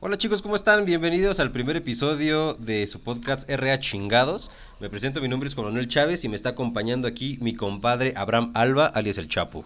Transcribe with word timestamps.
Hola 0.00 0.18
chicos, 0.18 0.40
¿cómo 0.42 0.54
están? 0.54 0.84
Bienvenidos 0.84 1.40
al 1.40 1.50
primer 1.50 1.74
episodio 1.76 2.54
de 2.54 2.86
su 2.86 3.00
podcast 3.00 3.50
RA 3.50 3.80
Chingados. 3.80 4.52
Me 4.78 4.88
presento, 4.88 5.20
mi 5.20 5.28
nombre 5.28 5.48
es 5.48 5.56
Manuel 5.56 5.88
Chávez 5.88 6.24
y 6.24 6.28
me 6.28 6.36
está 6.36 6.50
acompañando 6.50 7.08
aquí 7.08 7.38
mi 7.40 7.54
compadre 7.54 8.14
Abraham 8.16 8.52
Alba, 8.54 8.86
alias 8.86 9.18
El 9.18 9.26
Chapo. 9.26 9.64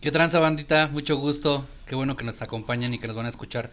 ¿Qué 0.00 0.12
tranza 0.12 0.38
bandita? 0.38 0.86
Mucho 0.88 1.16
gusto. 1.16 1.66
Qué 1.86 1.96
bueno 1.96 2.16
que 2.16 2.24
nos 2.24 2.40
acompañan 2.40 2.94
y 2.94 2.98
que 2.98 3.08
nos 3.08 3.16
van 3.16 3.26
a 3.26 3.30
escuchar 3.30 3.70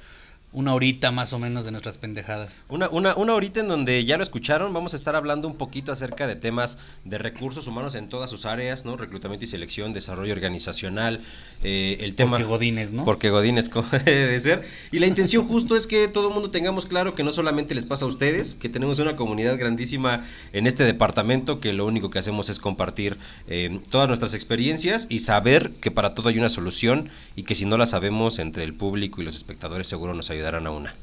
una 0.53 0.73
horita 0.73 1.11
más 1.11 1.31
o 1.31 1.39
menos 1.39 1.63
de 1.63 1.71
nuestras 1.71 1.97
pendejadas. 1.97 2.57
Una, 2.67 2.89
una, 2.89 3.15
una 3.15 3.33
horita 3.33 3.61
en 3.61 3.69
donde 3.69 4.03
ya 4.03 4.17
lo 4.17 4.23
escucharon, 4.23 4.73
vamos 4.73 4.93
a 4.93 4.97
estar 4.97 5.15
hablando 5.15 5.47
un 5.47 5.55
poquito 5.55 5.91
acerca 5.91 6.27
de 6.27 6.35
temas 6.35 6.77
de 7.05 7.17
recursos 7.17 7.67
humanos 7.67 7.95
en 7.95 8.09
todas 8.09 8.29
sus 8.29 8.45
áreas, 8.45 8.83
¿no? 8.83 8.97
Reclutamiento 8.97 9.45
y 9.45 9.47
selección, 9.47 9.93
desarrollo 9.93 10.33
organizacional, 10.33 11.21
eh, 11.63 11.97
el 12.01 12.15
tema... 12.15 12.37
Porque 12.37 12.43
Godines, 12.43 12.91
¿no? 12.91 13.05
Porque 13.05 13.29
Godines, 13.29 13.69
como 13.69 13.87
debe 14.05 14.39
ser. 14.39 14.65
Y 14.91 14.99
la 14.99 15.07
intención 15.07 15.47
justo 15.47 15.77
es 15.77 15.87
que 15.87 16.09
todo 16.09 16.27
el 16.27 16.33
mundo 16.33 16.51
tengamos 16.51 16.85
claro 16.85 17.15
que 17.15 17.23
no 17.23 17.31
solamente 17.31 17.73
les 17.73 17.85
pasa 17.85 18.03
a 18.03 18.09
ustedes, 18.09 18.53
que 18.55 18.67
tenemos 18.67 18.99
una 18.99 19.15
comunidad 19.15 19.57
grandísima 19.57 20.25
en 20.51 20.67
este 20.67 20.83
departamento, 20.83 21.61
que 21.61 21.71
lo 21.71 21.85
único 21.85 22.09
que 22.09 22.19
hacemos 22.19 22.49
es 22.49 22.59
compartir 22.59 23.17
eh, 23.47 23.79
todas 23.89 24.09
nuestras 24.09 24.33
experiencias 24.33 25.07
y 25.09 25.19
saber 25.19 25.71
que 25.79 25.91
para 25.91 26.13
todo 26.13 26.27
hay 26.27 26.37
una 26.37 26.49
solución 26.49 27.09
y 27.37 27.43
que 27.43 27.55
si 27.55 27.65
no 27.65 27.77
la 27.77 27.85
sabemos 27.85 28.37
entre 28.39 28.65
el 28.65 28.73
público 28.73 29.21
y 29.21 29.25
los 29.25 29.35
espectadores 29.35 29.87
seguro 29.87 30.13
nos 30.13 30.29
ayuda 30.29 30.40
ayudarán 30.41 30.67
a 30.67 30.71
una. 30.71 30.95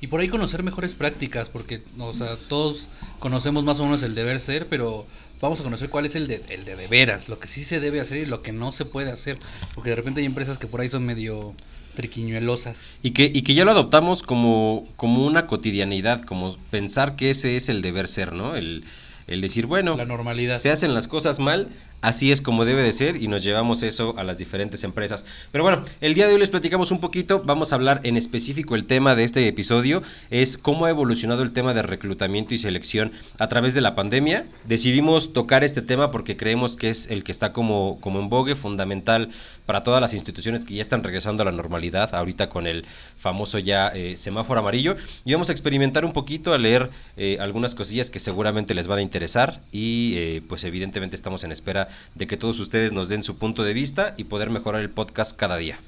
Y 0.00 0.06
por 0.06 0.20
ahí 0.20 0.28
conocer 0.28 0.62
mejores 0.62 0.94
prácticas, 0.94 1.48
porque 1.48 1.82
o 1.98 2.12
sea, 2.12 2.36
todos 2.48 2.90
conocemos 3.20 3.64
más 3.64 3.80
o 3.80 3.84
menos 3.84 4.02
el 4.02 4.14
deber 4.14 4.40
ser, 4.40 4.68
pero 4.68 5.06
vamos 5.40 5.60
a 5.60 5.64
conocer 5.64 5.88
cuál 5.88 6.04
es 6.04 6.14
el 6.14 6.26
de, 6.26 6.42
el 6.48 6.64
de, 6.64 6.76
de 6.76 6.86
veras, 6.88 7.28
lo 7.28 7.38
que 7.38 7.48
sí 7.48 7.64
se 7.64 7.80
debe 7.80 8.00
hacer 8.00 8.18
y 8.18 8.26
lo 8.26 8.42
que 8.42 8.52
no 8.52 8.70
se 8.72 8.84
puede 8.84 9.10
hacer, 9.10 9.38
porque 9.74 9.90
de 9.90 9.96
repente 9.96 10.20
hay 10.20 10.26
empresas 10.26 10.58
que 10.58 10.66
por 10.66 10.80
ahí 10.80 10.88
son 10.88 11.06
medio 11.06 11.54
triquiñuelosas. 11.94 12.96
Y 13.02 13.12
que, 13.12 13.30
y 13.32 13.42
que 13.42 13.54
ya 13.54 13.64
lo 13.64 13.70
adoptamos 13.70 14.22
como, 14.22 14.86
como 14.96 15.24
una 15.24 15.46
cotidianidad, 15.46 16.22
como 16.22 16.54
pensar 16.70 17.16
que 17.16 17.30
ese 17.30 17.56
es 17.56 17.68
el 17.68 17.80
deber 17.80 18.08
ser, 18.08 18.32
¿no? 18.32 18.56
El, 18.56 18.84
el 19.26 19.40
decir, 19.40 19.66
bueno, 19.66 19.96
la 19.96 20.04
normalidad. 20.04 20.58
Se 20.58 20.70
hacen 20.70 20.92
las 20.92 21.08
cosas 21.08 21.38
mal, 21.38 21.68
así 22.04 22.30
es 22.30 22.42
como 22.42 22.66
debe 22.66 22.82
de 22.82 22.92
ser 22.92 23.16
y 23.16 23.28
nos 23.28 23.42
llevamos 23.42 23.82
eso 23.82 24.14
a 24.18 24.24
las 24.24 24.36
diferentes 24.36 24.84
empresas. 24.84 25.24
Pero 25.50 25.64
bueno, 25.64 25.84
el 26.02 26.14
día 26.14 26.28
de 26.28 26.34
hoy 26.34 26.40
les 26.40 26.50
platicamos 26.50 26.90
un 26.90 27.00
poquito, 27.00 27.42
vamos 27.44 27.72
a 27.72 27.76
hablar 27.76 28.00
en 28.04 28.18
específico 28.18 28.74
el 28.74 28.84
tema 28.84 29.14
de 29.14 29.24
este 29.24 29.48
episodio, 29.48 30.02
es 30.30 30.58
cómo 30.58 30.84
ha 30.84 30.90
evolucionado 30.90 31.42
el 31.42 31.52
tema 31.52 31.72
de 31.72 31.82
reclutamiento 31.82 32.54
y 32.54 32.58
selección 32.58 33.10
a 33.38 33.48
través 33.48 33.72
de 33.72 33.80
la 33.80 33.94
pandemia. 33.94 34.46
Decidimos 34.64 35.32
tocar 35.32 35.64
este 35.64 35.80
tema 35.80 36.10
porque 36.10 36.36
creemos 36.36 36.76
que 36.76 36.90
es 36.90 37.10
el 37.10 37.24
que 37.24 37.32
está 37.32 37.54
como, 37.54 37.98
como 38.00 38.20
en 38.20 38.28
vogue, 38.28 38.54
fundamental 38.54 39.30
para 39.64 39.82
todas 39.82 40.00
las 40.00 40.12
instituciones 40.12 40.66
que 40.66 40.74
ya 40.74 40.82
están 40.82 41.02
regresando 41.02 41.42
a 41.42 41.46
la 41.46 41.52
normalidad, 41.52 42.14
ahorita 42.14 42.50
con 42.50 42.66
el 42.66 42.84
famoso 43.16 43.58
ya 43.58 43.88
eh, 43.88 44.18
semáforo 44.18 44.60
amarillo. 44.60 44.96
Y 45.24 45.32
vamos 45.32 45.48
a 45.48 45.52
experimentar 45.52 46.04
un 46.04 46.12
poquito, 46.12 46.52
a 46.52 46.58
leer 46.58 46.90
eh, 47.16 47.38
algunas 47.40 47.74
cosillas 47.74 48.10
que 48.10 48.18
seguramente 48.18 48.74
les 48.74 48.88
van 48.88 48.98
a 48.98 49.02
interesar 49.02 49.62
y 49.72 50.16
eh, 50.16 50.42
pues 50.46 50.64
evidentemente 50.64 51.16
estamos 51.16 51.44
en 51.44 51.52
espera 51.52 51.88
de 52.14 52.26
que 52.26 52.36
todos 52.36 52.60
ustedes 52.60 52.92
nos 52.92 53.08
den 53.08 53.22
su 53.22 53.36
punto 53.36 53.64
de 53.64 53.74
vista 53.74 54.14
y 54.16 54.24
poder 54.24 54.50
mejorar 54.50 54.82
el 54.82 54.90
podcast 54.90 55.36
cada 55.36 55.56
día. 55.56 55.78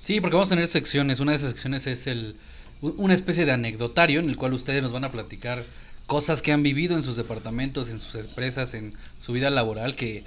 Sí, 0.00 0.20
porque 0.20 0.34
vamos 0.34 0.48
a 0.48 0.50
tener 0.50 0.68
secciones. 0.68 1.20
Una 1.20 1.32
de 1.32 1.38
esas 1.38 1.50
secciones 1.50 1.86
es 1.86 2.06
el 2.06 2.36
una 2.82 3.14
especie 3.14 3.46
de 3.46 3.52
anecdotario 3.52 4.18
en 4.18 4.28
el 4.28 4.36
cual 4.36 4.54
ustedes 4.54 4.82
nos 4.82 4.90
van 4.90 5.04
a 5.04 5.12
platicar 5.12 5.64
cosas 6.06 6.42
que 6.42 6.52
han 6.52 6.64
vivido 6.64 6.96
en 6.98 7.04
sus 7.04 7.16
departamentos, 7.16 7.90
en 7.90 8.00
sus 8.00 8.16
empresas, 8.16 8.74
en 8.74 8.94
su 9.20 9.32
vida 9.32 9.50
laboral 9.50 9.94
que 9.94 10.24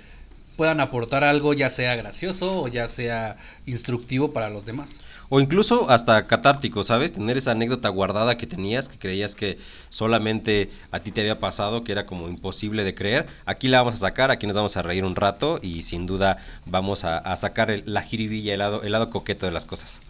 puedan 0.55 0.79
aportar 0.79 1.25
algo 1.25 1.53
ya 1.53 1.69
sea 1.69 1.95
gracioso 1.97 2.61
o 2.61 2.67
ya 2.69 2.87
sea 2.87 3.37
instructivo 3.65 4.31
para 4.31 4.49
los 4.49 4.65
demás. 4.65 5.01
O 5.29 5.39
incluso 5.39 5.89
hasta 5.89 6.27
catártico, 6.27 6.83
¿sabes? 6.83 7.11
Tener 7.11 7.37
esa 7.37 7.51
anécdota 7.51 7.89
guardada 7.89 8.37
que 8.37 8.47
tenías, 8.47 8.89
que 8.89 8.99
creías 8.99 9.35
que 9.35 9.57
solamente 9.89 10.69
a 10.91 10.99
ti 10.99 11.11
te 11.11 11.21
había 11.21 11.39
pasado, 11.39 11.83
que 11.83 11.91
era 11.91 12.05
como 12.05 12.29
imposible 12.29 12.83
de 12.83 12.93
creer. 12.93 13.27
Aquí 13.45 13.67
la 13.67 13.79
vamos 13.79 13.95
a 13.95 13.97
sacar, 13.97 14.31
aquí 14.31 14.45
nos 14.47 14.55
vamos 14.55 14.77
a 14.77 14.81
reír 14.81 15.03
un 15.03 15.15
rato 15.15 15.59
y 15.61 15.81
sin 15.81 16.05
duda 16.05 16.37
vamos 16.65 17.03
a, 17.03 17.35
sacar 17.35 17.81
la 17.85 18.01
jiribilla, 18.01 18.53
el 18.53 18.59
lado, 18.59 18.83
el 18.83 18.91
lado 18.91 19.09
coqueto 19.09 19.45
de 19.45 19.51
las 19.51 19.65
cosas. 19.65 20.01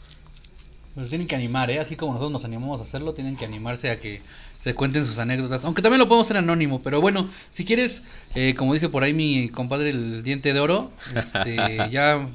Pues 0.96 1.10
tienen 1.10 1.28
que 1.28 1.36
animar, 1.36 1.70
¿eh? 1.72 1.80
Así 1.80 1.96
como 1.96 2.14
nosotros 2.14 2.32
nos 2.32 2.46
animamos 2.46 2.80
a 2.80 2.84
hacerlo, 2.84 3.14
tienen 3.14 3.36
que 3.36 3.44
animarse 3.44 3.90
a 3.90 4.00
que 4.00 4.22
se 4.60 4.74
cuenten 4.74 5.06
sus 5.06 5.20
anécdotas. 5.20 5.64
Aunque 5.66 5.82
también 5.82 6.00
lo 6.00 6.08
podemos 6.08 6.28
hacer 6.28 6.38
anónimo, 6.38 6.80
pero 6.82 7.02
bueno, 7.02 7.30
si 7.50 7.66
quieres, 7.66 8.04
eh, 8.34 8.56
como 8.58 8.74
dice 8.74 8.90
por 8.90 9.04
ahí 9.04 9.14
mi 9.14 9.50
compadre 9.50 9.90
el 9.90 10.24
diente 10.24 10.54
de 10.54 10.60
oro, 10.60 10.92
este, 11.16 11.56
ya 11.92 12.28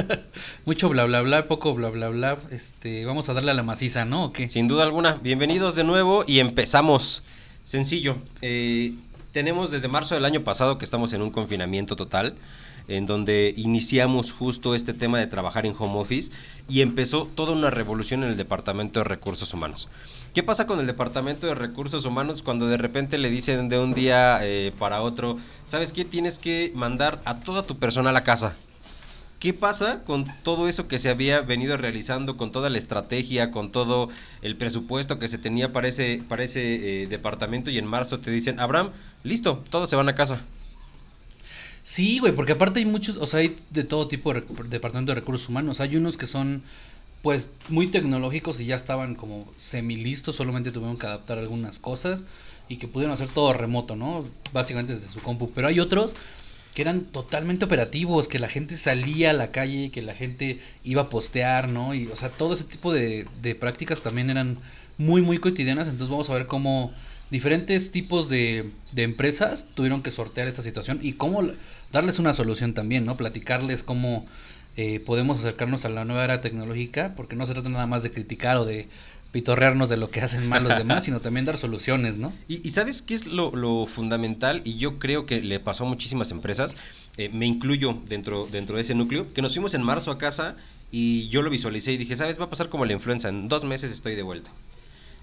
mucho 0.64 0.88
bla 0.88 1.04
bla 1.04 1.22
bla, 1.22 1.46
poco 1.48 1.74
bla 1.74 1.90
bla 1.90 2.08
bla, 2.08 2.38
este, 2.50 3.04
vamos 3.04 3.28
a 3.28 3.34
darle 3.34 3.50
a 3.50 3.54
la 3.54 3.62
maciza, 3.62 4.04
¿no? 4.04 4.32
Sin 4.48 4.68
duda 4.68 4.84
alguna, 4.84 5.14
bienvenidos 5.22 5.74
de 5.76 5.84
nuevo 5.84 6.24
y 6.26 6.40
empezamos. 6.40 7.22
Sencillo, 7.64 8.18
eh, 8.42 8.94
tenemos 9.32 9.70
desde 9.70 9.88
marzo 9.88 10.14
del 10.14 10.24
año 10.24 10.44
pasado 10.44 10.78
que 10.78 10.84
estamos 10.84 11.12
en 11.12 11.20
un 11.20 11.30
confinamiento 11.30 11.96
total 11.96 12.36
en 12.88 13.06
donde 13.06 13.52
iniciamos 13.56 14.32
justo 14.32 14.74
este 14.74 14.94
tema 14.94 15.18
de 15.18 15.26
trabajar 15.26 15.66
en 15.66 15.74
home 15.78 15.98
office 15.98 16.32
y 16.68 16.80
empezó 16.80 17.26
toda 17.26 17.52
una 17.52 17.70
revolución 17.70 18.22
en 18.22 18.30
el 18.30 18.36
Departamento 18.36 19.00
de 19.00 19.04
Recursos 19.04 19.52
Humanos. 19.54 19.88
¿Qué 20.34 20.42
pasa 20.42 20.66
con 20.66 20.80
el 20.80 20.86
Departamento 20.86 21.46
de 21.46 21.54
Recursos 21.54 22.04
Humanos 22.04 22.42
cuando 22.42 22.66
de 22.66 22.76
repente 22.76 23.18
le 23.18 23.30
dicen 23.30 23.68
de 23.68 23.78
un 23.78 23.94
día 23.94 24.38
eh, 24.42 24.72
para 24.78 25.00
otro, 25.00 25.38
¿sabes 25.64 25.92
qué? 25.92 26.04
Tienes 26.04 26.38
que 26.38 26.72
mandar 26.74 27.22
a 27.24 27.40
toda 27.40 27.66
tu 27.66 27.78
persona 27.78 28.10
a 28.10 28.12
la 28.12 28.24
casa. 28.24 28.54
¿Qué 29.38 29.52
pasa 29.52 30.02
con 30.04 30.26
todo 30.42 30.66
eso 30.66 30.88
que 30.88 30.98
se 30.98 31.10
había 31.10 31.42
venido 31.42 31.76
realizando, 31.76 32.38
con 32.38 32.52
toda 32.52 32.70
la 32.70 32.78
estrategia, 32.78 33.50
con 33.50 33.70
todo 33.70 34.08
el 34.40 34.56
presupuesto 34.56 35.18
que 35.18 35.28
se 35.28 35.36
tenía 35.36 35.72
para 35.72 35.88
ese, 35.88 36.22
para 36.28 36.42
ese 36.42 37.02
eh, 37.02 37.06
departamento 37.06 37.70
y 37.70 37.76
en 37.76 37.86
marzo 37.86 38.18
te 38.18 38.30
dicen, 38.30 38.58
Abraham, 38.60 38.92
listo, 39.24 39.62
todos 39.68 39.90
se 39.90 39.96
van 39.96 40.08
a 40.08 40.14
casa? 40.14 40.40
Sí, 41.86 42.18
güey, 42.18 42.34
porque 42.34 42.52
aparte 42.52 42.80
hay 42.80 42.84
muchos, 42.84 43.16
o 43.16 43.28
sea, 43.28 43.38
hay 43.40 43.54
de 43.70 43.84
todo 43.84 44.08
tipo 44.08 44.34
de 44.34 44.42
departamento 44.68 45.12
de 45.12 45.20
recursos 45.20 45.48
humanos. 45.48 45.80
Hay 45.80 45.94
unos 45.94 46.16
que 46.16 46.26
son, 46.26 46.64
pues, 47.22 47.50
muy 47.68 47.86
tecnológicos 47.86 48.60
y 48.60 48.66
ya 48.66 48.74
estaban 48.74 49.14
como 49.14 49.46
semi-listos, 49.56 50.34
solamente 50.34 50.72
tuvieron 50.72 50.98
que 50.98 51.06
adaptar 51.06 51.38
algunas 51.38 51.78
cosas 51.78 52.24
y 52.68 52.78
que 52.78 52.88
pudieron 52.88 53.14
hacer 53.14 53.28
todo 53.28 53.52
remoto, 53.52 53.94
¿no? 53.94 54.24
Básicamente 54.52 54.94
desde 54.94 55.06
su 55.06 55.20
compu. 55.20 55.52
Pero 55.54 55.68
hay 55.68 55.78
otros 55.78 56.16
que 56.74 56.82
eran 56.82 57.02
totalmente 57.04 57.64
operativos, 57.66 58.26
que 58.26 58.40
la 58.40 58.48
gente 58.48 58.76
salía 58.76 59.30
a 59.30 59.32
la 59.32 59.52
calle, 59.52 59.92
que 59.92 60.02
la 60.02 60.14
gente 60.14 60.58
iba 60.82 61.02
a 61.02 61.08
postear, 61.08 61.68
¿no? 61.68 61.94
Y, 61.94 62.08
o 62.08 62.16
sea, 62.16 62.30
todo 62.30 62.54
ese 62.54 62.64
tipo 62.64 62.92
de, 62.92 63.26
de 63.42 63.54
prácticas 63.54 64.02
también 64.02 64.28
eran 64.30 64.58
muy, 64.98 65.22
muy 65.22 65.38
cotidianas. 65.38 65.86
Entonces 65.86 66.10
vamos 66.10 66.30
a 66.30 66.34
ver 66.34 66.48
cómo 66.48 66.92
diferentes 67.30 67.90
tipos 67.90 68.28
de, 68.28 68.70
de, 68.92 69.02
empresas 69.02 69.66
tuvieron 69.74 70.02
que 70.02 70.10
sortear 70.10 70.48
esta 70.48 70.62
situación 70.62 71.00
y 71.02 71.14
cómo 71.14 71.42
darles 71.92 72.18
una 72.18 72.32
solución 72.32 72.74
también, 72.74 73.04
¿no? 73.04 73.16
Platicarles 73.16 73.82
cómo 73.82 74.26
eh, 74.76 75.00
podemos 75.00 75.38
acercarnos 75.38 75.86
a 75.86 75.88
la 75.88 76.04
nueva 76.04 76.24
era 76.24 76.42
tecnológica, 76.42 77.14
porque 77.16 77.34
no 77.34 77.46
se 77.46 77.54
trata 77.54 77.70
nada 77.70 77.86
más 77.86 78.02
de 78.02 78.10
criticar 78.10 78.58
o 78.58 78.66
de 78.66 78.88
pitorrearnos 79.32 79.88
de 79.88 79.96
lo 79.96 80.10
que 80.10 80.20
hacen 80.20 80.46
mal 80.48 80.64
los 80.64 80.76
demás, 80.78 81.04
sino 81.04 81.20
también 81.20 81.46
dar 81.46 81.56
soluciones, 81.56 82.18
¿no? 82.18 82.32
Y, 82.46 82.68
sabes 82.70 83.00
qué 83.00 83.14
es 83.14 83.26
lo, 83.26 83.86
fundamental, 83.86 84.60
y 84.64 84.76
yo 84.76 84.98
creo 84.98 85.24
que 85.24 85.40
le 85.40 85.60
pasó 85.60 85.84
a 85.84 85.88
muchísimas 85.88 86.30
empresas, 86.30 86.76
eh, 87.16 87.30
me 87.30 87.46
incluyo 87.46 87.98
dentro, 88.06 88.46
dentro 88.46 88.76
de 88.76 88.82
ese 88.82 88.94
núcleo, 88.94 89.32
que 89.32 89.40
nos 89.40 89.54
fuimos 89.54 89.72
en 89.72 89.82
marzo 89.82 90.10
a 90.10 90.18
casa 90.18 90.56
y 90.90 91.28
yo 91.28 91.40
lo 91.40 91.48
visualicé 91.48 91.92
y 91.92 91.96
dije, 91.96 92.14
¿sabes? 92.14 92.38
Va 92.38 92.44
a 92.44 92.50
pasar 92.50 92.68
como 92.68 92.84
la 92.84 92.92
influenza, 92.92 93.30
en 93.30 93.48
dos 93.48 93.64
meses 93.64 93.90
estoy 93.90 94.14
de 94.14 94.22
vuelta. 94.22 94.50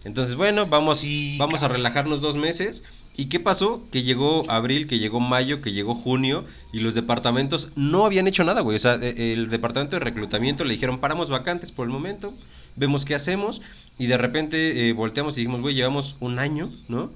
Entonces, 0.06 0.36
bueno, 0.36 0.66
vamos, 0.68 1.06
vamos 1.38 1.64
a 1.64 1.68
relajarnos 1.68 2.22
dos 2.22 2.36
meses. 2.36 2.84
¿Y 3.16 3.26
qué 3.26 3.40
pasó? 3.40 3.88
Que 3.92 4.04
llegó 4.04 4.50
abril, 4.50 4.88
que 4.88 4.98
llegó 4.98 5.20
mayo, 5.20 5.62
que 5.62 5.72
llegó 5.72 5.94
junio 5.94 6.46
y 6.72 6.80
los 6.80 6.96
departamentos 6.96 7.70
no 7.76 8.06
habían 8.06 8.28
hecho 8.28 8.44
nada, 8.44 8.62
güey. 8.62 8.76
O 8.76 8.80
sea, 8.80 8.96
e, 8.96 9.34
el 9.34 9.50
departamento 9.50 9.96
de 9.96 10.00
reclutamiento 10.00 10.66
le 10.66 10.74
dijeron, 10.74 11.00
paramos 11.00 11.30
vacantes 11.30 11.72
por 11.72 11.86
el 11.86 11.94
momento, 11.94 12.34
vemos 12.76 13.06
qué 13.06 13.14
hacemos 13.14 13.62
y 14.00 14.08
de 14.08 14.18
repente 14.18 14.90
eh, 14.90 14.94
volteamos 14.94 15.38
y 15.38 15.42
dijimos, 15.42 15.62
güey, 15.62 15.76
llevamos 15.76 16.16
un 16.20 16.40
año, 16.40 16.72
¿no? 16.88 17.12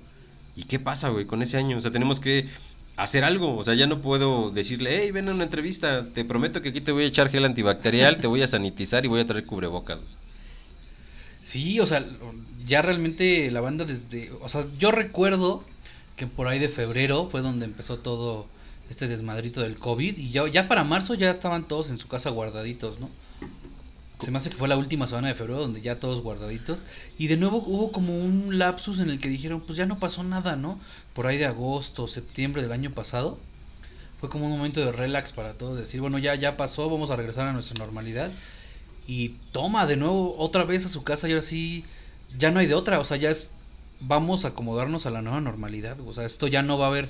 ¿Y 0.55 0.63
qué 0.63 0.79
pasa, 0.79 1.09
güey, 1.09 1.25
con 1.25 1.41
ese 1.41 1.57
año? 1.57 1.77
O 1.77 1.81
sea, 1.81 1.91
tenemos 1.91 2.19
que 2.19 2.47
hacer 2.95 3.23
algo. 3.23 3.55
O 3.57 3.63
sea, 3.63 3.73
ya 3.73 3.87
no 3.87 4.01
puedo 4.01 4.51
decirle, 4.51 4.99
hey, 5.01 5.11
ven 5.11 5.29
a 5.29 5.33
una 5.33 5.45
entrevista, 5.45 6.05
te 6.13 6.25
prometo 6.25 6.61
que 6.61 6.69
aquí 6.69 6.81
te 6.81 6.91
voy 6.91 7.03
a 7.03 7.07
echar 7.07 7.29
gel 7.29 7.45
antibacterial, 7.45 8.17
te 8.17 8.27
voy 8.27 8.43
a 8.43 8.47
sanitizar 8.47 9.05
y 9.05 9.07
voy 9.07 9.21
a 9.21 9.25
traer 9.25 9.45
cubrebocas. 9.45 10.03
Sí, 11.47 11.79
o 11.79 11.85
sea, 11.85 12.05
ya 12.65 12.81
realmente 12.81 13.49
la 13.51 13.61
banda 13.61 13.85
desde, 13.85 14.33
o 14.41 14.49
sea, 14.49 14.67
yo 14.77 14.91
recuerdo 14.91 15.63
que 16.17 16.27
por 16.27 16.49
ahí 16.49 16.59
de 16.59 16.67
febrero 16.67 17.29
fue 17.31 17.41
donde 17.41 17.63
empezó 17.63 17.95
todo 17.99 18.47
este 18.89 19.07
desmadrito 19.07 19.61
del 19.61 19.77
COVID 19.77 20.17
y 20.17 20.31
ya, 20.31 20.45
ya 20.49 20.67
para 20.67 20.83
marzo 20.83 21.13
ya 21.13 21.31
estaban 21.31 21.65
todos 21.65 21.89
en 21.89 21.99
su 21.99 22.09
casa 22.09 22.31
guardaditos, 22.31 22.99
¿no? 22.99 23.09
Se 24.21 24.29
me 24.29 24.39
hace 24.39 24.49
que 24.49 24.57
fue 24.57 24.67
la 24.67 24.75
última 24.75 25.07
semana 25.07 25.29
de 25.29 25.35
febrero 25.35 25.61
donde 25.61 25.79
ya 25.79 26.01
todos 26.01 26.21
guardaditos. 26.21 26.83
Y 27.17 27.27
de 27.27 27.37
nuevo 27.37 27.63
hubo 27.65 27.93
como 27.93 28.17
un 28.17 28.59
lapsus 28.59 28.99
en 28.99 29.09
el 29.09 29.17
que 29.17 29.29
dijeron, 29.29 29.61
pues 29.61 29.77
ya 29.77 29.85
no 29.85 29.99
pasó 29.99 30.23
nada, 30.23 30.57
¿no? 30.57 30.81
Por 31.13 31.27
ahí 31.27 31.37
de 31.37 31.45
agosto, 31.45 32.09
septiembre 32.09 32.61
del 32.61 32.73
año 32.73 32.91
pasado. 32.91 33.39
Fue 34.19 34.27
como 34.27 34.47
un 34.47 34.51
momento 34.51 34.81
de 34.81 34.91
relax 34.91 35.31
para 35.31 35.53
todos. 35.53 35.77
Decir, 35.77 36.01
bueno, 36.01 36.17
ya, 36.17 36.35
ya 36.35 36.57
pasó, 36.57 36.89
vamos 36.89 37.09
a 37.09 37.15
regresar 37.15 37.47
a 37.47 37.53
nuestra 37.53 37.77
normalidad. 37.79 38.31
Y 39.07 39.29
toma 39.51 39.85
de 39.87 39.95
nuevo 39.95 40.35
otra 40.37 40.65
vez 40.65 40.85
a 40.85 40.89
su 40.89 41.03
casa 41.03 41.27
y 41.27 41.31
ahora 41.31 41.41
sí, 41.41 41.85
ya 42.37 42.51
no 42.51 42.59
hay 42.59 42.67
de 42.67 42.75
otra. 42.75 42.99
O 42.99 43.05
sea, 43.05 43.17
ya 43.17 43.29
es, 43.29 43.51
vamos 44.01 44.45
a 44.45 44.49
acomodarnos 44.49 45.05
a 45.05 45.09
la 45.09 45.21
nueva 45.21 45.41
normalidad. 45.41 45.99
O 46.01 46.13
sea, 46.13 46.25
esto 46.25 46.47
ya 46.47 46.61
no 46.61 46.77
va 46.77 46.85
a 46.85 46.89
haber 46.89 47.09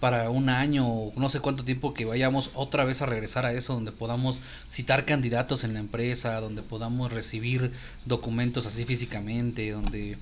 para 0.00 0.30
un 0.30 0.48
año 0.48 0.88
o 0.88 1.12
no 1.16 1.28
sé 1.28 1.40
cuánto 1.40 1.64
tiempo 1.64 1.92
que 1.92 2.06
vayamos 2.06 2.50
otra 2.54 2.84
vez 2.84 3.02
a 3.02 3.06
regresar 3.06 3.44
a 3.44 3.52
eso, 3.52 3.74
donde 3.74 3.92
podamos 3.92 4.40
citar 4.68 5.04
candidatos 5.04 5.62
en 5.62 5.74
la 5.74 5.80
empresa, 5.80 6.40
donde 6.40 6.62
podamos 6.62 7.12
recibir 7.12 7.72
documentos 8.06 8.66
así 8.66 8.84
físicamente, 8.84 9.70
donde 9.70 10.16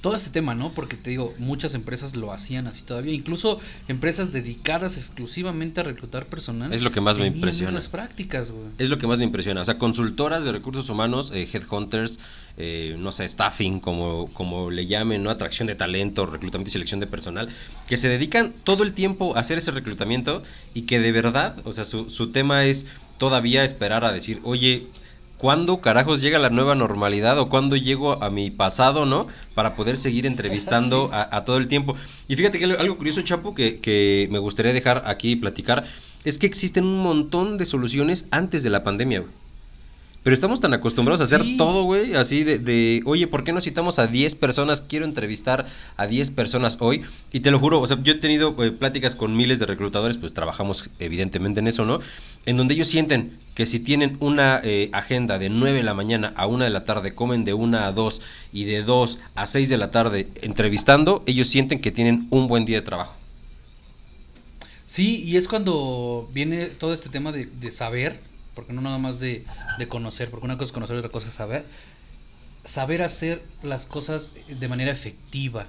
todo 0.00 0.16
este 0.16 0.30
tema, 0.30 0.54
¿no? 0.54 0.72
Porque 0.72 0.96
te 0.96 1.10
digo, 1.10 1.34
muchas 1.38 1.74
empresas 1.74 2.16
lo 2.16 2.32
hacían 2.32 2.66
así 2.66 2.82
todavía, 2.82 3.12
incluso 3.12 3.58
empresas 3.88 4.32
dedicadas 4.32 4.96
exclusivamente 4.96 5.80
a 5.80 5.84
reclutar 5.84 6.26
personal. 6.26 6.72
Es 6.72 6.82
lo 6.82 6.90
que 6.90 7.00
más 7.00 7.18
me 7.18 7.26
impresiona. 7.26 7.72
Esas 7.72 7.88
prácticas, 7.88 8.50
güey. 8.50 8.66
Es 8.78 8.88
lo 8.88 8.98
que 8.98 9.06
más 9.06 9.18
me 9.18 9.24
impresiona. 9.24 9.60
O 9.60 9.64
sea, 9.64 9.78
consultoras 9.78 10.44
de 10.44 10.52
recursos 10.52 10.88
humanos, 10.88 11.32
eh, 11.34 11.48
headhunters, 11.52 12.18
eh, 12.56 12.96
no 12.98 13.12
sé, 13.12 13.28
staffing, 13.28 13.80
como, 13.80 14.32
como 14.32 14.70
le 14.70 14.86
llamen, 14.86 15.22
¿no? 15.22 15.30
Atracción 15.30 15.68
de 15.68 15.74
talento, 15.74 16.26
reclutamiento 16.26 16.68
y 16.68 16.72
selección 16.72 17.00
de 17.00 17.06
personal, 17.06 17.48
que 17.88 17.96
se 17.96 18.08
dedican 18.08 18.52
todo 18.64 18.82
el 18.84 18.94
tiempo 18.94 19.36
a 19.36 19.40
hacer 19.40 19.58
ese 19.58 19.70
reclutamiento 19.70 20.42
y 20.74 20.82
que 20.82 21.00
de 21.00 21.12
verdad, 21.12 21.56
o 21.64 21.72
sea, 21.72 21.84
su, 21.84 22.10
su 22.10 22.32
tema 22.32 22.64
es 22.64 22.86
todavía 23.18 23.64
esperar 23.64 24.04
a 24.04 24.12
decir, 24.12 24.40
oye, 24.44 24.86
¿cuándo 25.40 25.80
carajos 25.80 26.20
llega 26.20 26.38
la 26.38 26.50
nueva 26.50 26.74
normalidad 26.74 27.38
o 27.38 27.48
cuándo 27.48 27.74
llego 27.74 28.22
a 28.22 28.28
mi 28.28 28.50
pasado, 28.50 29.06
¿no? 29.06 29.26
Para 29.54 29.74
poder 29.74 29.96
seguir 29.96 30.26
entrevistando 30.26 31.08
a, 31.12 31.44
todo 31.46 31.56
el 31.56 31.66
tiempo. 31.66 31.96
Y 32.28 32.36
fíjate 32.36 32.58
que 32.58 32.66
algo 32.66 32.98
curioso, 32.98 33.22
Chapo, 33.22 33.54
que, 33.54 33.80
que 33.80 34.28
me 34.30 34.38
gustaría 34.38 34.74
dejar 34.74 35.04
aquí 35.06 35.30
y 35.30 35.36
platicar, 35.36 35.84
es 36.24 36.36
que 36.36 36.46
existen 36.46 36.84
un 36.84 37.02
montón 37.02 37.56
de 37.56 37.64
soluciones 37.64 38.26
antes 38.30 38.62
de 38.62 38.68
la 38.68 38.84
pandemia, 38.84 39.20
güey. 39.20 39.32
Pero 40.22 40.34
estamos 40.34 40.60
tan 40.60 40.74
acostumbrados 40.74 41.22
a 41.22 41.24
hacer 41.24 41.42
todo, 41.56 41.84
güey, 41.84 42.14
así 42.14 42.44
de, 42.44 42.58
de, 42.58 43.02
oye, 43.06 43.26
¿por 43.26 43.42
qué 43.42 43.52
no 43.52 43.60
citamos 43.62 43.98
a 43.98 44.06
10 44.06 44.34
personas? 44.34 44.82
Quiero 44.82 45.06
entrevistar 45.06 45.64
a 45.96 46.06
10 46.06 46.32
personas 46.32 46.76
hoy. 46.80 47.00
Y 47.32 47.40
te 47.40 47.50
lo 47.50 47.58
juro, 47.58 47.80
o 47.80 47.86
sea, 47.86 47.98
yo 48.02 48.12
he 48.12 48.16
tenido 48.16 48.54
eh, 48.62 48.70
pláticas 48.70 49.14
con 49.14 49.34
miles 49.34 49.58
de 49.58 49.64
reclutadores, 49.64 50.18
pues 50.18 50.34
trabajamos 50.34 50.90
evidentemente 50.98 51.60
en 51.60 51.68
eso, 51.68 51.86
¿no? 51.86 52.00
En 52.44 52.58
donde 52.58 52.74
ellos 52.74 52.88
sienten 52.88 53.38
que 53.54 53.64
si 53.64 53.80
tienen 53.80 54.18
una 54.20 54.60
eh, 54.62 54.90
agenda 54.92 55.38
de 55.38 55.48
9 55.48 55.78
de 55.78 55.82
la 55.84 55.94
mañana 55.94 56.34
a 56.36 56.46
1 56.46 56.64
de 56.64 56.70
la 56.70 56.84
tarde, 56.84 57.14
comen 57.14 57.46
de 57.46 57.54
1 57.54 57.78
a 57.78 57.90
2 57.90 58.20
y 58.52 58.64
de 58.64 58.82
2 58.82 59.18
a 59.36 59.46
6 59.46 59.70
de 59.70 59.78
la 59.78 59.90
tarde 59.90 60.28
entrevistando, 60.42 61.22
ellos 61.26 61.46
sienten 61.46 61.80
que 61.80 61.92
tienen 61.92 62.26
un 62.28 62.46
buen 62.46 62.66
día 62.66 62.76
de 62.76 62.82
trabajo. 62.82 63.14
Sí, 64.84 65.22
y 65.24 65.36
es 65.36 65.48
cuando 65.48 66.28
viene 66.34 66.66
todo 66.66 66.92
este 66.92 67.08
tema 67.08 67.32
de, 67.32 67.46
de 67.46 67.70
saber 67.70 68.29
porque 68.60 68.74
no 68.74 68.82
nada 68.82 68.98
más 68.98 69.18
de, 69.18 69.46
conocer, 69.88 70.30
porque 70.30 70.44
una 70.44 70.58
cosa 70.58 70.66
es 70.66 70.72
conocer 70.72 70.96
y 70.96 70.98
otra 70.98 71.10
cosa 71.10 71.28
es 71.28 71.34
saber. 71.34 71.64
Saber 72.62 73.00
hacer 73.00 73.42
las 73.62 73.86
cosas 73.86 74.34
de 74.48 74.68
manera 74.68 74.92
efectiva, 74.92 75.66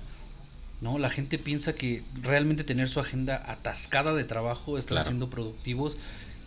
¿no? 0.81 0.97
La 0.97 1.09
gente 1.09 1.39
piensa 1.39 1.73
que 1.73 2.03
realmente 2.21 2.65
tener 2.65 2.89
su 2.89 2.99
agenda 2.99 3.41
atascada 3.49 4.13
de 4.13 4.25
trabajo, 4.25 4.77
estar 4.77 5.01
siendo 5.05 5.29
productivos, 5.29 5.95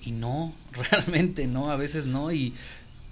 y 0.02 0.12
no, 0.12 0.52
realmente 0.90 1.46
no, 1.46 1.70
a 1.70 1.76
veces 1.76 2.04
no, 2.04 2.30
y 2.30 2.52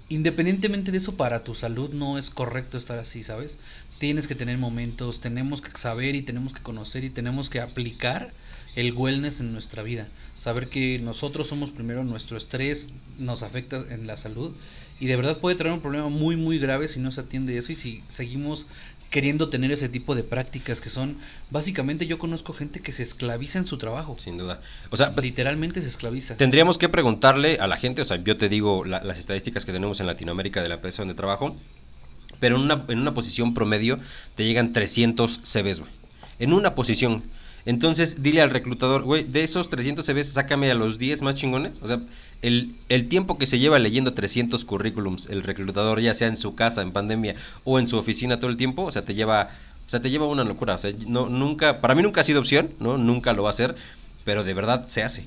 independientemente 0.09 0.91
de 0.91 0.99
eso, 0.99 1.17
para 1.17 1.43
tu 1.43 1.55
salud 1.55 1.89
no 1.89 2.19
es 2.19 2.29
correcto 2.29 2.77
estar 2.77 2.99
así, 2.99 3.23
¿sabes? 3.23 3.57
Tienes 3.97 4.27
que 4.27 4.35
tener 4.35 4.59
momentos, 4.59 5.21
tenemos 5.21 5.59
que 5.59 5.75
saber 5.75 6.13
y 6.13 6.21
tenemos 6.21 6.53
que 6.53 6.61
conocer 6.61 7.03
y 7.03 7.09
tenemos 7.09 7.49
que 7.49 7.61
aplicar 7.61 8.31
el 8.75 8.93
wellness 8.93 9.39
en 9.39 9.53
nuestra 9.53 9.83
vida. 9.83 10.07
Saber 10.35 10.69
que 10.69 10.99
nosotros 10.99 11.47
somos 11.47 11.71
primero 11.71 12.03
nuestro 12.03 12.37
estrés, 12.37 12.89
nos 13.17 13.43
afecta 13.43 13.83
en 13.89 14.07
la 14.07 14.17
salud 14.17 14.53
y 14.99 15.07
de 15.07 15.15
verdad 15.15 15.39
puede 15.39 15.55
traer 15.55 15.73
un 15.73 15.81
problema 15.81 16.09
muy 16.09 16.35
muy 16.35 16.59
grave 16.59 16.87
si 16.87 16.99
no 16.99 17.11
se 17.11 17.21
atiende 17.21 17.57
eso 17.57 17.71
y 17.71 17.75
si 17.75 18.03
seguimos 18.07 18.67
queriendo 19.09 19.49
tener 19.49 19.71
ese 19.71 19.89
tipo 19.89 20.15
de 20.15 20.23
prácticas 20.23 20.81
que 20.81 20.89
son 20.89 21.17
básicamente 21.51 22.07
yo 22.07 22.17
conozco 22.17 22.53
gente 22.53 22.79
que 22.79 22.91
se 22.91 23.03
esclaviza 23.03 23.59
en 23.59 23.67
su 23.67 23.77
trabajo. 23.77 24.15
Sin 24.17 24.37
duda. 24.37 24.59
O 24.89 24.97
sea, 24.97 25.13
literalmente 25.21 25.81
se 25.81 25.87
esclaviza. 25.87 26.35
Tendríamos 26.35 26.79
que 26.79 26.89
preguntarle 26.89 27.57
a 27.59 27.67
la 27.67 27.77
gente, 27.77 28.01
o 28.01 28.05
sea, 28.05 28.23
yo 28.23 28.37
te 28.37 28.49
digo 28.49 28.85
las 28.85 29.19
estadísticas 29.19 29.65
que 29.65 29.71
tenemos 29.71 29.99
en 29.99 30.07
Latinoamérica 30.07 30.63
de 30.63 30.69
la 30.69 30.75
empresa 30.75 31.03
donde 31.03 31.13
trabajo, 31.13 31.55
pero 32.39 32.55
en 32.55 32.63
una, 32.63 32.85
en 32.87 32.99
una 32.99 33.13
posición 33.13 33.53
promedio 33.53 33.99
te 34.33 34.45
llegan 34.45 34.73
300 34.73 35.41
CVs, 35.43 35.81
güey. 35.81 35.91
En 36.39 36.51
una 36.51 36.73
posición 36.73 37.23
entonces, 37.65 38.21
dile 38.21 38.41
al 38.41 38.49
reclutador, 38.49 39.03
güey, 39.03 39.23
de 39.23 39.43
esos 39.43 39.69
300 39.69 40.05
CVs, 40.05 40.33
sácame 40.33 40.69
a 40.69 40.75
los 40.75 40.97
10 40.97 41.21
más 41.21 41.35
chingones. 41.35 41.79
O 41.81 41.87
sea, 41.87 42.01
el, 42.41 42.75
el, 42.89 43.07
tiempo 43.07 43.37
que 43.37 43.45
se 43.45 43.57
lleva 43.57 43.79
leyendo 43.79 44.13
300 44.13 44.65
currículums, 44.65 45.27
el 45.29 45.43
reclutador, 45.43 46.01
ya 46.01 46.13
sea 46.13 46.27
en 46.27 46.35
su 46.35 46.55
casa, 46.55 46.81
en 46.81 46.91
pandemia, 46.91 47.35
o 47.63 47.79
en 47.79 47.87
su 47.87 47.97
oficina 47.97 48.37
todo 48.37 48.49
el 48.49 48.57
tiempo, 48.57 48.83
o 48.83 48.91
sea, 48.91 49.05
te 49.05 49.15
lleva, 49.15 49.49
o 49.85 49.89
sea, 49.89 50.01
te 50.01 50.09
lleva 50.09 50.27
una 50.27 50.43
locura. 50.43 50.75
O 50.75 50.77
sea, 50.77 50.91
no, 51.07 51.29
nunca, 51.29 51.79
para 51.79 51.95
mí 51.95 52.03
nunca 52.03 52.21
ha 52.21 52.25
sido 52.25 52.41
opción, 52.41 52.71
¿no? 52.79 52.97
Nunca 52.97 53.31
lo 53.31 53.43
va 53.43 53.49
a 53.49 53.51
hacer, 53.51 53.75
pero 54.25 54.43
de 54.43 54.53
verdad 54.53 54.85
se 54.87 55.03
hace. 55.03 55.25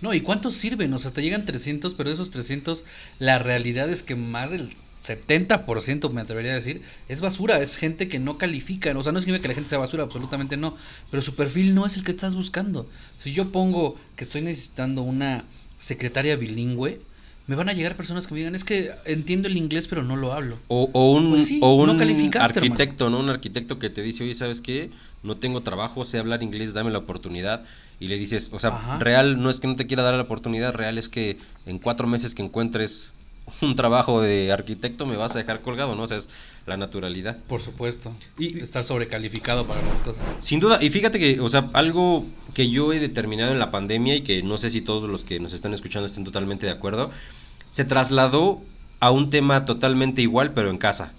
No, 0.00 0.14
¿y 0.14 0.20
cuántos 0.20 0.54
sirven? 0.54 0.92
O 0.94 0.98
sea, 1.00 1.10
te 1.10 1.22
llegan 1.22 1.44
300, 1.44 1.94
pero 1.94 2.10
esos 2.10 2.30
300, 2.30 2.84
la 3.18 3.40
realidad 3.40 3.88
es 3.88 4.02
que 4.04 4.14
más 4.14 4.52
del 4.52 4.70
70% 5.04 6.10
me 6.10 6.22
atrevería 6.22 6.52
a 6.52 6.54
decir, 6.54 6.82
es 7.08 7.20
basura, 7.20 7.60
es 7.60 7.76
gente 7.76 8.08
que 8.08 8.18
no 8.18 8.38
califica, 8.38 8.96
o 8.96 9.02
sea, 9.02 9.12
no 9.12 9.20
significa 9.20 9.42
que 9.42 9.48
la 9.48 9.54
gente 9.54 9.68
sea 9.68 9.78
basura, 9.78 10.04
absolutamente 10.04 10.56
no, 10.56 10.76
pero 11.10 11.22
su 11.22 11.34
perfil 11.34 11.74
no 11.74 11.84
es 11.84 11.96
el 11.96 12.04
que 12.04 12.12
estás 12.12 12.34
buscando. 12.34 12.88
Si 13.16 13.32
yo 13.32 13.52
pongo 13.52 13.96
que 14.16 14.24
estoy 14.24 14.40
necesitando 14.40 15.02
una 15.02 15.44
secretaria 15.78 16.36
bilingüe, 16.36 17.00
me 17.46 17.56
van 17.56 17.68
a 17.68 17.74
llegar 17.74 17.94
personas 17.94 18.26
que 18.26 18.32
me 18.32 18.40
digan, 18.40 18.54
es 18.54 18.64
que 18.64 18.92
entiendo 19.04 19.48
el 19.48 19.56
inglés, 19.58 19.86
pero 19.86 20.02
no 20.02 20.16
lo 20.16 20.32
hablo. 20.32 20.58
O, 20.68 20.86
un, 21.12 21.30
pues 21.30 21.52
o 21.60 21.74
un 21.74 21.90
arquitecto, 22.40 23.10
¿no? 23.10 23.20
Un 23.20 23.28
arquitecto 23.28 23.78
que 23.78 23.90
te 23.90 24.00
dice, 24.00 24.24
oye, 24.24 24.34
¿sabes 24.34 24.62
qué? 24.62 24.90
No 25.22 25.36
tengo 25.36 25.62
trabajo, 25.62 26.04
sé 26.04 26.18
hablar 26.18 26.42
inglés, 26.42 26.72
dame 26.72 26.90
la 26.90 26.98
oportunidad. 26.98 27.64
Y 28.00 28.08
le 28.08 28.16
dices, 28.16 28.48
o 28.52 28.58
sea, 28.58 28.98
real 28.98 29.42
no 29.42 29.50
es 29.50 29.60
que 29.60 29.66
no 29.66 29.76
te 29.76 29.86
quiera 29.86 30.02
dar 30.02 30.14
la 30.14 30.22
oportunidad, 30.22 30.72
real 30.72 30.96
es 30.96 31.10
que 31.10 31.36
en 31.66 31.78
cuatro 31.78 32.06
meses 32.06 32.34
que 32.34 32.42
encuentres 32.42 33.10
un 33.60 33.76
trabajo 33.76 34.22
de 34.22 34.52
arquitecto 34.52 35.06
me 35.06 35.16
vas 35.16 35.34
a 35.34 35.38
dejar 35.38 35.60
colgado, 35.60 35.94
¿no? 35.94 36.02
O 36.02 36.06
sea, 36.06 36.16
es 36.16 36.28
la 36.66 36.76
naturalidad. 36.76 37.36
Por 37.46 37.60
supuesto. 37.60 38.14
Y 38.38 38.60
estar 38.60 38.82
sobrecalificado 38.82 39.66
para 39.66 39.82
las 39.82 40.00
cosas. 40.00 40.24
Sin 40.38 40.60
duda, 40.60 40.78
y 40.82 40.90
fíjate 40.90 41.18
que, 41.18 41.40
o 41.40 41.48
sea, 41.48 41.70
algo 41.72 42.24
que 42.54 42.70
yo 42.70 42.92
he 42.92 43.00
determinado 43.00 43.52
en 43.52 43.58
la 43.58 43.70
pandemia 43.70 44.14
y 44.14 44.22
que 44.22 44.42
no 44.42 44.58
sé 44.58 44.70
si 44.70 44.80
todos 44.80 45.08
los 45.08 45.24
que 45.24 45.40
nos 45.40 45.52
están 45.52 45.74
escuchando 45.74 46.06
estén 46.06 46.24
totalmente 46.24 46.66
de 46.66 46.72
acuerdo, 46.72 47.10
se 47.70 47.84
trasladó 47.84 48.62
a 49.00 49.10
un 49.10 49.30
tema 49.30 49.66
totalmente 49.66 50.22
igual, 50.22 50.52
pero 50.54 50.70
en 50.70 50.78
casa. 50.78 51.12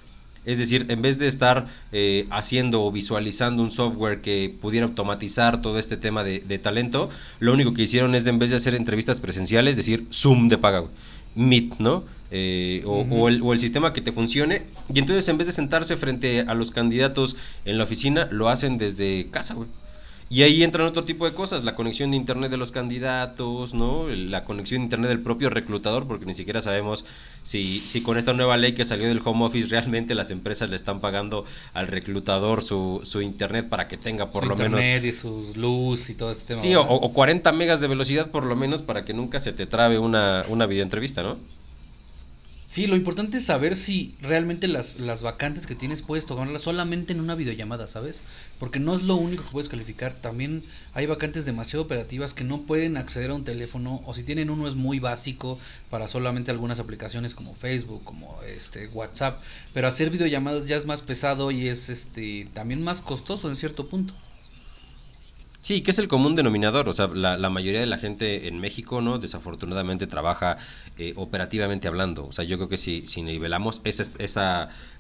Es 0.46 0.60
decir, 0.60 0.86
en 0.90 1.02
vez 1.02 1.18
de 1.18 1.28
estar 1.28 1.68
eh, 1.92 2.28
haciendo 2.30 2.84
o 2.84 2.92
visualizando 2.92 3.64
un 3.64 3.72
software 3.72 4.22
que 4.22 4.54
pudiera 4.62 4.86
automatizar 4.86 5.62
todo 5.62 5.80
este 5.80 5.98
tema 5.98 6.24
de, 6.24 6.60
talento, 6.60 7.10
lo 7.40 7.54
único 7.54 7.74
que 7.74 7.84
hicieron 7.84 8.14
es, 8.14 8.24
de, 8.24 8.30
en 8.30 8.40
vez 8.40 8.52
de 8.52 8.58
hacer 8.58 8.76
entrevistas 8.76 9.20
presenciales, 9.20 9.76
decir 9.76 10.06
Zoom 10.12 10.48
de 10.48 10.58
paga. 10.58 10.84
Meet, 11.36 11.80
¿no? 11.80 12.04
Eh, 12.32 12.82
o, 12.86 13.30
el, 13.30 13.42
o, 13.42 13.54
el, 13.54 13.60
sistema 13.60 13.94
que 13.94 14.02
te 14.02 14.12
funcione. 14.12 14.64
Y 14.94 15.00
entonces 15.00 15.28
en 15.30 15.38
vez 15.38 15.48
de 15.48 15.54
sentarse 15.54 15.96
frente 15.96 16.42
a 16.42 16.54
los 16.54 16.72
candidatos 16.72 17.36
en 17.66 17.78
la 17.78 17.84
oficina, 17.84 18.28
lo 18.32 18.50
hacen 18.50 18.78
desde 18.78 19.28
casa, 19.32 19.54
güey. 19.54 19.70
Y 20.28 20.42
ahí 20.42 20.64
entran 20.64 20.88
otro 20.88 21.06
tipo 21.06 21.26
de 21.26 21.36
cosas, 21.36 21.64
la 21.64 21.76
conexión 21.76 22.10
de 22.10 22.18
internet 22.18 22.50
de 22.50 22.58
los 22.58 22.72
candidatos, 22.72 23.76
¿no? 23.76 24.08
La 24.08 24.44
conexión 24.44 24.82
de 24.82 24.86
internet 24.86 25.10
del 25.10 25.20
propio 25.20 25.52
reclutador, 25.52 26.08
porque 26.08 26.26
ni 26.26 26.34
siquiera 26.34 26.64
sabemos 26.64 27.06
si, 27.44 27.80
si 27.80 28.02
con 28.02 28.18
esta 28.18 28.34
nueva 28.34 28.58
ley 28.58 28.74
que 28.74 28.86
salió 28.86 29.08
del 29.08 29.22
home 29.24 29.46
office 29.46 29.68
realmente 29.70 30.16
las 30.16 30.32
empresas 30.32 30.70
le 30.72 30.78
están 30.78 31.00
pagando 31.00 31.46
al 31.74 31.88
reclutador 31.88 32.64
su, 32.64 33.02
su 33.04 33.22
internet 33.22 33.70
para 33.70 33.88
que 33.88 33.98
tenga 33.98 34.32
por 34.32 34.48
lo 34.48 34.56
menos... 34.56 34.84
y 34.84 35.12
sus 35.12 35.58
luz 35.58 36.10
y 36.10 36.16
todo 36.16 36.32
este 36.32 36.48
tema. 36.48 36.60
Sí, 36.60 36.74
o, 36.74 36.82
o, 36.82 37.14
40 37.14 37.52
megas 37.52 37.80
de 37.80 37.88
velocidad 37.88 38.32
por 38.32 38.46
lo 38.46 38.56
menos 38.56 38.82
para 38.82 39.06
que 39.06 39.14
nunca 39.14 39.40
se 39.40 39.54
te 39.54 39.68
trabe 39.68 40.00
una, 40.00 40.44
una 40.50 40.66
videoentrevista, 40.66 41.22
¿no? 41.22 41.38
Sí, 42.68 42.88
lo 42.88 42.96
importante 42.96 43.38
es 43.38 43.46
saber 43.46 43.76
si 43.76 44.16
realmente 44.22 44.68
las, 44.68 45.00
las 45.00 45.22
vacantes 45.22 45.68
que 45.68 45.76
tienes 45.76 46.02
puedes 46.02 46.26
tomarlas 46.26 46.64
solamente 46.64 47.14
en 47.14 47.20
una 47.20 47.36
videollamada, 47.36 47.88
¿sabes? 47.88 48.24
Porque 48.60 48.80
no 48.80 48.96
es 48.96 49.04
lo 49.04 49.16
único 49.16 49.44
que 49.44 49.52
puedes 49.52 49.70
calificar. 49.70 50.16
También 50.16 50.64
hay 50.94 51.06
vacantes 51.06 51.46
demasiado 51.46 51.84
operativas 51.86 52.34
que 52.34 52.44
no 52.44 52.64
pueden 52.64 52.98
acceder 52.98 53.30
a 53.30 53.36
un 53.36 53.44
teléfono 53.44 54.02
o 54.06 54.16
si 54.16 54.24
tienen 54.24 54.50
uno 54.50 54.68
es 54.68 54.74
muy 54.76 55.00
básico 55.00 55.60
para 55.92 56.08
solamente 56.08 56.50
algunas 56.50 56.80
aplicaciones 56.80 57.36
como 57.36 57.54
Facebook, 57.54 58.04
como 58.04 58.42
este 58.42 58.88
WhatsApp. 58.88 59.40
Pero 59.72 59.88
hacer 59.88 60.10
videollamadas 60.10 60.68
ya 60.68 60.76
es 60.76 60.88
más 60.88 61.04
pesado 61.04 61.52
y 61.52 61.68
es 61.68 61.90
este 61.90 62.50
también 62.54 62.84
más 62.84 63.02
costoso 63.04 63.48
en 63.48 63.58
cierto 63.58 63.88
punto. 63.88 64.16
Sí, 65.66 65.82
que 65.82 65.90
es 65.90 65.98
el 65.98 66.08
común 66.08 66.36
denominador. 66.36 66.88
O 66.90 66.94
sea, 66.94 67.08
la, 67.08 67.50
mayoría 67.50 67.80
de 67.80 67.88
la 67.88 67.98
gente 67.98 68.48
en 68.48 68.60
México, 68.60 69.02
¿no? 69.02 69.18
Desafortunadamente 69.18 70.06
trabaja 70.06 70.58
eh, 71.00 71.14
operativamente 71.16 71.88
hablando. 71.88 72.28
O 72.28 72.32
sea, 72.34 72.46
yo 72.46 72.58
creo 72.58 72.70
que 72.70 72.78
si, 72.78 73.04
nivelamos 73.24 73.82
ese 73.84 74.04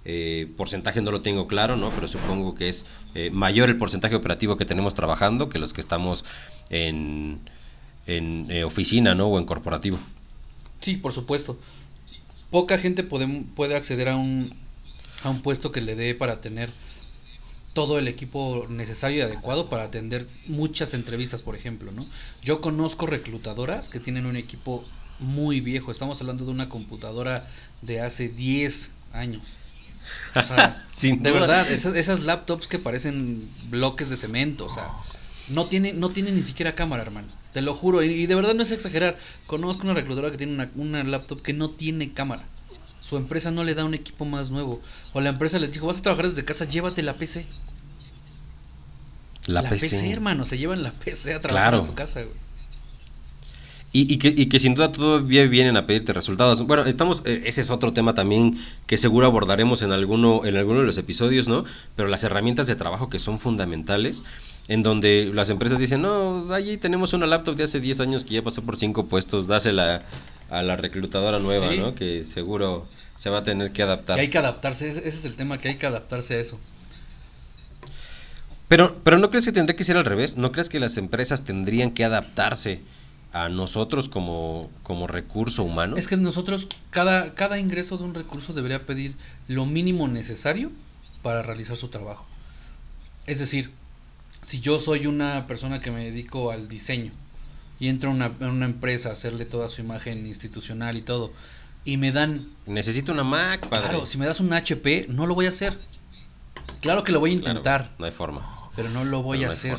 eh, 0.05 0.51
porcentaje, 0.57 1.03
no 1.03 1.11
lo 1.11 1.21
tengo 1.21 1.45
claro, 1.45 1.77
¿no? 1.77 1.91
Pero 1.91 2.07
supongo 2.07 2.55
que 2.55 2.69
es 2.69 2.87
eh, 3.13 3.29
mayor 3.29 3.69
el 3.69 3.77
porcentaje 3.77 4.15
operativo 4.15 4.57
que 4.57 4.65
tenemos 4.65 4.95
trabajando 4.95 5.49
que 5.49 5.59
los 5.59 5.71
que 5.71 5.81
estamos 5.81 6.25
en, 6.71 7.41
en 8.07 8.63
oficina, 8.63 9.13
¿no? 9.13 9.27
O 9.27 9.37
en 9.37 9.45
corporativo. 9.45 9.99
Sí, 10.81 10.97
por 10.97 11.13
supuesto. 11.13 11.59
Poca 12.49 12.79
gente 12.79 13.03
puede, 13.03 13.75
acceder 13.75 14.09
a 14.09 14.15
un 14.15 14.55
puesto 15.43 15.71
que 15.71 15.81
le 15.81 15.95
dé 15.95 16.15
para 16.15 16.41
tener 16.41 16.73
todo 17.75 17.99
el 17.99 18.07
equipo 18.07 18.65
necesario 18.69 19.19
y 19.19 19.21
adecuado 19.21 19.69
para 19.69 19.83
atender 19.83 20.25
muchas 20.47 20.93
entrevistas, 20.93 21.41
por 21.41 21.57
ejemplo, 21.57 21.91
¿no? 21.91 22.07
Yo 22.41 22.61
conozco 22.61 23.05
reclutadoras 23.05 23.89
que 23.89 23.99
tienen 23.99 24.25
un 24.25 24.37
equipo 24.37 24.85
muy 25.19 25.59
viejo, 25.59 25.91
estamos 25.91 26.19
hablando 26.21 26.45
de 26.45 26.51
una 26.51 26.69
computadora 26.69 27.47
de 27.81 27.99
hace 27.99 28.29
10 28.29 28.93
años. 29.11 29.43
O 30.35 30.43
sea, 30.43 30.85
de 31.01 31.31
verdad, 31.31 31.69
esas, 31.69 31.95
esas, 31.95 32.23
laptops 32.23 32.67
que 32.69 32.79
parecen 32.79 33.49
bloques 33.69 34.09
de 34.09 34.15
cemento, 34.15 34.65
o 34.65 34.69
sea, 34.69 34.91
no 35.49 35.65
tiene, 35.67 35.91
no 35.91 36.09
tiene 36.09 36.31
ni 36.31 36.43
siquiera 36.43 36.75
cámara, 36.75 37.03
hermano. 37.03 37.27
Te 37.51 37.61
lo 37.61 37.73
juro, 37.73 38.03
y, 38.03 38.25
de 38.25 38.35
verdad 38.35 38.53
no 38.53 38.63
es 38.63 38.71
exagerar. 38.71 39.17
Conozco 39.47 39.83
una 39.83 39.93
reclutadora 39.93 40.31
que 40.31 40.37
tiene 40.37 40.53
una, 40.53 40.71
una 40.75 41.03
laptop 41.03 41.41
que 41.41 41.51
no 41.51 41.71
tiene 41.71 42.13
cámara. 42.13 42.45
Su 43.01 43.17
empresa 43.17 43.51
no 43.51 43.65
le 43.65 43.75
da 43.75 43.85
un 43.85 43.93
equipo 43.93 44.23
más 44.23 44.49
nuevo. 44.49 44.81
O 45.11 45.19
la 45.19 45.29
empresa 45.29 45.59
les 45.59 45.73
dijo, 45.73 45.87
vas 45.87 45.99
a 45.99 46.01
trabajar 46.01 46.29
desde 46.29 46.45
casa, 46.45 46.65
llévate 46.65 47.03
la 47.03 47.17
PC. 47.17 47.45
La, 49.47 49.67
PC. 49.69 50.11
hermano, 50.11 50.45
se 50.45 50.57
llevan 50.57 50.83
la 50.83 50.91
PC 50.91 51.35
a 51.35 51.41
trabajar 51.41 51.75
en 51.75 51.85
su 51.85 51.93
casa, 51.93 52.21
güey. 52.23 52.45
Y, 53.97 54.17
que, 54.17 54.27
y, 54.27 54.47
que, 54.47 54.59
sin 54.59 54.75
duda 54.75 54.91
todavía 54.91 55.47
vienen 55.47 55.77
a 55.77 55.87
pedirte 55.87 56.11
resultados. 56.11 56.63
Bueno, 56.67 56.83
estamos, 56.83 57.21
eh, 57.23 57.43
ese 57.45 57.61
es 57.61 57.69
otro 57.69 57.93
tema 57.93 58.13
también 58.13 58.59
que 58.87 58.97
seguro 58.97 59.25
abordaremos 59.25 59.83
en 59.83 59.93
alguno, 59.93 60.43
en 60.43 60.57
alguno 60.57 60.81
de 60.81 60.85
los 60.85 60.97
episodios, 60.97 61.47
¿no? 61.47 61.63
Pero 61.95 62.09
las 62.09 62.25
herramientas 62.25 62.67
de 62.67 62.75
trabajo 62.75 63.09
que 63.09 63.19
son 63.19 63.39
fundamentales, 63.39 64.25
en 64.67 64.83
donde 64.83 65.31
las 65.33 65.49
empresas 65.49 65.79
dicen, 65.79 66.01
no, 66.01 66.53
allí 66.53 66.75
tenemos 66.75 67.13
una 67.13 67.25
laptop 67.25 67.55
de 67.55 67.63
hace 67.63 67.79
10 67.79 68.01
años 68.01 68.25
que 68.25 68.33
ya 68.33 68.43
pasó 68.43 68.63
por 68.63 68.75
5 68.75 69.05
puestos, 69.05 69.47
dásela 69.47 70.03
a 70.49 70.61
la 70.61 70.75
reclutadora 70.75 71.39
nueva, 71.39 71.73
¿no? 71.73 71.95
Que 71.95 72.25
seguro 72.25 72.85
se 73.15 73.29
va 73.29 73.37
a 73.37 73.43
tener 73.43 73.71
que 73.71 73.81
adaptar. 73.81 74.17
Que 74.17 74.23
hay 74.23 74.29
que 74.29 74.37
adaptarse, 74.37 74.89
ese 74.89 75.07
es 75.07 75.23
el 75.23 75.35
tema, 75.35 75.57
que 75.57 75.69
hay 75.69 75.75
que 75.77 75.85
adaptarse 75.85 76.35
a 76.35 76.39
eso. 76.39 76.59
Pero, 78.67 78.99
pero 79.03 79.19
¿no 79.19 79.29
crees 79.29 79.45
que 79.45 79.51
tendría 79.51 79.75
que 79.75 79.83
ser 79.83 79.97
al 79.97 80.05
revés? 80.05 80.37
¿No 80.37 80.51
crees 80.51 80.69
que 80.69 80.79
las 80.79 80.97
empresas 80.97 81.43
tendrían 81.43 81.91
que 81.91 82.03
adaptarse 82.03 82.81
a 83.31 83.49
nosotros 83.49 84.09
como, 84.09 84.71
como 84.81 85.07
recurso 85.07 85.63
humano? 85.63 85.97
Es 85.97 86.07
que 86.07 86.17
nosotros, 86.17 86.67
cada, 86.89 87.35
cada 87.35 87.59
ingreso 87.59 87.97
de 87.97 88.05
un 88.05 88.15
recurso 88.15 88.53
debería 88.53 88.85
pedir 88.85 89.15
lo 89.47 89.65
mínimo 89.65 90.07
necesario 90.07 90.71
para 91.21 91.43
realizar 91.43 91.77
su 91.77 91.89
trabajo. 91.89 92.25
Es 93.27 93.39
decir, 93.39 93.71
si 94.41 94.59
yo 94.61 94.79
soy 94.79 95.05
una 95.05 95.45
persona 95.47 95.79
que 95.79 95.91
me 95.91 96.03
dedico 96.03 96.51
al 96.51 96.67
diseño 96.67 97.11
y 97.79 97.89
entro 97.89 98.09
a 98.09 98.13
una, 98.13 98.31
una 98.39 98.65
empresa 98.65 99.09
a 99.09 99.11
hacerle 99.11 99.45
toda 99.45 99.67
su 99.67 99.81
imagen 99.81 100.25
institucional 100.25 100.97
y 100.97 101.01
todo, 101.01 101.31
y 101.83 101.97
me 101.97 102.11
dan... 102.11 102.47
Necesito 102.65 103.11
una 103.11 103.23
Mac, 103.23 103.67
padre. 103.67 103.89
Claro, 103.89 104.05
si 104.07 104.17
me 104.17 104.25
das 104.25 104.39
un 104.39 104.51
HP, 104.51 105.05
no 105.09 105.27
lo 105.27 105.35
voy 105.35 105.45
a 105.45 105.49
hacer. 105.49 105.77
Claro 106.81 107.03
que 107.03 107.11
lo 107.11 107.19
voy 107.19 107.29
a 107.29 107.33
intentar. 107.33 107.91
no 107.99 108.05
hay 108.05 108.11
forma 108.11 108.54
pero 108.75 108.89
no 108.89 109.03
lo 109.03 109.23
voy 109.23 109.43
a 109.43 109.49
hacer. 109.49 109.77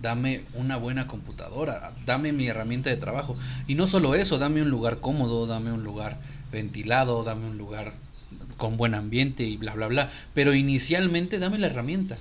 Dame 0.00 0.44
una 0.52 0.76
buena 0.76 1.06
computadora, 1.06 1.92
dame 2.04 2.32
mi 2.32 2.46
herramienta 2.46 2.90
de 2.90 2.96
trabajo. 2.96 3.34
Y 3.66 3.76
no 3.76 3.86
solo 3.86 4.14
eso, 4.14 4.38
dame 4.38 4.60
un 4.60 4.68
lugar 4.68 5.00
cómodo, 5.00 5.46
dame 5.46 5.72
un 5.72 5.84
lugar 5.84 6.20
ventilado, 6.52 7.24
dame 7.24 7.46
un 7.48 7.56
lugar 7.56 7.94
con 8.58 8.76
buen 8.76 8.94
ambiente 8.94 9.44
y 9.44 9.56
bla, 9.56 9.74
bla, 9.74 9.86
bla. 9.86 10.10
Pero 10.34 10.54
inicialmente 10.54 11.38
dame 11.38 11.58
la 11.58 11.68
herramienta. 11.68 12.18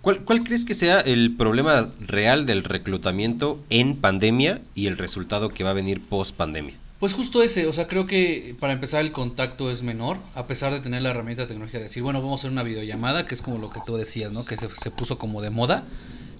¿Cuál, 0.00 0.22
¿Cuál, 0.22 0.44
crees 0.44 0.64
que 0.64 0.74
sea 0.74 1.00
el 1.00 1.34
problema 1.36 1.90
real 1.98 2.46
del 2.46 2.62
reclutamiento 2.62 3.64
en 3.70 3.96
pandemia 3.96 4.60
y 4.76 4.86
el 4.86 4.98
resultado 4.98 5.48
que 5.48 5.64
va 5.64 5.70
a 5.70 5.74
venir 5.74 6.00
post 6.00 6.36
pandemia? 6.36 6.76
Pues 6.98 7.12
justo 7.12 7.42
ese, 7.42 7.66
o 7.66 7.74
sea, 7.74 7.88
creo 7.88 8.06
que 8.06 8.56
para 8.58 8.72
empezar 8.72 9.02
el 9.04 9.12
contacto 9.12 9.70
es 9.70 9.82
menor, 9.82 10.16
a 10.34 10.46
pesar 10.46 10.72
de 10.72 10.80
tener 10.80 11.02
la 11.02 11.10
herramienta 11.10 11.42
de 11.42 11.48
tecnología 11.48 11.78
de 11.78 11.84
decir, 11.84 12.02
bueno, 12.02 12.22
vamos 12.22 12.40
a 12.40 12.42
hacer 12.42 12.50
una 12.50 12.62
videollamada, 12.62 13.26
que 13.26 13.34
es 13.34 13.42
como 13.42 13.58
lo 13.58 13.68
que 13.68 13.80
tú 13.84 13.98
decías, 13.98 14.32
¿no? 14.32 14.46
Que 14.46 14.56
se, 14.56 14.70
se 14.70 14.90
puso 14.90 15.18
como 15.18 15.42
de 15.42 15.50
moda, 15.50 15.84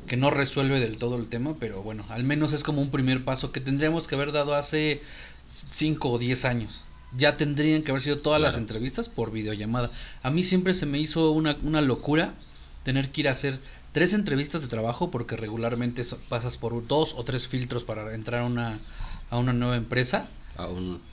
que 0.06 0.16
no 0.16 0.30
resuelve 0.30 0.80
del 0.80 0.96
todo 0.96 1.18
el 1.18 1.28
tema, 1.28 1.56
pero 1.60 1.82
bueno, 1.82 2.06
al 2.08 2.24
menos 2.24 2.54
es 2.54 2.64
como 2.64 2.80
un 2.80 2.90
primer 2.90 3.22
paso 3.22 3.52
que 3.52 3.60
tendríamos 3.60 4.08
que 4.08 4.14
haber 4.14 4.32
dado 4.32 4.54
hace 4.54 5.02
5 5.46 6.08
o 6.08 6.18
10 6.18 6.46
años. 6.46 6.86
Ya 7.14 7.36
tendrían 7.36 7.82
que 7.82 7.90
haber 7.90 8.02
sido 8.02 8.20
todas 8.20 8.40
las 8.40 8.56
entrevistas 8.56 9.10
por 9.10 9.32
videollamada. 9.32 9.90
A 10.22 10.30
mí 10.30 10.42
siempre 10.42 10.72
se 10.72 10.86
me 10.86 10.98
hizo 10.98 11.32
una, 11.32 11.58
una 11.64 11.82
locura 11.82 12.32
tener 12.82 13.12
que 13.12 13.20
ir 13.20 13.28
a 13.28 13.32
hacer 13.32 13.58
tres 13.92 14.14
entrevistas 14.14 14.62
de 14.62 14.68
trabajo 14.68 15.10
porque 15.10 15.36
regularmente 15.36 16.02
pasas 16.30 16.56
por 16.56 16.86
dos 16.86 17.14
o 17.14 17.24
tres 17.24 17.46
filtros 17.46 17.84
para 17.84 18.14
entrar 18.14 18.40
a 18.40 18.46
una, 18.46 18.80
a 19.28 19.36
una 19.36 19.52
nueva 19.52 19.76
empresa 19.76 20.28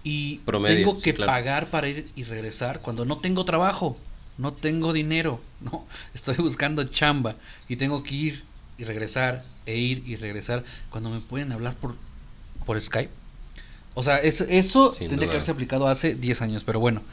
y 0.03 0.38
tengo 0.38 0.97
que 1.00 1.13
pagar 1.13 1.67
para 1.67 1.88
ir 1.88 2.09
y 2.15 2.23
regresar 2.23 2.81
cuando 2.81 3.05
no 3.05 3.17
tengo 3.17 3.45
trabajo, 3.45 3.97
no 4.38 4.53
tengo 4.53 4.93
dinero, 4.93 5.41
no, 5.62 5.85
estoy 6.13 6.35
buscando 6.35 6.83
chamba 6.85 7.35
y 7.67 7.75
tengo 7.75 8.03
que 8.03 8.15
ir 8.15 8.43
y 8.77 8.85
regresar 8.85 9.43
e 9.65 9.77
ir 9.77 10.03
y 10.05 10.15
regresar. 10.15 10.63
Cuando 10.89 11.09
me 11.09 11.19
pueden 11.19 11.51
hablar 11.51 11.75
por 11.75 11.95
por 12.65 12.79
Skype. 12.79 13.12
O 13.93 14.03
sea, 14.03 14.17
eso, 14.17 14.45
eso 14.50 14.91
tendría 14.91 15.27
que 15.27 15.35
haberse 15.35 15.51
aplicado 15.51 15.88
hace 15.88 16.15
10 16.15 16.41
años, 16.41 16.63
pero 16.63 16.79
bueno. 16.79 17.03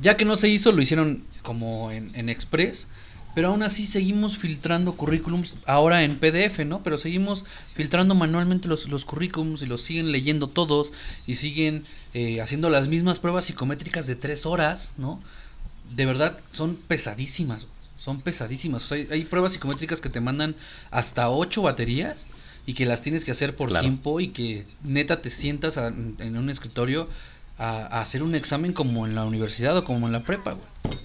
Ya 0.00 0.16
que 0.16 0.24
no 0.24 0.36
se 0.36 0.48
hizo, 0.48 0.72
lo 0.72 0.80
hicieron 0.80 1.24
como 1.42 1.90
en, 1.90 2.14
en 2.14 2.28
Express 2.28 2.88
pero 3.34 3.48
aún 3.48 3.62
así 3.62 3.86
seguimos 3.86 4.36
filtrando 4.36 4.94
currículums, 4.94 5.56
ahora 5.66 6.04
en 6.04 6.18
PDF, 6.18 6.60
¿no? 6.66 6.82
Pero 6.82 6.98
seguimos 6.98 7.44
filtrando 7.74 8.14
manualmente 8.14 8.68
los, 8.68 8.88
los 8.88 9.04
currículums 9.04 9.62
y 9.62 9.66
los 9.66 9.80
siguen 9.80 10.12
leyendo 10.12 10.48
todos 10.48 10.92
y 11.26 11.36
siguen 11.36 11.84
eh, 12.12 12.40
haciendo 12.40 12.68
las 12.68 12.88
mismas 12.88 13.18
pruebas 13.18 13.46
psicométricas 13.46 14.06
de 14.06 14.16
tres 14.16 14.44
horas, 14.44 14.92
¿no? 14.98 15.20
De 15.94 16.04
verdad, 16.04 16.38
son 16.50 16.76
pesadísimas, 16.76 17.68
son 17.96 18.20
pesadísimas. 18.20 18.84
O 18.84 18.88
sea, 18.88 19.06
hay, 19.10 19.24
pruebas 19.24 19.52
psicométricas 19.52 20.00
que 20.00 20.10
te 20.10 20.20
mandan 20.20 20.54
hasta 20.90 21.30
ocho 21.30 21.62
baterías 21.62 22.28
y 22.66 22.74
que 22.74 22.84
las 22.84 23.00
tienes 23.00 23.24
que 23.24 23.30
hacer 23.30 23.56
por 23.56 23.76
tiempo 23.80 24.20
y 24.20 24.28
que 24.28 24.66
neta 24.82 25.22
te 25.22 25.30
sientas 25.30 25.78
en 25.78 26.36
un 26.36 26.50
escritorio 26.50 27.08
a, 27.58 27.78
a, 27.78 28.00
hacer 28.02 28.22
un 28.22 28.34
examen 28.34 28.72
como 28.72 29.06
en 29.06 29.14
la 29.14 29.24
universidad 29.24 29.76
o 29.76 29.84
como 29.84 30.06
en 30.06 30.12
la 30.12 30.22
prepa, 30.22 30.52
güey. 30.52 31.02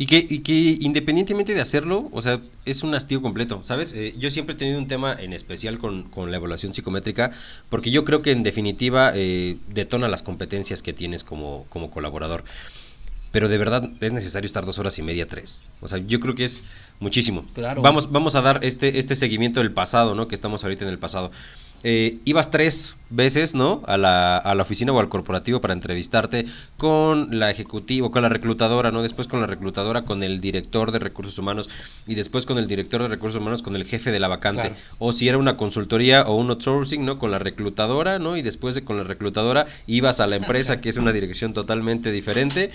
Y 0.00 0.06
que, 0.06 0.24
y 0.30 0.38
que 0.38 0.78
independientemente 0.80 1.54
de 1.54 1.60
hacerlo, 1.60 2.08
o 2.12 2.22
sea, 2.22 2.40
es 2.64 2.84
un 2.84 2.94
hastío 2.94 3.20
completo, 3.20 3.64
¿sabes? 3.64 3.92
Eh, 3.92 4.14
yo 4.16 4.30
siempre 4.30 4.54
he 4.54 4.58
tenido 4.58 4.78
un 4.78 4.86
tema 4.86 5.12
en 5.12 5.32
especial 5.32 5.78
con, 5.78 6.04
con, 6.04 6.30
la 6.30 6.36
evaluación 6.36 6.72
psicométrica, 6.72 7.32
porque 7.68 7.90
yo 7.90 8.04
creo 8.04 8.22
que 8.22 8.30
en 8.30 8.44
definitiva 8.44 9.10
eh, 9.16 9.56
detona 9.66 10.06
las 10.06 10.22
competencias 10.22 10.82
que 10.82 10.92
tienes 10.92 11.24
como, 11.24 11.66
como 11.68 11.90
colaborador. 11.90 12.44
Pero 13.32 13.48
de 13.48 13.58
verdad 13.58 13.90
es 14.00 14.12
necesario 14.12 14.46
estar 14.46 14.64
dos 14.64 14.78
horas 14.78 14.98
y 14.98 15.02
media, 15.02 15.26
tres. 15.26 15.62
O 15.80 15.88
sea, 15.88 15.98
yo 15.98 16.20
creo 16.20 16.34
que 16.34 16.44
es 16.44 16.62
muchísimo. 17.00 17.44
Claro. 17.54 17.82
Vamos, 17.82 18.10
vamos 18.10 18.36
a 18.36 18.40
dar 18.40 18.60
este, 18.62 18.98
este 18.98 19.16
seguimiento 19.16 19.60
del 19.60 19.72
pasado, 19.72 20.14
¿no? 20.14 20.28
Que 20.28 20.34
estamos 20.34 20.62
ahorita 20.62 20.84
en 20.84 20.90
el 20.90 20.98
pasado. 20.98 21.30
Eh, 21.84 22.18
ibas 22.24 22.50
tres 22.50 22.96
veces, 23.10 23.54
¿no? 23.54 23.82
A 23.86 23.96
la, 23.96 24.36
a 24.36 24.54
la 24.54 24.62
oficina 24.62 24.92
o 24.92 24.98
al 24.98 25.08
corporativo 25.08 25.60
para 25.60 25.74
entrevistarte 25.74 26.44
con 26.76 27.38
la 27.38 27.50
ejecutiva, 27.50 28.10
con 28.10 28.22
la 28.22 28.28
reclutadora, 28.28 28.90
¿no? 28.90 29.02
Después 29.02 29.28
con 29.28 29.40
la 29.40 29.46
reclutadora, 29.46 30.02
con 30.02 30.22
el 30.22 30.40
director 30.40 30.90
de 30.90 30.98
recursos 30.98 31.38
humanos 31.38 31.68
y 32.06 32.16
después 32.16 32.46
con 32.46 32.58
el 32.58 32.66
director 32.66 33.02
de 33.02 33.08
recursos 33.08 33.40
humanos, 33.40 33.62
con 33.62 33.76
el 33.76 33.84
jefe 33.84 34.10
de 34.10 34.20
la 34.20 34.28
vacante. 34.28 34.72
O 34.98 35.12
si 35.12 35.28
era 35.28 35.38
una 35.38 35.56
consultoría 35.56 36.22
o 36.22 36.34
un 36.34 36.50
outsourcing, 36.50 37.04
¿no? 37.04 37.18
Con 37.18 37.30
la 37.30 37.38
reclutadora, 37.38 38.18
¿no? 38.18 38.36
Y 38.36 38.42
después 38.42 38.74
de 38.74 38.82
con 38.84 38.96
la 38.96 39.04
reclutadora 39.04 39.66
ibas 39.86 40.20
a 40.20 40.26
la 40.26 40.36
empresa, 40.36 40.80
que 40.80 40.88
es 40.88 40.96
una 40.96 41.12
dirección 41.12 41.52
totalmente 41.52 42.12
diferente 42.12 42.70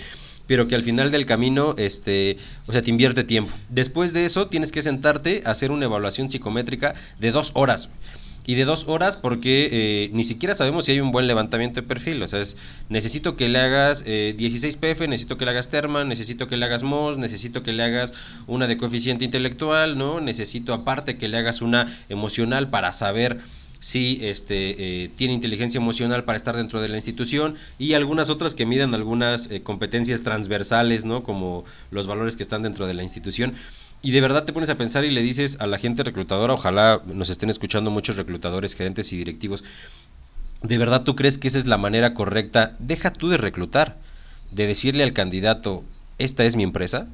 pero 0.46 0.68
que 0.68 0.74
al 0.74 0.82
final 0.82 1.10
del 1.10 1.24
camino, 1.24 1.74
este, 1.78 2.36
o 2.66 2.72
sea, 2.72 2.82
te 2.82 2.90
invierte 2.90 3.24
tiempo. 3.24 3.50
Después 3.70 4.12
de 4.12 4.26
eso, 4.26 4.48
tienes 4.48 4.72
que 4.72 4.82
sentarte 4.82 5.42
a 5.46 5.52
hacer 5.52 5.70
una 5.70 5.86
evaluación 5.86 6.28
psicométrica 6.28 6.94
de 7.18 7.32
dos 7.32 7.52
horas 7.54 7.88
y 8.46 8.54
de 8.54 8.64
dos 8.64 8.84
horas 8.88 9.16
porque 9.16 9.68
eh, 9.72 10.10
ni 10.12 10.24
siquiera 10.24 10.54
sabemos 10.54 10.84
si 10.84 10.92
hay 10.92 11.00
un 11.00 11.12
buen 11.12 11.26
levantamiento 11.26 11.80
de 11.80 11.86
perfil. 11.86 12.22
O 12.22 12.28
sea, 12.28 12.40
es, 12.40 12.56
necesito 12.88 13.36
que 13.36 13.48
le 13.48 13.58
hagas 13.58 14.04
16 14.04 14.74
eh, 14.74 14.78
PF, 14.78 15.08
necesito 15.08 15.38
que 15.38 15.44
le 15.44 15.52
hagas 15.52 15.70
Terman, 15.70 16.08
necesito 16.08 16.46
que 16.46 16.56
le 16.56 16.66
hagas 16.66 16.82
MOS, 16.82 17.18
necesito 17.18 17.62
que 17.62 17.72
le 17.72 17.82
hagas 17.82 18.12
una 18.46 18.66
de 18.66 18.76
coeficiente 18.76 19.24
intelectual, 19.24 19.96
¿no? 19.96 20.20
Necesito 20.20 20.74
aparte 20.74 21.16
que 21.16 21.28
le 21.28 21.38
hagas 21.38 21.62
una 21.62 21.86
emocional 22.08 22.68
para 22.68 22.92
saber 22.92 23.38
si 23.80 24.18
este, 24.22 25.04
eh, 25.04 25.10
tiene 25.16 25.34
inteligencia 25.34 25.78
emocional 25.78 26.24
para 26.24 26.36
estar 26.36 26.56
dentro 26.56 26.80
de 26.80 26.88
la 26.88 26.96
institución 26.96 27.54
y 27.78 27.92
algunas 27.92 28.30
otras 28.30 28.54
que 28.54 28.64
miden 28.64 28.94
algunas 28.94 29.50
competencias 29.62 30.22
transversales, 30.22 31.04
¿no? 31.04 31.22
Como 31.22 31.64
los 31.90 32.06
valores 32.06 32.36
que 32.36 32.42
están 32.42 32.62
dentro 32.62 32.86
de 32.86 32.94
la 32.94 33.02
institución. 33.02 33.54
Y 34.04 34.10
de 34.10 34.20
verdad 34.20 34.44
te 34.44 34.52
pones 34.52 34.68
a 34.68 34.76
pensar 34.76 35.04
y 35.04 35.10
le 35.10 35.22
dices 35.22 35.56
a 35.60 35.66
la 35.66 35.78
gente 35.78 36.04
reclutadora, 36.04 36.52
ojalá 36.52 37.00
nos 37.06 37.30
estén 37.30 37.48
escuchando 37.48 37.90
muchos 37.90 38.16
reclutadores, 38.16 38.74
gerentes 38.74 39.10
y 39.14 39.16
directivos, 39.16 39.64
¿de 40.62 40.76
verdad 40.76 41.04
tú 41.04 41.16
crees 41.16 41.38
que 41.38 41.48
esa 41.48 41.56
es 41.58 41.66
la 41.66 41.78
manera 41.78 42.12
correcta? 42.12 42.76
Deja 42.78 43.14
tú 43.14 43.30
de 43.30 43.38
reclutar, 43.38 43.96
de 44.50 44.66
decirle 44.66 45.04
al 45.04 45.14
candidato, 45.14 45.84
esta 46.18 46.44
es 46.44 46.54
mi 46.54 46.62
empresa. 46.64 47.08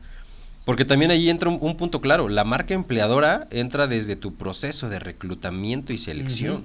Porque 0.65 0.85
también 0.85 1.13
ahí 1.13 1.31
entra 1.31 1.49
un, 1.49 1.59
un 1.61 1.77
punto 1.77 2.01
claro, 2.01 2.29
la 2.29 2.45
marca 2.45 2.75
empleadora 2.75 3.47
entra 3.51 3.87
desde 3.87 4.17
tu 4.17 4.35
proceso 4.35 4.89
de 4.89 4.99
reclutamiento 4.99 5.93
y 5.93 5.99
selección. 5.99 6.65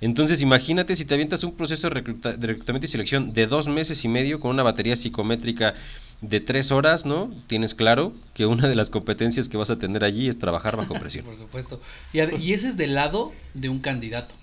Entonces 0.00 0.42
imagínate 0.42 0.96
si 0.96 1.04
te 1.04 1.14
avientas 1.14 1.44
un 1.44 1.54
proceso 1.54 1.88
de, 1.88 1.94
recluta- 1.94 2.36
de 2.36 2.46
reclutamiento 2.48 2.86
y 2.86 2.88
selección 2.88 3.32
de 3.32 3.46
dos 3.46 3.68
meses 3.68 4.04
y 4.04 4.08
medio 4.08 4.40
con 4.40 4.50
una 4.50 4.64
batería 4.64 4.96
psicométrica 4.96 5.74
de 6.22 6.40
tres 6.40 6.72
horas, 6.72 7.04
¿no? 7.04 7.30
Tienes 7.48 7.74
claro 7.74 8.12
que 8.32 8.46
una 8.46 8.66
de 8.68 8.74
las 8.76 8.88
competencias 8.90 9.48
que 9.48 9.56
vas 9.58 9.70
a 9.70 9.78
tener 9.78 10.04
allí 10.04 10.28
es 10.28 10.38
trabajar 10.38 10.76
bajo 10.76 10.94
presión. 11.00 11.24
por 11.26 11.36
supuesto. 11.36 11.80
Y, 12.12 12.20
y 12.36 12.52
ese 12.54 12.68
es 12.68 12.76
del 12.76 12.94
lado 12.94 13.32
de 13.54 13.68
un 13.68 13.80
candidato. 13.80 14.34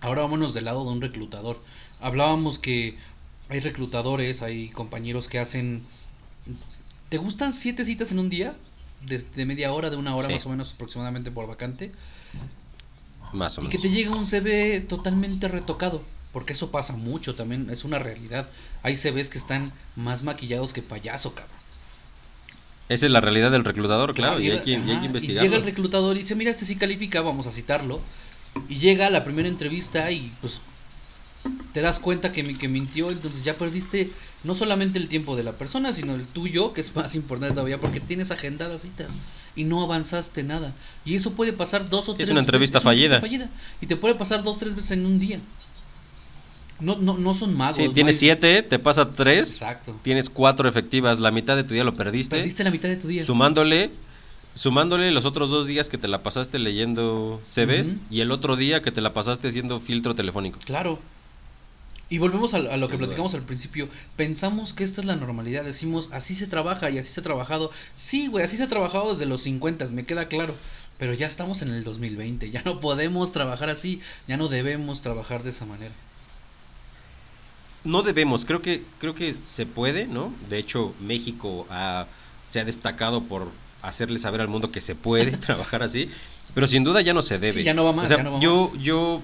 Ahora 0.00 0.22
vámonos 0.22 0.54
del 0.54 0.64
lado 0.64 0.84
de 0.84 0.90
un 0.90 1.00
reclutador. 1.02 1.60
Hablábamos 2.00 2.58
que 2.58 2.96
hay 3.48 3.60
reclutadores, 3.60 4.42
hay 4.42 4.70
compañeros 4.70 5.28
que 5.28 5.38
hacen... 5.38 5.82
¿Te 7.08 7.18
gustan 7.18 7.52
siete 7.52 7.84
citas 7.84 8.10
en 8.10 8.18
un 8.18 8.30
día? 8.30 8.56
Desde 9.06 9.44
media 9.44 9.72
hora, 9.72 9.90
de 9.90 9.96
una 9.96 10.14
hora 10.16 10.28
Sí. 10.28 10.34
más 10.34 10.46
o 10.46 10.48
menos 10.48 10.72
aproximadamente 10.72 11.30
por 11.30 11.46
vacante. 11.46 11.92
Más 13.32 13.58
o 13.58 13.60
Y 13.60 13.64
menos. 13.66 13.80
que 13.82 13.88
te 13.88 13.94
llega 13.94 14.10
un 14.12 14.26
CV 14.26 14.80
totalmente 14.80 15.48
retocado. 15.48 16.02
Porque 16.32 16.54
eso 16.54 16.70
pasa 16.70 16.94
mucho 16.96 17.34
también, 17.34 17.68
es 17.70 17.84
una 17.84 17.98
realidad. 17.98 18.48
Hay 18.82 18.96
CVs 18.96 19.28
que 19.28 19.38
están 19.38 19.72
más 19.96 20.22
maquillados 20.22 20.72
que 20.72 20.82
payaso, 20.82 21.34
cabrón. 21.34 21.56
Esa 22.88 23.06
es 23.06 23.12
la 23.12 23.20
realidad 23.20 23.50
del 23.50 23.64
reclutador, 23.64 24.12
claro, 24.14 24.40
y, 24.40 24.50
hay 24.50 24.58
llega- 24.60 24.64
y 24.66 24.74
hay 24.74 24.84
que 24.86 24.92
ajá, 24.92 25.04
investigarlo. 25.06 25.42
llega 25.42 25.56
el 25.56 25.64
reclutador 25.64 26.16
y 26.16 26.20
dice, 26.22 26.34
mira, 26.34 26.50
este 26.50 26.64
sí 26.66 26.76
califica, 26.76 27.20
vamos 27.22 27.46
a 27.46 27.52
citarlo. 27.52 28.00
Y 28.68 28.76
llega 28.76 29.06
a 29.06 29.10
la 29.10 29.24
primera 29.24 29.48
entrevista 29.48 30.10
y 30.10 30.32
pues 30.40 30.60
te 31.72 31.80
das 31.80 31.98
cuenta 32.00 32.32
que, 32.32 32.56
que 32.58 32.68
mintió, 32.68 33.10
entonces 33.10 33.44
ya 33.44 33.56
perdiste 33.56 34.12
no 34.44 34.54
solamente 34.54 34.98
el 34.98 35.08
tiempo 35.08 35.36
de 35.36 35.42
la 35.42 35.52
persona, 35.52 35.92
sino 35.92 36.14
el 36.14 36.26
tuyo, 36.26 36.72
que 36.72 36.82
es 36.82 36.94
más 36.94 37.14
importante 37.14 37.54
todavía, 37.54 37.80
porque 37.80 38.00
tienes 38.00 38.30
agendadas 38.30 38.82
citas 38.82 39.16
y 39.56 39.64
no 39.64 39.82
avanzaste 39.82 40.42
nada. 40.42 40.74
Y 41.04 41.14
eso 41.14 41.32
puede 41.32 41.52
pasar 41.52 41.88
dos 41.88 42.08
o 42.08 42.12
Es 42.12 42.18
tres 42.18 42.30
una 42.30 42.40
entrevista 42.40 42.80
fallida. 42.80 43.20
Y 43.80 43.86
te 43.86 43.96
puede 43.96 44.14
pasar 44.16 44.42
dos 44.42 44.56
o 44.56 44.58
tres 44.58 44.74
veces 44.74 44.90
en 44.92 45.06
un 45.06 45.18
día. 45.18 45.40
No, 46.82 46.96
no, 46.96 47.16
no 47.16 47.34
son 47.34 47.56
magos. 47.56 47.76
Sí, 47.76 47.88
tienes 47.90 48.16
hay- 48.16 48.20
siete, 48.20 48.62
te 48.62 48.78
pasa 48.78 49.12
tres, 49.12 49.52
Exacto. 49.52 49.98
tienes 50.02 50.28
cuatro 50.28 50.68
efectivas, 50.68 51.20
la 51.20 51.30
mitad 51.30 51.56
de 51.56 51.64
tu 51.64 51.74
día 51.74 51.84
lo 51.84 51.94
perdiste. 51.94 52.36
Perdiste 52.36 52.64
la 52.64 52.70
mitad 52.70 52.88
de 52.88 52.96
tu 52.96 53.08
día. 53.08 53.24
Sumándole, 53.24 53.90
sumándole 54.54 55.10
los 55.12 55.24
otros 55.24 55.48
dos 55.50 55.66
días 55.66 55.88
que 55.88 55.98
te 55.98 56.08
la 56.08 56.22
pasaste 56.22 56.58
leyendo 56.58 57.40
CVs 57.46 57.96
y 58.10 58.20
el 58.20 58.30
otro 58.30 58.56
día 58.56 58.82
que 58.82 58.90
te 58.90 59.00
la 59.00 59.14
pasaste 59.14 59.48
haciendo 59.48 59.80
filtro 59.80 60.14
telefónico. 60.14 60.58
Claro. 60.64 60.98
Y 62.08 62.18
volvemos 62.18 62.52
a, 62.52 62.58
a 62.58 62.76
lo 62.76 62.88
que 62.90 62.98
platicamos 62.98 63.34
al 63.34 63.40
principio. 63.42 63.88
Pensamos 64.16 64.74
que 64.74 64.84
esta 64.84 65.00
es 65.00 65.06
la 65.06 65.16
normalidad. 65.16 65.64
Decimos, 65.64 66.10
así 66.12 66.34
se 66.34 66.46
trabaja 66.46 66.90
y 66.90 66.98
así 66.98 67.10
se 67.10 67.20
ha 67.20 67.22
trabajado. 67.22 67.70
Sí, 67.94 68.26
güey, 68.26 68.44
así 68.44 68.58
se 68.58 68.64
ha 68.64 68.68
trabajado 68.68 69.12
desde 69.14 69.24
los 69.24 69.42
50, 69.42 69.86
me 69.86 70.04
queda 70.04 70.28
claro. 70.28 70.54
Pero 70.98 71.14
ya 71.14 71.26
estamos 71.26 71.62
en 71.62 71.70
el 71.70 71.84
2020. 71.84 72.50
Ya 72.50 72.60
no 72.66 72.80
podemos 72.80 73.32
trabajar 73.32 73.70
así. 73.70 74.00
Ya 74.28 74.36
no 74.36 74.48
debemos 74.48 75.00
trabajar 75.00 75.42
de 75.42 75.50
esa 75.50 75.64
manera. 75.64 75.94
No 77.84 78.02
debemos, 78.02 78.44
creo 78.44 78.62
que, 78.62 78.84
creo 78.98 79.14
que 79.14 79.34
se 79.42 79.66
puede, 79.66 80.06
¿no? 80.06 80.32
De 80.48 80.58
hecho, 80.58 80.94
México 81.00 81.66
ha- 81.70 82.06
se 82.48 82.60
ha 82.60 82.64
destacado 82.64 83.22
por 83.24 83.48
hacerle 83.82 84.18
saber 84.20 84.40
al 84.40 84.48
mundo 84.48 84.70
que 84.70 84.80
se 84.80 84.94
puede 84.94 85.36
trabajar 85.36 85.82
así, 85.82 86.08
pero 86.54 86.68
sin 86.68 86.84
duda 86.84 87.00
ya 87.00 87.12
no 87.14 87.22
se 87.22 87.38
debe. 87.38 87.52
Sí, 87.54 87.62
ya 87.64 87.74
no 87.74 87.84
va 87.84 87.92
más, 87.92 88.04
O 88.04 88.08
sea, 88.08 88.18
ya 88.18 88.22
no 88.22 88.32
va 88.34 88.40
yo, 88.40 88.70
más. 88.72 88.82
yo, 88.82 89.20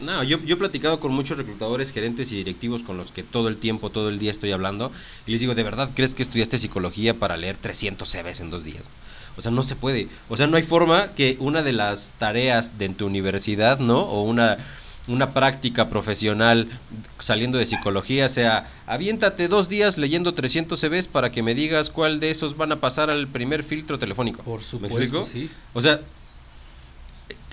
no, 0.00 0.22
yo, 0.22 0.38
yo 0.44 0.54
he 0.56 0.58
platicado 0.58 1.00
con 1.00 1.12
muchos 1.12 1.38
reclutadores, 1.38 1.92
gerentes 1.92 2.30
y 2.32 2.36
directivos 2.36 2.82
con 2.82 2.98
los 2.98 3.10
que 3.12 3.22
todo 3.22 3.48
el 3.48 3.56
tiempo, 3.56 3.88
todo 3.90 4.10
el 4.10 4.18
día 4.18 4.30
estoy 4.32 4.52
hablando, 4.52 4.92
y 5.26 5.30
les 5.32 5.40
digo, 5.40 5.54
¿de 5.54 5.62
verdad 5.62 5.90
crees 5.94 6.12
que 6.12 6.22
estudiaste 6.22 6.58
psicología 6.58 7.14
para 7.14 7.36
leer 7.38 7.56
300 7.56 8.10
CVs 8.10 8.40
en 8.40 8.50
dos 8.50 8.64
días? 8.64 8.82
O 9.36 9.42
sea, 9.42 9.50
no 9.50 9.62
se 9.62 9.76
puede. 9.76 10.08
O 10.28 10.36
sea, 10.36 10.46
no 10.46 10.56
hay 10.56 10.62
forma 10.62 11.12
que 11.14 11.36
una 11.40 11.62
de 11.62 11.72
las 11.72 12.12
tareas 12.18 12.76
de 12.78 12.88
tu 12.90 13.06
universidad, 13.06 13.78
¿no? 13.78 14.00
O 14.00 14.22
una, 14.22 14.58
una 15.06 15.34
práctica 15.34 15.88
profesional 15.88 16.68
saliendo 17.18 17.58
de 17.58 17.66
psicología 17.66 18.28
sea, 18.28 18.70
aviéntate 18.86 19.48
dos 19.48 19.68
días 19.68 19.98
leyendo 19.98 20.32
300 20.34 20.80
CVs 20.80 21.08
para 21.08 21.30
que 21.30 21.42
me 21.42 21.54
digas 21.54 21.90
cuál 21.90 22.20
de 22.20 22.30
esos 22.30 22.56
van 22.56 22.72
a 22.72 22.80
pasar 22.80 23.10
al 23.10 23.28
primer 23.28 23.62
filtro 23.62 23.98
telefónico. 23.98 24.42
Por 24.42 24.60
¿Me 24.60 24.64
supuesto, 24.66 24.98
explico? 24.98 25.26
sí. 25.26 25.50
O 25.74 25.80
sea, 25.80 26.00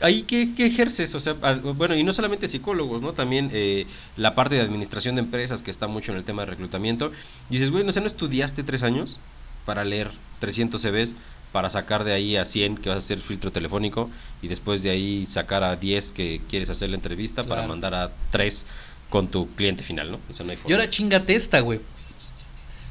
ahí 0.02 0.24
qué, 0.24 0.54
qué 0.56 0.66
ejerces, 0.66 1.14
o 1.16 1.20
sea, 1.20 1.36
ah, 1.42 1.56
bueno, 1.76 1.96
y 1.96 2.04
no 2.04 2.14
solamente 2.14 2.48
psicólogos, 2.48 3.02
¿no? 3.02 3.14
También 3.14 3.50
eh, 3.54 3.86
la 4.16 4.34
parte 4.36 4.56
de 4.56 4.62
administración 4.62 5.16
de 5.16 5.22
empresas 5.22 5.62
que 5.62 5.72
está 5.72 5.88
mucho 5.88 6.12
en 6.12 6.18
el 6.18 6.24
tema 6.24 6.44
de 6.44 6.52
reclutamiento. 6.52 7.12
Dices, 7.50 7.70
güey, 7.70 7.84
no 7.84 7.92
sé, 7.92 8.02
¿no 8.02 8.08
estudiaste 8.08 8.64
tres 8.64 8.84
años 8.84 9.20
para 9.66 9.84
leer 9.84 10.10
300 10.40 10.82
CVs 10.82 11.16
para 11.52 11.70
sacar 11.70 12.04
de 12.04 12.14
ahí 12.14 12.38
a 12.38 12.46
100 12.46 12.78
que 12.78 12.90
vas 12.90 12.96
a 12.96 13.00
hacer 13.00 13.20
filtro 13.20 13.52
telefónico 13.52 14.10
y 14.42 14.48
después 14.48 14.84
de 14.84 14.90
ahí 14.92 15.26
sacar 15.26 15.64
a 15.64 15.76
10 15.76 16.12
que 16.14 16.42
quieres 16.50 16.70
hacer 16.70 16.90
la 16.90 16.96
entrevista 16.96 17.44
para 17.44 17.68
mandar 17.68 17.94
a 17.94 18.12
3 18.32 18.66
con 19.10 19.28
tu 19.28 19.48
cliente 19.56 19.84
final, 19.84 20.12
¿no? 20.12 20.20
O 20.30 20.34
sea, 20.34 20.46
no 20.46 20.52
hay 20.52 20.58
Y 20.58 20.62
forma. 20.62 20.76
ahora 20.78 20.90
chingate 20.90 21.36
esta, 21.36 21.60
güey. 21.60 21.82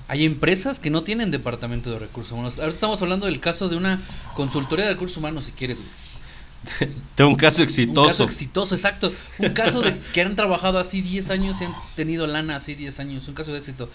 Hay 0.08 0.24
empresas 0.24 0.80
que 0.80 0.90
no 0.90 1.02
tienen 1.04 1.30
departamento 1.30 1.90
de 1.90 1.98
recursos 2.00 2.32
humanos. 2.32 2.58
Ahora 2.58 2.72
estamos 2.72 3.00
hablando 3.00 3.26
del 3.26 3.38
caso 3.40 3.68
de 3.68 3.76
una 3.76 4.00
consultoría 4.34 4.86
de 4.86 4.92
recursos 4.94 5.16
humanos, 5.16 5.44
si 5.46 5.52
quieres, 5.52 5.78
güey. 5.78 6.90
Tengo 7.14 7.30
un 7.30 7.36
caso 7.36 7.58
Un 7.58 7.62
exitoso. 7.64 8.08
caso 8.08 8.24
exitoso, 8.24 8.74
exacto. 8.74 9.12
Un 9.38 9.50
caso 9.50 9.80
de 9.80 9.96
que 10.12 10.20
han 10.20 10.36
trabajado 10.36 10.78
así 10.78 11.00
10 11.00 11.30
años 11.30 11.60
y 11.60 11.64
han 11.64 11.74
tenido 11.96 12.26
lana 12.26 12.56
así 12.56 12.74
10 12.74 13.00
años. 13.00 13.28
Un 13.28 13.34
caso 13.34 13.52
de 13.52 13.58
éxito. 13.60 13.88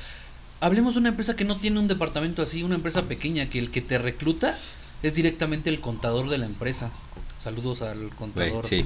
Hablemos 0.65 0.95
de 0.95 0.99
una 1.01 1.09
empresa 1.09 1.35
que 1.35 1.45
no 1.45 1.57
tiene 1.57 1.77
un 1.79 1.87
departamento 1.87 2.41
así, 2.41 2.63
una 2.63 2.73
empresa 2.73 3.03
pequeña, 3.03 3.47
que 3.51 3.59
el 3.59 3.69
que 3.69 3.81
te 3.81 3.99
recluta 3.99 4.57
es 5.03 5.13
directamente 5.13 5.69
el 5.69 5.79
contador 5.79 6.27
de 6.27 6.39
la 6.39 6.47
empresa. 6.47 6.91
Saludos 7.37 7.83
al 7.83 8.09
contador. 8.15 8.65
sí. 8.65 8.83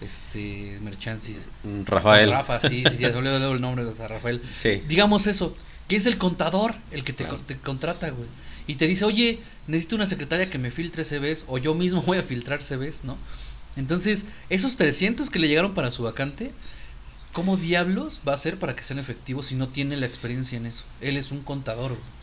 Este, 0.00 0.78
Merchansis. 0.82 1.46
Rafael. 1.84 2.30
Rafa, 2.30 2.58
sí, 2.58 2.82
sí, 2.90 2.96
sí, 2.96 3.02
me 3.04 3.10
olvidó 3.10 3.52
el 3.52 3.60
nombre 3.60 3.84
de 3.84 4.08
Rafael. 4.08 4.42
Sí. 4.52 4.82
Digamos 4.88 5.28
eso, 5.28 5.56
que 5.86 5.94
es 5.94 6.06
el 6.06 6.18
contador 6.18 6.74
el 6.90 7.04
que 7.04 7.12
te, 7.12 7.22
Claro. 7.24 7.40
te 7.46 7.58
contrata, 7.58 8.10
güey. 8.10 8.26
Y 8.66 8.74
te 8.74 8.88
dice, 8.88 9.04
oye, 9.04 9.38
necesito 9.68 9.94
una 9.94 10.06
secretaria 10.06 10.50
que 10.50 10.58
me 10.58 10.72
filtre 10.72 11.04
CVs, 11.04 11.44
o 11.46 11.58
yo 11.58 11.74
mismo 11.74 12.02
voy 12.02 12.18
a 12.18 12.24
filtrar 12.24 12.60
CVs, 12.60 13.04
¿no? 13.04 13.18
Entonces, 13.76 14.26
esos 14.48 14.76
300 14.76 15.30
que 15.30 15.38
le 15.38 15.46
llegaron 15.46 15.74
para 15.74 15.92
su 15.92 16.02
vacante, 16.02 16.50
¿cómo 17.32 17.56
diablos 17.56 18.20
va 18.28 18.34
a 18.34 18.38
ser 18.38 18.58
para 18.58 18.74
que 18.74 18.82
sean 18.82 18.98
efectivos 18.98 19.46
si 19.46 19.54
no 19.54 19.68
tiene 19.68 19.96
la 19.96 20.06
experiencia 20.06 20.56
en 20.58 20.66
eso? 20.66 20.84
Él 21.00 21.16
es 21.16 21.30
un 21.32 21.40
contador, 21.42 21.90
güey. 21.92 22.20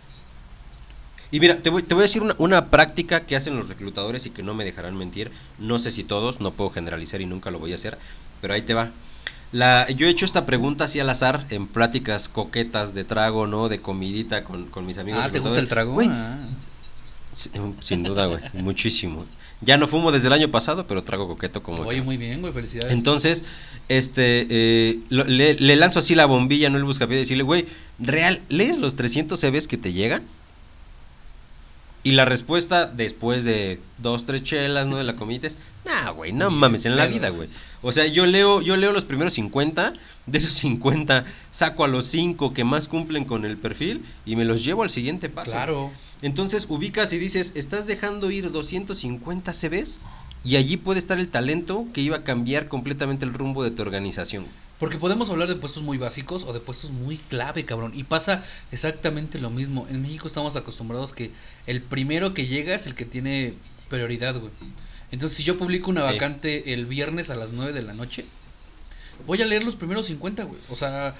Y 1.30 1.42
mira, 1.42 1.58
te 1.58 1.70
voy, 1.70 1.84
te 1.84 1.94
voy 1.94 2.04
a 2.04 2.08
decir 2.08 2.22
una, 2.22 2.36
una 2.38 2.68
práctica 2.68 3.26
que 3.26 3.36
hacen 3.36 3.58
los 3.58 3.68
reclutadores 3.68 4.26
y 4.26 4.30
que 4.30 4.44
no 4.44 4.54
me 4.54 4.64
dejarán 4.64 4.96
mentir. 4.96 5.32
No 5.58 5.78
sé 5.78 5.92
si 5.92 6.04
todos, 6.06 6.40
no 6.40 6.52
puedo 6.52 6.70
generalizar 6.70 7.20
y 7.20 7.26
nunca 7.26 7.52
lo 7.52 7.60
voy 7.60 7.74
a 7.74 7.76
hacer, 7.76 7.98
pero 8.42 8.54
ahí 8.54 8.62
te 8.62 8.74
va. 8.74 8.92
La, 9.52 9.90
yo 9.90 10.08
he 10.08 10.10
hecho 10.10 10.24
esta 10.26 10.46
pregunta 10.46 10.86
así 10.86 11.00
al 11.02 11.10
azar 11.10 11.46
en 11.50 11.68
pláticas 11.68 12.30
coquetas 12.30 12.94
de 12.94 13.04
trago, 13.04 13.46
¿no? 13.48 13.68
De 13.70 13.82
comidita 13.82 14.44
con, 14.46 14.68
con 14.68 14.86
mis 14.86 14.98
amigos. 14.98 15.22
Ah, 15.24 15.30
¿te 15.30 15.40
gusta 15.40 15.60
el 15.60 15.68
trago? 15.68 15.94
Güey, 15.94 16.10
Ah. 16.12 16.38
Sin 17.32 18.04
duda, 18.04 18.26
güey, 18.28 18.42
muchísimo. 18.54 19.26
Ya 19.62 19.78
no 19.78 19.88
fumo 19.88 20.12
desde 20.12 20.28
el 20.28 20.34
año 20.34 20.52
pasado, 20.52 20.86
pero 20.86 21.04
trago 21.04 21.28
coqueto 21.28 21.64
como... 21.64 21.82
Oye, 21.82 21.98
acá. 21.98 22.06
muy 22.06 22.18
bien, 22.18 22.42
güey, 22.42 22.54
felicidades. 22.54 22.94
Entonces, 22.94 23.44
este, 23.90 24.46
eh, 24.50 25.00
lo- 25.10 25.24
le, 25.24 25.56
le 25.56 25.76
lanzo 25.76 25.98
así 26.00 26.14
la 26.14 26.28
bombilla, 26.28 26.70
no 26.70 26.78
el 26.78 26.84
buscapié, 26.84 27.18
y 27.18 27.20
decirle, 27.22 27.44
güey, 27.44 27.66
real, 27.98 28.42
¿lees 28.50 28.78
los 28.78 28.96
300 28.96 29.40
CVs 29.40 29.68
que 29.68 29.78
te 29.78 29.94
llegan? 29.94 30.24
Y 32.04 32.12
la 32.12 32.24
respuesta, 32.24 32.86
después 32.86 33.44
de 33.44 33.80
dos, 33.98 34.26
tres 34.26 34.44
chelas, 34.44 34.88
¿no? 34.88 34.96
De 34.98 35.04
la 35.04 35.16
comida 35.18 35.48
es, 35.48 35.58
nah, 35.86 36.12
güey, 36.12 36.32
no 36.32 36.50
mames, 36.52 36.86
en 36.86 36.96
la 36.96 37.08
vida, 37.08 37.30
güey. 37.30 37.50
O 37.82 37.92
sea, 37.92 38.06
yo 38.06 38.26
leo, 38.28 38.62
yo 38.62 38.78
leo 38.78 38.94
los 38.94 39.04
primeros 39.04 39.34
50, 39.34 39.92
de 40.28 40.38
esos 40.38 40.54
50 40.54 41.26
saco 41.52 41.84
a 41.84 41.88
los 41.88 42.06
5 42.06 42.54
que 42.54 42.64
más 42.64 42.88
cumplen 42.88 43.26
con 43.26 43.44
el 43.44 43.58
perfil 43.58 44.06
y 44.26 44.36
me 44.38 44.46
los 44.46 44.64
llevo 44.64 44.84
al 44.84 44.90
siguiente 44.90 45.28
paso. 45.30 45.52
claro. 45.52 45.92
Entonces 46.22 46.66
ubicas 46.70 47.14
y 47.14 47.18
dices, 47.20 47.54
estás 47.56 47.86
dejando 47.88 48.32
ir 48.32 48.52
250 48.52 49.54
CVs 49.54 50.00
y 50.44 50.56
allí 50.56 50.78
puede 50.78 51.00
estar 51.00 51.20
el 51.20 51.30
talento 51.30 51.86
que 51.94 52.02
iba 52.02 52.18
a 52.18 52.24
cambiar 52.24 52.68
completamente 52.68 53.26
el 53.26 53.34
rumbo 53.34 53.64
de 53.64 53.72
tu 53.72 53.82
organización. 53.82 54.46
Porque 54.80 54.98
podemos 54.98 55.30
hablar 55.32 55.48
de 55.50 55.56
puestos 55.56 55.82
muy 55.82 55.98
básicos 55.98 56.44
o 56.44 56.54
de 56.54 56.60
puestos 56.60 56.92
muy 56.92 57.18
clave, 57.18 57.66
cabrón. 57.66 57.94
Y 57.96 58.04
pasa 58.04 58.46
exactamente 58.72 59.40
lo 59.40 59.50
mismo. 59.50 59.88
En 59.90 60.02
México 60.04 60.28
estamos 60.28 60.56
acostumbrados 60.56 61.14
que 61.14 61.32
el 61.66 61.82
primero 61.82 62.34
que 62.36 62.46
llega 62.46 62.76
es 62.76 62.86
el 62.86 62.94
que 62.94 63.06
tiene 63.06 63.56
prioridad, 63.90 64.40
güey. 64.40 64.52
Entonces, 65.12 65.38
si 65.38 65.44
yo 65.44 65.58
publico 65.58 65.90
una 65.90 66.08
Sí. 66.08 66.14
vacante 66.14 66.74
el 66.74 66.86
viernes 66.86 67.30
a 67.32 67.36
las 67.36 67.54
9 67.54 67.74
de 67.74 67.82
la 67.82 67.94
noche, 67.94 68.26
voy 69.26 69.42
a 69.42 69.46
leer 69.46 69.64
los 69.64 69.76
primeros 69.76 70.06
50, 70.06 70.44
güey. 70.44 70.60
O 70.70 70.76
sea, 70.76 71.16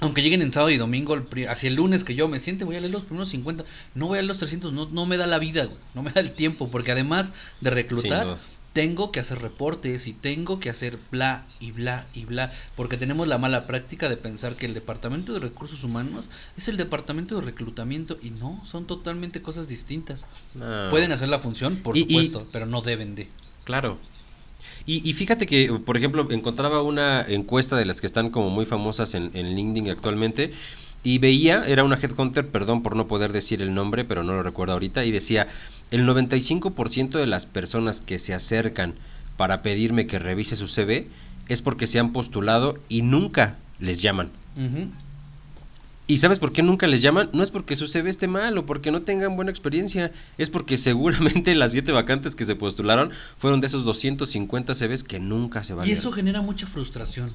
aunque 0.00 0.22
lleguen 0.22 0.42
en 0.42 0.52
sábado 0.52 0.70
y 0.70 0.76
domingo, 0.76 1.14
el 1.14 1.48
hacia 1.48 1.68
el 1.68 1.74
lunes 1.76 2.04
que 2.04 2.14
yo 2.14 2.28
me 2.28 2.38
siente, 2.38 2.64
voy 2.64 2.76
a 2.76 2.80
leer 2.80 2.92
los 2.92 3.04
primeros 3.04 3.28
50, 3.30 3.64
no 3.94 4.06
voy 4.06 4.18
a 4.18 4.22
leer 4.22 4.28
los 4.28 4.38
300, 4.38 4.72
no, 4.72 4.86
no 4.90 5.06
me 5.06 5.16
da 5.16 5.26
la 5.26 5.38
vida, 5.38 5.64
güey, 5.64 5.78
no 5.94 6.02
me 6.02 6.10
da 6.12 6.20
el 6.20 6.32
tiempo, 6.32 6.70
porque 6.70 6.92
además 6.92 7.32
de 7.60 7.70
reclutar, 7.70 8.38
tengo 8.74 9.10
que 9.10 9.18
hacer 9.18 9.40
reportes 9.40 10.06
y 10.06 10.12
tengo 10.12 10.60
que 10.60 10.70
hacer 10.70 10.98
bla 11.10 11.46
y 11.58 11.72
bla 11.72 12.06
y 12.14 12.26
bla, 12.26 12.52
porque 12.76 12.96
tenemos 12.96 13.26
la 13.26 13.36
mala 13.38 13.66
práctica 13.66 14.08
de 14.08 14.16
pensar 14.16 14.54
que 14.54 14.66
el 14.66 14.74
departamento 14.74 15.32
de 15.32 15.40
recursos 15.40 15.82
humanos 15.82 16.30
es 16.56 16.68
el 16.68 16.76
departamento 16.76 17.34
de 17.36 17.40
reclutamiento 17.46 18.18
y 18.22 18.30
no, 18.30 18.62
son 18.64 18.86
totalmente 18.86 19.42
cosas 19.42 19.66
distintas. 19.66 20.26
No. 20.54 20.90
Pueden 20.90 21.10
hacer 21.10 21.28
la 21.28 21.40
función, 21.40 21.76
por 21.76 21.96
Y- 21.96 22.00
y- 22.00 22.02
supuesto, 22.04 22.46
pero 22.52 22.66
no 22.66 22.82
deben 22.82 23.16
de. 23.16 23.28
Claro. 23.64 23.98
Y, 24.88 25.06
y 25.06 25.12
fíjate 25.12 25.44
que, 25.44 25.70
por 25.84 25.98
ejemplo, 25.98 26.26
encontraba 26.30 26.80
una 26.80 27.20
encuesta 27.20 27.76
de 27.76 27.84
las 27.84 28.00
que 28.00 28.06
están 28.06 28.30
como 28.30 28.48
muy 28.48 28.64
famosas 28.64 29.14
en, 29.14 29.30
en 29.34 29.54
LinkedIn 29.54 29.90
actualmente 29.90 30.50
y 31.04 31.18
veía, 31.18 31.62
era 31.66 31.84
una 31.84 31.96
headhunter, 31.96 32.48
perdón 32.48 32.82
por 32.82 32.96
no 32.96 33.06
poder 33.06 33.34
decir 33.34 33.60
el 33.60 33.74
nombre, 33.74 34.06
pero 34.06 34.22
no 34.22 34.32
lo 34.32 34.42
recuerdo 34.42 34.72
ahorita, 34.72 35.04
y 35.04 35.10
decía, 35.10 35.46
el 35.90 36.06
95% 36.08 37.18
de 37.18 37.26
las 37.26 37.44
personas 37.44 38.00
que 38.00 38.18
se 38.18 38.32
acercan 38.32 38.94
para 39.36 39.60
pedirme 39.60 40.06
que 40.06 40.18
revise 40.18 40.56
su 40.56 40.68
CV 40.68 41.06
es 41.48 41.60
porque 41.60 41.86
se 41.86 41.98
han 41.98 42.14
postulado 42.14 42.78
y 42.88 43.02
nunca 43.02 43.56
les 43.80 44.00
llaman. 44.00 44.30
¿Y 46.08 46.16
sabes 46.18 46.38
por 46.40 46.52
qué 46.52 46.62
nunca 46.62 46.86
les 46.86 47.02
llaman? 47.02 47.28
No 47.32 47.42
es 47.42 47.50
porque 47.50 47.76
su 47.76 47.86
CV 47.86 48.08
esté 48.08 48.26
mal 48.28 48.56
o 48.58 48.64
porque 48.66 48.90
no 48.90 49.02
tengan 49.02 49.36
buena 49.36 49.50
experiencia, 49.50 50.10
es 50.38 50.48
porque 50.50 50.76
seguramente 50.78 51.54
las 51.54 51.72
siete 51.72 51.92
vacantes 51.92 52.34
que 52.34 52.44
se 52.44 52.56
postularon 52.56 53.10
fueron 53.36 53.60
de 53.60 53.66
esos 53.68 53.84
250 53.84 54.74
CVs 54.74 55.04
que 55.04 55.20
nunca 55.20 55.62
se 55.64 55.74
Y 55.74 55.76
valieron. 55.76 55.98
eso 56.00 56.10
genera 56.10 56.40
mucha 56.40 56.66
frustración. 56.66 57.32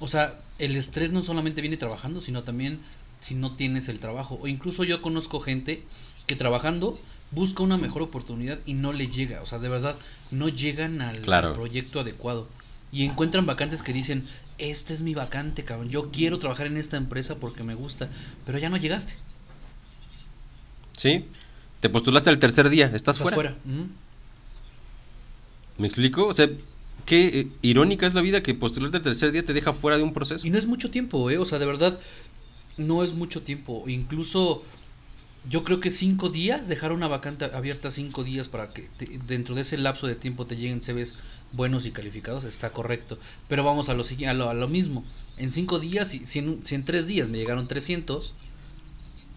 O 0.00 0.08
sea, 0.08 0.40
el 0.58 0.74
estrés 0.74 1.12
no 1.12 1.22
solamente 1.22 1.60
viene 1.60 1.76
trabajando, 1.76 2.20
sino 2.20 2.42
también 2.42 2.80
si 3.20 3.34
no 3.34 3.56
tienes 3.56 3.88
el 3.88 4.00
trabajo. 4.00 4.38
O 4.42 4.48
incluso 4.48 4.84
yo 4.84 5.02
conozco 5.02 5.38
gente 5.40 5.84
que 6.26 6.34
trabajando 6.34 6.98
busca 7.30 7.62
una 7.62 7.76
mejor 7.76 8.00
oportunidad 8.02 8.58
y 8.64 8.72
no 8.74 8.92
le 8.94 9.06
llega. 9.08 9.42
O 9.42 9.46
sea, 9.46 9.58
de 9.58 9.68
verdad, 9.68 9.98
no 10.30 10.48
llegan 10.48 11.02
al, 11.02 11.20
Claro. 11.20 11.48
al 11.48 11.54
proyecto 11.54 12.00
adecuado. 12.00 12.48
Y 12.90 13.02
encuentran 13.04 13.44
vacantes 13.44 13.82
que 13.82 13.92
dicen, 13.92 14.26
esta 14.58 14.92
es 14.92 15.00
mi 15.02 15.14
vacante, 15.14 15.64
cabrón. 15.64 15.88
Yo 15.90 16.10
quiero 16.10 16.38
trabajar 16.38 16.66
en 16.66 16.76
esta 16.76 16.96
empresa 16.96 17.36
porque 17.36 17.62
me 17.62 17.74
gusta. 17.74 18.08
Pero 18.46 18.58
ya 18.58 18.68
no 18.68 18.76
llegaste. 18.76 19.14
¿Sí? 20.96 21.24
Te 21.80 21.88
postulaste 21.90 22.30
al 22.30 22.38
tercer 22.38 22.68
día, 22.70 22.90
estás, 22.94 23.18
fuera. 23.18 23.56
Ujú. 23.64 23.88
¿Me 25.76 25.86
explico? 25.86 26.26
O 26.26 26.32
sea, 26.32 26.48
qué 27.04 27.40
eh, 27.40 27.48
irónica 27.62 28.06
es 28.06 28.14
la 28.14 28.20
vida 28.20 28.42
que 28.42 28.54
postularte 28.54 28.98
al 28.98 29.02
tercer 29.02 29.32
día 29.32 29.44
te 29.44 29.52
deja 29.52 29.72
fuera 29.72 29.96
de 29.96 30.02
un 30.02 30.12
proceso. 30.12 30.46
Y 30.46 30.50
no 30.50 30.58
es 30.58 30.66
mucho 30.66 30.90
tiempo, 30.90 31.28
¿eh? 31.30 31.38
O 31.38 31.44
sea, 31.44 31.58
de 31.58 31.66
verdad, 31.66 31.98
no 32.76 33.02
es 33.02 33.12
mucho 33.12 33.42
tiempo. 33.42 33.84
Incluso 33.88 34.62
yo 35.50 35.64
creo 35.64 35.80
que 35.80 35.90
cinco 35.90 36.30
días, 36.30 36.68
dejar 36.68 36.92
una 36.92 37.08
vacante 37.08 37.44
abierta 37.46 37.90
cinco 37.90 38.24
días 38.24 38.48
para 38.48 38.72
que 38.72 38.88
te- 38.96 39.18
dentro 39.26 39.54
de 39.54 39.62
ese 39.62 39.76
lapso 39.76 40.06
de 40.06 40.14
tiempo 40.14 40.46
te 40.46 40.56
lleguen 40.56 40.80
CVs 40.80 41.16
buenos 41.54 41.86
y 41.86 41.90
calificados, 41.90 42.44
está 42.44 42.70
correcto. 42.70 43.18
Pero 43.48 43.64
vamos 43.64 43.88
a 43.88 43.94
lo, 43.94 44.04
a 44.48 44.54
lo, 44.54 44.68
mismo. 44.68 45.04
En 45.36 45.52
cinco 45.52 45.78
días, 45.78 46.08
si, 46.08 46.26
si 46.26 46.40
en, 46.40 46.60
si 46.64 46.76
días 46.78 47.28
me 47.28 47.38
llegaron 47.38 47.68
300, 47.68 48.34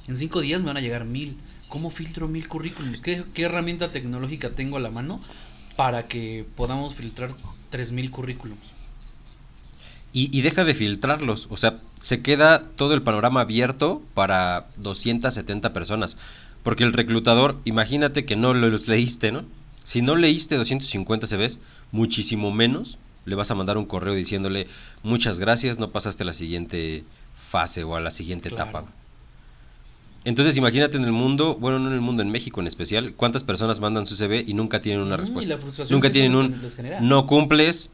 en 0.07 0.17
cinco 0.17 0.41
días 0.41 0.61
me 0.61 0.67
van 0.67 0.77
a 0.77 0.81
llegar 0.81 1.05
mil. 1.05 1.37
¿Cómo 1.69 1.89
filtro 1.89 2.27
mil 2.27 2.47
currículums? 2.47 3.01
¿Qué, 3.01 3.23
qué 3.33 3.43
herramienta 3.43 3.91
tecnológica 3.91 4.51
tengo 4.51 4.77
a 4.77 4.79
la 4.79 4.89
mano 4.89 5.19
para 5.75 6.07
que 6.07 6.45
podamos 6.55 6.95
filtrar 6.95 7.33
tres 7.69 7.91
mil 7.91 8.09
currículums? 8.09 8.71
Y, 10.13 10.35
y 10.35 10.41
deja 10.41 10.63
de 10.63 10.73
filtrarlos. 10.73 11.47
O 11.51 11.57
sea, 11.57 11.81
se 11.99 12.21
queda 12.21 12.63
todo 12.75 12.93
el 12.93 13.03
panorama 13.03 13.41
abierto 13.41 14.01
para 14.13 14.67
270 14.77 15.73
personas. 15.73 16.17
Porque 16.63 16.83
el 16.83 16.93
reclutador, 16.93 17.59
imagínate 17.65 18.25
que 18.25 18.35
no 18.35 18.53
los 18.53 18.87
leíste, 18.87 19.31
¿no? 19.31 19.45
Si 19.83 20.01
no 20.01 20.17
leíste 20.17 20.57
250 20.57 21.27
CVs, 21.27 21.59
muchísimo 21.91 22.51
menos 22.51 22.97
le 23.25 23.35
vas 23.35 23.51
a 23.51 23.55
mandar 23.55 23.77
un 23.77 23.85
correo 23.85 24.13
diciéndole 24.13 24.67
muchas 25.03 25.37
gracias, 25.39 25.77
no 25.79 25.91
pasaste 25.91 26.23
a 26.23 26.25
la 26.25 26.33
siguiente 26.33 27.03
fase 27.35 27.83
o 27.83 27.95
a 27.95 27.99
la 27.99 28.11
siguiente 28.11 28.49
Claro. 28.49 28.69
etapa. 28.69 28.91
Entonces 30.23 30.57
imagínate 30.57 30.97
en 30.97 31.05
el 31.05 31.11
mundo, 31.13 31.55
bueno, 31.55 31.79
no 31.79 31.87
en 31.87 31.93
el 31.93 32.01
mundo, 32.01 32.21
en 32.21 32.29
México 32.29 32.59
en 32.59 32.67
especial, 32.67 33.13
cuántas 33.13 33.43
personas 33.43 33.79
mandan 33.79 34.05
su 34.05 34.15
CV 34.15 34.43
y 34.45 34.53
nunca 34.53 34.81
tienen 34.81 35.01
una 35.01 35.15
Mm, 35.15 35.19
y 35.19 35.21
respuesta. 35.21 35.57
Nunca 35.89 36.11
tienen 36.11 36.35
un 36.35 36.55
no 37.01 37.27
cumples, 37.27 37.91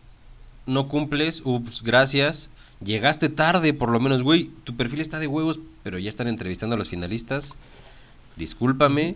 no 0.65 0.87
cumples, 0.87 1.41
ups, 1.45 1.83
gracias. 1.83 2.49
Llegaste 2.83 3.29
tarde, 3.29 3.73
por 3.73 3.91
lo 3.91 3.99
menos, 3.99 4.23
güey. 4.23 4.49
Tu 4.63 4.75
perfil 4.75 4.99
está 5.01 5.19
de 5.19 5.27
huevos, 5.27 5.59
pero 5.83 5.99
ya 5.99 6.09
están 6.09 6.27
entrevistando 6.27 6.75
a 6.75 6.77
los 6.77 6.89
finalistas. 6.89 7.53
Discúlpame. 8.35 9.15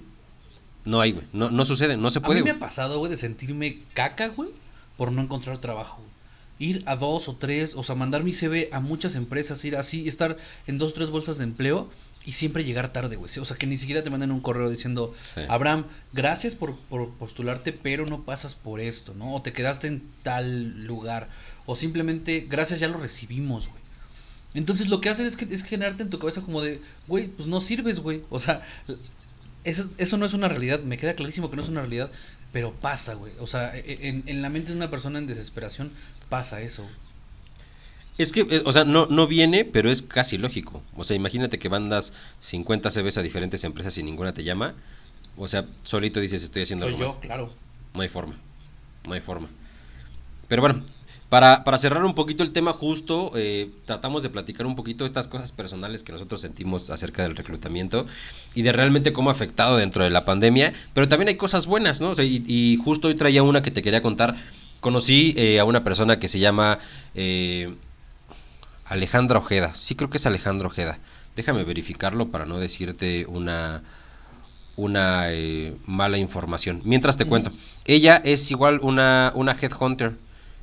No 0.86 1.02
hay, 1.02 1.12
güey. 1.12 1.26
No, 1.34 1.50
no 1.50 1.66
sucede, 1.66 1.98
no 1.98 2.10
se 2.10 2.20
A 2.20 2.22
puede. 2.22 2.40
mí 2.40 2.46
me 2.46 2.52
güey. 2.52 2.58
ha 2.58 2.66
pasado, 2.66 3.00
güey, 3.00 3.10
de 3.12 3.18
sentirme 3.18 3.80
caca, 3.94 4.28
güey, 4.30 4.52
por 4.98 5.12
no 5.12 5.22
encontrar 5.22 5.60
trabajo. 5.60 6.02
Ir 6.60 6.84
a 6.88 6.96
dos 6.96 7.30
o 7.30 7.36
tres, 7.36 7.76
o 7.76 7.84
sea, 7.84 7.96
mandar 7.96 8.24
mi 8.24 8.34
CV 8.34 8.70
a 8.72 8.80
muchas 8.80 9.16
empresas, 9.16 9.64
ir 9.64 9.76
así, 9.76 10.08
estar 10.08 10.38
en 10.66 10.78
dos 10.78 10.92
o 10.92 10.94
tres 10.94 11.12
bolsas 11.12 11.38
de 11.38 11.44
empleo 11.44 11.90
y 12.26 12.34
siempre 12.34 12.64
llegar 12.66 12.92
tarde, 12.92 13.16
güey. 13.16 13.32
O 13.40 13.46
sea, 13.46 13.56
que 13.56 13.68
ni 13.68 13.78
siquiera 13.78 14.04
te 14.04 14.10
manden 14.10 14.32
un 14.32 14.42
correo 14.42 14.70
diciendo, 14.70 15.14
Sí. 15.22 15.42
Abraham, 15.48 15.86
gracias 16.12 16.56
por, 16.56 16.76
por 16.76 17.12
postularte, 17.12 17.72
pero 17.72 18.06
no 18.06 18.26
pasas 18.26 18.56
por 18.56 18.82
esto, 18.82 19.14
¿no? 19.14 19.36
O 19.36 19.42
te 19.42 19.54
quedaste 19.54 19.88
en 19.88 20.04
tal 20.24 20.84
lugar. 20.86 21.30
O 21.66 21.76
simplemente, 21.76 22.46
gracias, 22.50 22.80
ya 22.80 22.88
lo 22.88 22.98
recibimos, 22.98 23.70
güey. 23.70 23.82
Entonces 24.56 24.90
lo 24.90 25.00
que 25.00 25.10
hacen 25.10 25.26
es, 25.28 25.38
que, 25.38 25.46
es 25.54 25.64
generarte 25.64 26.04
en 26.04 26.10
tu 26.10 26.18
cabeza 26.18 26.42
como 26.42 26.62
de, 26.62 26.82
güey, 27.08 27.28
pues 27.28 27.48
no 27.48 27.62
sirves, 27.62 28.00
güey. 28.00 28.24
O 28.30 28.40
sea, 28.40 28.62
eso, 29.64 29.90
eso 29.98 30.18
no 30.18 30.26
es 30.26 30.34
una 30.34 30.48
realidad, 30.48 30.82
me 30.82 30.98
queda 30.98 31.14
clarísimo 31.14 31.50
que 31.50 31.56
no 31.56 31.62
es 31.62 31.70
una 31.70 31.82
realidad, 31.82 32.12
pero 32.58 32.74
pasa, 32.74 33.14
güey. 33.14 33.34
O 33.40 33.46
sea, 33.46 33.78
e- 33.78 34.08
en, 34.08 34.24
en 34.26 34.42
la 34.42 34.50
mente 34.50 34.72
de 34.72 34.78
una 34.78 34.90
persona 34.90 35.20
en 35.20 35.28
desesperación 35.28 35.92
pasa 36.28 36.60
eso. 36.60 36.84
Es 38.18 38.32
que, 38.32 38.48
eh, 38.50 38.64
o 38.66 38.74
sea, 38.74 38.84
no, 38.84 39.06
no 39.06 39.28
viene, 39.28 39.64
pero 39.64 39.92
es 39.92 40.02
casi 40.02 40.40
lógico. 40.40 40.82
O 40.96 41.04
sea, 41.04 41.16
imagínate 41.16 41.60
que 41.60 41.70
mandas 41.70 42.14
50 42.40 42.90
CVs 42.90 43.20
a 43.20 43.22
diferentes 43.22 43.64
empresas 43.64 43.96
y 44.00 44.02
ninguna 44.02 44.34
te 44.34 44.44
llama. 44.44 44.74
O 45.36 45.48
sea, 45.48 45.68
solito 45.84 46.20
dices, 46.20 46.42
estoy 46.42 46.64
haciendo 46.64 46.86
Soy 46.86 46.96
algo 46.96 47.06
yo, 47.06 47.12
mal. 47.12 47.22
claro. 47.22 47.54
No 47.94 48.02
hay 48.02 48.08
forma. 48.10 48.36
No 49.08 49.14
hay 49.14 49.22
forma. 49.22 49.50
Pero 50.48 50.64
bueno, 50.64 50.84
para, 51.30 51.64
para 51.64 51.78
cerrar 51.78 52.06
un 52.06 52.16
poquito 52.16 52.44
el 52.44 52.52
tema 52.52 52.72
justo, 52.74 53.32
eh, 53.36 53.70
tratamos 53.86 54.24
de 54.24 54.30
platicar 54.30 54.66
un 54.66 54.76
poquito 54.76 55.06
estas 55.06 55.28
cosas 55.28 55.52
personales 55.52 56.04
que 56.04 56.12
nosotros 56.12 56.40
sentimos 56.42 56.90
acerca 56.90 57.24
del 57.24 57.36
reclutamiento 57.36 58.06
y 58.56 58.62
de 58.62 58.72
realmente 58.72 59.12
cómo 59.14 59.30
ha 59.30 59.34
afectado 59.34 59.78
dentro 59.78 60.04
de 60.04 60.10
la 60.10 60.26
pandemia. 60.26 60.74
Pero 60.94 61.08
también 61.08 61.28
hay 61.28 61.36
cosas 61.36 61.66
buenas, 61.66 62.00
¿no? 62.00 62.12
O 62.12 62.16
sea, 62.16 62.24
y, 62.24 62.44
y 62.48 62.78
justo 62.78 63.10
hoy 63.10 63.16
traía 63.16 63.44
una 63.44 63.62
que 63.62 63.72
te 63.72 63.82
quería 63.82 64.02
contar. 64.02 64.36
Conocí 64.80 65.34
eh, 65.38 65.60
a 65.60 65.66
una 65.66 65.84
persona 65.84 66.20
que 66.20 66.28
se 66.28 66.40
llama 66.40 66.80
eh, 67.16 67.76
Alejandra 68.86 69.40
Ojeda. 69.40 69.74
Sí 69.76 69.96
creo 69.96 70.10
que 70.10 70.18
es 70.18 70.26
Alejandra 70.26 70.68
Ojeda. 70.68 71.00
Déjame 71.36 71.64
verificarlo 71.64 72.30
para 72.30 72.46
no 72.46 72.58
decirte 72.58 73.26
una 73.28 73.84
una 74.78 75.34
eh, 75.34 75.76
mala 75.88 76.20
información. 76.20 76.82
Mientras 76.86 77.18
te 77.18 77.26
cuento, 77.26 77.52
ella 77.86 78.22
es 78.24 78.50
igual 78.52 78.80
una, 78.84 79.32
una 79.36 79.58
headhunter, 79.60 80.14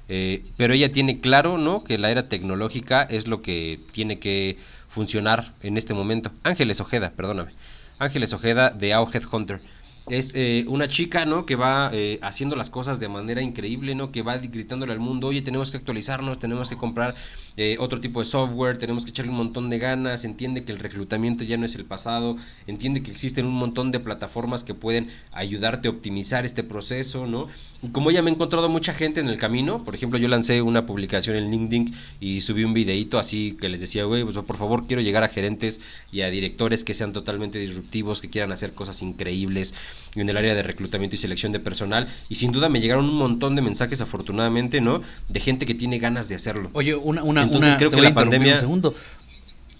eh, 0.08 0.44
pero 0.56 0.74
ella 0.74 0.92
tiene 0.92 1.20
claro, 1.20 1.58
¿no? 1.58 1.84
Que 1.84 1.98
la 1.98 2.10
era 2.10 2.28
tecnológica 2.28 3.02
es 3.02 3.26
lo 3.26 3.40
que 3.40 3.80
tiene 3.92 4.18
que 4.18 4.58
funcionar 4.88 5.52
en 5.62 5.76
este 5.76 5.94
momento. 5.94 6.30
Ángeles 6.42 6.80
Ojeda, 6.80 7.12
perdóname. 7.16 7.52
Ángeles 7.98 8.32
Ojeda 8.32 8.70
de 8.70 8.92
AO 8.92 9.10
Headhunter. 9.12 9.60
Es 10.08 10.32
eh, 10.34 10.66
una 10.68 10.86
chica, 10.86 11.24
¿no? 11.24 11.46
Que 11.46 11.56
va 11.56 11.90
eh, 11.94 12.18
haciendo 12.20 12.56
las 12.56 12.68
cosas 12.68 13.00
de 13.00 13.08
manera 13.08 13.40
increíble, 13.40 13.94
¿no? 13.94 14.12
Que 14.12 14.20
va 14.20 14.36
gritándole 14.36 14.92
al 14.92 15.00
mundo, 15.00 15.28
oye, 15.28 15.40
tenemos 15.40 15.70
que 15.70 15.78
actualizarnos, 15.78 16.38
tenemos 16.38 16.68
que 16.68 16.76
comprar 16.76 17.14
eh, 17.56 17.76
otro 17.80 18.00
tipo 18.02 18.20
de 18.20 18.26
software, 18.26 18.76
tenemos 18.76 19.04
que 19.04 19.12
echarle 19.12 19.30
un 19.30 19.38
montón 19.38 19.70
de 19.70 19.78
ganas, 19.78 20.26
entiende 20.26 20.64
que 20.64 20.72
el 20.72 20.78
reclutamiento 20.78 21.42
ya 21.42 21.56
no 21.56 21.64
es 21.64 21.74
el 21.74 21.86
pasado, 21.86 22.36
entiende 22.66 23.02
que 23.02 23.10
existen 23.10 23.46
un 23.46 23.54
montón 23.54 23.92
de 23.92 24.00
plataformas 24.00 24.62
que 24.62 24.74
pueden 24.74 25.08
ayudarte 25.32 25.88
a 25.88 25.92
optimizar 25.92 26.44
este 26.44 26.64
proceso, 26.64 27.26
¿no? 27.26 27.48
Y 27.82 27.88
como 27.88 28.10
ella 28.10 28.20
me 28.20 28.30
ha 28.30 28.34
encontrado 28.34 28.68
mucha 28.68 28.92
gente 28.92 29.20
en 29.20 29.28
el 29.28 29.38
camino, 29.38 29.84
por 29.84 29.94
ejemplo, 29.94 30.18
yo 30.18 30.28
lancé 30.28 30.60
una 30.60 30.84
publicación 30.84 31.36
en 31.36 31.50
LinkedIn 31.50 31.94
y 32.20 32.42
subí 32.42 32.64
un 32.64 32.74
videito 32.74 33.18
así 33.18 33.56
que 33.58 33.70
les 33.70 33.80
decía, 33.80 34.04
güey, 34.04 34.22
pues 34.22 34.36
por 34.36 34.58
favor 34.58 34.86
quiero 34.86 35.00
llegar 35.00 35.22
a 35.24 35.28
gerentes 35.28 35.80
y 36.12 36.20
a 36.20 36.30
directores 36.30 36.84
que 36.84 36.92
sean 36.92 37.14
totalmente 37.14 37.58
disruptivos, 37.58 38.20
que 38.20 38.28
quieran 38.28 38.52
hacer 38.52 38.74
cosas 38.74 39.00
increíbles 39.00 39.74
en 40.14 40.28
el 40.28 40.36
área 40.36 40.54
de 40.54 40.62
reclutamiento 40.62 41.16
y 41.16 41.18
selección 41.18 41.52
de 41.52 41.60
personal. 41.60 42.08
Y 42.28 42.36
sin 42.36 42.52
duda 42.52 42.68
me 42.68 42.80
llegaron 42.80 43.04
un 43.06 43.16
montón 43.16 43.56
de 43.56 43.62
mensajes, 43.62 44.00
afortunadamente, 44.00 44.80
¿no? 44.80 45.00
De 45.28 45.40
gente 45.40 45.66
que 45.66 45.74
tiene 45.74 45.98
ganas 45.98 46.28
de 46.28 46.34
hacerlo. 46.36 46.70
Oye, 46.72 46.94
una, 46.94 47.22
una, 47.22 47.42
Entonces, 47.42 47.70
una- 47.72 47.78
creo 47.78 47.90
que 47.90 48.00
la 48.00 48.14
pandemia- 48.14 48.54
un 48.54 48.60
segundo. 48.60 48.94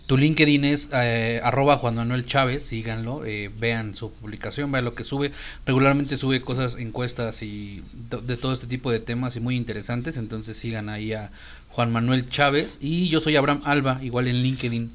Tu 0.07 0.18
LinkedIn 0.18 0.66
es 0.66 0.90
eh, 0.92 1.40
arroba 1.42 1.79
Juan 1.79 1.94
Manuel 1.94 2.27
Chávez, 2.27 2.62
síganlo, 2.62 3.24
eh, 3.24 3.50
vean 3.59 3.94
su 3.94 4.11
publicación, 4.12 4.70
vean 4.70 4.85
lo 4.85 4.94
que 4.94 5.03
sube. 5.03 5.33
Regularmente 5.64 6.16
sube 6.18 6.42
cosas, 6.42 6.77
encuestas 6.79 7.42
y 7.42 7.83
de 8.22 8.37
todo 8.37 8.53
este 8.53 8.66
tipo 8.66 8.90
de 8.92 9.00
temas 9.00 9.35
y 9.37 9.40
muy 9.40 9.57
interesantes, 9.57 10.18
entonces 10.18 10.59
sigan 10.59 10.90
ahí 10.90 11.14
a 11.14 11.31
Juan 11.70 11.90
Manuel 11.90 12.29
Chávez. 12.29 12.81
Y 12.83 13.09
yo 13.09 13.20
soy 13.20 13.37
Abraham 13.37 13.62
Alba, 13.64 13.98
igual 14.03 14.29
en 14.29 14.42
LinkedIn. 14.42 14.90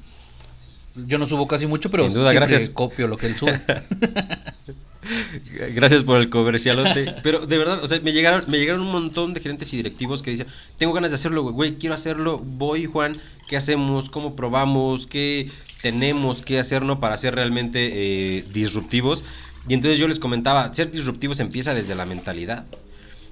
yo 1.08 1.18
no 1.18 1.26
subo 1.26 1.48
casi 1.48 1.66
mucho, 1.66 1.90
pero 1.90 2.04
Sin 2.04 2.14
duda, 2.14 2.32
gracias. 2.32 2.68
copio 2.68 3.08
lo 3.08 3.16
que 3.16 3.26
él 3.26 3.36
sube. 3.36 3.60
Gracias 5.74 6.04
por 6.04 6.18
el 6.18 6.28
comercialote. 6.30 7.14
Pero 7.22 7.46
de 7.46 7.58
verdad, 7.58 7.82
o 7.82 7.86
sea, 7.86 8.00
me 8.00 8.12
llegaron, 8.12 8.80
un 8.80 8.90
montón 8.90 9.34
de 9.34 9.40
gerentes 9.40 9.72
y 9.72 9.76
directivos 9.76 10.22
que 10.22 10.30
dicen, 10.30 10.46
tengo 10.78 10.92
ganas 10.92 11.10
de 11.10 11.16
hacerlo, 11.16 11.42
güey, 11.42 11.54
güey, 11.54 11.78
quiero 11.78 11.94
hacerlo, 11.94 12.38
voy, 12.38 12.86
Juan, 12.86 13.16
¿qué 13.48 13.56
hacemos? 13.56 14.10
¿Cómo 14.10 14.36
probamos? 14.36 15.06
¿Qué 15.06 15.50
tenemos 15.82 16.42
que 16.42 16.58
hacernos 16.58 16.98
para 16.98 17.16
ser 17.16 17.34
realmente 17.34 17.90
eh, 17.92 18.44
disruptivos? 18.52 19.24
Y 19.68 19.74
entonces 19.74 19.98
yo 19.98 20.08
les 20.08 20.18
comentaba, 20.18 20.72
ser 20.72 20.90
disruptivos 20.90 21.40
empieza 21.40 21.74
desde 21.74 21.94
la 21.94 22.06
mentalidad. 22.06 22.66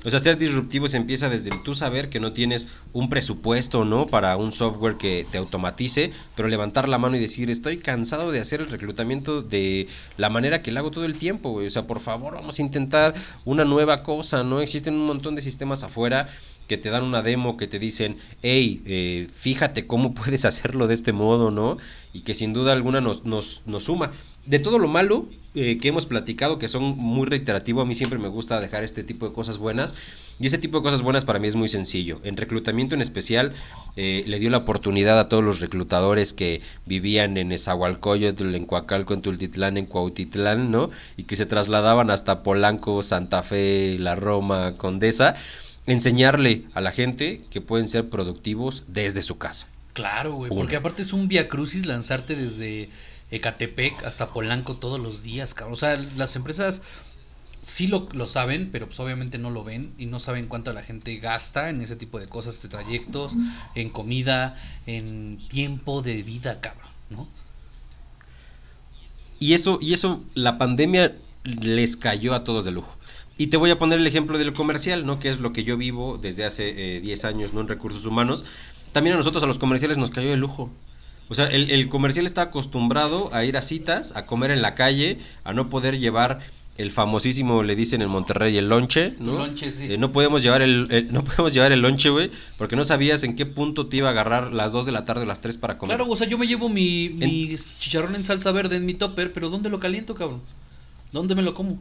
O 0.04 0.11
sea, 0.11 0.20
ser 0.20 0.38
disruptivo 0.38 0.87
se 0.87 0.96
empieza 0.96 1.28
desde 1.28 1.50
el 1.50 1.62
tú 1.64 1.74
saber 1.74 2.08
que 2.08 2.20
no 2.20 2.32
tienes 2.32 2.68
un 2.92 3.08
presupuesto, 3.08 3.84
¿no? 3.84 4.06
Para 4.06 4.37
un 4.37 4.52
software 4.52 4.96
que 4.96 5.26
te 5.30 5.38
automatice, 5.38 6.12
pero 6.37 6.48
levantar 6.48 6.88
la 6.88 6.98
mano 6.98 7.16
y 7.16 7.20
decir, 7.20 7.50
estoy 7.50 7.78
cansado 7.78 8.30
de 8.30 8.38
hacer 8.40 8.61
el 8.61 8.70
reclutamiento 8.70 9.42
de 9.42 9.88
la 10.16 10.30
manera 10.30 10.62
que 10.62 10.70
lo 10.70 10.78
hago 10.78 10.92
todo 10.92 11.04
el 11.04 11.18
tiempo, 11.18 11.50
güey. 11.50 11.66
O 11.66 11.70
sea, 11.70 11.87
por 11.87 11.98
favor, 11.98 12.34
vamos 12.34 12.58
a 12.58 12.62
intentar 12.62 13.14
una 13.44 13.64
nueva 13.64 14.04
cosa, 14.04 14.44
¿no? 14.44 14.61
Existen 14.61 14.94
un 14.94 15.04
montón 15.04 15.34
de 15.34 15.42
sistemas 15.42 15.82
afuera 15.82 16.28
que 16.68 16.76
te 16.76 16.90
dan 16.90 17.02
una 17.02 17.22
demo, 17.22 17.56
que 17.56 17.66
te 17.66 17.80
dicen, 17.80 18.18
hey, 18.42 18.82
eh, 18.87 19.26
fíjate 19.34 19.87
cómo 19.87 20.14
puedes 20.14 20.44
hacerlo 20.44 20.87
de 20.87 20.94
este 20.94 21.12
modo, 21.12 21.50
¿no? 21.50 21.76
Y 22.12 22.20
que 22.20 22.34
sin 22.34 22.52
duda 22.52 22.72
alguna 22.72 23.00
nos, 23.00 23.24
nos, 23.24 23.62
nos 23.66 23.84
suma. 23.84 24.12
De 24.46 24.61
todo 24.61 24.78
lo 24.78 24.87
malo, 24.87 25.26
eh, 25.60 25.78
que 25.78 25.88
hemos 25.88 26.06
platicado, 26.06 26.60
que 26.60 26.68
son 26.68 26.96
muy 26.96 27.26
reiterativos, 27.26 27.82
a 27.82 27.84
mí 27.84 27.96
siempre 27.96 28.18
me 28.20 28.28
gusta 28.28 28.60
dejar 28.60 28.84
este 28.84 29.02
tipo 29.02 29.26
de 29.28 29.34
cosas 29.34 29.58
buenas. 29.58 29.96
Y 30.38 30.46
ese 30.46 30.58
tipo 30.58 30.78
de 30.78 30.84
cosas 30.84 31.02
buenas 31.02 31.24
para 31.24 31.40
mí 31.40 31.48
es 31.48 31.56
muy 31.56 31.68
sencillo. 31.68 32.20
En 32.22 32.36
reclutamiento 32.36 32.94
en 32.94 33.00
especial, 33.00 33.52
eh, 33.96 34.22
le 34.26 34.38
dio 34.38 34.50
la 34.50 34.58
oportunidad 34.58 35.18
a 35.18 35.28
todos 35.28 35.42
los 35.42 35.58
reclutadores 35.58 36.32
que 36.32 36.60
vivían 36.86 37.36
en 37.36 37.50
Esahualcoyotl, 37.50 38.54
en 38.54 38.66
Coacalco, 38.66 39.14
en 39.14 39.22
Tultitlán, 39.22 39.76
en 39.76 39.86
Cuautitlán, 39.86 40.70
¿no? 40.70 40.90
Y 41.16 41.24
que 41.24 41.34
se 41.34 41.44
trasladaban 41.44 42.10
hasta 42.10 42.44
Polanco, 42.44 43.02
Santa 43.02 43.42
Fe, 43.42 43.96
La 43.98 44.14
Roma, 44.14 44.76
Condesa, 44.76 45.34
enseñarle 45.86 46.66
a 46.72 46.80
la 46.80 46.92
gente 46.92 47.42
que 47.50 47.60
pueden 47.60 47.88
ser 47.88 48.08
productivos 48.08 48.84
desde 48.86 49.22
su 49.22 49.38
casa. 49.38 49.66
Claro, 49.92 50.34
güey, 50.34 50.50
porque 50.50 50.76
aparte 50.76 51.02
es 51.02 51.12
un 51.12 51.26
via 51.26 51.48
crucis 51.48 51.84
lanzarte 51.84 52.36
desde 52.36 52.88
Ecatepec 53.30 54.04
hasta 54.04 54.32
Polanco 54.32 54.76
todos 54.76 55.00
los 55.00 55.22
días, 55.22 55.54
cabrón. 55.54 55.74
O 55.74 55.76
sea, 55.76 55.96
las 56.16 56.36
empresas 56.36 56.82
sí 57.62 57.86
lo, 57.86 58.08
lo, 58.12 58.26
saben, 58.26 58.70
pero 58.70 58.86
pues 58.86 58.98
obviamente 59.00 59.38
no 59.38 59.50
lo 59.50 59.64
ven 59.64 59.94
y 59.98 60.06
no 60.06 60.18
saben 60.18 60.46
cuánto 60.46 60.72
la 60.72 60.82
gente 60.82 61.16
gasta 61.16 61.70
en 61.70 61.80
ese 61.80 61.96
tipo 61.96 62.18
de 62.18 62.26
cosas, 62.26 62.62
de 62.62 62.68
trayectos, 62.68 63.34
en 63.74 63.90
comida, 63.90 64.56
en 64.86 65.38
tiempo 65.48 66.02
de 66.02 66.22
vida, 66.22 66.60
cabrón, 66.60 66.90
¿no? 67.10 67.28
Y 69.40 69.52
eso, 69.52 69.78
y 69.80 69.92
eso, 69.92 70.22
la 70.34 70.58
pandemia 70.58 71.16
les 71.44 71.96
cayó 71.96 72.34
a 72.34 72.44
todos 72.44 72.64
de 72.64 72.72
lujo. 72.72 72.96
Y 73.36 73.48
te 73.48 73.56
voy 73.56 73.70
a 73.70 73.78
poner 73.78 74.00
el 74.00 74.06
ejemplo 74.06 74.36
del 74.36 74.52
comercial, 74.52 75.06
¿no? 75.06 75.20
Que 75.20 75.28
es 75.28 75.38
lo 75.38 75.52
que 75.52 75.62
yo 75.62 75.76
vivo 75.76 76.18
desde 76.18 76.44
hace 76.44 77.00
10 77.00 77.24
eh, 77.24 77.26
años, 77.26 77.54
¿no? 77.54 77.60
En 77.60 77.68
recursos 77.68 78.04
humanos. 78.04 78.44
También 78.92 79.14
a 79.14 79.16
nosotros, 79.16 79.44
a 79.44 79.46
los 79.46 79.58
comerciales, 79.58 79.96
nos 79.96 80.10
cayó 80.10 80.28
de 80.28 80.36
lujo. 80.36 80.70
O 81.28 81.34
sea, 81.34 81.46
el, 81.46 81.88
comercial 81.88 82.26
está 82.26 82.42
acostumbrado 82.42 83.32
a 83.34 83.44
ir 83.44 83.56
a 83.56 83.62
citas, 83.62 84.14
a 84.16 84.24
comer 84.26 84.50
en 84.50 84.62
la 84.62 84.74
calle, 84.74 85.18
a 85.44 85.52
no 85.52 85.68
poder 85.68 85.98
llevar 85.98 86.40
el 86.78 86.90
famosísimo, 86.92 87.64
le 87.64 87.74
dicen 87.76 88.02
en 88.02 88.08
Monterrey, 88.08 88.56
el 88.56 88.68
lonche, 88.68 89.14
¿no? 89.18 89.32
Lonche, 89.32 89.72
sí. 89.72 89.92
Eh, 89.92 89.98
no 89.98 90.12
podemos 90.12 90.42
llevar 90.42 90.62
el, 90.62 91.08
no 91.10 91.24
podemos 91.24 91.52
llevar 91.52 91.72
el 91.72 91.80
lonche, 91.80 92.08
güey, 92.08 92.30
porque 92.56 92.76
no 92.76 92.84
sabías 92.84 93.24
en 93.24 93.34
qué 93.36 93.46
punto 93.46 93.88
te 93.88 93.98
iba 93.98 94.08
a 94.08 94.12
agarrar 94.12 94.52
las 94.52 94.72
2 94.72 94.86
de 94.86 94.92
la 94.92 95.04
tarde 95.04 95.22
o 95.22 95.26
las 95.26 95.40
3 95.40 95.58
para 95.58 95.76
comer. 95.76 95.96
Claro, 95.96 96.10
o 96.10 96.16
sea, 96.16 96.28
yo 96.28 96.38
me 96.38 96.46
llevo 96.46 96.68
mi, 96.68 97.10
mi 97.10 97.56
chicharrón 97.78 98.14
en 98.14 98.24
salsa 98.24 98.52
verde 98.52 98.76
en 98.76 98.86
mi 98.86 98.94
topper, 98.94 99.32
pero 99.32 99.50
¿dónde 99.50 99.70
lo 99.70 99.80
caliento, 99.80 100.14
cabrón? 100.14 100.40
¿Dónde 101.12 101.34
me 101.34 101.42
lo 101.42 101.52
como? 101.52 101.78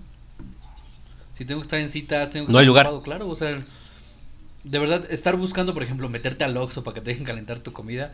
Si 1.34 1.46
tengo 1.46 1.62
que 1.62 1.66
estar 1.66 1.80
en 1.80 1.90
citas, 1.90 2.32
tengo 2.32 2.48
que 2.48 2.54
no 2.54 2.60
estar 2.60 2.62
hay 2.62 2.68
lugar. 2.68 3.04
claro, 3.04 3.30
o 3.30 3.36
sea, 3.36 3.60
de 4.64 4.80
verdad, 4.80 5.06
estar 5.12 5.36
buscando, 5.38 5.74
por 5.74 5.84
ejemplo, 5.84 6.10
meterte 6.10 6.44
al 6.44 6.58
Oxxo 6.58 6.84
para 6.84 6.96
que 6.96 7.02
te 7.02 7.12
dejen 7.12 7.26
calentar 7.26 7.60
tu 7.60 7.72
comida, 7.72 8.12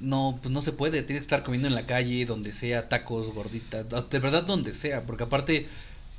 no, 0.00 0.38
pues 0.42 0.52
no 0.52 0.62
se 0.62 0.72
puede, 0.72 1.02
tienes 1.02 1.20
que 1.20 1.24
estar 1.24 1.42
comiendo 1.42 1.68
en 1.68 1.74
la 1.74 1.86
calle, 1.86 2.24
donde 2.24 2.52
sea, 2.52 2.88
tacos, 2.88 3.32
gorditas, 3.32 3.86
de 4.10 4.18
verdad 4.18 4.44
donde 4.44 4.72
sea, 4.72 5.04
porque 5.04 5.24
aparte, 5.24 5.68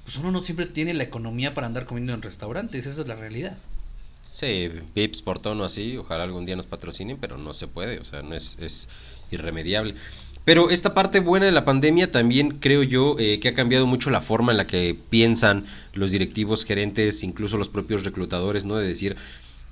pues 0.03 0.17
uno 0.17 0.31
no 0.31 0.41
siempre 0.41 0.65
tiene 0.65 0.93
la 0.93 1.03
economía 1.03 1.53
para 1.53 1.67
andar 1.67 1.85
comiendo 1.85 2.13
en 2.13 2.21
restaurantes, 2.21 2.85
esa 2.85 3.01
es 3.01 3.07
la 3.07 3.15
realidad. 3.15 3.57
Sí, 4.21 4.69
Vips 4.95 5.21
por 5.21 5.39
tono 5.39 5.63
así, 5.63 5.97
ojalá 5.97 6.23
algún 6.23 6.45
día 6.45 6.55
nos 6.55 6.65
patrocinen, 6.65 7.17
pero 7.19 7.37
no 7.37 7.53
se 7.53 7.67
puede, 7.67 7.99
o 7.99 8.03
sea, 8.05 8.21
no 8.21 8.33
es, 8.35 8.55
es 8.59 8.87
irremediable. 9.31 9.95
Pero 10.43 10.71
esta 10.71 10.93
parte 10.93 11.19
buena 11.19 11.45
de 11.45 11.51
la 11.51 11.65
pandemia 11.65 12.11
también 12.11 12.57
creo 12.59 12.81
yo 12.81 13.15
eh, 13.19 13.39
que 13.39 13.49
ha 13.49 13.53
cambiado 13.53 13.85
mucho 13.85 14.09
la 14.09 14.21
forma 14.21 14.51
en 14.51 14.57
la 14.57 14.65
que 14.65 14.97
piensan 15.09 15.65
los 15.93 16.09
directivos, 16.11 16.65
gerentes, 16.65 17.23
incluso 17.23 17.57
los 17.57 17.69
propios 17.69 18.03
reclutadores, 18.03 18.65
¿no? 18.65 18.75
De 18.75 18.87
decir, 18.87 19.17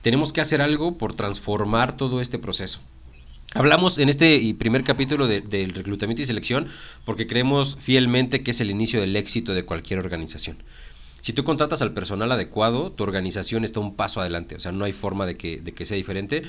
tenemos 0.03 0.31
que 0.31 0.41
hacer 0.41 0.61
algo 0.61 0.97
por 0.97 1.15
transformar 1.15 1.97
todo 1.97 2.21
este 2.21 2.37
proceso. 2.37 2.81
Hablamos 3.55 3.97
en 3.97 4.09
este 4.09 4.55
primer 4.59 4.83
capítulo 4.83 5.27
del 5.27 5.73
reclutamiento 5.73 6.21
y 6.21 6.25
selección 6.25 6.67
porque 7.03 7.25
creemos 7.25 7.77
fielmente 7.79 8.43
que 8.43 8.51
es 8.51 8.61
el 8.61 8.69
inicio 8.69 9.01
del 9.01 9.15
éxito 9.15 9.55
de 9.55 9.65
cualquier 9.65 9.97
organización. 9.97 10.61
Si 11.21 11.33
tú 11.33 11.43
contratas 11.43 11.81
al 11.81 11.93
personal 11.93 12.31
adecuado, 12.31 12.91
tu 12.91 13.03
organización 13.03 13.63
está 13.63 13.79
un 13.79 13.95
paso 13.95 14.21
adelante, 14.21 14.55
o 14.55 14.59
sea, 14.59 14.71
no 14.71 14.85
hay 14.85 14.93
forma 14.93 15.25
de 15.25 15.35
que, 15.35 15.61
de 15.61 15.73
que 15.73 15.85
sea 15.85 15.97
diferente. 15.97 16.43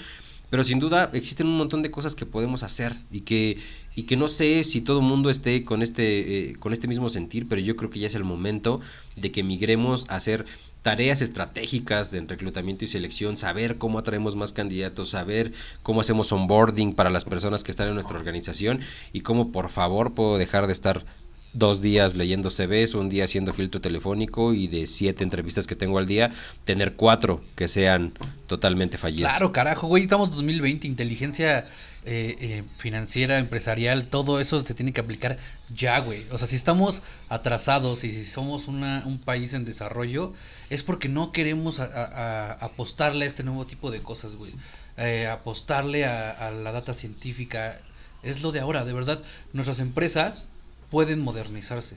Pero 0.51 0.63
sin 0.63 0.79
duda 0.79 1.11
existen 1.15 1.47
un 1.47 1.57
montón 1.57 1.81
de 1.83 1.91
cosas 1.91 2.15
que 2.15 2.27
podemos 2.27 2.65
hacer 2.65 2.97
y 3.11 3.21
que, 3.21 3.57
y 3.95 4.03
que 4.03 4.17
no 4.17 4.29
sé 4.29 4.65
si 4.65 4.81
todo 4.81 4.99
el 4.99 5.07
mundo 5.07 5.31
esté 5.31 5.65
con 5.65 5.81
este, 5.81 6.51
eh, 6.51 6.57
con 6.57 6.73
este 6.73 6.89
mismo 6.89 7.09
sentir, 7.09 7.49
pero 7.49 7.61
yo 7.63 7.77
creo 7.77 7.89
que 7.89 8.01
ya 8.01 8.09
es 8.09 8.15
el 8.17 8.25
momento 8.25 8.81
de 9.17 9.31
que 9.31 9.45
migremos 9.45 10.07
a 10.11 10.17
hacer 10.17 10.45
tareas 10.83 11.21
estratégicas 11.21 12.15
en 12.15 12.29
reclutamiento 12.29 12.85
y 12.85 12.89
selección, 12.89 13.37
saber 13.37 13.77
cómo 13.77 13.99
atraemos 13.99 14.37
más 14.37 14.53
candidatos, 14.53 15.11
saber 15.11 15.53
cómo 15.83 16.01
hacemos 16.01 16.33
onboarding 16.33 16.95
para 16.95 17.11
las 17.11 17.25
personas 17.25 17.65
que 17.65 17.71
están 17.71 17.89
en 17.89 17.95
nuestra 17.95 18.17
organización 18.17 18.81
y 19.13 19.21
cómo 19.21 19.53
por 19.53 19.69
favor 19.69 20.15
puedo 20.15 20.39
dejar 20.39 20.67
de 20.67 20.73
estar 20.73 21.05
dos 21.53 21.81
días 21.81 22.15
leyendo 22.15 22.49
CVs, 22.49 22.95
un 22.95 23.09
día 23.09 23.25
haciendo 23.25 23.53
filtro 23.53 23.81
telefónico 23.81 24.55
y 24.55 24.69
de 24.69 24.87
siete 24.87 25.25
entrevistas 25.25 25.67
que 25.67 25.75
tengo 25.75 25.99
al 25.99 26.07
día, 26.07 26.31
tener 26.65 26.95
cuatro 26.95 27.43
que 27.57 27.69
sean 27.69 28.13
totalmente 28.47 28.99
fallidas. 28.99 29.33
Claro, 29.33 29.53
carajo, 29.53 29.89
güey, 29.89 30.05
estamos 30.05 30.31
2020, 30.31 30.87
inteligencia 30.87 31.67
eh, 32.07 32.37
eh, 32.41 32.65
financiera, 32.79 33.39
empresarial, 33.39 34.07
todo 34.07 34.41
eso 34.41 34.65
se 34.65 34.75
tiene 34.75 34.93
que 34.93 35.01
aplicar 35.01 35.39
ya, 35.75 35.99
güey. 35.99 36.27
O 36.31 36.39
sea, 36.39 36.47
si 36.47 36.57
estamos 36.57 37.03
atrasados 37.29 38.05
y 38.05 38.13
si 38.13 38.25
somos 38.25 38.69
una, 38.69 39.05
un 39.07 39.19
país 39.19 39.53
en 39.53 39.65
desarrollo, 39.65 40.33
es 40.71 40.83
porque 40.83 41.09
no 41.09 41.33
queremos 41.33 41.79
apostarle 41.81 43.25
a 43.27 43.29
este 43.29 43.43
nuevo 43.43 43.67
tipo 43.67 43.91
de 43.91 44.03
cosas, 44.03 44.37
güey. 44.37 44.55
Eh, 44.97 45.27
apostarle 45.27 46.05
a, 46.05 46.51
la 46.51 46.73
data 46.73 46.93
científica. 46.93 47.81
Es 48.23 48.43
lo 48.43 48.53
de 48.53 48.61
ahora, 48.61 48.85
de 48.85 48.93
verdad. 48.93 49.23
Nuestras 49.53 49.81
empresas 49.81 50.47
pueden 50.91 51.21
modernizarse. 51.21 51.97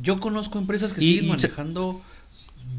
Yo 0.00 0.20
conozco 0.20 0.58
empresas 0.58 0.92
que 0.92 1.00
siguen 1.00 1.28
manejando 1.28 2.00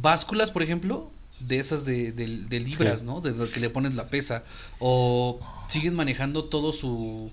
básculas, 0.01 0.51
por 0.51 0.63
ejemplo, 0.63 1.11
de 1.39 1.59
esas 1.59 1.85
de, 1.85 2.13
libras, 2.49 3.03
¿no? 3.03 3.21
De 3.21 3.31
lo 3.31 3.49
que 3.49 3.59
le 3.59 3.69
pones 3.69 3.95
la 3.95 4.07
pesa. 4.07 4.43
O 4.79 5.39
siguen 5.67 5.95
manejando 5.95 6.45
todo 6.45 6.71
su 6.71 7.31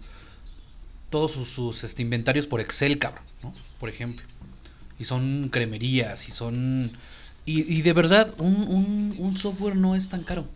todos 1.11 1.31
sus, 1.31 1.85
este, 1.85 2.03
inventarios 2.03 2.49
por 2.49 2.61
Excel, 2.61 2.99
cabrón, 2.99 3.23
¿no? 3.41 3.55
Por 3.79 3.89
ejemplo. 3.89 4.27
Y 4.99 5.05
son 5.05 5.49
cremerías 5.49 6.29
y 6.29 6.33
son... 6.33 6.91
Y, 7.47 7.83
de 7.83 7.93
verdad, 7.93 8.35
un, 8.39 9.15
un, 9.19 9.37
software 9.37 9.77
no 9.77 9.95
es 9.95 10.09
tan 10.09 10.25
caro. 10.25 10.47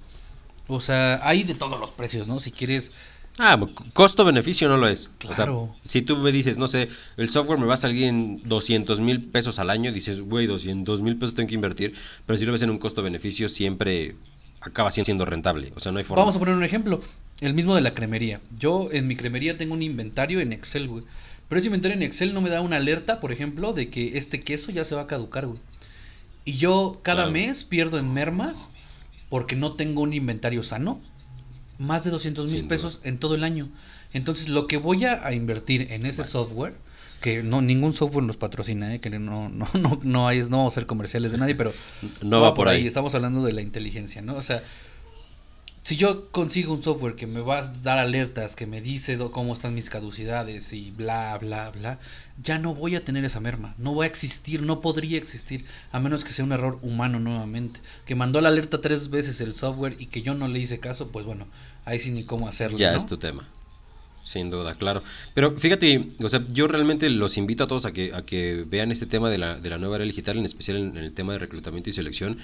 O 0.67 0.81
sea, 0.81 1.21
hay 1.23 1.43
de 1.43 1.55
todos 1.55 1.79
los 1.79 1.91
precios, 1.91 2.27
¿no? 2.27 2.41
Si 2.41 2.51
quieres... 2.51 2.93
Ah, 3.39 3.59
costo-beneficio 3.93 4.69
no 4.69 4.77
lo 4.77 4.89
es. 4.89 5.11
Claro. 5.19 5.75
si 5.83 6.03
tú 6.03 6.17
me 6.17 6.33
dices, 6.33 6.59
no 6.59 6.67
sé, 6.67 6.89
el 7.17 7.29
software 7.29 7.59
me 7.59 7.67
va 7.67 7.75
a 7.75 7.79
salir 7.79 8.05
en 8.05 8.43
200 8.45 9.01
mil 9.01 9.23
pesos 9.23 9.59
al 9.61 9.71
año, 9.71 9.93
dices, 9.93 10.21
güey, 10.21 10.47
200 10.47 11.03
mil 11.03 11.17
pesos 11.17 11.35
tengo 11.35 11.49
que 11.49 11.55
invertir, 11.55 11.95
pero 12.27 12.37
si 12.37 12.45
lo 12.45 12.53
ves 12.53 12.63
en 12.63 12.71
un 12.71 12.79
costo-beneficio, 12.79 13.49
siempre 13.49 14.17
acaba 14.61 14.91
siendo 14.91 15.25
rentable. 15.25 15.73
O 15.77 15.81
sea, 15.81 15.93
no 15.93 15.99
hay 15.99 16.05
forma. 16.05 16.23
Vamos 16.23 16.37
a 16.37 16.39
poner 16.39 16.55
un 16.55 16.65
ejemplo. 16.65 17.01
El 17.41 17.55
mismo 17.55 17.75
de 17.75 17.81
la 17.81 17.95
cremería. 17.95 18.41
Yo 18.59 18.89
en 18.91 19.07
mi 19.07 19.15
cremería 19.15 19.57
tengo 19.57 19.75
un 19.75 19.83
inventario 19.83 20.41
en 20.41 20.53
Excel, 20.53 20.89
güey. 20.89 21.05
Pero 21.49 21.59
ese 21.61 21.69
inventario 21.69 21.97
en 21.97 22.03
Excel 22.03 22.35
no 22.35 22.41
me 22.41 22.51
da 22.51 22.61
una 22.61 22.77
alerta, 22.77 23.21
por 23.21 23.33
ejemplo, 23.33 23.73
de 23.73 23.89
que 23.89 24.19
este 24.19 24.41
queso 24.41 24.71
ya 24.71 24.85
se 24.85 24.95
va 24.95 25.03
a 25.03 25.07
caducar, 25.07 25.47
güey. 25.47 25.61
Y 26.45 26.57
yo 26.57 27.01
cada 27.03 27.29
mes 27.29 27.63
pierdo 27.63 27.99
en 27.99 28.13
mermas 28.13 28.71
porque 29.29 29.55
no 29.57 29.75
tengo 29.75 30.03
un 30.03 30.13
inventario 30.13 30.63
sano. 30.63 31.01
Más 31.79 32.05
de 32.05 32.11
200 32.11 32.53
mil 32.53 32.67
pesos 32.67 33.01
en 33.05 33.19
todo 33.19 33.35
el 33.35 33.45
año. 33.45 33.69
Entonces, 34.13 34.49
lo 34.49 34.67
que 34.67 34.77
voy 34.77 35.05
a, 35.05 35.33
invertir 35.33 35.93
en 35.93 36.07
ese 36.07 36.25
software, 36.25 36.75
que 37.21 37.43
no 37.43 37.63
ningún 37.63 37.95
software 37.95 38.25
nos 38.25 38.37
patrocina, 38.37 38.95
¿eh? 38.95 39.01
que 39.01 39.11
no, 39.11 39.49
no, 39.49 39.67
no, 39.75 40.01
no, 40.03 40.29
hay, 40.29 40.41
no 40.41 40.59
vamos 40.59 40.75
a 40.75 40.77
ser 40.77 40.87
comerciales 40.87 41.33
de 41.33 41.39
nadie, 41.39 41.55
pero 41.55 41.73
no 42.23 42.41
va, 42.41 42.55
por 42.55 42.69
ahí. 42.69 42.87
Estamos 42.87 43.15
hablando 43.15 43.45
de 43.45 43.53
la 43.53 43.63
inteligencia, 43.63 44.23
¿no? 44.23 44.35
O 44.35 44.43
sea, 44.43 44.63
si 45.83 45.97
yo 45.97 46.31
consigo 46.31 46.73
un 46.73 46.83
software 46.83 47.15
que 47.15 47.27
me 47.27 47.41
va 47.41 47.59
a 47.59 47.67
dar 47.67 47.99
alertas, 47.99 48.57
que 48.57 48.67
me 48.67 48.81
dice 48.81 49.19
cómo 49.33 49.53
están 49.53 49.75
mis 49.75 49.89
caducidades 49.89 50.73
y 50.73 50.91
bla, 50.91 51.39
bla, 51.39 51.71
bla, 51.71 51.99
ya 52.43 52.59
no 52.59 52.75
voy 52.75 52.95
a 52.95 53.05
tener 53.05 53.25
esa 53.25 53.41
merma. 53.41 53.75
No 53.79 53.95
va 53.95 54.05
a 54.05 54.07
existir, 54.07 54.63
no 54.63 54.81
podría 54.81 55.19
existir, 55.19 55.65
a 55.93 56.01
menos 56.01 56.25
que 56.25 56.33
sea 56.33 56.45
un 56.45 56.53
error 56.53 56.79
humano 56.83 57.21
nuevamente. 57.21 57.81
Que 58.05 58.15
mandó 58.15 58.41
la 58.41 58.49
alerta 58.49 58.81
tres 58.81 59.09
veces 59.11 59.41
el 59.41 59.55
software 59.55 59.97
y 59.99 60.07
que 60.07 60.23
yo 60.23 60.35
no 60.35 60.49
le 60.49 60.59
hice 60.59 60.79
caso, 60.79 61.11
pues 61.11 61.25
bueno, 61.25 61.47
ahí 61.85 61.99
sí 61.99 62.11
ni 62.11 62.25
cómo 62.25 62.49
hacerlo. 62.49 62.79
Ya 62.79 62.95
es 62.95 63.07
tu 63.07 63.17
tema. 63.17 63.49
Sin 64.21 64.51
duda, 64.51 64.75
claro. 64.75 65.03
Pero 65.33 65.57
fíjate, 65.57 66.11
o 66.23 66.29
sea, 66.29 66.45
yo 66.49 66.69
realmente 66.69 67.09
los 67.09 67.39
invito 67.39 67.65
a 67.65 67.69
todos 67.69 67.87
a 67.87 67.93
que, 67.93 68.13
a 68.13 68.27
que 68.27 68.65
vean 68.67 68.91
este 68.91 69.07
tema 69.07 69.31
de 69.31 69.39
la, 69.39 69.59
de 69.59 69.71
la 69.71 69.79
nueva 69.79 69.97
era 69.97 70.05
digital, 70.05 70.37
en 70.37 70.45
especial 70.45 70.77
en 70.77 70.97
el 70.97 71.13
tema 71.13 71.33
de 71.33 71.39
reclutamiento 71.39 71.89
y 71.89 71.93
selección 71.93 72.39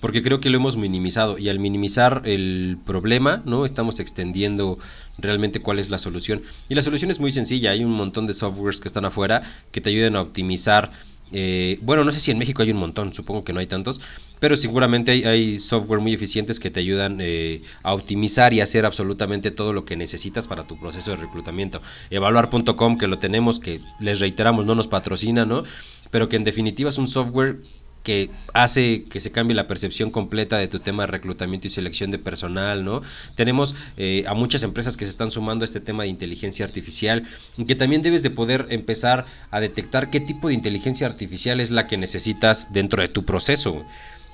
porque 0.00 0.22
creo 0.22 0.40
que 0.40 0.50
lo 0.50 0.58
hemos 0.58 0.76
minimizado 0.76 1.38
y 1.38 1.48
al 1.48 1.58
minimizar 1.58 2.22
el 2.24 2.78
problema, 2.84 3.42
¿no? 3.44 3.64
Estamos 3.64 4.00
extendiendo 4.00 4.78
realmente 5.18 5.60
cuál 5.60 5.78
es 5.78 5.90
la 5.90 5.98
solución. 5.98 6.42
Y 6.68 6.74
la 6.74 6.82
solución 6.82 7.10
es 7.10 7.20
muy 7.20 7.32
sencilla, 7.32 7.70
hay 7.70 7.84
un 7.84 7.92
montón 7.92 8.26
de 8.26 8.34
softwares 8.34 8.80
que 8.80 8.88
están 8.88 9.04
afuera 9.04 9.42
que 9.72 9.80
te 9.80 9.90
ayudan 9.90 10.16
a 10.16 10.22
optimizar 10.22 10.90
eh, 11.36 11.78
bueno, 11.82 12.04
no 12.04 12.12
sé 12.12 12.20
si 12.20 12.30
en 12.30 12.38
México 12.38 12.62
hay 12.62 12.70
un 12.70 12.76
montón, 12.76 13.12
supongo 13.12 13.42
que 13.42 13.52
no 13.52 13.58
hay 13.58 13.66
tantos, 13.66 14.00
pero 14.38 14.56
seguramente 14.56 15.26
hay, 15.26 15.58
software 15.58 16.00
muy 16.00 16.12
eficientes 16.12 16.60
que 16.60 16.70
te 16.70 16.78
ayudan 16.80 17.18
eh, 17.20 17.62
a 17.82 17.92
optimizar 17.92 18.52
y 18.54 18.60
hacer 18.60 18.86
absolutamente 18.86 19.50
todo 19.50 19.72
lo 19.72 19.84
que 19.84 19.96
necesitas 19.96 20.46
para 20.46 20.66
tu 20.66 20.78
proceso 20.78 21.10
de 21.10 21.16
reclutamiento. 21.16 21.82
Evaluar.com, 22.10 22.98
que 22.98 23.08
lo 23.08 23.18
tenemos, 23.18 23.58
que 23.58 23.80
les 23.98 24.20
reiteramos, 24.20 24.64
no 24.64 24.76
nos 24.76 24.86
patrocina, 24.86 25.44
¿no? 25.44 25.64
Pero 26.10 26.28
que 26.28 26.36
en 26.36 26.44
definitiva 26.44 26.90
es 26.90 26.98
un 26.98 27.08
software 27.08 27.60
que 28.04 28.30
hace 28.52 29.04
que 29.04 29.18
se 29.18 29.32
cambie 29.32 29.56
la 29.56 29.66
percepción 29.66 30.10
completa 30.10 30.58
de 30.58 30.68
tu 30.68 30.78
tema 30.78 31.02
de 31.02 31.06
reclutamiento 31.08 31.66
y 31.66 31.70
selección 31.70 32.12
de 32.12 32.18
personal, 32.18 32.84
¿no? 32.84 33.00
Tenemos 33.34 33.74
eh, 33.96 34.24
a 34.28 34.34
muchas 34.34 34.62
empresas 34.62 34.96
que 34.96 35.06
se 35.06 35.10
están 35.10 35.32
sumando 35.32 35.64
a 35.64 35.66
este 35.66 35.80
tema 35.80 36.04
de 36.04 36.10
inteligencia 36.10 36.64
artificial, 36.64 37.24
que 37.66 37.74
también 37.74 38.02
debes 38.02 38.22
de 38.22 38.30
poder 38.30 38.66
empezar 38.70 39.24
a 39.50 39.58
detectar 39.58 40.10
qué 40.10 40.20
tipo 40.20 40.48
de 40.48 40.54
inteligencia 40.54 41.06
artificial 41.06 41.58
es 41.58 41.70
la 41.70 41.86
que 41.86 41.96
necesitas 41.96 42.68
dentro 42.72 43.00
de 43.00 43.08
tu 43.08 43.24
proceso, 43.24 43.84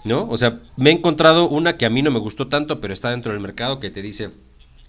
¿no? 0.05 0.29
O 0.29 0.37
sea, 0.37 0.61
me 0.77 0.91
he 0.91 0.93
encontrado 0.93 1.49
una 1.49 1.77
que 1.77 1.87
a 1.87 1.91
mí 1.91 2.03
no 2.03 2.11
me 2.11 2.19
gustó 2.19 2.49
tanto, 2.49 2.81
pero 2.81 2.93
está 2.93 3.11
dentro 3.11 3.33
del 3.33 3.41
mercado 3.41 3.79
que 3.79 3.91
te 3.91 4.03
dice 4.03 4.31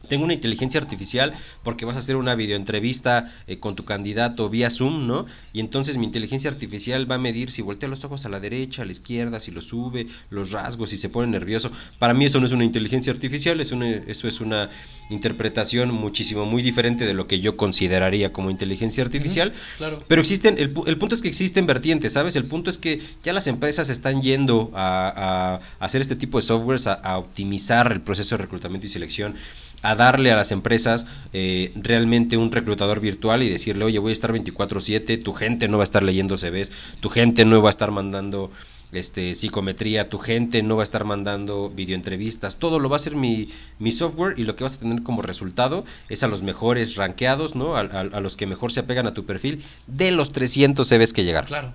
tengo 0.08 0.24
una 0.24 0.34
inteligencia 0.34 0.80
artificial 0.80 1.34
porque 1.64 1.86
vas 1.86 1.96
a 1.96 2.00
hacer 2.00 2.16
una 2.16 2.36
videoentrevista 2.36 3.32
eh, 3.48 3.60
con 3.60 3.76
tu 3.76 3.86
candidato 3.86 4.50
vía 4.50 4.70
Zoom, 4.70 5.08
¿no? 5.08 5.26
Y 5.54 5.60
entonces 5.60 5.98
mi 5.98 6.06
inteligencia 6.06 6.50
artificial 6.50 7.10
va 7.10 7.16
a 7.16 7.20
medir 7.20 7.52
si 7.52 7.62
voltea 7.62 7.90
los 7.90 8.04
ojos 8.04 8.26
a 8.26 8.30
la 8.30 8.40
derecha, 8.40 8.82
a 8.82 8.86
la 8.86 8.92
izquierda, 8.92 9.40
si 9.40 9.52
lo 9.52 9.62
sube, 9.62 10.08
los 10.30 10.52
rasgos, 10.52 10.90
si 10.90 10.98
se 10.98 11.10
pone 11.10 11.32
nervioso. 11.32 11.72
Para 12.00 12.14
mí 12.14 12.26
eso 12.26 12.40
no 12.40 12.46
es 12.46 12.52
una 12.52 12.66
inteligencia 12.66 13.14
artificial, 13.14 13.60
es 13.60 13.72
eso 13.72 14.28
es 14.28 14.42
una 14.42 14.70
interpretación 15.10 15.94
muchísimo, 15.94 16.46
muy 16.46 16.62
diferente 16.62 17.06
de 17.06 17.14
lo 17.14 17.28
que 17.28 17.40
yo 17.40 17.58
consideraría 17.58 18.32
como 18.34 18.50
inteligencia 18.50 19.04
artificial. 19.04 19.54
claro. 19.78 19.98
Pero 20.08 20.22
existen, 20.22 20.58
el, 20.58 20.72
punto 20.72 21.16
es 21.16 21.22
que 21.22 21.28
existen 21.28 21.66
vertientes, 21.66 22.14
¿sabes? 22.14 22.36
El 22.36 22.46
punto 22.46 22.70
es 22.70 22.78
que 22.78 23.02
ya 23.24 23.34
las 23.34 23.48
empresas 23.48 23.90
están 23.90 24.22
yendo 24.22 24.72
a, 24.74 25.60
hacer 25.80 26.02
este 26.02 26.16
tipo 26.16 26.40
de 26.40 26.46
softwares, 26.46 26.88
a 26.88 27.18
optimizar 27.18 27.92
el 27.92 28.02
proceso 28.02 28.38
de 28.38 28.44
reclutamiento 28.44 28.88
y 28.88 28.90
selección 28.90 29.36
a 29.82 29.96
darle 29.96 30.32
a 30.32 30.36
las 30.36 30.52
empresas 30.52 31.08
eh, 31.34 31.72
realmente 31.76 32.38
un 32.38 32.52
reclutador 32.52 33.00
virtual 33.00 33.44
y 33.44 33.50
decirle, 33.50 33.86
oye, 33.86 34.00
voy 34.00 34.12
a 34.12 34.14
estar 34.14 34.32
24/7, 34.32 35.22
tu 35.22 35.34
gente 35.34 35.68
no 35.68 35.78
va 35.78 35.84
a 35.84 35.86
estar 35.86 36.04
leyendo 36.04 36.38
CVs, 36.38 36.72
tu 37.00 37.10
gente 37.10 37.46
no 37.46 37.62
va 37.62 37.70
a 37.70 37.72
estar 37.72 37.92
mandando 37.92 38.52
este, 38.92 39.36
psicometría, 39.36 40.10
tu 40.10 40.20
gente 40.20 40.64
no 40.64 40.76
va 40.76 40.84
a 40.84 40.86
estar 40.86 41.06
mandando 41.06 41.70
videoentrevistas, 41.70 42.58
todo 42.58 42.80
lo 42.80 42.90
va 42.90 42.98
a 42.98 43.00
hacer 43.00 43.16
mi, 43.16 43.48
mi 43.80 43.92
software 43.92 44.38
y 44.38 44.44
lo 44.44 44.56
que 44.56 44.64
vas 44.64 44.76
a 44.76 44.80
tener 44.80 45.04
como 45.04 45.22
resultado 45.22 45.86
es 46.10 46.24
a 46.24 46.28
los 46.28 46.44
mejores 46.44 46.96
rankeados, 46.96 47.56
¿no? 47.56 47.76
A, 47.76 47.84
los 48.22 48.36
que 48.36 48.48
mejor 48.48 48.72
se 48.72 48.82
apegan 48.82 49.08
a 49.08 49.14
tu 49.14 49.26
perfil 49.26 49.64
de 49.88 50.12
los 50.12 50.32
300 50.32 50.88
CVs 50.88 51.14
que 51.14 51.24
llegar. 51.24 51.46
Claro. 51.46 51.74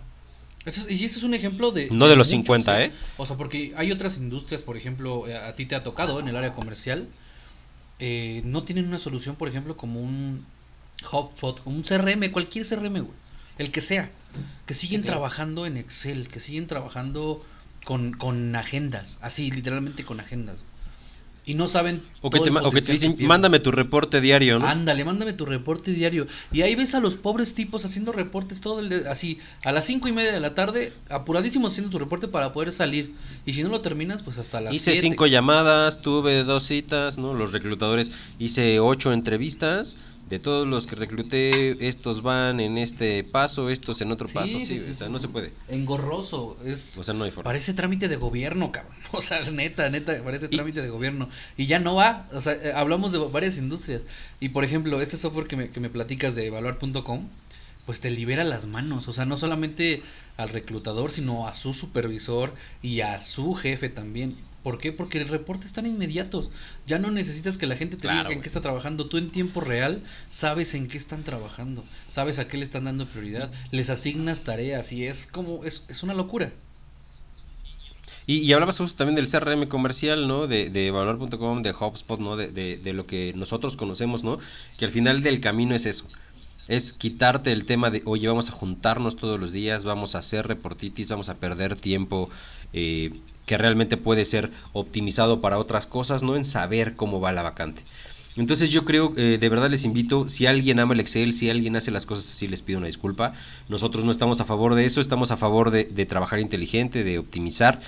y 0.66 1.04
este 1.04 1.18
es 1.18 1.22
un 1.22 1.34
ejemplo 1.34 1.70
de... 1.70 1.88
No 1.90 2.08
de, 2.08 2.16
los 2.16 2.28
50, 2.28 2.84
¿eh? 2.84 2.92
O 3.16 3.26
sea, 3.26 3.36
porque 3.36 3.72
hay 3.76 3.92
otras 3.92 4.18
industrias, 4.18 4.62
por 4.62 4.76
ejemplo, 4.76 5.26
eh, 5.26 5.36
a 5.36 5.54
ti 5.54 5.66
te 5.66 5.74
ha 5.74 5.82
tocado 5.82 6.20
en 6.20 6.28
el 6.28 6.36
área 6.36 6.54
comercial, 6.54 7.08
eh, 7.98 8.42
no 8.44 8.64
tienen 8.64 8.88
una 8.88 8.98
solución, 8.98 9.36
por 9.36 9.48
ejemplo, 9.48 9.76
como 9.76 10.00
un 10.00 10.44
HubSpot, 11.10 11.62
como 11.62 11.76
un 11.76 11.82
CRM, 11.82 12.30
cualquier 12.30 12.66
CRM, 12.66 13.06
el 13.58 13.70
que 13.70 13.80
sea, 13.80 14.10
que 14.66 14.74
siguen 14.74 15.02
trabajando 15.02 15.66
en 15.66 15.76
Excel, 15.76 16.28
que 16.28 16.40
siguen 16.40 16.66
trabajando 16.66 17.44
con, 17.84 18.12
con 18.12 18.54
agendas, 18.56 19.18
así, 19.20 19.50
literalmente 19.50 20.04
con 20.04 20.20
agendas. 20.20 20.64
Y 21.48 21.54
no 21.54 21.68
saben. 21.68 22.02
O 22.22 22.30
que, 22.30 22.40
te, 22.40 22.50
o 22.50 22.70
que 22.70 22.82
te 22.82 22.90
dicen, 22.90 23.16
mándame 23.20 23.60
tu 23.60 23.70
reporte 23.70 24.20
diario, 24.20 24.58
¿no? 24.58 24.66
Ándale, 24.66 25.04
mándame 25.04 25.32
tu 25.32 25.44
reporte 25.44 25.92
diario. 25.92 26.26
Y 26.50 26.62
ahí 26.62 26.74
ves 26.74 26.96
a 26.96 27.00
los 27.00 27.14
pobres 27.14 27.54
tipos 27.54 27.84
haciendo 27.84 28.10
reportes 28.10 28.60
todo 28.60 28.80
el 28.80 29.06
así, 29.06 29.38
a 29.64 29.70
las 29.70 29.84
cinco 29.84 30.08
y 30.08 30.12
media 30.12 30.32
de 30.32 30.40
la 30.40 30.54
tarde, 30.54 30.92
apuradísimos 31.08 31.70
haciendo 31.72 31.90
tu 31.90 32.00
reporte 32.00 32.26
para 32.26 32.52
poder 32.52 32.72
salir. 32.72 33.14
Y 33.46 33.52
si 33.52 33.62
no 33.62 33.68
lo 33.68 33.80
terminas, 33.80 34.22
pues 34.22 34.38
hasta 34.38 34.60
las 34.60 34.74
Hice 34.74 34.96
cinco 34.96 35.28
llamadas, 35.28 36.02
tuve 36.02 36.42
dos 36.42 36.64
citas, 36.64 37.16
¿no? 37.16 37.32
Los 37.32 37.52
reclutadores, 37.52 38.10
hice 38.40 38.80
ocho 38.80 39.12
entrevistas 39.12 39.96
de 40.28 40.40
todos 40.40 40.66
los 40.66 40.86
que 40.86 40.96
recluté, 40.96 41.86
estos 41.86 42.22
van 42.22 42.58
en 42.58 42.78
este 42.78 43.22
paso, 43.22 43.70
estos 43.70 44.00
en 44.00 44.10
otro 44.10 44.26
paso, 44.28 44.58
sí, 44.58 44.84
o 44.90 44.94
sea, 44.94 45.08
no 45.08 45.20
se 45.20 45.28
puede. 45.28 45.52
Engorroso, 45.68 46.56
es... 46.64 46.98
O 46.98 47.04
sea, 47.04 47.14
no 47.14 47.24
hay 47.24 47.30
forma. 47.30 47.44
Parece 47.44 47.74
trámite 47.74 48.08
de 48.08 48.16
gobierno, 48.16 48.72
cabrón. 48.72 48.94
O 49.12 49.20
sea, 49.20 49.40
neta, 49.52 49.88
neta, 49.88 50.20
parece 50.24 50.48
trámite 50.48 50.82
de 50.82 50.88
gobierno. 50.88 51.28
Y 51.56 51.66
ya 51.66 51.78
no 51.78 51.94
va, 51.94 52.28
o 52.32 52.40
sea, 52.40 52.54
eh, 52.54 52.72
hablamos 52.74 53.12
de 53.12 53.18
varias 53.18 53.56
industrias. 53.56 54.04
Y 54.40 54.48
por 54.48 54.64
ejemplo, 54.64 55.00
este 55.00 55.16
software 55.16 55.46
que 55.46 55.56
me, 55.56 55.70
que 55.70 55.78
me 55.78 55.90
platicas 55.90 56.34
de 56.34 56.46
evaluar.com, 56.46 57.28
pues 57.86 58.00
te 58.00 58.10
libera 58.10 58.42
las 58.42 58.66
manos, 58.66 59.06
o 59.06 59.12
sea, 59.12 59.26
no 59.26 59.36
solamente 59.36 60.02
al 60.36 60.48
reclutador, 60.48 61.12
sino 61.12 61.46
a 61.46 61.52
su 61.52 61.72
supervisor 61.72 62.52
y 62.82 63.00
a 63.00 63.20
su 63.20 63.54
jefe 63.54 63.88
también. 63.88 64.36
¿Por 64.66 64.78
qué? 64.78 64.92
Porque 64.92 65.18
el 65.18 65.28
reporte 65.28 65.64
están 65.64 65.86
inmediatos. 65.86 66.50
Ya 66.88 66.98
no 66.98 67.12
necesitas 67.12 67.56
que 67.56 67.68
la 67.68 67.76
gente 67.76 67.96
te 67.96 68.08
diga 68.08 68.32
en 68.32 68.40
qué 68.40 68.48
está 68.48 68.60
trabajando. 68.60 69.06
Tú 69.06 69.16
en 69.16 69.30
tiempo 69.30 69.60
real 69.60 70.02
sabes 70.28 70.74
en 70.74 70.88
qué 70.88 70.98
están 70.98 71.22
trabajando. 71.22 71.84
Sabes 72.08 72.40
a 72.40 72.48
qué 72.48 72.56
le 72.56 72.64
están 72.64 72.82
dando 72.82 73.06
prioridad. 73.06 73.48
Les 73.70 73.90
asignas 73.90 74.42
tareas 74.42 74.90
y 74.90 75.06
es 75.06 75.28
como, 75.28 75.64
es, 75.64 75.84
es 75.86 76.02
una 76.02 76.14
locura. 76.14 76.50
Y, 78.26 78.38
y 78.38 78.52
hablabas 78.54 78.78
también 78.96 79.14
del 79.14 79.30
CRM 79.30 79.68
comercial, 79.68 80.26
¿no? 80.26 80.48
De, 80.48 80.68
de 80.68 80.90
Valor.com, 80.90 81.62
de 81.62 81.70
HubSpot, 81.70 82.18
¿no? 82.18 82.34
De, 82.34 82.48
de, 82.48 82.76
de, 82.76 82.92
lo 82.92 83.06
que 83.06 83.34
nosotros 83.36 83.76
conocemos, 83.76 84.24
¿no? 84.24 84.38
Que 84.78 84.84
al 84.84 84.90
final 84.90 85.22
del 85.22 85.40
camino 85.40 85.76
es 85.76 85.86
eso. 85.86 86.08
Es 86.66 86.92
quitarte 86.92 87.52
el 87.52 87.66
tema 87.66 87.90
de, 87.90 88.02
oye, 88.04 88.26
vamos 88.26 88.48
a 88.48 88.52
juntarnos 88.52 89.14
todos 89.14 89.38
los 89.38 89.52
días, 89.52 89.84
vamos 89.84 90.16
a 90.16 90.18
hacer 90.18 90.48
reportitis, 90.48 91.08
vamos 91.08 91.28
a 91.28 91.36
perder 91.36 91.76
tiempo 91.76 92.30
eh, 92.72 93.12
que 93.46 93.56
realmente 93.56 93.96
puede 93.96 94.24
ser 94.24 94.50
optimizado 94.72 95.40
para 95.40 95.58
otras 95.58 95.86
cosas, 95.86 96.22
no 96.22 96.36
en 96.36 96.44
saber 96.44 96.96
cómo 96.96 97.20
va 97.20 97.32
la 97.32 97.42
vacante. 97.42 97.82
Entonces 98.36 98.70
yo 98.70 98.84
creo, 98.84 99.14
eh, 99.16 99.38
de 99.40 99.48
verdad 99.48 99.70
les 99.70 99.84
invito, 99.84 100.28
si 100.28 100.46
alguien 100.46 100.78
ama 100.78 100.92
el 100.92 101.00
Excel, 101.00 101.32
si 101.32 101.48
alguien 101.48 101.74
hace 101.74 101.90
las 101.90 102.04
cosas 102.04 102.28
así, 102.30 102.46
les 102.48 102.60
pido 102.60 102.78
una 102.78 102.86
disculpa. 102.86 103.32
Nosotros 103.68 104.04
no 104.04 104.10
estamos 104.10 104.40
a 104.40 104.44
favor 104.44 104.74
de 104.74 104.84
eso, 104.84 105.00
estamos 105.00 105.30
a 105.30 105.38
favor 105.38 105.70
de, 105.70 105.84
trabajar 106.06 106.40
inteligente, 106.40 107.02
de 107.02 107.18
optimizar, 107.18 107.80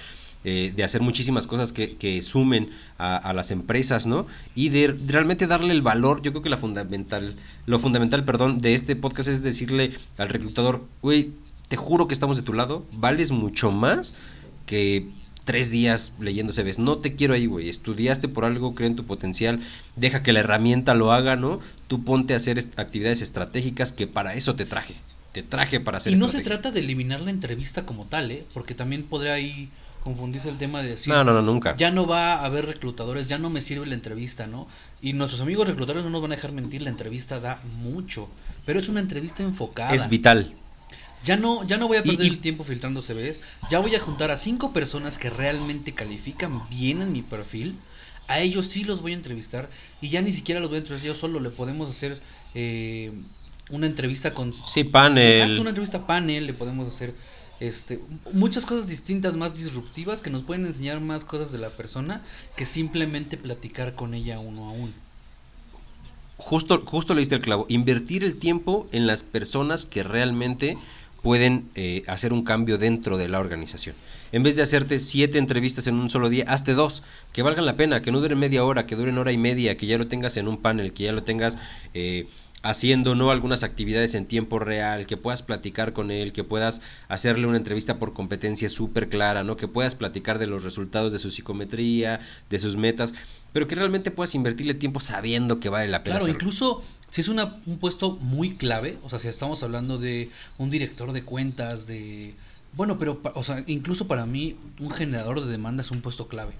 eh, 0.44 0.73
de 0.75 0.85
hacer 0.85 1.03
muchísimas 1.03 1.47
cosas 1.47 1.73
que, 1.73 2.23
sumen 2.23 2.71
a, 2.97 3.33
las 3.35 3.51
empresas, 3.51 4.07
¿no? 4.07 4.27
Y 4.55 4.71
de, 4.71 4.88
realmente 5.07 5.47
darle 5.47 5.73
el 5.75 5.83
valor, 5.83 6.23
yo 6.23 6.31
creo 6.31 6.42
que 6.42 6.49
la 6.49 6.57
fundamental, 6.57 7.37
lo 7.66 7.79
fundamental, 7.79 8.25
perdón, 8.25 8.59
de 8.59 8.73
este 8.73 8.97
podcast 8.97 9.29
es 9.29 9.42
decirle 9.42 9.90
al 10.16 10.31
reclutador, 10.31 10.87
güey, 11.03 11.31
te 11.68 11.77
juro 11.77 12.09
que 12.09 12.14
estamos 12.14 12.38
de 12.38 12.42
tu 12.42 12.55
lado, 12.55 12.87
vales 12.92 13.33
mucho 13.33 13.71
más 13.71 14.14
que 14.64 15.07
tres 15.49 15.71
días 15.71 16.13
leyendo 16.21 16.53
CVs. 16.53 16.79
No 16.79 16.99
te 16.99 17.15
quiero 17.15 17.33
ahí, 17.33 17.47
güey. 17.47 17.71
Estudiaste 17.71 18.29
por 18.29 18.45
algo, 18.45 18.75
cree 18.75 18.89
en 18.89 18.97
tu 18.97 19.07
potencial, 19.07 19.61
deja 19.97 20.23
que 20.23 20.35
la 20.35 20.41
herramienta 20.41 20.93
lo 20.93 21.11
haga, 21.11 21.37
¿no? 21.37 21.59
Tú 21.87 22.05
ponte 22.05 22.35
a 22.35 22.37
hacer 22.37 22.59
actividades 22.77 23.23
estratégicas 23.23 23.95
que 23.95 24.07
para 24.07 24.35
eso 24.35 24.57
te 24.57 24.67
traje. 24.67 24.97
Te 25.33 25.43
traje 25.43 25.81
para 25.81 25.97
hacer 25.97 26.13
Y 26.13 26.17
no 26.17 26.29
se 26.29 26.43
trata 26.43 26.71
de 26.71 26.81
eliminar 26.81 27.23
la 27.23 27.31
entrevista 27.31 27.87
como 27.87 28.05
tal, 28.05 28.31
¿eh? 28.31 28.45
Porque 28.53 28.75
también 28.75 29.05
podría 29.05 29.33
ahí 29.33 29.71
confundirse 30.05 30.51
el 30.51 30.59
tema 30.59 30.83
de 30.83 30.91
decir... 30.91 31.11
No, 31.11 31.25
no, 31.25 31.33
no, 31.33 31.41
nunca. 31.41 31.75
Ya 31.77 31.91
no 31.93 32.07
va 32.07 32.35
a 32.35 32.45
haber 32.45 32.67
reclutadores, 32.67 33.27
ya 33.27 33.39
no 33.39 33.49
me 33.49 33.63
sirve 33.63 33.87
la 33.87 33.95
entrevista, 33.95 34.47
¿no? 34.47 34.69
Y 35.01 35.15
nuestros 35.15 35.41
amigos 35.41 35.67
reclutadores 35.67 36.05
no 36.05 36.11
nos 36.11 36.21
van 36.21 36.33
a 36.33 36.37
dejar 36.37 36.53
mentir, 36.53 36.83
la 36.83 36.91
entrevista 36.91 37.40
da 37.40 37.63
mucho. 37.79 38.29
Pero 38.67 38.81
es 38.81 38.90
una 38.90 39.01
entrevista 39.01 39.42
enfocada. 39.42 39.94
Es 39.94 40.11
vital. 40.11 40.55
Ya 41.23 41.37
no, 41.37 41.66
ya 41.66 41.79
no 41.79 41.88
voy 41.88 41.98
a 41.98 42.02
perder 42.02 42.27
el 42.27 42.40
tiempo 42.40 42.64
filtrando 42.64 43.02
CVs. 43.02 43.40
Ya 43.71 43.79
voy 43.81 43.94
a 43.94 44.00
juntar 44.00 44.31
a 44.31 44.37
cinco 44.37 44.73
personas 44.73 45.19
que 45.19 45.31
realmente 45.31 45.94
califican 45.94 46.69
bien 46.69 47.02
en 47.02 47.12
mi 47.12 47.23
perfil. 47.23 47.77
A 48.29 48.40
ellos 48.40 48.66
sí 48.66 48.85
los 48.85 49.02
voy 49.02 49.12
a 49.12 49.16
entrevistar. 49.16 49.69
Y 50.00 50.10
ya 50.10 50.23
ni 50.23 50.33
siquiera 50.33 50.60
los 50.60 50.69
voy 50.69 50.77
a 50.77 50.81
entrevistar 50.81 51.14
yo 51.14 51.19
solo. 51.19 51.40
Le 51.40 51.50
podemos 51.50 51.90
hacer 51.90 52.21
eh, 52.54 53.12
una 53.71 53.87
entrevista 53.87 54.35
con. 54.35 54.52
Sí, 54.52 54.85
panel. 54.85 55.33
Exacto, 55.33 55.60
una 55.60 55.71
entrevista 55.71 56.06
panel. 56.06 56.46
Le 56.46 56.54
podemos 56.54 56.88
hacer 56.88 57.14
este, 57.60 58.00
muchas 58.33 58.64
cosas 58.64 58.87
distintas, 58.87 59.35
más 59.35 59.54
disruptivas, 59.54 60.23
que 60.23 60.31
nos 60.31 60.42
pueden 60.42 60.66
enseñar 60.66 61.00
más 61.00 61.25
cosas 61.25 61.50
de 61.50 61.58
la 61.58 61.71
persona 61.71 62.23
que 62.56 62.64
simplemente 62.64 63.37
platicar 63.37 63.94
con 63.94 64.14
ella 64.14 64.38
uno 64.38 64.69
a 64.69 64.73
uno. 64.73 64.92
Justo, 66.37 66.85
justo 66.87 67.14
le 67.14 67.21
diste 67.21 67.35
el 67.35 67.40
clavo. 67.40 67.66
Invertir 67.69 68.23
el 68.23 68.37
tiempo 68.37 68.88
en 68.92 69.08
las 69.08 69.25
personas 69.25 69.87
que 69.87 70.04
realmente 70.04 70.79
pueden 71.23 71.69
eh, 71.75 72.02
hacer 72.06 72.33
un 72.33 72.44
cambio 72.44 72.79
dentro 72.79 73.19
de 73.19 73.29
la 73.29 73.40
organización. 73.40 73.96
En 74.31 74.42
vez 74.42 74.56
de 74.56 74.62
hacerte 74.62 74.98
siete 74.98 75.38
entrevistas 75.38 75.87
en 75.87 75.94
un 75.94 76.10
solo 76.10 76.29
día, 76.29 76.44
hazte 76.48 76.75
dos, 76.75 77.02
que 77.33 77.42
valgan 77.42 77.66
la 77.66 77.77
pena, 77.77 78.02
que 78.02 78.12
no 78.12 78.21
duren 78.21 78.38
media 78.38 78.64
hora, 78.64 78.87
que 78.87 78.94
duren 78.94 79.16
hora 79.19 79.33
y 79.33 79.38
media, 79.38 79.77
que 79.77 79.87
ya 79.87 79.98
lo 79.98 80.06
tengas 80.06 80.37
en 80.37 80.48
un 80.48 80.58
panel, 80.58 80.92
que 80.92 81.04
ya 81.04 81.12
lo 81.12 81.23
tengas 81.23 81.56
eh, 81.94 82.27
haciendo 82.62 83.14
no 83.14 83.31
algunas 83.31 83.62
actividades 83.62 84.14
en 84.14 84.27
tiempo 84.27 84.58
real, 84.58 85.06
que 85.06 85.16
puedas 85.16 85.42
platicar 85.42 85.92
con 85.92 86.10
él, 86.10 86.33
que 86.33 86.44
puedas 86.44 86.83
hacerle 87.08 87.46
una 87.46 87.56
entrevista 87.56 87.98
por 87.98 88.12
competencia 88.12 88.69
súper 88.69 89.08
clara, 89.08 89.44
¿no? 89.44 89.56
Que 89.56 89.69
puedas 89.69 89.94
platicar 89.94 90.38
de 90.38 90.46
los 90.46 90.64
resultados 90.64 91.12
de 91.12 91.19
su 91.19 91.31
psicometría, 91.31 92.21
de 92.50 92.58
sus 92.58 92.77
metas, 92.77 93.14
pero 93.52 93.66
que 93.66 93.77
realmente 93.77 94.10
puedas 94.10 94.35
invertirle 94.35 94.75
tiempo 94.75 95.00
sabiendo 95.00 95.60
que 95.60 95.69
vale 95.69 95.88
la 95.88 96.02
pena. 96.02 96.19
Claro, 96.19 96.31
incluso 96.31 96.83
si 97.11 97.21
es 97.21 97.29
una, 97.29 97.56
un 97.67 97.79
puesto 97.79 98.13
muy 98.17 98.54
clave, 98.54 98.98
o 99.02 99.09
sea, 99.09 99.19
si 99.19 99.29
estamos 99.29 99.63
hablando 99.63 99.98
de 99.98 100.31
un 100.59 100.71
director 100.71 101.13
de 101.13 101.23
cuentas, 101.23 101.87
de... 101.87 102.35
Bueno, 102.75 102.98
pero, 102.98 103.21
o 103.35 103.44
sea, 103.44 103.65
incluso 103.67 104.06
para 104.06 104.27
mí 104.27 104.56
un 104.79 104.90
generador 104.90 105.42
de 105.42 105.50
demanda 105.50 105.83
es 105.83 105.90
un 105.90 106.02
puesto 106.02 106.29
clave, 106.29 106.52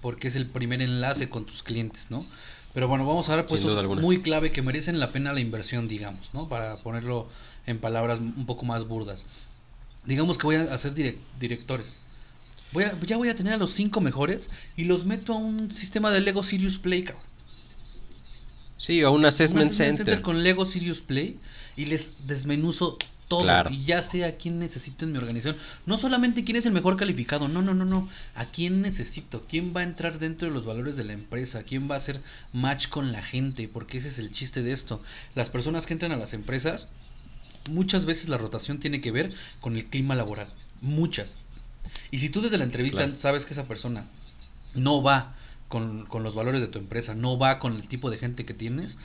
porque 0.00 0.28
es 0.28 0.36
el 0.36 0.46
primer 0.46 0.80
enlace 0.80 1.28
con 1.28 1.44
tus 1.44 1.62
clientes, 1.62 2.06
¿no? 2.10 2.26
Pero 2.72 2.88
bueno, 2.88 3.06
vamos 3.06 3.28
a 3.28 3.36
ver 3.36 3.46
puestos 3.46 4.00
muy 4.00 4.22
clave 4.22 4.50
que 4.50 4.62
merecen 4.62 4.98
la 4.98 5.12
pena 5.12 5.34
la 5.34 5.40
inversión, 5.40 5.88
digamos, 5.88 6.32
¿no? 6.32 6.48
Para 6.48 6.78
ponerlo 6.78 7.28
en 7.66 7.78
palabras 7.78 8.18
un 8.20 8.46
poco 8.46 8.64
más 8.64 8.88
burdas. 8.88 9.26
Digamos 10.06 10.38
que 10.38 10.46
voy 10.46 10.56
a 10.56 10.62
hacer 10.72 10.94
directores. 11.38 11.98
Voy 12.72 12.84
a, 12.84 12.98
ya 13.02 13.18
voy 13.18 13.28
a 13.28 13.34
tener 13.34 13.52
a 13.52 13.58
los 13.58 13.72
cinco 13.72 14.00
mejores 14.00 14.50
y 14.76 14.84
los 14.84 15.04
meto 15.04 15.34
a 15.34 15.36
un 15.36 15.70
sistema 15.70 16.10
de 16.10 16.22
Lego 16.22 16.42
Serious 16.42 16.78
Play, 16.78 17.02
cabrón. 17.02 17.31
Sí, 18.82 19.00
a 19.02 19.10
un 19.10 19.24
assessment, 19.24 19.70
center. 19.70 20.22
con 20.22 20.42
Lego 20.42 20.66
Serious 20.66 21.00
Play 21.00 21.38
y 21.76 21.84
les 21.84 22.14
desmenuzo 22.26 22.98
todo 23.28 23.70
y 23.70 23.84
ya 23.84 24.02
sé 24.02 24.24
a 24.24 24.36
quién 24.36 24.58
necesito 24.58 25.04
en 25.04 25.12
mi 25.12 25.18
organización. 25.18 25.56
No 25.86 25.96
solamente 25.98 26.42
quién 26.42 26.56
es 26.56 26.66
el 26.66 26.72
mejor 26.72 26.96
calificado, 26.96 27.46
no, 27.46 27.62
no, 27.62 27.74
no, 27.74 27.84
no. 27.84 28.08
A 28.34 28.46
quién 28.46 28.82
necesito, 28.82 29.44
quién 29.48 29.72
va 29.72 29.82
a 29.82 29.84
entrar 29.84 30.18
dentro 30.18 30.48
de 30.48 30.54
los 30.54 30.64
valores 30.64 30.96
de 30.96 31.04
la 31.04 31.12
empresa, 31.12 31.62
quién 31.62 31.88
va 31.88 31.94
a 31.94 31.98
hacer 31.98 32.20
match 32.52 32.88
con 32.88 33.12
la 33.12 33.22
gente, 33.22 33.68
porque 33.68 33.98
ese 33.98 34.08
es 34.08 34.18
el 34.18 34.32
chiste 34.32 34.64
de 34.64 34.72
esto. 34.72 35.00
Las 35.36 35.48
personas 35.48 35.86
que 35.86 35.92
entran 35.92 36.10
a 36.10 36.16
las 36.16 36.34
empresas, 36.34 36.88
muchas 37.70 38.04
veces 38.04 38.30
la 38.30 38.36
rotación 38.36 38.80
tiene 38.80 39.00
que 39.00 39.12
ver 39.12 39.32
con 39.60 39.76
el 39.76 39.86
clima 39.86 40.16
laboral. 40.16 40.48
Muchas. 40.80 41.36
Y 42.10 42.18
si 42.18 42.30
tú 42.30 42.40
desde 42.40 42.58
la 42.58 42.64
entrevista 42.64 43.14
sabes 43.14 43.46
que 43.46 43.52
esa 43.52 43.68
persona 43.68 44.08
no 44.74 45.04
va 45.04 45.36
con, 45.72 46.04
con 46.04 46.22
los 46.22 46.34
valores 46.34 46.60
de 46.60 46.66
tu 46.68 46.78
empresa, 46.78 47.14
no 47.14 47.38
va 47.38 47.58
con 47.58 47.72
el 47.76 47.88
tipo 47.88 48.10
de 48.10 48.18
gente 48.18 48.44
que 48.44 48.52
tienes, 48.52 48.98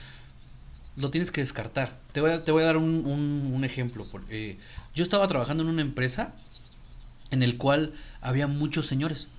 lo 0.98 1.10
tienes 1.12 1.32
que 1.32 1.40
descartar. 1.40 1.98
Te 2.12 2.20
voy 2.20 2.32
a, 2.32 2.44
te 2.44 2.52
voy 2.52 2.64
a 2.64 2.66
dar 2.66 2.76
un, 2.76 3.06
un, 3.06 3.64
ejemplo. 3.64 4.06
Porque 4.12 4.58
yo 4.94 5.02
estaba 5.02 5.30
trabajando 5.30 5.64
en 5.64 5.70
una 5.70 5.82
empresa 5.82 6.34
en 7.32 7.42
el 7.42 7.56
cual 7.56 7.94
había 8.20 8.48
muchos 8.48 8.86
señores, 8.86 9.30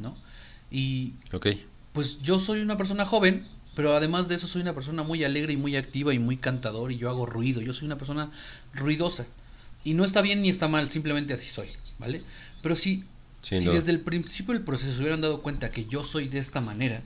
¿no? 0.00 0.16
Y 0.68 1.14
pues 1.92 2.20
yo 2.22 2.40
soy 2.40 2.60
una 2.60 2.76
persona 2.76 3.06
joven, 3.06 3.46
pero 3.76 3.94
además 3.94 4.26
de 4.26 4.34
eso 4.34 4.48
soy 4.48 4.62
una 4.62 4.74
persona 4.74 5.04
muy 5.04 5.22
alegre 5.22 5.52
y 5.52 5.56
muy 5.56 5.76
activa 5.76 6.12
y 6.12 6.18
muy 6.18 6.38
cantador 6.38 6.90
y 6.90 6.96
yo 6.96 7.08
hago 7.08 7.24
ruido. 7.24 7.60
Yo 7.60 7.72
soy 7.72 7.86
una 7.86 7.98
persona 7.98 8.32
ruidosa. 8.74 9.26
Y 9.84 9.94
no 9.94 10.04
está 10.04 10.22
bien 10.22 10.42
ni 10.42 10.48
está 10.48 10.66
mal, 10.66 10.88
simplemente 10.88 11.34
así 11.34 11.46
soy, 11.46 11.68
¿vale? 12.00 12.24
Pero 12.62 12.74
si, 12.74 13.04
si 13.40 13.68
desde 13.68 13.92
el 13.92 14.00
principio 14.00 14.54
del 14.54 14.64
proceso 14.64 14.92
se 14.92 15.00
hubieran 15.00 15.20
dado 15.20 15.42
cuenta 15.42 15.70
que 15.70 15.86
yo 15.86 16.02
soy 16.02 16.28
de 16.28 16.38
esta 16.38 16.60
manera, 16.60 17.02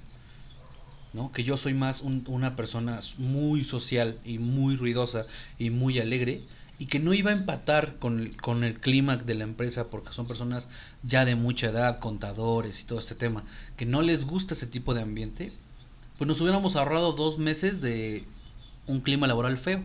¿no? 1.13 1.31
Que 1.31 1.45
yo 1.45 1.57
soy 1.57 1.75
más 1.75 2.03
una 2.03 2.57
persona 2.57 3.01
muy 3.19 3.65
social 3.65 4.19
y 4.25 4.39
muy 4.39 4.77
ruidosa 4.77 5.27
y 5.59 5.71
muy 5.71 5.99
alegre 5.99 6.43
y 6.79 6.87
que 6.87 6.99
no 6.99 7.15
iba 7.15 7.31
a 7.31 7.35
empatar 7.35 7.99
con 7.99 8.19
el, 8.19 8.37
con 8.41 8.65
el 8.65 8.81
clímax 8.81 9.27
de 9.27 9.35
la 9.35 9.45
empresa 9.45 9.89
porque 9.89 10.13
son 10.13 10.27
personas 10.27 10.69
ya 11.03 11.25
de 11.25 11.37
mucha 11.37 11.69
edad, 11.69 12.01
contadores 12.01 12.81
y 12.81 12.87
todo 12.87 12.99
este 12.99 13.15
tema, 13.15 13.45
que 13.77 13.87
no 13.87 14.03
les 14.03 14.25
gusta 14.25 14.55
ese 14.55 14.67
tipo 14.67 14.95
de 14.95 15.03
ambiente, 15.03 15.53
pues 16.19 16.27
nos 16.27 16.41
hubiéramos 16.41 16.77
ahorrado 16.77 17.13
dos 17.13 17.39
meses 17.39 17.81
de 17.81 18.25
un 18.87 19.01
clima 19.01 19.27
laboral 19.27 19.59
feo. 19.59 19.85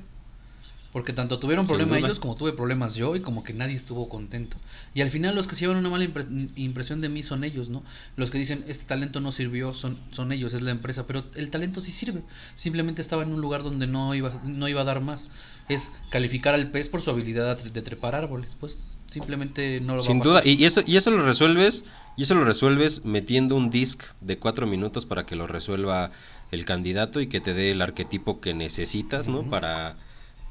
Porque 0.98 1.14
tanto 1.14 1.38
tuvieron 1.38 1.68
problemas 1.68 2.00
ellos 2.00 2.20
como 2.20 2.34
tuve 2.34 2.54
problemas 2.54 2.95
yo 2.95 3.16
y 3.16 3.22
como 3.22 3.43
que 3.43 3.54
nadie 3.54 3.76
estuvo 3.76 4.10
contento. 4.10 4.58
Y 4.95 5.02
al 5.02 5.12
final 5.12 5.36
los 5.36 5.45
que 5.45 5.54
se 5.54 5.62
llevan 5.62 5.78
una 5.78 5.89
mala 5.89 6.08
impresión 6.56 7.02
de 7.02 7.08
mí 7.08 7.22
son 7.22 7.43
ellos, 7.43 7.70
¿no? 7.70 7.84
Los 8.16 8.32
que 8.32 8.39
dicen, 8.39 8.66
este 8.68 8.86
talento 8.86 9.20
no 9.20 9.32
sirvió, 9.32 9.76
son, 9.76 10.00
son 10.12 10.32
ellos, 10.32 10.56
es 10.56 10.64
la 10.64 10.72
empresa. 10.72 11.06
Pero 11.06 11.24
el 11.36 11.52
talento 11.52 11.82
sí 11.82 11.91
sirve. 11.91 12.24
Simplemente 12.56 13.04
estaba 13.04 13.22
en 13.22 13.32
un 13.32 13.41
lugar 13.41 13.62
donde 13.62 13.86
no 13.86 14.16
iba, 14.16 14.41
no 14.43 14.68
iba 14.68 14.82
a 14.82 14.86
dar 14.86 15.00
más. 15.00 15.30
Es 15.70 15.91
calificar 16.10 16.56
al 16.56 16.72
pez 16.72 16.89
por 16.89 17.04
su 17.04 17.12
habilidad 17.12 17.62
de 17.62 17.82
trepar 17.84 18.16
árboles. 18.16 18.58
Pues 18.60 18.80
simplemente 19.06 19.80
no 19.80 19.98
lo 19.98 20.02
Sin 20.02 20.20
duda, 20.20 20.41
y 20.43 20.66
eso, 20.66 20.82
y 20.84 20.98
eso 20.98 21.12
lo 21.12 21.24
resuelves, 21.24 21.86
y 22.16 22.24
eso 22.24 22.34
lo 22.34 22.43
resuelves 22.43 23.06
metiendo 23.06 23.56
un 23.56 23.70
disc 23.70 24.02
de 24.22 24.39
cuatro 24.39 24.66
minutos 24.66 25.06
para 25.06 25.28
que 25.28 25.36
lo 25.36 25.45
resuelva 25.45 26.10
el 26.50 26.66
candidato 26.66 27.22
y 27.22 27.28
que 27.28 27.39
te 27.39 27.54
dé 27.54 27.70
el 27.70 27.84
arquetipo 27.84 28.41
que 28.41 28.56
necesitas, 28.56 29.30
¿no? 29.30 29.48
Para 29.48 29.95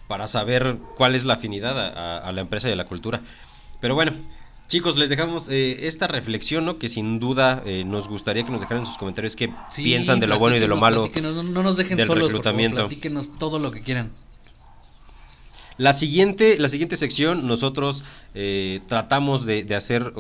para 0.09 0.29
saber 0.29 0.79
cuál 0.97 1.15
es 1.15 1.25
la 1.25 1.35
afinidad 1.35 2.23
a, 2.25 2.33
la 2.33 2.41
empresa 2.41 2.69
y 2.69 2.73
a 2.73 2.77
la 2.77 2.87
cultura. 2.87 3.23
Pero 3.81 3.95
bueno, 3.95 4.13
chicos, 4.69 4.97
les 4.97 5.09
dejamos 5.09 5.49
eh, 5.49 5.87
esta 5.87 6.07
reflexión, 6.07 6.65
¿no? 6.65 6.79
Que 6.79 6.89
sin 6.89 7.19
duda 7.19 7.63
eh, 7.67 7.85
nos 7.85 8.09
gustaría 8.09 8.45
que 8.45 8.51
nos 8.51 8.61
dejaran 8.61 8.83
en 8.83 8.87
sus 8.87 8.99
comentarios 8.99 9.37
qué 9.37 9.53
piensan 9.75 10.21
de 10.21 10.27
lo 10.27 10.39
bueno 10.39 10.57
y 10.57 10.61
de 10.61 10.69
lo 10.69 10.77
malo 10.77 11.11
no, 11.21 11.43
no, 11.43 11.63
nos 11.63 11.77
dejen 11.77 11.97
del 11.97 12.07
solos, 12.07 12.29
reclutamiento. 12.29 12.89
todo 13.39 13.59
lo 13.59 13.71
que 13.71 13.81
quieran. 13.81 14.13
La 15.79 15.93
siguiente, 15.93 16.59
la 16.59 16.71
siguiente 16.71 16.97
sección, 16.97 17.47
nosotros 17.47 18.03
eh, 18.35 18.81
tratamos 18.89 19.45
de, 19.45 19.67
hacer 19.75 20.15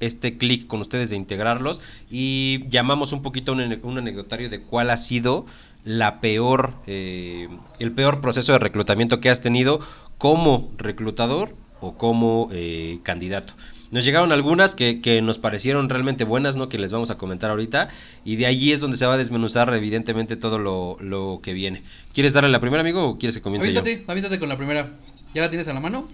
este 0.00 0.36
clic 0.36 0.66
con 0.66 0.80
ustedes, 0.80 1.10
de 1.10 1.16
integrarlos 1.16 1.80
y 2.10 2.64
llamamos 2.68 3.12
un 3.12 3.22
poquito 3.22 3.52
un, 3.52 3.78
un 3.84 3.98
anecdotario 3.98 4.50
de 4.50 4.60
cuál 4.60 4.90
ha 4.90 4.96
sido 4.96 5.46
la 5.84 6.20
peor, 6.20 6.74
eh, 6.86 7.48
el 7.78 7.92
peor 7.92 8.20
proceso 8.20 8.52
de 8.52 8.58
reclutamiento 8.58 9.20
que 9.20 9.30
has 9.30 9.40
tenido 9.40 9.80
como 10.18 10.70
reclutador 10.76 11.54
o 11.80 11.96
como 11.96 12.48
eh, 12.52 12.98
candidato. 13.02 13.54
Nos 13.90 14.04
llegaron 14.04 14.30
algunas 14.30 14.76
que, 14.76 15.00
que, 15.00 15.20
nos 15.20 15.38
parecieron 15.38 15.88
realmente 15.88 16.22
buenas, 16.24 16.54
¿no? 16.54 16.68
Que 16.68 16.78
les 16.78 16.92
vamos 16.92 17.10
a 17.10 17.18
comentar 17.18 17.50
ahorita. 17.50 17.88
Y 18.24 18.36
de 18.36 18.46
allí 18.46 18.70
es 18.70 18.80
donde 18.80 18.96
se 18.96 19.04
va 19.04 19.14
a 19.14 19.16
desmenuzar, 19.16 19.72
evidentemente, 19.74 20.36
todo 20.36 20.60
lo, 20.60 20.96
lo 21.00 21.40
que 21.42 21.54
viene. 21.54 21.82
¿Quieres 22.12 22.32
darle 22.32 22.50
la 22.50 22.60
primera, 22.60 22.82
amigo, 22.82 23.08
o 23.08 23.18
quieres 23.18 23.36
que 23.36 23.42
comience 23.42 23.72
yo? 23.72 23.82
Avítate 24.06 24.38
con 24.38 24.48
la 24.48 24.56
primera. 24.56 24.92
¿Ya 25.34 25.42
la 25.42 25.50
tienes 25.50 25.66
a 25.66 25.72
la 25.72 25.80
mano? 25.80 26.08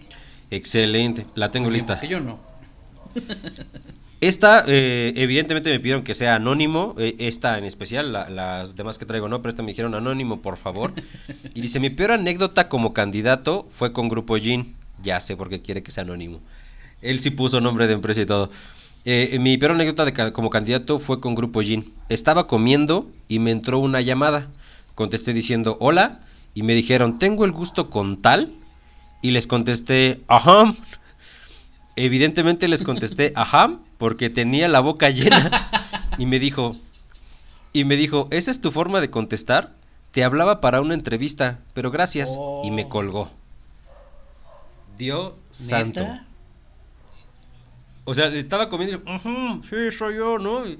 Excelente, 0.50 1.26
la 1.34 1.50
tengo 1.50 1.68
lista. 1.70 2.00
Que 2.00 2.08
yo 2.08 2.20
no. 2.20 2.38
Esta, 4.20 4.64
eh, 4.66 5.12
evidentemente 5.16 5.70
me 5.70 5.78
pidieron 5.78 6.02
que 6.02 6.14
sea 6.14 6.36
anónimo, 6.36 6.94
eh, 6.98 7.16
esta 7.18 7.58
en 7.58 7.64
especial, 7.64 8.12
las 8.12 8.74
demás 8.74 8.98
que 8.98 9.04
traigo 9.04 9.28
no, 9.28 9.42
pero 9.42 9.50
esta 9.50 9.62
me 9.62 9.72
dijeron 9.72 9.94
anónimo, 9.94 10.40
por 10.40 10.56
favor. 10.56 10.94
Y 11.54 11.60
dice, 11.60 11.80
mi 11.80 11.90
peor 11.90 12.12
anécdota 12.12 12.68
como 12.68 12.94
candidato 12.94 13.66
fue 13.70 13.92
con 13.92 14.08
Grupo 14.08 14.38
Jean. 14.38 14.74
Ya 15.02 15.20
sé 15.20 15.36
por 15.36 15.50
qué 15.50 15.60
quiere 15.60 15.82
que 15.82 15.90
sea 15.90 16.04
anónimo. 16.04 16.40
Él 17.02 17.20
sí 17.20 17.30
puso 17.30 17.60
nombre 17.60 17.86
de 17.86 17.92
empresa 17.92 18.22
y 18.22 18.26
todo. 18.26 18.50
Eh, 19.04 19.38
mi 19.38 19.58
peor 19.58 19.72
anécdota 19.72 20.32
como 20.32 20.48
candidato 20.48 20.98
fue 20.98 21.20
con 21.20 21.34
Grupo 21.34 21.60
Jean. 21.60 21.84
Estaba 22.08 22.46
comiendo 22.46 23.10
y 23.28 23.38
me 23.38 23.50
entró 23.50 23.78
una 23.78 24.00
llamada. 24.00 24.48
Contesté 24.94 25.34
diciendo, 25.34 25.76
hola, 25.78 26.20
y 26.54 26.62
me 26.62 26.74
dijeron, 26.74 27.18
tengo 27.18 27.44
el 27.44 27.52
gusto 27.52 27.90
con 27.90 28.22
tal. 28.22 28.54
Y 29.20 29.32
les 29.32 29.46
contesté, 29.46 30.22
ajá. 30.26 30.72
Evidentemente 31.96 32.68
les 32.68 32.82
contesté, 32.82 33.32
ajá, 33.36 33.78
porque 33.98 34.30
tenía 34.30 34.68
la 34.68 34.80
boca 34.80 35.10
llena. 35.10 35.50
Y 36.18 36.26
me 36.26 36.38
dijo, 36.38 36.76
y 37.72 37.84
me 37.84 37.96
dijo, 37.96 38.28
¿esa 38.30 38.50
es 38.50 38.60
tu 38.60 38.70
forma 38.70 39.00
de 39.00 39.10
contestar? 39.10 39.74
Te 40.12 40.24
hablaba 40.24 40.60
para 40.60 40.80
una 40.80 40.94
entrevista, 40.94 41.58
pero 41.74 41.90
gracias. 41.90 42.38
Y 42.64 42.70
me 42.70 42.84
oh. 42.84 42.88
colgó. 42.88 43.30
Dios 44.96 45.34
santo. 45.50 46.06
O 48.04 48.14
sea, 48.14 48.28
estaba 48.28 48.70
comiendo 48.70 49.02
y, 49.04 49.18
sí, 49.68 49.98
soy 49.98 50.16
yo, 50.16 50.38
¿no? 50.38 50.64
¿Esa 50.64 50.78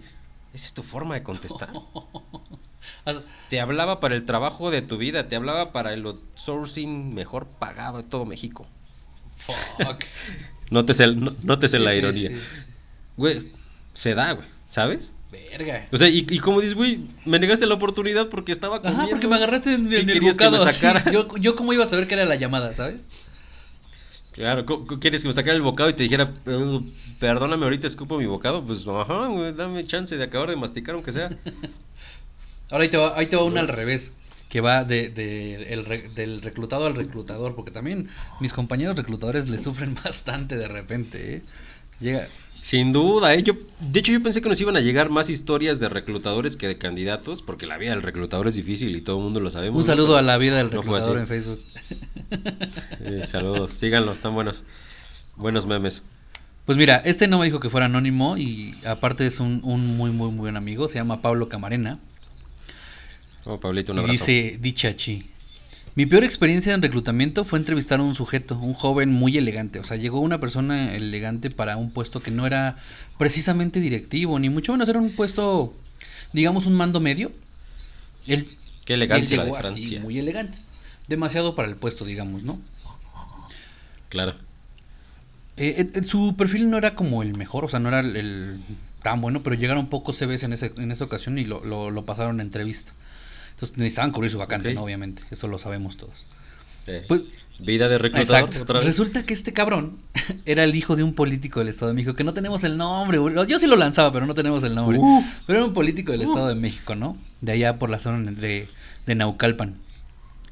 es 0.53 0.73
tu 0.73 0.83
forma 0.83 1.15
de 1.15 1.23
contestar? 1.23 1.71
te 3.51 3.61
hablaba 3.61 4.01
para 4.01 4.15
el 4.15 4.25
trabajo 4.25 4.71
de 4.71 4.81
tu 4.81 4.97
vida, 4.97 5.29
te 5.29 5.37
hablaba 5.37 5.73
para 5.73 5.93
el 5.93 6.07
outsourcing 6.07 7.13
mejor 7.13 7.47
pagado 7.47 7.99
de 7.99 8.05
todo 8.05 8.25
México. 8.25 8.67
Fuck. 9.37 10.05
Nótese, 10.71 11.07
nótese 11.43 11.79
la 11.79 11.95
ironía. 11.95 12.31
Güey, 13.17 13.53
se 13.93 14.15
da, 14.15 14.33
güey, 14.33 14.47
¿sabes? 14.69 15.13
Verga. 15.31 15.87
O 15.93 15.99
sea, 15.99 16.09
y, 16.09 16.27
y 16.29 16.39
como 16.39 16.61
dices, 16.61 16.75
güey, 16.75 17.01
me 17.25 17.39
negaste 17.39 17.67
la 17.67 17.75
oportunidad 17.75 18.29
porque 18.29 18.53
estaba 18.53 18.79
comiendo. 18.81 19.03
Ajá, 19.03 19.11
porque 19.11 19.27
me 19.29 19.37
agarraste 19.37 19.75
en, 19.75 19.93
el 19.93 20.21
bocado. 20.21 20.67
yo, 21.13 21.37
yo 21.37 21.55
cómo 21.57 21.73
iba 21.73 21.85
a 21.85 21.87
saber 21.89 22.07
que 22.07 22.15
era 22.15 22.25
la 22.25 22.37
llamada, 22.37 22.73
¿sabes? 22.75 23.01
Claro, 24.33 24.67
¿cu- 24.67 24.87
cu- 24.87 25.01
¿quieres 25.01 25.23
que 25.23 25.29
me 25.29 25.35
sacara 25.35 25.57
el 25.57 25.63
bocado 25.63 25.89
y 25.89 25.95
te 25.95 26.03
dijera, 26.03 26.33
"Eh, 26.47 26.81
perdóname, 27.19 27.65
ahorita 27.65 27.87
escupo 27.87 28.19
mi 28.19 28.27
bocado? 28.27 28.63
Pues, 28.65 28.87
ajá, 28.87 29.27
güey, 29.29 29.53
dame 29.55 29.83
chance 29.85 30.15
de 30.17 30.25
acabar 30.25 30.51
de 30.51 30.57
masticar, 30.57 30.95
aunque 30.95 31.11
sea. 31.13 31.31
Ahora 32.71 32.85
ahí 32.85 32.91
te 32.91 32.97
va, 32.99 33.17
ahí 33.17 33.27
te 33.27 33.37
va 33.37 33.45
una 33.45 33.61
al 33.61 33.69
revés, 33.69 34.13
que 34.49 34.61
va 34.61 34.85
de, 34.85 35.09
de- 35.11 35.73
el 35.73 36.15
del 36.15 36.43
reclutado 36.43 36.87
al 36.87 36.95
reclutador, 36.95 37.55
porque 37.57 37.71
también 37.73 38.09
mis 38.41 38.53
compañeros 38.53 38.97
reclutadores 38.97 39.49
le 39.49 39.59
sufren 39.59 39.95
bastante 40.05 40.57
de 40.57 40.69
repente, 40.69 41.37
¿eh? 41.37 41.43
Llega, 42.01 42.29
Sin 42.61 42.93
duda, 42.93 43.35
¿eh? 43.35 43.43
Yo, 43.43 43.55
de 43.81 44.01
hecho, 44.01 44.13
yo 44.13 44.23
pensé 44.23 44.43
que 44.43 44.49
nos 44.49 44.61
iban 44.61 44.77
a 44.77 44.81
llegar 44.81 45.09
más 45.11 45.31
historias 45.31 45.79
de 45.81 45.89
reclutadores 45.89 46.57
que 46.57 46.67
de 46.69 46.79
candidatos, 46.79 47.43
porque 47.43 47.67
la 47.67 47.79
vida 47.79 47.91
del 47.91 48.03
reclutador 48.03 48.49
es 48.49 48.55
difícil 48.55 48.95
y 48.97 49.01
todo 49.01 49.19
el 49.19 49.25
mundo 49.25 49.41
lo 49.41 49.51
sabemos. 49.51 49.79
un 49.79 49.85
saludo 49.87 50.17
a 50.17 50.23
la 50.23 50.37
vida 50.39 50.57
del 50.57 50.71
reclutador 50.71 51.19
en 51.19 51.27
Facebook. 51.27 51.61
Eh, 53.01 53.23
saludos, 53.25 53.73
síganlo, 53.73 54.13
están 54.13 54.35
buenos. 54.35 54.65
Buenos 55.37 55.67
memes. 55.67 56.03
Pues 56.65 56.77
mira, 56.77 56.97
este 57.05 57.29
no 57.29 57.39
me 57.39 57.45
dijo 57.45 57.61
que 57.61 57.71
fuera 57.71 57.87
anónimo 57.87 58.37
y 58.37 58.75
aparte 58.85 59.27
es 59.27 59.39
un, 59.39 59.61
un 59.63 59.97
muy, 59.97 60.11
muy, 60.11 60.31
muy 60.31 60.41
buen 60.41 60.57
amigo, 60.57 60.89
se 60.89 60.97
llama 60.99 61.23
Pablo 61.23 61.49
Camarena. 61.49 62.01
Oh, 63.47 63.61
Pablito, 63.61 63.93
un 63.93 64.01
abrazo. 64.01 64.13
dice, 64.13 64.59
Dichachi. 64.61 65.31
Mi 65.95 66.05
peor 66.05 66.25
experiencia 66.25 66.75
en 66.75 66.83
reclutamiento 66.83 67.45
fue 67.47 67.59
entrevistar 67.59 68.01
a 68.01 68.03
un 68.03 68.15
sujeto, 68.15 68.59
un 68.59 68.75
joven 68.75 69.11
muy 69.13 69.39
elegante. 69.39 69.79
O 69.79 69.85
sea, 69.85 69.97
llegó 69.97 70.21
una 70.21 70.41
persona 70.41 70.95
elegante 70.95 71.49
para 71.49 71.79
un 71.79 71.91
puesto 71.91 72.21
que 72.21 72.31
no 72.31 72.47
era 72.47 72.77
precisamente 73.17 73.81
directivo, 73.81 74.39
ni 74.39 74.51
mucho 74.51 74.73
menos 74.73 74.89
era 74.91 74.99
un 74.99 75.11
puesto, 75.13 75.75
digamos, 76.35 76.67
un 76.67 76.75
mando 76.75 77.01
medio. 77.01 77.33
Él, 78.27 78.47
Qué 78.85 78.95
elegancia 78.95 79.37
él 79.37 79.39
la 79.39 79.45
de 79.45 79.51
llegó 79.53 79.75
así, 79.75 79.99
muy 80.01 80.19
elegante. 80.19 80.59
Demasiado 81.09 81.55
para 81.55 81.69
el 81.69 81.77
puesto, 81.77 82.05
digamos, 82.05 82.43
¿no? 82.43 82.61
Claro. 84.11 84.35
Eh, 85.57 85.91
eh, 85.95 86.05
su 86.05 86.37
perfil 86.37 86.69
no 86.69 86.77
era 86.77 86.95
como 86.95 87.23
el 87.23 87.33
mejor, 87.35 87.65
o 87.65 87.69
sea, 87.71 87.79
no 87.79 87.89
era 87.89 88.01
el, 88.01 88.17
el 88.17 88.61
tan 89.03 89.23
bueno, 89.23 89.43
pero 89.43 89.57
llegaron 89.57 89.87
pocos 89.87 90.19
CVs 90.19 90.43
en, 90.43 90.53
ese, 90.53 90.73
en 90.77 90.91
esa 90.91 91.05
ocasión 91.05 91.39
y 91.39 91.47
lo, 91.47 91.65
lo, 91.65 91.91
lo 91.91 92.05
pasaron 92.05 92.41
a 92.41 92.43
entrevista. 92.43 92.93
Entonces 93.57 93.77
necesitaban 93.79 94.13
cubrir 94.13 94.31
su 94.31 94.39
vacante. 94.39 94.75
¿no? 94.75 94.83
Obviamente, 94.83 95.23
eso 95.31 95.49
lo 95.49 95.59
sabemos 95.59 95.97
todos. 95.97 96.27
Eh, 96.87 97.05
Pues, 97.09 97.23
vida 97.59 97.89
de 97.89 97.97
reclutador, 97.97 98.41
Exacto. 98.45 98.63
otra 98.65 98.79
vez. 98.81 98.87
Resulta 98.87 99.25
que 99.25 99.33
este 99.33 99.53
cabrón 99.55 99.97
era 100.45 100.63
el 100.63 100.75
hijo 100.75 100.95
de 100.95 101.03
un 101.03 101.15
político 101.15 101.61
del 101.61 101.69
Estado 101.71 101.89
de 101.89 101.95
México, 101.95 102.15
que 102.15 102.23
no 102.23 102.35
tenemos 102.35 102.65
el 102.65 102.77
nombre, 102.77 103.19
yo 103.49 103.59
sí 103.59 103.67
lo 103.67 103.77
lanzaba, 103.77 104.13
pero 104.13 104.27
no 104.27 104.35
tenemos 104.35 104.63
el 104.63 104.75
nombre. 104.75 104.99
Uh. 104.99 105.25
Pero 105.47 105.61
era 105.61 105.67
un 105.67 105.73
político 105.73 106.13
del 106.13 106.23
Estado 106.23 106.49
de 106.49 106.55
México, 106.55 106.95
¿no? 106.95 107.17
De 107.41 107.53
allá 107.53 107.79
por 107.79 107.89
la 107.91 107.99
zona 107.99 108.31
de, 108.31 108.69
de 109.07 109.15
Naucalpan. 109.15 109.77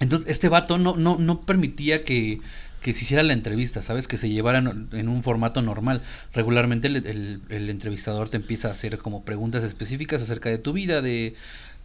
Entonces, 0.00 0.28
este 0.28 0.48
vato 0.48 0.78
no, 0.78 0.96
no, 0.96 1.16
no 1.18 1.42
permitía 1.42 2.04
que, 2.04 2.40
que 2.80 2.92
se 2.94 3.02
hiciera 3.04 3.22
la 3.22 3.32
entrevista, 3.34 3.80
¿sabes? 3.82 4.08
Que 4.08 4.16
se 4.16 4.28
llevara 4.30 4.58
en, 4.58 4.88
en 4.92 5.08
un 5.08 5.22
formato 5.22 5.60
normal. 5.62 6.02
Regularmente 6.32 6.88
el, 6.88 6.96
el- 6.96 7.42
el 7.50 7.68
entrevistador 7.70 8.30
te 8.30 8.38
empieza 8.38 8.68
a 8.68 8.72
hacer 8.72 8.96
como 8.98 9.24
preguntas 9.24 9.62
específicas 9.62 10.22
acerca 10.22 10.48
de 10.48 10.56
tu 10.58 10.72
vida, 10.72 11.02
de... 11.02 11.34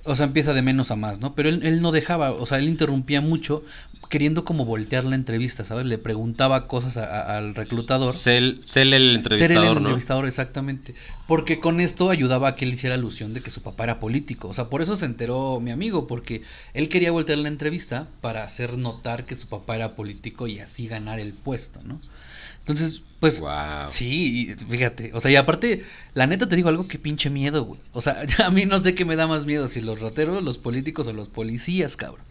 O 0.06 0.16
sea, 0.16 0.26
empieza 0.26 0.54
de 0.54 0.62
menos 0.62 0.92
a 0.92 0.96
más, 0.96 1.20
¿no? 1.20 1.36
Pero 1.36 1.50
él, 1.50 1.62
él 1.64 1.82
no 1.82 1.92
dejaba, 1.92 2.32
o 2.32 2.46
sea, 2.46 2.58
él 2.58 2.70
interrumpía 2.70 3.20
mucho, 3.20 3.64
queriendo 4.10 4.46
como 4.46 4.64
voltear 4.66 5.04
la 5.04 5.16
entrevista, 5.16 5.64
¿sabes? 5.66 5.86
Le 5.86 5.98
preguntaba 5.98 6.68
cosas 6.68 6.96
a- 6.98 7.04
a- 7.06 7.38
al 7.38 7.54
reclutador. 7.54 8.08
Ser, 8.08 8.60
ser 8.64 8.88
el 8.88 8.94
Ser 8.94 9.16
entrevistador, 9.18 9.66
el 9.66 9.74
¿no? 9.74 9.80
entrevistador, 9.80 10.26
exactamente. 10.26 10.96
Porque 11.28 11.60
con 11.60 11.82
esto 11.82 12.10
ayudaba 12.10 12.48
a 12.48 12.56
que 12.56 12.64
él 12.66 12.74
hiciera 12.74 12.96
alusión 12.96 13.34
de 13.34 13.42
que 13.42 13.52
su 13.52 13.62
papá 13.62 13.84
era 13.84 14.00
político. 14.00 14.48
O 14.48 14.54
sea, 14.54 14.70
por 14.70 14.82
eso 14.82 14.96
se 14.96 15.06
enteró 15.06 15.60
mi 15.60 15.70
amigo, 15.72 16.08
porque 16.08 16.42
él 16.74 16.88
quería 16.90 17.12
voltear 17.12 17.38
la 17.40 17.50
entrevista 17.50 18.08
para 18.22 18.44
hacer 18.44 18.78
notar 18.78 19.26
que 19.26 19.36
su 19.36 19.48
papá 19.48 19.76
era 19.76 19.96
político 19.96 20.48
y 20.48 20.60
así 20.60 20.88
ganar 20.88 21.20
el 21.20 21.34
puesto, 21.34 21.82
¿no? 21.84 22.00
Entonces, 22.60 23.04
pues, 23.20 23.42
Wow. 23.42 23.50
sí, 23.88 24.56
fíjate. 24.70 25.12
O 25.14 25.20
sea, 25.22 25.32
y 25.32 25.36
aparte, 25.36 25.84
la 26.14 26.28
neta 26.28 26.48
te 26.50 26.56
digo 26.56 26.70
algo 26.70 26.88
que 26.88 27.00
pinche 27.00 27.30
miedo, 27.30 27.64
güey. 27.66 27.82
O 27.94 28.02
sea, 28.02 28.22
a 28.46 28.50
mí 28.52 28.66
no 28.66 28.80
sé 28.80 28.96
qué 28.96 29.06
me 29.06 29.16
da 29.16 29.28
más 29.28 29.46
miedo, 29.46 29.68
si 29.68 29.82
los 29.82 30.02
rateros, 30.02 30.44
los 30.44 30.58
políticos 30.58 31.08
o 31.08 31.14
los 31.14 31.30
policías, 31.30 31.98
cabrón. 31.98 32.26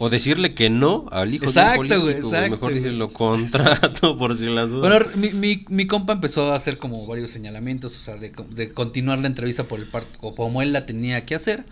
O 0.00 0.10
decirle 0.10 0.54
que 0.54 0.70
no 0.70 1.06
al 1.10 1.34
hijo 1.34 1.44
Exacto, 1.46 1.82
de 1.82 1.98
un 1.98 2.00
político, 2.04 2.30
güey. 2.30 2.46
exacto, 2.46 2.50
Mejor 2.50 2.72
dicen 2.74 2.98
lo 2.98 3.12
contrato, 3.12 4.16
por 4.16 4.34
si 4.36 4.46
las 4.46 4.70
dudas. 4.70 5.00
Bueno, 5.00 5.06
mi, 5.16 5.30
mi, 5.30 5.64
mi 5.68 5.86
compa 5.88 6.12
empezó 6.12 6.52
a 6.52 6.56
hacer 6.56 6.78
como 6.78 7.04
varios 7.06 7.30
señalamientos, 7.30 7.96
o 7.96 8.00
sea, 8.00 8.16
de, 8.16 8.32
de 8.50 8.72
continuar 8.72 9.18
la 9.18 9.26
entrevista 9.26 9.64
por 9.64 9.80
el 9.80 9.86
par- 9.86 10.06
o 10.20 10.34
como 10.36 10.62
él 10.62 10.72
la 10.72 10.86
tenía 10.86 11.26
que 11.26 11.34
hacer, 11.34 11.64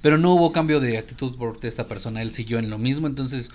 pero 0.00 0.16
no 0.16 0.32
hubo 0.34 0.50
cambio 0.52 0.80
de 0.80 0.96
actitud 0.96 1.36
por 1.36 1.58
esta 1.62 1.86
persona, 1.86 2.22
él 2.22 2.32
siguió 2.32 2.58
en 2.58 2.70
lo 2.70 2.78
mismo, 2.78 3.06
entonces 3.06 3.50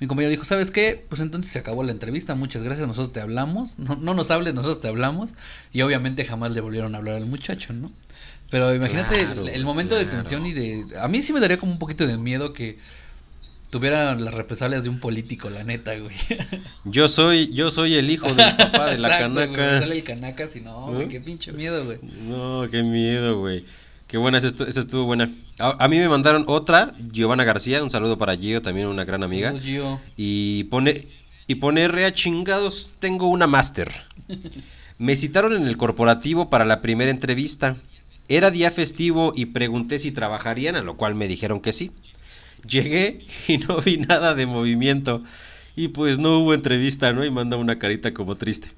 mi 0.00 0.06
compañero 0.06 0.30
dijo, 0.30 0.44
¿sabes 0.44 0.70
qué? 0.70 1.04
Pues 1.08 1.20
entonces 1.20 1.50
se 1.52 1.58
acabó 1.58 1.82
la 1.82 1.92
entrevista, 1.92 2.34
muchas 2.34 2.62
gracias, 2.62 2.86
nosotros 2.86 3.12
te 3.12 3.20
hablamos, 3.20 3.78
no, 3.78 3.96
no 3.96 4.14
nos 4.14 4.30
hables, 4.30 4.54
nosotros 4.54 4.80
te 4.80 4.88
hablamos, 4.88 5.34
y 5.72 5.82
obviamente 5.82 6.24
jamás 6.24 6.52
le 6.52 6.60
volvieron 6.60 6.94
a 6.94 6.98
hablar 6.98 7.16
al 7.16 7.26
muchacho, 7.26 7.72
¿no? 7.72 7.90
Pero 8.50 8.74
imagínate 8.74 9.24
Claro, 9.26 9.42
el, 9.42 9.48
el 9.50 9.64
momento 9.64 9.94
de 9.94 10.06
tensión 10.06 10.46
y 10.46 10.52
de... 10.54 10.86
A 11.00 11.08
mí 11.08 11.22
sí 11.22 11.32
me 11.34 11.40
daría 11.40 11.58
como 11.58 11.72
un 11.72 11.78
poquito 11.78 12.06
de 12.06 12.16
miedo 12.16 12.54
que 12.54 12.78
tuviera 13.70 14.14
las 14.14 14.32
represalias 14.32 14.84
de 14.84 14.88
un 14.88 14.98
político, 15.00 15.50
la 15.50 15.64
neta, 15.64 15.94
güey. 15.98 16.16
Yo 16.84 17.08
soy, 17.08 17.52
yo 17.52 17.70
soy 17.70 17.94
el 17.96 18.10
hijo 18.10 18.32
del 18.32 18.56
papá 18.56 18.86
de 18.86 18.98
la 18.98 19.08
Exacto, 19.18 19.34
güey, 19.34 19.46
canaca. 19.52 19.80
sale 19.80 19.96
el 19.98 20.04
canaca, 20.04 20.46
si 20.48 20.60
no, 20.62 20.86
güey, 20.92 21.08
qué 21.08 21.20
pinche 21.20 21.52
miedo, 21.52 21.84
güey. 21.84 21.98
No, 22.02 22.66
qué 22.70 22.82
miedo, 22.82 23.38
güey. 23.38 23.64
Qué 24.08 24.16
buena, 24.16 24.38
esa 24.38 24.48
estu- 24.48 24.66
esa 24.66 24.80
estuvo 24.80 25.04
buena. 25.04 25.30
A, 25.58 25.84
a 25.84 25.88
mí 25.88 25.98
me 25.98 26.08
mandaron 26.08 26.44
otra, 26.46 26.94
Giovanna 27.12 27.44
García, 27.44 27.82
un 27.82 27.90
saludo 27.90 28.16
para 28.18 28.36
Gio, 28.36 28.62
también 28.62 28.88
una 28.88 29.04
gran 29.04 29.22
amiga. 29.22 29.54
Gio. 29.58 30.00
Y 30.16 30.64
pone, 30.64 31.06
y 31.46 31.56
pone 31.56 31.86
rea 31.88 32.12
chingados, 32.12 32.94
tengo 32.98 33.28
una 33.28 33.46
máster. 33.46 33.90
Me 34.98 35.14
citaron 35.14 35.52
en 35.54 35.68
el 35.68 35.76
corporativo 35.76 36.50
para 36.50 36.64
la 36.64 36.80
primera 36.80 37.10
entrevista. 37.12 37.76
Era 38.28 38.50
día 38.50 38.70
festivo 38.72 39.32
y 39.36 39.46
pregunté 39.46 40.00
si 40.00 40.10
trabajarían, 40.10 40.74
a 40.74 40.82
lo 40.82 40.96
cual 40.96 41.14
me 41.14 41.28
dijeron 41.28 41.60
que 41.60 41.72
sí. 41.72 41.92
Llegué 42.68 43.24
y 43.46 43.58
no 43.58 43.76
vi 43.80 43.98
nada 43.98 44.34
de 44.34 44.46
movimiento. 44.46 45.22
Y 45.76 45.88
pues 45.88 46.18
no 46.18 46.38
hubo 46.40 46.52
entrevista, 46.52 47.12
¿no? 47.12 47.24
Y 47.24 47.30
manda 47.30 47.56
una 47.56 47.78
carita 47.78 48.12
como 48.12 48.34
triste. 48.34 48.72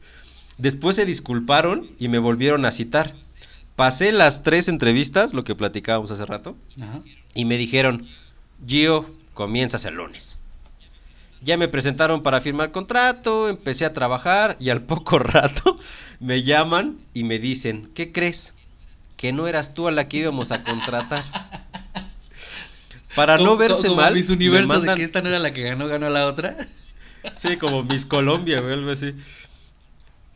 Después 0.58 0.96
se 0.96 1.06
disculparon 1.06 1.86
y 1.98 2.08
me 2.08 2.18
volvieron 2.18 2.66
a 2.66 2.70
citar. 2.72 3.14
Pasé 3.80 4.12
las 4.12 4.42
tres 4.42 4.68
entrevistas, 4.68 5.32
lo 5.32 5.42
que 5.42 5.54
platicábamos 5.54 6.10
hace 6.10 6.26
rato, 6.26 6.54
Ajá. 6.82 7.00
y 7.34 7.46
me 7.46 7.56
dijeron, 7.56 8.06
Gio, 8.66 9.08
comienzas 9.32 9.86
el 9.86 9.94
lunes. 9.94 10.38
Ya 11.40 11.56
me 11.56 11.66
presentaron 11.66 12.22
para 12.22 12.42
firmar 12.42 12.72
contrato, 12.72 13.48
empecé 13.48 13.86
a 13.86 13.94
trabajar 13.94 14.54
y 14.60 14.68
al 14.68 14.82
poco 14.92 15.18
rato 15.18 15.78
me 16.18 16.42
llaman 16.42 16.98
y 17.14 17.24
me 17.24 17.38
dicen, 17.38 17.90
¿qué 17.94 18.12
crees? 18.12 18.52
Que 19.16 19.32
no 19.32 19.46
eras 19.46 19.72
tú 19.72 19.88
a 19.88 19.92
la 19.92 20.08
que 20.08 20.18
íbamos 20.18 20.52
a 20.52 20.62
contratar. 20.62 21.24
Para 23.16 23.38
no 23.38 23.56
verse 23.56 23.88
como 23.88 24.02
mal, 24.02 24.12
Miss 24.12 24.28
me 24.28 24.36
Universo 24.36 24.68
mandan- 24.68 24.94
de 24.94 25.00
que 25.00 25.04
esta 25.04 25.22
no 25.22 25.30
era 25.30 25.38
la 25.38 25.54
que 25.54 25.62
ganó, 25.62 25.88
ganó 25.88 26.10
la 26.10 26.26
otra. 26.26 26.54
Sí, 27.32 27.56
como 27.56 27.82
Miss 27.82 28.04
Colombia, 28.04 28.60
güey, 28.60 28.74
algo 28.74 28.90
así. 28.90 29.14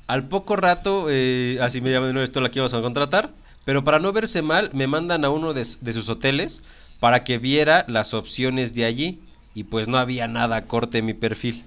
Al 0.07 0.29
poco 0.29 0.57
rato, 0.57 1.07
eh, 1.09 1.59
así 1.63 1.81
me 1.81 1.91
llaman 1.91 2.11
de 2.11 2.13
nuevo, 2.13 2.25
esto 2.25 2.41
la 2.41 2.51
que 2.51 2.59
íbamos 2.59 2.75
a 2.75 2.83
contratar. 2.83 3.33
Pero 3.65 3.85
para 3.85 3.99
no 3.99 4.13
verse 4.13 4.43
mal, 4.43 4.71
me 4.75 4.87
mandan 4.87 5.25
a 5.25 5.31
uno 5.31 5.55
de, 5.55 5.65
sus 5.65 6.09
hoteles 6.09 6.63
para 7.01 7.25
que 7.25 7.39
viera 7.39 7.85
las 7.89 8.13
opciones 8.13 8.75
de 8.75 8.85
allí. 8.85 9.21
Y 9.55 9.65
pues 9.65 9.89
no 9.89 9.99
había 9.99 10.27
nada 10.29 10.67
corte 10.67 10.99
en 10.99 11.07
mi 11.07 11.15
perfil. 11.15 11.65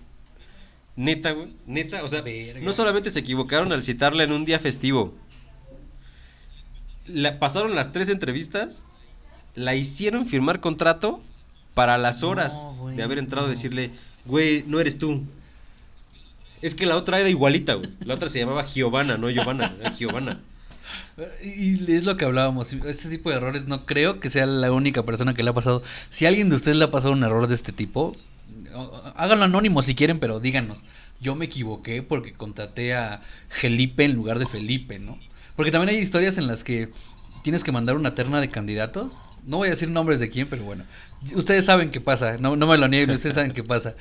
Neta, 0.95 1.31
güey, 1.31 1.53
neta. 1.65 2.03
O 2.03 2.07
sea, 2.07 2.21
Verga. 2.21 2.59
no 2.61 2.73
solamente 2.73 3.11
se 3.11 3.19
equivocaron 3.19 3.71
al 3.71 3.81
citarla 3.81 4.23
en 4.23 4.31
un 4.31 4.45
día 4.45 4.59
festivo. 4.59 5.15
La, 7.07 7.39
pasaron 7.39 7.75
las 7.75 7.93
tres 7.93 8.09
entrevistas, 8.09 8.83
la 9.55 9.75
hicieron 9.75 10.25
firmar 10.25 10.59
contrato 10.59 11.21
para 11.73 11.97
las 11.97 12.21
No, 12.21 12.29
horas 12.29 12.65
güey, 12.77 12.97
de 12.97 13.03
haber 13.03 13.19
entrado 13.19 13.47
a 13.47 13.49
decirle, 13.49 13.91
güey, 14.25 14.63
no 14.67 14.79
eres 14.79 14.97
tú. 14.97 15.23
Es 16.61 16.75
que 16.75 16.85
la 16.85 16.97
otra 16.97 17.19
era 17.19 17.29
igualita, 17.29 17.75
güey. 17.75 17.89
La 17.99 18.15
otra 18.15 18.29
se 18.29 18.39
llamaba 18.39 18.65
Giovanna, 18.65 19.17
no 19.17 19.29
Giovanna, 19.29 19.75
Giovanna. 19.97 20.41
Y 21.43 21.91
es 21.91 22.05
lo 22.05 22.17
que 22.17 22.25
hablábamos. 22.25 22.73
Este 22.73 23.09
tipo 23.09 23.29
de 23.29 23.37
errores 23.37 23.67
no 23.67 23.85
creo 23.85 24.19
que 24.19 24.29
sea 24.29 24.45
la 24.45 24.71
única 24.71 25.03
persona 25.03 25.33
que 25.33 25.43
le 25.43 25.49
ha 25.49 25.53
pasado. 25.53 25.83
Si 26.09 26.25
alguien 26.25 26.49
de 26.49 26.55
ustedes 26.55 26.77
le 26.77 26.85
ha 26.85 26.91
pasado 26.91 27.13
un 27.13 27.23
error 27.23 27.47
de 27.47 27.55
este 27.55 27.71
tipo, 27.71 28.15
háganlo 29.15 29.45
anónimo 29.45 29.81
si 29.81 29.95
quieren, 29.95 30.19
pero 30.19 30.39
díganos. 30.39 30.83
Yo 31.19 31.35
me 31.35 31.45
equivoqué 31.45 32.03
porque 32.03 32.33
contraté 32.33 32.95
a 32.95 33.21
Felipe 33.49 34.03
en 34.03 34.13
lugar 34.13 34.39
de 34.39 34.45
Felipe, 34.45 34.99
¿no? 34.99 35.17
Porque 35.55 35.71
también 35.71 35.95
hay 35.95 36.01
historias 36.01 36.37
en 36.37 36.47
las 36.47 36.63
que 36.63 36.91
tienes 37.43 37.63
que 37.63 37.71
mandar 37.71 37.95
una 37.95 38.13
terna 38.13 38.39
de 38.39 38.49
candidatos. 38.49 39.21
No 39.43 39.57
voy 39.57 39.69
a 39.69 39.71
decir 39.71 39.89
nombres 39.89 40.19
de 40.19 40.29
quién, 40.29 40.47
pero 40.47 40.63
bueno. 40.63 40.83
Ustedes 41.33 41.65
saben 41.65 41.89
qué 41.89 42.01
pasa. 42.01 42.37
No, 42.37 42.55
no 42.55 42.67
me 42.67 42.77
lo 42.77 42.87
nieguen, 42.87 43.11
ustedes 43.11 43.35
saben 43.35 43.53
qué 43.53 43.63
pasa. 43.63 43.95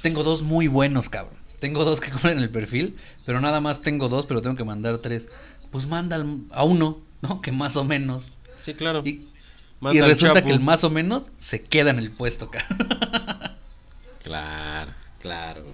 Tengo 0.00 0.24
dos 0.24 0.42
muy 0.42 0.68
buenos, 0.68 1.08
cabrón. 1.10 1.45
Tengo 1.60 1.84
dos 1.84 2.00
que 2.00 2.10
cumplen 2.12 2.38
el 2.38 2.50
perfil, 2.50 2.96
pero 3.24 3.40
nada 3.40 3.60
más 3.60 3.82
tengo 3.82 4.08
dos, 4.08 4.26
pero 4.26 4.40
tengo 4.40 4.56
que 4.56 4.64
mandar 4.64 4.98
tres. 4.98 5.28
Pues 5.70 5.86
manda 5.86 6.24
a 6.50 6.64
uno, 6.64 7.00
¿no? 7.22 7.40
Que 7.40 7.52
más 7.52 7.76
o 7.76 7.84
menos. 7.84 8.34
Sí, 8.58 8.74
claro. 8.74 9.02
Y, 9.04 9.28
resulta 10.00 10.42
que 10.42 10.52
el 10.52 10.60
más 10.60 10.84
o 10.84 10.90
menos 10.90 11.30
se 11.38 11.62
queda 11.62 11.90
en 11.90 11.98
el 11.98 12.10
puesto, 12.10 12.50
cabrón. 12.50 12.88
Claro, 14.22 14.92
claro. 15.20 15.64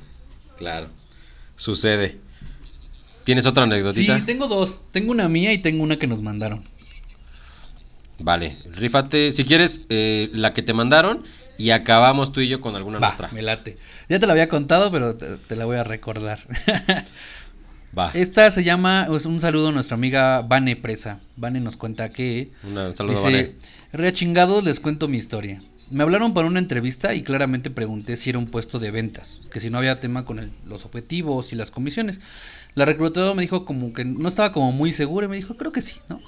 Claro. 0.57 0.89
Sucede. 1.57 2.19
¿Tienes 3.25 3.47
otra 3.47 3.65
anécdotita? 3.65 4.19
Sí, 4.19 4.25
tengo 4.25 4.49
dos. 4.49 4.81
Tengo 4.91 5.13
una 5.13 5.29
mía 5.29 5.53
y 5.53 5.59
tengo 5.59 5.83
una 5.83 5.99
que 5.99 6.07
nos 6.07 6.23
mandaron. 6.23 6.65
Vale, 8.19 8.59
rífate. 8.75 9.33
Si 9.33 9.45
quieres, 9.45 9.83
eh, 9.89 10.31
la 10.33 10.53
que 10.53 10.63
te 10.63 10.75
mandaron 10.75 11.25
y 11.63 11.71
acabamos 11.71 12.33
tú 12.33 12.41
y 12.41 12.49
yo 12.49 12.61
con 12.61 12.75
alguna 12.77 12.99
Va, 12.99 13.07
nuestra. 13.07 13.29
me 13.33 13.43
late. 13.43 13.79
Ya 14.09 14.19
te 14.19 14.27
la 14.27 14.33
había 14.33 14.49
contado, 14.49 14.91
pero 14.91 15.15
te, 15.17 15.37
te 15.37 15.57
la 15.57 15.65
voy 15.65 15.77
a 15.77 15.85
recordar. 15.85 16.41
Va. 17.99 18.11
Esta 18.15 18.51
se 18.51 18.65
llama, 18.65 19.07
es 19.15 19.27
un 19.27 19.41
saludo 19.41 19.69
a 19.69 19.73
nuestra 19.73 19.97
amiga 19.97 20.41
Vane 20.41 20.77
Presa. 20.77 21.21
Vane 21.37 21.61
nos 21.61 21.77
cuenta 21.77 22.11
que 22.11 22.51
Una- 22.65 22.89
un 22.89 22.97
saludo, 22.97 23.15
dice, 23.17 23.25
Vane. 23.31 23.55
"Re 23.93 24.13
chingados, 24.15 24.65
les 24.65 24.81
cuento 24.81 25.09
mi 25.09 25.19
historia. 25.19 25.61
Me 25.91 26.03
hablaron 26.03 26.33
para 26.33 26.47
una 26.47 26.59
entrevista 26.59 27.13
y 27.15 27.23
claramente 27.23 27.69
pregunté 27.69 28.17
si 28.17 28.31
era 28.31 28.39
un 28.39 28.47
puesto 28.47 28.79
de 28.79 28.91
ventas, 28.91 29.41
que 29.53 29.61
si 29.61 29.69
no 29.69 29.77
había 29.77 30.01
tema 30.01 30.25
con 30.25 30.39
el- 30.39 30.51
los 30.65 30.87
objetivos 30.87 31.53
y 31.53 31.57
las 31.57 31.71
comisiones. 31.71 32.21
La 32.75 32.87
reclutadora 32.87 33.35
me 33.35 33.43
dijo 33.43 33.67
como 33.67 33.93
que 33.93 34.07
no 34.07 34.27
estaba 34.27 34.53
como 34.53 34.73
muy 34.73 34.93
segura 34.95 35.27
y 35.27 35.29
me 35.29 35.37
dijo, 35.37 35.59
creo 35.59 35.71
que 35.73 35.83
sí, 35.83 35.97
¿no? 36.09 36.19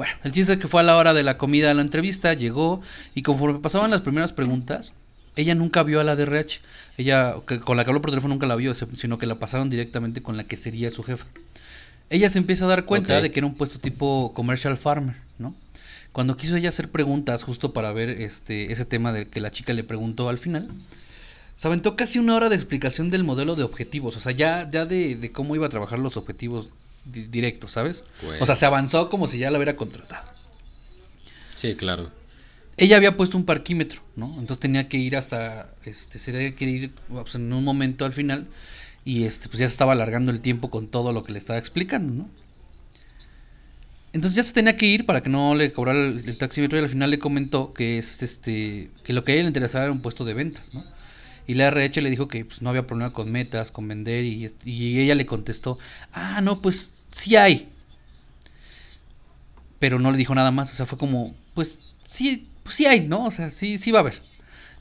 Bueno, 0.00 0.14
el 0.24 0.32
chiste 0.32 0.54
es 0.54 0.58
que 0.58 0.66
fue 0.66 0.80
a 0.80 0.82
la 0.82 0.96
hora 0.96 1.12
de 1.12 1.22
la 1.22 1.36
comida 1.36 1.68
de 1.68 1.74
la 1.74 1.82
entrevista, 1.82 2.32
llegó 2.32 2.80
y 3.14 3.20
conforme 3.20 3.58
pasaban 3.58 3.90
las 3.90 4.00
primeras 4.00 4.32
preguntas, 4.32 4.94
ella 5.36 5.54
nunca 5.54 5.82
vio 5.82 6.00
a 6.00 6.04
la 6.04 6.16
DRH. 6.16 6.62
Ella, 6.96 7.34
que- 7.46 7.60
con 7.60 7.76
la 7.76 7.84
que 7.84 7.90
habló 7.90 8.00
por 8.00 8.08
teléfono, 8.10 8.32
nunca 8.32 8.46
la 8.46 8.56
vio, 8.56 8.72
sino 8.72 9.18
que 9.18 9.26
la 9.26 9.38
pasaron 9.38 9.68
directamente 9.68 10.22
con 10.22 10.38
la 10.38 10.44
que 10.44 10.56
sería 10.56 10.90
su 10.90 11.02
jefa. 11.02 11.26
Ella 12.08 12.30
se 12.30 12.38
empieza 12.38 12.64
a 12.64 12.68
dar 12.68 12.86
cuenta 12.86 13.20
de 13.20 13.30
que 13.30 13.40
era 13.40 13.46
un 13.46 13.54
puesto 13.54 13.78
tipo 13.78 14.32
commercial 14.34 14.78
farmer, 14.78 15.16
¿no? 15.38 15.54
Cuando 16.12 16.34
quiso 16.34 16.56
ella 16.56 16.70
hacer 16.70 16.90
preguntas 16.90 17.42
justo 17.44 17.74
para 17.74 17.92
ver 17.92 18.08
este 18.08 18.72
ese 18.72 18.86
tema 18.86 19.12
de 19.12 19.28
que 19.28 19.40
la 19.42 19.50
chica 19.50 19.74
le 19.74 19.84
preguntó 19.84 20.30
al 20.30 20.38
final, 20.38 20.70
se 21.56 21.68
aventó 21.68 21.94
casi 21.94 22.18
una 22.18 22.36
hora 22.36 22.48
de 22.48 22.56
explicación 22.56 23.10
del 23.10 23.22
modelo 23.22 23.54
de 23.54 23.64
objetivos, 23.64 24.16
o 24.16 24.20
sea, 24.20 24.32
ya, 24.32 24.66
ya 24.70 24.86
de, 24.86 25.14
de 25.16 25.30
cómo 25.30 25.54
iba 25.56 25.66
a 25.66 25.68
trabajar 25.68 25.98
los 25.98 26.16
objetivos 26.16 26.70
di- 27.04 27.26
directos, 27.26 27.72
¿sabes? 27.72 28.04
O 28.40 28.46
sea, 28.46 28.54
se 28.54 28.66
Pues. 28.66 28.72
avanzó 28.72 29.08
como 29.08 29.26
si 29.26 29.38
ya 29.38 29.50
la 29.50 29.58
hubiera 29.58 29.76
contratado. 29.76 30.28
Sí, 31.54 31.74
claro. 31.74 32.10
Ella 32.76 32.96
había 32.96 33.16
puesto 33.16 33.36
un 33.36 33.44
parquímetro, 33.44 34.00
¿no? 34.16 34.26
Entonces 34.38 34.60
tenía 34.60 34.88
que 34.88 34.96
ir 34.96 35.16
hasta, 35.16 35.74
este, 35.84 36.18
se 36.18 36.32
tenía 36.32 36.54
que 36.54 36.64
ir 36.64 36.94
pues, 37.08 37.34
en 37.34 37.52
un 37.52 37.62
momento 37.64 38.04
al 38.06 38.12
final 38.12 38.46
y 39.04 39.24
este, 39.24 39.48
pues 39.48 39.58
ya 39.60 39.66
se 39.66 39.72
estaba 39.72 39.92
alargando 39.92 40.32
el 40.32 40.40
tiempo 40.40 40.70
con 40.70 40.88
todo 40.88 41.12
lo 41.12 41.22
que 41.22 41.32
le 41.32 41.38
estaba 41.38 41.58
explicando, 41.58 42.14
¿no? 42.14 42.28
Entonces 44.12 44.36
ya 44.36 44.42
se 44.42 44.52
tenía 44.54 44.76
que 44.76 44.86
ir 44.86 45.06
para 45.06 45.22
que 45.22 45.28
no 45.30 45.54
le 45.54 45.72
cobrara 45.72 45.98
el, 45.98 46.28
el 46.28 46.38
taxímetro 46.38 46.78
y 46.78 46.82
al 46.82 46.88
final 46.88 47.10
le 47.10 47.18
comentó 47.20 47.72
que 47.72 47.98
es 47.98 48.22
este 48.22 48.90
que 49.04 49.12
lo 49.12 49.22
que 49.22 49.32
a 49.32 49.34
ella 49.36 49.42
le 49.44 49.48
interesaba 49.48 49.84
era 49.84 49.92
un 49.92 50.00
puesto 50.00 50.24
de 50.24 50.34
ventas, 50.34 50.74
¿no? 50.74 50.84
Y 51.46 51.54
la 51.54 51.68
RH 51.68 52.02
le 52.02 52.10
dijo 52.10 52.28
que 52.28 52.44
pues, 52.44 52.62
no 52.62 52.70
había 52.70 52.86
problema 52.86 53.12
con 53.12 53.30
metas, 53.32 53.70
con 53.72 53.88
vender 53.88 54.24
y, 54.24 54.54
y 54.64 55.00
ella 55.00 55.14
le 55.14 55.26
contestó, 55.26 55.78
ah, 56.12 56.40
no, 56.40 56.62
pues 56.62 57.06
sí 57.10 57.36
hay. 57.36 57.72
Pero 59.78 59.98
no 59.98 60.10
le 60.12 60.18
dijo 60.18 60.34
nada 60.34 60.50
más, 60.50 60.72
o 60.72 60.76
sea, 60.76 60.86
fue 60.86 60.98
como, 60.98 61.34
pues 61.54 61.80
sí, 62.04 62.48
pues 62.62 62.74
sí 62.74 62.86
hay, 62.86 63.00
¿no? 63.06 63.24
O 63.26 63.30
sea, 63.30 63.50
sí, 63.50 63.78
sí 63.78 63.90
va 63.90 64.00
a 64.00 64.02
haber. 64.02 64.20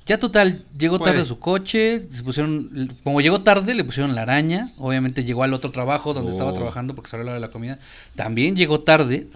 Ya 0.05 0.19
total, 0.19 0.65
llegó 0.77 1.01
tarde 1.01 1.19
Puede. 1.19 1.21
a 1.21 1.25
su 1.25 1.39
coche, 1.39 2.07
se 2.11 2.23
pusieron, 2.23 2.97
como 3.03 3.21
llegó 3.21 3.41
tarde, 3.43 3.75
le 3.75 3.83
pusieron 3.85 4.15
la 4.15 4.23
araña, 4.23 4.73
obviamente 4.77 5.23
llegó 5.23 5.43
al 5.43 5.53
otro 5.53 5.71
trabajo 5.71 6.13
donde 6.13 6.31
estaba 6.31 6.51
Oh. 6.51 6.53
trabajando 6.53 6.95
porque 6.95 7.09
se 7.11 7.15
hablaba 7.17 7.35
de 7.35 7.41
la 7.41 7.51
comida, 7.51 7.79
también 8.15 8.55
llegó 8.55 8.81
tarde, 8.81 9.29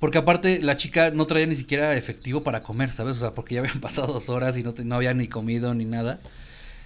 porque 0.00 0.18
aparte 0.18 0.60
la 0.62 0.76
chica 0.76 1.10
no 1.12 1.26
traía 1.26 1.46
ni 1.46 1.54
siquiera 1.54 1.94
efectivo 1.94 2.42
para 2.42 2.62
comer, 2.64 2.90
¿sabes? 2.92 3.16
O 3.18 3.20
sea, 3.20 3.34
porque 3.34 3.54
ya 3.54 3.60
habían 3.60 3.80
pasado 3.80 4.12
dos 4.12 4.28
horas 4.28 4.58
y 4.58 4.64
no, 4.64 4.74
te- 4.74 4.84
no 4.84 4.96
había 4.96 5.14
ni 5.14 5.28
comido 5.28 5.72
ni 5.74 5.84
nada. 5.84 6.18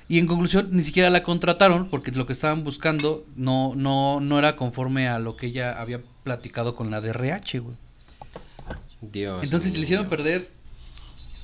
Y 0.06 0.18
en 0.18 0.26
conclusión, 0.26 0.68
ni 0.72 0.82
siquiera 0.82 1.08
la 1.08 1.22
contrataron 1.22 1.88
porque 1.88 2.10
lo 2.10 2.26
que 2.26 2.34
estaban 2.34 2.62
buscando 2.62 3.24
no, 3.36 3.72
no, 3.74 4.20
no 4.20 4.38
era 4.38 4.54
conforme 4.56 5.08
a 5.08 5.18
lo 5.18 5.34
que 5.36 5.46
ella 5.46 5.80
había 5.80 6.02
platicado 6.24 6.76
con 6.76 6.90
la 6.90 7.00
DRH, 7.00 7.60
güey. 7.60 7.76
Dios. 9.00 9.42
Entonces 9.44 9.74
le 9.76 9.82
hicieron 9.84 10.08
perder, 10.08 10.50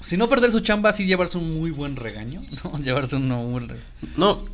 si 0.03 0.17
no 0.17 0.29
perder 0.29 0.51
su 0.53 0.61
chamba, 0.61 0.93
sí 0.93 1.07
llevarse 1.07 1.39
un 1.39 1.59
muy 1.59 1.71
buen 1.71 1.97
regaño, 1.97 2.43
¿no? 2.65 2.79
Llevarse 2.79 3.17
un 3.17 3.29
muy 3.29 3.51
buen 3.53 3.69
regaño. 3.69 3.87
No. 4.17 4.45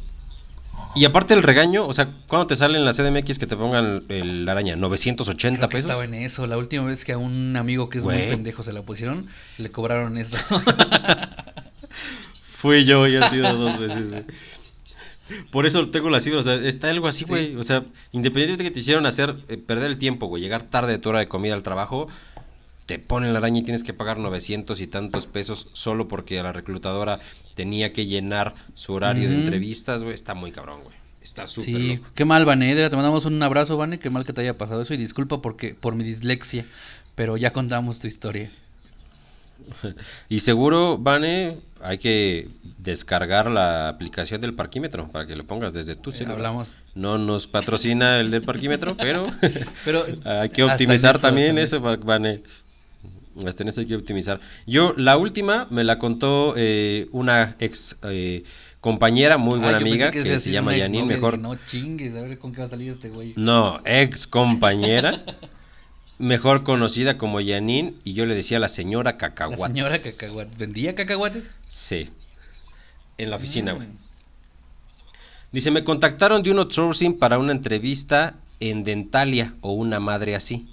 Y 0.95 1.05
aparte 1.05 1.35
el 1.35 1.43
regaño, 1.43 1.87
o 1.87 1.93
sea, 1.93 2.09
¿cuándo 2.27 2.47
te 2.47 2.57
sale 2.57 2.79
en 2.79 2.85
la 2.87 2.93
CDMX 2.95 3.39
que 3.39 3.47
te 3.47 3.55
pongan 3.57 4.05
el, 4.09 4.47
la 4.47 4.53
araña? 4.53 4.77
¿980 4.77 5.37
Creo 5.37 5.61
que 5.61 5.69
pesos? 5.69 5.91
estaba 5.91 6.05
en 6.05 6.15
eso. 6.15 6.47
La 6.47 6.57
última 6.57 6.85
vez 6.85 7.05
que 7.05 7.13
a 7.13 7.19
un 7.19 7.55
amigo 7.57 7.91
que 7.91 7.99
es 7.99 8.05
muy 8.05 8.17
pendejo 8.17 8.63
se 8.63 8.73
la 8.73 8.81
pusieron, 8.83 9.27
le 9.59 9.71
cobraron 9.71 10.17
eso. 10.17 10.39
Fui 12.43 12.85
yo 12.85 13.07
y 13.07 13.17
han 13.17 13.29
sido 13.31 13.53
dos 13.55 13.79
veces, 13.79 14.11
güey. 14.11 14.25
Por 15.51 15.67
eso 15.67 15.89
tengo 15.91 16.09
la 16.09 16.21
cifra, 16.21 16.39
o 16.39 16.43
sea, 16.43 16.55
está 16.55 16.89
algo 16.89 17.09
así, 17.09 17.25
Sí. 17.25 17.29
güey. 17.29 17.57
O 17.57 17.63
sea, 17.65 17.85
independientemente 18.13 18.63
de 18.63 18.71
que 18.71 18.75
te 18.75 18.81
hicieron 18.81 19.07
hacer, 19.07 19.35
eh, 19.49 19.57
perder 19.57 19.91
el 19.91 19.99
tiempo, 19.99 20.27
güey, 20.29 20.43
llegar 20.43 20.63
tarde 20.63 20.93
de 20.93 20.99
tu 20.99 21.09
hora 21.09 21.19
de 21.19 21.29
comida 21.29 21.55
al 21.55 21.63
trabajo, 21.65 22.09
te 22.87 22.99
ponen 22.99 23.33
la 23.33 23.41
araña 23.41 23.59
y 23.61 23.63
tienes 23.63 23.83
que 23.83 23.93
pagar 23.93 24.19
900 24.19 24.81
y 24.81 24.87
tantos 24.87 25.27
pesos 25.27 25.69
solo 25.73 26.07
porque 26.09 26.43
la 26.43 26.53
reclutadora 26.53 27.19
tenía 27.55 27.93
que 27.93 28.07
llenar 28.07 28.55
su 28.75 28.93
horario 28.95 29.29
de 29.29 29.35
entrevistas, 29.35 30.03
güey. 30.05 30.15
Está 30.15 30.35
muy 30.35 30.53
cabrón, 30.53 30.81
güey. 30.85 30.97
Está 31.21 31.47
súper 31.49 31.65
Sí, 31.65 31.97
loco. 31.97 32.09
qué 32.15 32.25
mal, 32.25 32.45
Vane. 32.45 32.75
Te 32.89 32.95
mandamos 32.97 33.25
un 33.27 33.43
abrazo, 33.43 33.77
Vane. 33.77 33.99
Qué 33.99 34.11
mal 34.11 34.25
que 34.25 34.33
te 34.33 34.43
haya 34.43 34.57
pasado 34.57 34.83
eso. 34.83 34.95
Y 34.95 34.97
disculpa 34.97 35.43
porque, 35.43 35.75
por 35.75 35.97
mi 35.97 36.05
dislexia. 36.05 36.65
Pero 37.17 37.37
ya 37.37 37.53
contamos 37.53 37.99
tu 37.99 38.07
historia. 38.07 38.51
Y 40.29 40.41
seguro, 40.41 40.99
Vane, 40.99 41.59
hay 41.83 41.99
que 41.99 42.49
descargar 42.79 43.51
la 43.51 43.89
aplicación 43.89 44.41
del 44.41 44.55
parquímetro 44.55 45.09
para 45.11 45.27
que 45.27 45.35
lo 45.35 45.45
pongas 45.45 45.73
desde 45.73 45.97
tu 45.97 46.11
Eh, 46.11 46.13
celular. 46.13 46.37
hablamos. 46.37 46.77
No 46.95 47.19
nos 47.19 47.47
patrocina 47.47 48.19
el 48.21 48.31
del 48.31 48.43
parquímetro, 48.43 48.97
pero 48.97 49.27
Pero 49.85 50.05
hay 50.25 50.49
que 50.51 50.63
optimizar 50.63 51.17
eso, 51.17 51.23
también 51.23 51.59
eso, 51.59 51.81
Va- 51.81 51.97
Vane. 51.97 52.43
Hasta 53.47 53.63
en 53.65 53.69
eso 53.69 53.81
hay 53.81 53.87
que 53.87 53.97
optimizar. 53.97 54.41
Yo, 54.67 54.95
la 54.97 55.17
última 55.17 55.67
me 55.71 55.85
la 55.85 55.99
contó 55.99 56.55
eh, 56.57 57.09
una 57.13 57.55
ex 57.59 57.99
eh, 58.05 58.45
compañera, 58.81 59.37
muy 59.37 59.59
buena 59.59 59.77
amiga, 59.79 60.11
que 60.11 60.39
se 60.39 60.51
llama 60.51 60.77
Janine, 60.77 61.05
mejor. 61.05 61.39
No 61.39 61.55
chingues, 61.57 62.15
a 62.15 62.21
ver 62.23 62.39
con 62.39 62.53
qué 62.53 62.61
va 62.61 62.67
a 62.67 62.71
salir 62.71 62.91
este 62.93 63.11
güey. 63.11 63.35
No, 63.37 63.81
ex 63.85 64.27
compañera, 64.27 65.25
mejor 66.19 66.63
conocida 66.63 67.19
como 67.19 67.39
Janine, 67.45 67.95
y 68.05 68.15
yo 68.15 68.25
le 68.27 68.35
decía 68.35 68.59
la 68.59 68.69
señora 68.69 69.13
La 69.13 69.17
Cacahuates. 69.19 69.67
señora 69.67 69.99
cacahuates. 69.99 70.57
¿Vendía 70.59 70.95
cacahuates? 70.95 71.51
Sí. 71.69 72.09
En 73.19 73.31
la 73.31 73.37
oficina, 73.37 73.75
Mm. 73.75 73.77
güey. 73.77 73.89
Dice, 75.53 75.71
me 75.71 75.85
contactaron 75.85 76.43
de 76.43 76.51
un 76.51 76.59
outsourcing 76.59 77.19
para 77.19 77.39
una 77.39 77.53
entrevista 77.53 78.35
en 78.61 78.85
Dentalia 78.85 79.55
o 79.61 79.73
una 79.73 80.01
madre 80.01 80.35
así. 80.35 80.69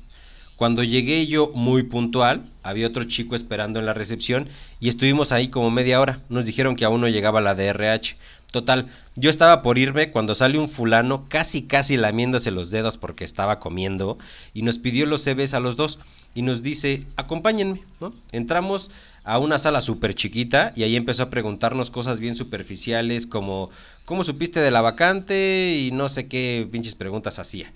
Cuando 0.56 0.84
llegué 0.84 1.26
yo 1.28 1.52
muy 1.56 1.84
puntual, 1.84 2.44
había 2.62 2.88
otro 2.88 3.04
chico 3.04 3.36
esperando 3.36 3.80
en 3.80 3.86
la 3.86 3.94
recepción 3.94 4.48
y 4.80 4.88
estuvimos 4.88 5.32
ahí 5.32 5.48
como 5.48 5.72
media 5.72 6.00
hora. 6.00 6.20
Nos 6.30 6.46
dijeron 6.46 6.76
que 6.76 6.86
aún 6.86 7.02
no 7.02 7.08
llegaba 7.08 7.42
la 7.42 7.56
DRH. 7.56 8.18
Total, 8.52 8.88
yo 9.16 9.32
estaba 9.32 9.64
por 9.64 9.80
irme 9.80 10.12
cuando 10.12 10.36
sale 10.36 10.60
un 10.60 10.70
fulano 10.70 11.28
casi 11.28 11.64
casi 11.64 11.98
lamiéndose 11.98 12.52
los 12.52 12.70
dedos 12.70 12.98
porque 12.98 13.24
estaba 13.24 13.60
comiendo 13.60 14.20
y 14.54 14.62
nos 14.62 14.78
pidió 14.78 15.08
los 15.08 15.24
CVs 15.24 15.56
a 15.56 15.60
los 15.60 15.76
dos 15.76 15.98
y 16.36 16.44
nos 16.44 16.62
dice, 16.62 17.08
acompáñenme, 17.16 17.84
¿no? 18.00 18.14
Entramos 18.32 18.92
a 19.24 19.40
una 19.40 19.58
sala 19.58 19.82
súper 19.82 20.14
chiquita 20.14 20.72
y 20.76 20.84
ahí 20.84 20.96
empezó 20.96 21.24
a 21.24 21.30
preguntarnos 21.32 21.90
cosas 21.90 22.20
bien 22.20 22.36
superficiales 22.36 23.26
como, 23.26 23.72
¿cómo 24.06 24.24
supiste 24.24 24.60
de 24.60 24.70
la 24.70 24.82
vacante? 24.82 25.76
Y 25.76 25.92
no 25.92 26.08
sé 26.08 26.28
qué 26.28 26.68
pinches 26.72 26.94
preguntas 26.94 27.40
hacía 27.40 27.74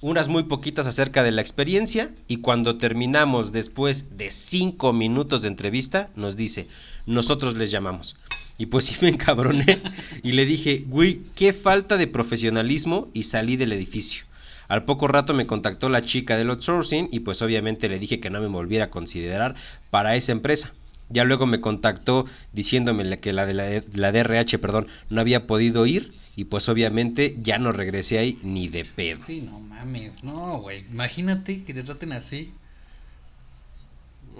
unas 0.00 0.28
muy 0.28 0.44
poquitas 0.44 0.86
acerca 0.86 1.22
de 1.22 1.32
la 1.32 1.40
experiencia 1.40 2.10
y 2.28 2.38
cuando 2.38 2.78
terminamos 2.78 3.52
después 3.52 4.16
de 4.16 4.30
cinco 4.30 4.92
minutos 4.92 5.42
de 5.42 5.48
entrevista 5.48 6.10
nos 6.14 6.36
dice, 6.36 6.68
nosotros 7.06 7.56
les 7.56 7.70
llamamos. 7.70 8.16
Y 8.58 8.66
pues 8.66 8.84
sí 8.86 8.96
me 9.00 9.08
encabroné 9.08 9.82
y 10.22 10.32
le 10.32 10.46
dije, 10.46 10.84
güey, 10.86 11.22
qué 11.34 11.52
falta 11.52 11.96
de 11.96 12.06
profesionalismo 12.06 13.08
y 13.12 13.24
salí 13.24 13.56
del 13.56 13.72
edificio. 13.72 14.24
Al 14.68 14.84
poco 14.84 15.08
rato 15.08 15.32
me 15.32 15.46
contactó 15.46 15.88
la 15.88 16.02
chica 16.02 16.36
del 16.36 16.50
outsourcing 16.50 17.08
y 17.10 17.20
pues 17.20 17.40
obviamente 17.40 17.88
le 17.88 17.98
dije 17.98 18.20
que 18.20 18.30
no 18.30 18.40
me 18.40 18.48
volviera 18.48 18.86
a 18.86 18.90
considerar 18.90 19.54
para 19.90 20.14
esa 20.14 20.32
empresa. 20.32 20.74
Ya 21.08 21.24
luego 21.24 21.46
me 21.46 21.62
contactó 21.62 22.26
diciéndome 22.52 23.18
que 23.18 23.32
la 23.32 23.46
de 23.46 23.54
la, 23.54 23.82
la 23.94 24.12
DRH, 24.12 24.58
perdón, 24.58 24.86
no 25.08 25.22
había 25.22 25.46
podido 25.46 25.86
ir 25.86 26.12
y 26.38 26.44
pues 26.44 26.68
obviamente 26.68 27.34
ya 27.36 27.58
no 27.58 27.72
regresé 27.72 28.16
ahí 28.16 28.38
ni 28.44 28.68
de 28.68 28.84
pedo. 28.84 29.18
Sí, 29.26 29.40
no 29.40 29.58
mames. 29.58 30.22
No, 30.22 30.60
güey. 30.60 30.84
Imagínate 30.88 31.64
que 31.64 31.74
te 31.74 31.82
traten 31.82 32.12
así. 32.12 32.52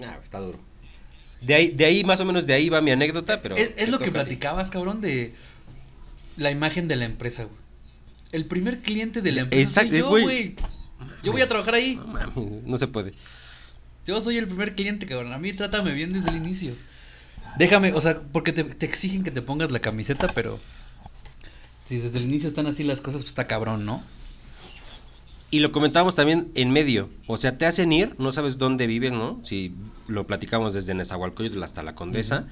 Ah, 0.07 0.17
está 0.23 0.39
duro. 0.39 0.57
De 1.41 1.55
ahí, 1.55 1.71
de 1.71 1.83
ahí, 1.83 2.05
más 2.05 2.21
o 2.21 2.25
menos 2.25 2.47
de 2.47 2.53
ahí 2.53 2.69
va 2.69 2.79
mi 2.79 2.91
anécdota, 2.91 3.41
pero. 3.41 3.57
es 3.57 3.89
lo 3.89 3.99
que 3.99 4.13
platicabas, 4.13 4.69
cabrón, 4.69 5.01
de 5.01 5.33
la 6.37 6.51
imagen 6.51 6.87
de 6.87 6.95
la 6.95 7.03
empresa, 7.03 7.43
güey. 7.43 7.57
El 8.31 8.45
primer 8.45 8.79
cliente 8.79 9.21
de 9.21 9.33
la 9.33 9.41
empresa 9.41 9.81
Exacto, 9.81 9.89
soy 9.89 9.99
yo, 9.99 10.09
güey. 10.09 10.23
güey. 10.23 10.55
Yo 11.21 11.33
voy 11.33 11.41
a 11.41 11.49
trabajar 11.49 11.73
ahí. 11.73 11.97
No 11.97 12.07
mames, 12.07 12.63
no 12.63 12.77
se 12.77 12.87
puede. 12.87 13.13
Yo 14.07 14.21
soy 14.21 14.37
el 14.37 14.47
primer 14.47 14.73
cliente, 14.73 15.05
cabrón. 15.05 15.33
A 15.33 15.37
mí 15.37 15.51
trátame 15.51 15.91
bien 15.91 16.13
desde 16.13 16.29
el 16.29 16.37
inicio. 16.37 16.75
Déjame, 17.57 17.91
o 17.91 17.99
sea, 17.99 18.21
porque 18.31 18.53
te, 18.53 18.63
te 18.63 18.85
exigen 18.85 19.25
que 19.25 19.31
te 19.31 19.41
pongas 19.41 19.73
la 19.73 19.79
camiseta, 19.79 20.31
pero 20.33 20.61
Si 21.89 21.97
desde 21.97 22.19
el 22.19 22.25
inicio 22.25 22.47
están 22.47 22.67
así 22.67 22.83
las 22.83 23.01
cosas, 23.01 23.21
pues 23.21 23.29
está 23.29 23.47
cabrón, 23.47 23.83
¿no? 23.83 24.03
Y 25.49 25.57
lo 25.57 25.71
comentábamos 25.71 26.13
también 26.13 26.51
en 26.53 26.69
medio. 26.69 27.09
O 27.25 27.37
sea, 27.37 27.57
te 27.57 27.65
hacen 27.65 27.91
ir, 27.91 28.13
no 28.19 28.31
sabes 28.31 28.59
dónde 28.59 28.85
vives, 28.85 29.11
¿no? 29.11 29.39
Si 29.41 29.73
lo 30.07 30.27
platicamos 30.27 30.75
desde 30.75 30.93
Nezahualcóyotl 30.93 31.63
hasta 31.63 31.81
la 31.81 31.95
Condesa. 31.95 32.45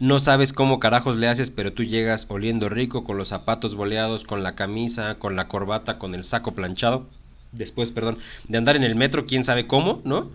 No 0.00 0.18
sabes 0.18 0.52
cómo 0.52 0.80
carajos 0.80 1.16
le 1.16 1.28
haces, 1.28 1.50
pero 1.50 1.72
tú 1.72 1.82
llegas 1.82 2.26
oliendo 2.28 2.68
rico, 2.68 3.04
con 3.04 3.16
los 3.16 3.28
zapatos 3.28 3.74
boleados, 3.74 4.24
con 4.24 4.42
la 4.42 4.54
camisa, 4.54 5.14
con 5.18 5.34
la 5.34 5.48
corbata, 5.48 5.98
con 5.98 6.14
el 6.14 6.22
saco 6.22 6.52
planchado. 6.52 7.08
Después, 7.52 7.90
perdón, 7.90 8.18
de 8.48 8.58
andar 8.58 8.76
en 8.76 8.84
el 8.84 8.96
metro, 8.96 9.24
quién 9.24 9.44
sabe 9.44 9.66
cómo, 9.66 10.02
¿no? 10.04 10.30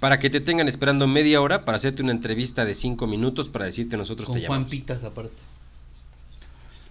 Para 0.00 0.18
que 0.18 0.30
te 0.30 0.40
tengan 0.40 0.66
esperando 0.66 1.06
media 1.06 1.40
hora 1.40 1.64
para 1.64 1.76
hacerte 1.76 2.02
una 2.02 2.10
entrevista 2.10 2.64
de 2.64 2.74
cinco 2.74 3.06
minutos 3.06 3.48
para 3.48 3.66
decirte 3.66 3.96
nosotros 3.96 4.26
Con 4.26 4.34
te 4.34 4.40
Juan 4.44 4.62
llamamos. 4.62 4.70
Pitas 4.72 5.04
aparte. 5.04 5.55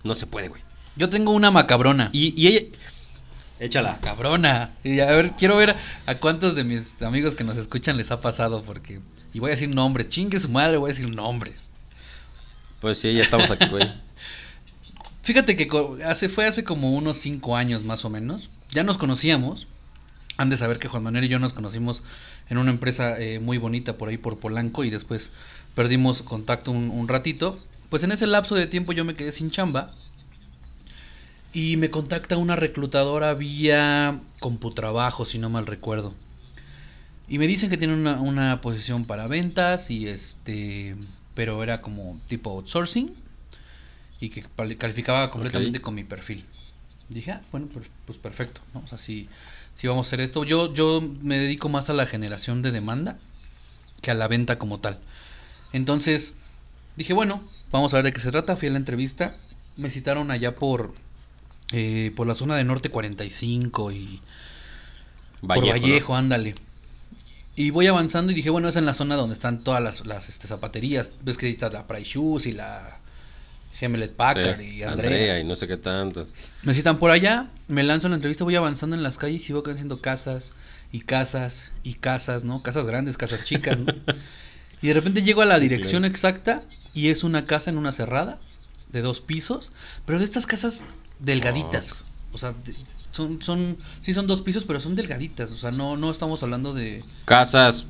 No 0.05 0.15
se 0.15 0.27
puede, 0.27 0.47
güey. 0.47 0.61
Yo 0.95 1.09
tengo 1.09 1.31
una 1.31 1.51
macabrona. 1.51 2.09
Y, 2.13 2.39
y 2.41 2.47
ella... 2.47 2.61
Échala. 3.59 3.97
Cabrona. 4.01 4.71
Y 4.83 4.99
a 4.99 5.07
ver, 5.07 5.31
quiero 5.31 5.57
ver 5.57 5.75
a 6.05 6.15
cuántos 6.15 6.55
de 6.55 6.63
mis 6.63 7.01
amigos 7.01 7.35
que 7.35 7.43
nos 7.43 7.57
escuchan 7.57 7.97
les 7.97 8.11
ha 8.11 8.19
pasado, 8.19 8.63
porque. 8.63 9.01
Y 9.33 9.39
voy 9.39 9.49
a 9.49 9.51
decir 9.51 9.69
nombres. 9.69 10.09
Chingue 10.09 10.39
su 10.39 10.49
madre, 10.49 10.77
voy 10.77 10.89
a 10.89 10.93
decir 10.93 11.09
nombres. 11.09 11.55
Pues 12.81 12.99
sí, 12.99 13.13
ya 13.13 13.23
estamos 13.23 13.49
aquí, 13.51 13.65
güey. 13.67 13.91
Fíjate 15.23 15.55
que 15.55 15.67
hace, 16.05 16.29
fue 16.29 16.45
hace 16.45 16.63
como 16.63 16.93
unos 16.93 17.17
cinco 17.17 17.55
años 17.55 17.83
más 17.83 18.05
o 18.05 18.09
menos. 18.09 18.51
Ya 18.71 18.83
nos 18.83 18.97
conocíamos. 18.97 19.67
Han 20.37 20.49
de 20.49 20.57
saber 20.57 20.77
que 20.77 20.89
Juan 20.89 21.01
Manuel 21.01 21.23
y 21.23 21.29
yo 21.29 21.39
nos 21.39 21.53
conocimos 21.53 22.03
en 22.49 22.57
una 22.57 22.69
empresa 22.69 23.17
eh, 23.19 23.39
muy 23.39 23.57
bonita 23.57 23.97
por 23.97 24.09
ahí 24.09 24.17
por 24.17 24.37
Polanco 24.37 24.83
y 24.83 24.89
después 24.89 25.31
perdimos 25.73 26.21
contacto 26.21 26.71
un, 26.71 26.91
un 26.91 27.07
ratito. 27.07 27.57
Pues 27.95 28.03
en 28.03 28.11
ese 28.11 28.27
lapso 28.27 28.55
de 28.55 28.67
tiempo 28.67 28.91
yo 28.91 29.05
me 29.05 29.15
quedé 29.15 29.31
sin 29.31 29.51
chamba. 29.51 29.95
Y 31.53 31.77
me 31.77 31.89
contacta 31.89 32.35
una 32.35 32.57
reclutadora 32.57 33.33
vía 33.35 34.19
Computrabajo, 34.41 35.23
si 35.23 35.39
no 35.39 35.49
mal 35.49 35.65
recuerdo. 35.65 36.13
Y 37.29 37.39
me 37.39 37.47
dicen 37.47 37.69
que 37.69 37.77
tienen 37.77 37.99
una, 37.99 38.19
una 38.19 38.59
posición 38.59 39.05
para 39.05 39.27
ventas 39.27 39.91
y 39.91 40.09
este... 40.09 40.97
Pero 41.35 41.63
era 41.63 41.79
como 41.79 42.19
tipo 42.27 42.49
outsourcing 42.49 43.15
y 44.19 44.27
que 44.27 44.43
calificaba 44.77 45.31
completamente 45.31 45.79
con 45.79 45.95
mi 45.95 46.03
perfil. 46.03 46.43
Dije, 47.07 47.31
ah, 47.31 47.41
bueno, 47.53 47.69
pues, 47.71 47.85
pues 48.05 48.17
perfecto, 48.17 48.59
¿no? 48.73 48.81
O 48.81 48.87
sea, 48.87 48.97
si, 48.97 49.29
si 49.73 49.87
vamos 49.87 50.05
a 50.05 50.09
hacer 50.09 50.19
esto. 50.19 50.43
Yo, 50.43 50.73
yo 50.73 51.01
me 51.21 51.37
dedico 51.37 51.69
más 51.69 51.89
a 51.89 51.93
la 51.93 52.05
generación 52.05 52.61
de 52.61 52.73
demanda 52.73 53.17
que 54.01 54.11
a 54.11 54.15
la 54.15 54.27
venta 54.27 54.59
como 54.59 54.81
tal. 54.81 54.99
Entonces, 55.71 56.35
dije, 56.95 57.13
bueno, 57.13 57.43
vamos 57.71 57.93
a 57.93 57.97
ver 57.97 58.05
de 58.05 58.13
qué 58.13 58.19
se 58.19 58.31
trata. 58.31 58.55
Fui 58.57 58.67
a 58.67 58.71
la 58.71 58.77
entrevista. 58.77 59.35
Me 59.77 59.89
citaron 59.89 60.31
allá 60.31 60.55
por, 60.55 60.93
eh, 61.71 62.11
por 62.15 62.27
la 62.27 62.35
zona 62.35 62.55
de 62.55 62.63
Norte 62.63 62.89
45 62.89 63.91
y 63.91 64.21
por 65.41 65.57
¿no? 65.57 65.67
Vallejo, 65.67 66.15
ándale. 66.15 66.55
Y 67.57 67.69
voy 67.69 67.87
avanzando 67.87 68.31
y 68.31 68.35
dije, 68.35 68.49
bueno, 68.49 68.67
es 68.67 68.75
en 68.75 68.85
la 68.85 68.93
zona 68.93 69.15
donde 69.15 69.33
están 69.33 69.63
todas 69.63 69.81
las, 69.81 70.05
las 70.05 70.27
este, 70.29 70.47
zapaterías. 70.47 71.11
Ves 71.21 71.37
que 71.37 71.45
ahí 71.45 71.53
está 71.53 71.69
la 71.69 71.87
Price 71.87 72.11
Shoes 72.11 72.45
y 72.47 72.51
la 72.51 72.99
Gemelet 73.77 74.13
Packard 74.13 74.59
Sí, 74.59 74.75
y 74.77 74.83
Andrea. 74.83 75.39
y 75.39 75.43
no 75.43 75.55
sé 75.55 75.67
qué 75.67 75.77
tantos. 75.77 76.33
Me 76.63 76.73
citan 76.73 76.97
por 76.97 77.11
allá, 77.11 77.49
me 77.67 77.83
lanzo 77.83 78.07
en 78.07 78.11
la 78.11 78.15
entrevista, 78.15 78.43
voy 78.43 78.55
avanzando 78.55 78.95
en 78.95 79.03
las 79.03 79.17
calles 79.17 79.49
y 79.49 79.53
voy 79.53 79.63
haciendo 79.71 80.01
casas 80.01 80.51
y 80.91 81.01
casas 81.01 81.71
y 81.83 81.93
casas, 81.93 82.43
¿no? 82.43 82.61
Casas 82.61 82.85
grandes, 82.85 83.17
casas 83.17 83.43
chicas, 83.43 83.77
¿no? 83.77 83.93
y 84.81 84.87
de 84.87 84.93
repente 84.93 85.23
llego 85.23 85.41
a 85.41 85.45
la 85.45 85.59
dirección 85.59 86.03
exacta 86.05 86.63
y 86.95 87.09
es 87.09 87.23
una 87.23 87.45
casa 87.45 87.69
en 87.69 87.77
una 87.77 87.91
cerrada 87.91 88.39
de 88.91 89.01
dos 89.01 89.21
pisos, 89.21 89.71
pero 90.05 90.17
de 90.17 90.25
estas 90.25 90.47
casas 90.47 90.83
delgaditas. 91.19 91.93
O 92.31 92.37
sea, 92.37 92.55
son, 93.11 93.41
son, 93.41 93.77
sí 94.01 94.13
son 94.13 94.25
dos 94.25 94.41
pisos, 94.41 94.63
pero 94.63 94.79
son 94.79 94.95
delgaditas. 94.95 95.51
O 95.51 95.57
sea, 95.57 95.71
no, 95.71 95.97
no 95.97 96.09
estamos 96.09 96.41
hablando 96.41 96.73
de... 96.73 97.03
Casas, 97.25 97.87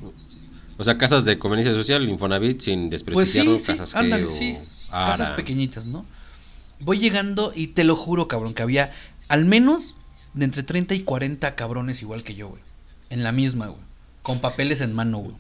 o 0.78 0.84
sea, 0.84 0.98
casas 0.98 1.24
de 1.24 1.38
conveniencia 1.38 1.74
social, 1.74 2.10
Infonavit, 2.10 2.60
sin 2.62 2.90
Pues 2.90 3.04
desprestigiarlo, 3.04 3.60
sí, 3.60 3.66
sí, 3.66 3.72
casas 3.72 3.94
que, 3.94 4.00
ándale, 4.00 4.26
o 4.26 4.32
sí. 4.32 4.58
Casas 4.90 5.30
pequeñitas, 5.32 5.86
¿no? 5.86 6.06
Voy 6.80 6.98
llegando 6.98 7.54
y 7.56 7.68
te 7.68 7.84
lo 7.84 7.96
juro, 7.96 8.28
cabrón, 8.28 8.54
que 8.54 8.64
había 8.64 8.92
al 9.28 9.46
menos 9.46 9.94
de 10.34 10.46
entre 10.46 10.64
30 10.64 10.96
y 10.96 11.02
40 11.02 11.56
cabrones 11.56 12.02
igual 12.02 12.24
que 12.24 12.36
yo, 12.36 12.50
güey. 12.50 12.62
En 13.10 13.24
la 13.24 13.32
misma, 13.32 13.68
güey. 13.68 13.82
Con 14.24 14.40
papeles 14.40 14.82
en 14.82 14.94
mano, 14.94 15.20
güey. 15.20 15.36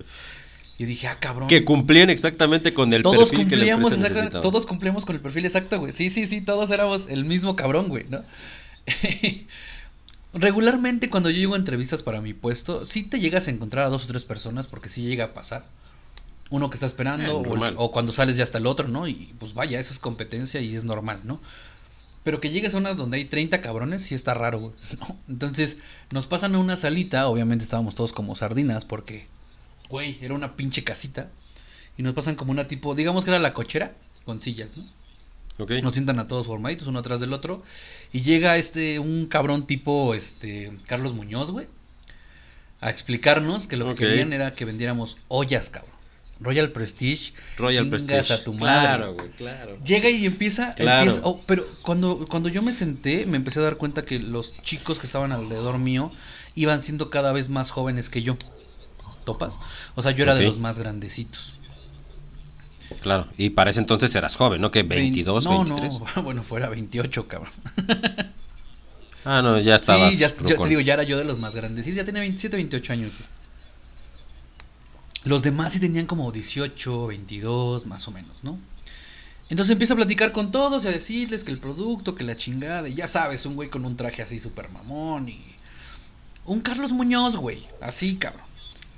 Y 0.78 0.86
dije, 0.86 1.07
ah, 1.07 1.17
cabrón. 1.19 1.47
Que 1.47 1.63
cumplían 1.63 2.09
exactamente 2.09 2.73
con 2.73 2.91
el 2.93 3.01
todos 3.01 3.30
perfil 3.30 3.47
que 3.47 3.55
la 3.55 3.65
exacta- 3.65 4.41
todos 4.41 4.65
cumplíamos 4.65 5.05
con 5.05 5.15
el 5.15 5.21
perfil 5.21 5.45
exacto, 5.45 5.80
güey. 5.80 5.93
Sí, 5.93 6.09
sí, 6.09 6.26
sí, 6.26 6.41
todos 6.41 6.69
éramos 6.71 7.07
el 7.07 7.23
mismo 7.26 7.55
cabrón, 7.55 7.88
güey, 7.88 8.05
¿no? 8.09 8.23
Regularmente 10.34 11.09
cuando 11.09 11.30
yo 11.30 11.38
llego 11.38 11.53
a 11.53 11.57
entrevistas 11.57 12.03
para 12.03 12.19
mi 12.19 12.34
puesto, 12.34 12.84
sí 12.84 13.03
te 13.03 13.19
llegas 13.19 13.47
a 13.47 13.51
encontrar 13.51 13.86
a 13.86 13.89
dos 13.89 14.03
o 14.03 14.07
tres 14.07 14.26
personas 14.26 14.67
porque 14.67 14.89
sí 14.89 15.01
llega 15.03 15.26
a 15.26 15.34
pasar. 15.34 15.65
Uno 16.49 16.69
que 16.69 16.76
está 16.76 16.86
esperando 16.86 17.23
Eh, 17.26 17.32
o, 17.32 17.41
el- 17.43 17.49
normal. 17.49 17.76
o 17.78 17.91
cuando 17.91 18.11
sales 18.11 18.36
ya 18.36 18.43
está 18.43 18.57
el 18.57 18.67
otro, 18.67 18.88
¿no? 18.89 19.07
Y 19.07 19.34
pues 19.39 19.53
vaya, 19.53 19.80
eso 19.80 19.93
es 19.93 19.99
competencia 19.99 20.59
y 20.59 20.76
es 20.76 20.84
normal, 20.84 21.21
¿no? 21.23 21.39
Pero 22.26 22.41
que 22.41 22.49
llegues 22.49 22.76
a 22.76 22.80
una 22.80 22.93
donde 22.95 23.17
hay 23.17 23.26
30 23.26 23.61
cabrones 23.61 24.01
sí 24.03 24.13
está 24.13 24.34
raro, 24.34 24.59
güey. 24.59 24.73
¿no? 24.99 25.17
Entonces 25.30 25.78
nos 26.11 26.28
pasan 26.28 26.53
a 26.55 26.59
una 26.59 26.76
salita, 26.76 27.28
obviamente 27.28 27.63
estábamos 27.63 27.95
todos 27.95 28.11
como 28.11 28.36
sardinas 28.36 28.84
porque, 28.84 29.28
güey, 29.90 30.18
era 30.22 30.34
una 30.34 30.56
pinche 30.56 30.84
casita. 30.84 31.30
Y 31.98 32.04
nos 32.04 32.14
pasan 32.14 32.36
como 32.36 32.52
una 32.52 32.68
tipo, 32.68 32.94
digamos 32.96 33.24
que 33.24 33.32
era 33.32 33.40
la 33.40 33.54
cochera 33.54 33.94
con 34.26 34.42
sillas, 34.42 34.76
¿no? 34.76 34.86
Ok. 35.58 35.72
Nos 35.82 35.94
sientan 35.94 36.20
a 36.20 36.28
todos 36.28 36.48
formaditos, 36.48 36.88
uno 36.88 37.00
atrás 37.00 37.20
del 37.22 37.32
otro. 37.32 37.64
Y 38.12 38.22
llega 38.22 38.58
este, 38.58 39.00
un 39.00 39.28
cabrón 39.28 39.66
tipo, 39.68 40.14
este, 40.14 40.72
Carlos 40.88 41.14
Muñoz, 41.14 41.52
güey. 41.52 41.68
A 42.82 42.90
explicarnos 42.90 43.68
que 43.68 43.78
lo 43.78 43.88
que 43.96 43.96
querían 44.06 44.34
era 44.34 44.54
que 44.54 44.66
vendiéramos 44.66 45.18
ollas, 45.30 45.70
cabrón. 45.70 45.96
Royal 46.42 46.72
Prestige. 46.72 47.32
Royal 47.58 47.88
Prestige. 47.88 48.34
a 48.34 48.44
tu 48.44 48.52
madre. 48.54 48.88
Claro, 48.98 49.14
güey, 49.14 49.30
claro. 49.32 49.78
Llega 49.86 50.10
y 50.10 50.26
empieza, 50.26 50.76
Claro. 50.76 51.04
empieza- 51.10 51.22
oh, 51.26 51.42
pero 51.46 51.66
cuando, 51.82 52.26
cuando 52.30 52.50
yo 52.50 52.62
me 52.62 52.74
senté, 52.74 53.26
me 53.26 53.38
empecé 53.38 53.60
a 53.60 53.64
dar 53.64 53.78
cuenta 53.78 54.04
que 54.04 54.20
los 54.20 54.54
chicos 54.62 55.00
que 55.00 55.06
estaban 55.06 55.32
alrededor 55.32 55.78
mío 55.78 56.12
iban 56.56 56.84
siendo 56.84 57.10
cada 57.10 57.32
vez 57.32 57.48
más 57.48 57.72
jóvenes 57.72 58.10
que 58.10 58.22
yo. 58.22 58.38
¿Topas? 59.26 59.59
O 59.95 60.01
sea, 60.01 60.11
yo 60.11 60.23
era 60.23 60.36
de 60.36 60.45
los 60.45 60.59
más 60.59 60.80
grandecitos. 60.80 61.55
Claro. 63.01 63.28
Y 63.38 63.49
para 63.49 63.71
ese 63.71 63.80
entonces 63.80 64.15
eras 64.15 64.36
joven, 64.36 64.61
¿no? 64.61 64.71
Que 64.71 64.84
22, 64.84 65.45
no, 65.45 65.63
23. 65.65 65.99
no, 66.15 66.23
bueno, 66.23 66.43
fuera 66.43 66.69
28, 66.69 67.28
cabrón. 67.28 67.51
Ah, 69.28 69.41
no, 69.41 69.59
ya 69.59 69.76
estabas. 69.76 70.13
Sí, 70.13 70.19
ya, 70.19 70.28
yo 70.28 70.59
te 70.59 70.69
digo, 70.69 70.82
ya 70.82 70.93
era 70.93 71.01
yo 71.01 71.17
de 71.17 71.23
los 71.23 71.39
más 71.39 71.55
grandes. 71.55 71.84
Sí, 71.84 71.93
ya 71.93 72.03
tenía 72.03 72.21
27, 72.21 72.57
28 72.57 72.93
años. 72.93 73.11
Los 75.23 75.41
demás 75.41 75.73
sí 75.73 75.80
tenían 75.80 76.05
como 76.05 76.32
18, 76.32 77.07
22, 77.07 77.88
más 77.88 78.07
o 78.07 78.11
menos, 78.11 78.36
¿no? 78.43 78.59
Entonces 79.49 79.71
empieza 79.71 79.93
a 79.93 79.97
platicar 79.97 80.32
con 80.32 80.51
todos 80.51 80.86
y 80.86 80.88
a 80.88 80.91
decirles 80.91 81.43
que 81.43 81.51
el 81.51 81.59
producto, 81.59 82.13
que 82.13 82.23
la 82.23 82.36
chingada, 82.36 82.88
y 82.88 82.93
ya 82.93 83.07
sabes, 83.07 83.47
un 83.47 83.55
güey 83.55 83.69
con 83.69 83.84
un 83.84 83.97
traje 83.97 84.21
así 84.21 84.39
súper 84.39 84.69
mamón 84.69 85.30
y... 85.30 85.43
Un 86.45 86.61
Carlos 86.61 86.91
Muñoz, 86.91 87.38
güey, 87.38 87.67
así, 87.82 88.17
cabrón. 88.17 88.45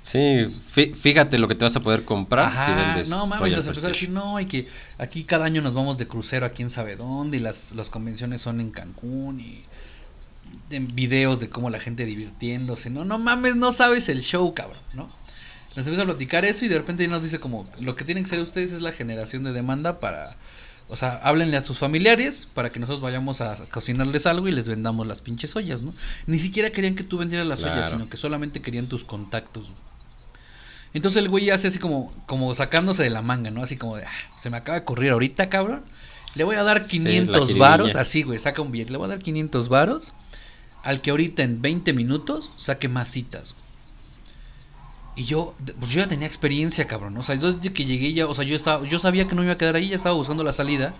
Sí, 0.08 0.46
fí- 0.74 0.94
fíjate 0.94 1.38
lo 1.38 1.48
que 1.48 1.54
te 1.54 1.64
vas 1.64 1.76
a 1.76 1.80
poder 1.80 2.04
comprar 2.06 2.50
si 2.50 2.56
Ajá, 2.56 2.74
vendes 2.76 3.10
no 3.10 3.26
mames, 3.26 3.52
nos 3.52 3.66
empezó 3.66 3.86
a 3.86 3.90
decir, 3.90 4.08
no, 4.08 4.40
y 4.40 4.46
que 4.46 4.66
aquí 4.96 5.24
cada 5.24 5.44
año 5.44 5.60
nos 5.60 5.74
vamos 5.74 5.98
de 5.98 6.08
crucero 6.08 6.46
a 6.46 6.50
quién 6.50 6.70
sabe 6.70 6.96
dónde, 6.96 7.36
y 7.36 7.40
las, 7.40 7.72
las 7.74 7.90
convenciones 7.90 8.40
son 8.40 8.60
en 8.60 8.70
Cancún, 8.70 9.38
y 9.38 9.64
en 10.70 10.94
videos 10.94 11.40
de 11.40 11.50
cómo 11.50 11.68
la 11.68 11.78
gente 11.78 12.06
divirtiéndose, 12.06 12.88
no, 12.88 13.04
no 13.04 13.18
mames, 13.18 13.56
no 13.56 13.72
sabes 13.72 14.08
el 14.08 14.22
show, 14.22 14.54
cabrón, 14.54 14.80
¿no? 14.94 15.10
Nos 15.76 15.86
empieza 15.86 16.02
a 16.02 16.06
platicar 16.06 16.44
eso 16.46 16.64
y 16.64 16.68
de 16.68 16.78
repente 16.78 17.06
nos 17.06 17.22
dice 17.22 17.38
como, 17.38 17.68
lo 17.78 17.94
que 17.94 18.04
tienen 18.04 18.24
que 18.24 18.30
ser 18.30 18.40
ustedes 18.40 18.72
es 18.72 18.80
la 18.80 18.92
generación 18.92 19.44
de 19.44 19.52
demanda 19.52 20.00
para, 20.00 20.36
o 20.88 20.96
sea, 20.96 21.20
háblenle 21.22 21.58
a 21.58 21.62
sus 21.62 21.78
familiares 21.78 22.48
para 22.54 22.70
que 22.70 22.80
nosotros 22.80 23.02
vayamos 23.02 23.42
a 23.42 23.56
cocinarles 23.66 24.26
algo 24.26 24.48
y 24.48 24.52
les 24.52 24.68
vendamos 24.68 25.06
las 25.06 25.20
pinches 25.20 25.54
ollas, 25.54 25.82
¿no? 25.82 25.92
Ni 26.26 26.38
siquiera 26.38 26.70
querían 26.70 26.96
que 26.96 27.04
tú 27.04 27.18
vendieras 27.18 27.46
las 27.46 27.62
ollas, 27.62 27.90
sino 27.90 28.08
que 28.08 28.16
solamente 28.16 28.62
querían 28.62 28.88
tus 28.88 29.04
contactos, 29.04 29.64
güey. 29.66 29.87
Entonces 30.94 31.22
el 31.22 31.28
güey 31.28 31.50
hace 31.50 31.68
así 31.68 31.78
como, 31.78 32.12
como 32.26 32.54
sacándose 32.54 33.02
de 33.02 33.10
la 33.10 33.22
manga, 33.22 33.50
¿no? 33.50 33.62
Así 33.62 33.76
como 33.76 33.96
de, 33.96 34.04
"Ah, 34.04 34.10
se 34.36 34.50
me 34.50 34.56
acaba 34.56 34.76
de 34.78 34.82
ocurrir 34.82 35.10
ahorita, 35.12 35.48
cabrón. 35.50 35.84
Le 36.34 36.44
voy 36.44 36.56
a 36.56 36.62
dar 36.62 36.82
Sí, 36.82 36.98
500 36.98 37.50
la 37.50 37.58
varos, 37.58 37.96
así, 37.96 38.22
güey, 38.22 38.38
saca 38.38 38.62
un 38.62 38.70
billete. 38.72 38.92
Le 38.92 38.98
voy 38.98 39.06
a 39.06 39.08
dar 39.08 39.18
500 39.18 39.68
varos 39.68 40.12
al 40.82 41.00
que 41.00 41.10
ahorita 41.10 41.42
en 41.42 41.60
20 41.60 41.92
minutos 41.92 42.52
saque 42.56 42.88
más 42.88 43.10
citas. 43.10 43.54
Y 45.16 45.24
yo, 45.24 45.54
pues 45.80 45.90
yo 45.92 46.00
ya 46.00 46.08
tenía 46.08 46.26
experiencia, 46.28 46.86
cabrón. 46.86 47.16
O 47.16 47.22
sea, 47.22 47.34
yo 47.34 47.52
desde 47.52 47.72
que 47.72 47.84
llegué 47.84 48.12
ya, 48.12 48.26
o 48.28 48.34
sea, 48.34 48.44
yo 48.44 48.54
estaba, 48.54 48.86
yo 48.86 48.98
sabía 49.00 49.26
que 49.26 49.34
no 49.34 49.40
me 49.40 49.46
iba 49.46 49.54
a 49.54 49.58
quedar 49.58 49.74
ahí, 49.74 49.88
ya 49.88 49.96
estaba 49.96 50.14
buscando 50.14 50.44
la 50.44 50.52
salida. 50.52 50.94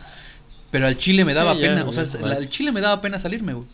Pero 0.70 0.86
al 0.86 0.98
chile 0.98 1.24
me 1.24 1.32
Sí, 1.32 1.36
daba 1.38 1.54
ya, 1.54 1.60
pena, 1.60 1.84
o 1.86 1.92
sea, 1.92 2.04
la- 2.20 2.34
al 2.36 2.48
chile 2.50 2.72
me 2.72 2.80
daba 2.80 3.00
pena 3.00 3.18
salirme, 3.18 3.54
güey. 3.54 3.66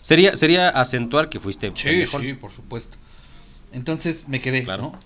Sería, 0.00 0.34
sería 0.36 0.68
acentuar 0.70 1.28
que 1.28 1.38
fuiste 1.40 1.70
Sí, 1.74 1.84
pendejón. 1.84 2.22
sí, 2.22 2.32
por 2.34 2.50
supuesto. 2.52 2.96
Entonces 3.76 4.26
me 4.26 4.40
quedé, 4.40 4.64
Claro. 4.64 4.82
¿no? 4.84 4.98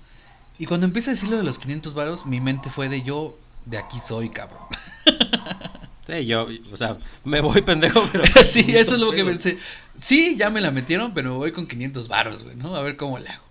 Y 0.59 0.67
cuando 0.67 0.87
empieza 0.87 1.11
a 1.11 1.15
decir 1.15 1.29
lo 1.29 1.37
de 1.37 1.43
los 1.43 1.59
500 1.59 1.93
varos, 1.95 2.27
mi 2.27 2.41
mente 2.41 2.71
fue 2.71 2.89
de 2.89 3.03
yo, 3.03 3.37
de 3.67 3.79
aquí 3.79 3.99
soy, 3.99 4.31
cabrón. 4.31 4.63
Sí, 6.07 6.27
yo, 6.27 6.49
o 6.73 6.77
sea, 6.77 6.99
me 7.23 7.41
voy 7.41 7.63
pendejo, 7.63 8.03
pero... 8.11 8.25
sí, 8.45 8.65
eso 8.75 8.95
es 8.95 9.01
lo 9.01 9.13
que 9.13 9.25
pensé. 9.25 9.59
Sí, 9.97 10.35
ya 10.37 10.51
me 10.51 10.61
la 10.61 10.73
metieron, 10.73 11.15
pero 11.15 11.37
voy 11.37 11.53
con 11.53 11.69
500 11.69 12.09
varos, 12.09 12.43
güey, 12.43 12.57
¿no? 12.57 12.75
A 12.75 12.83
ver 12.83 12.97
cómo 12.97 13.21
le 13.21 13.29
hago. 13.29 13.45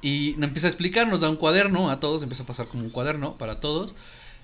Y 0.00 0.34
nos 0.38 0.48
empieza 0.48 0.68
a 0.68 0.70
explicar, 0.70 1.06
nos 1.08 1.20
da 1.20 1.28
un 1.28 1.36
cuaderno 1.36 1.90
a 1.90 2.00
todos, 2.00 2.22
empieza 2.22 2.44
a 2.44 2.46
pasar 2.46 2.68
como 2.68 2.84
un 2.84 2.90
cuaderno 2.90 3.34
para 3.36 3.60
todos. 3.60 3.94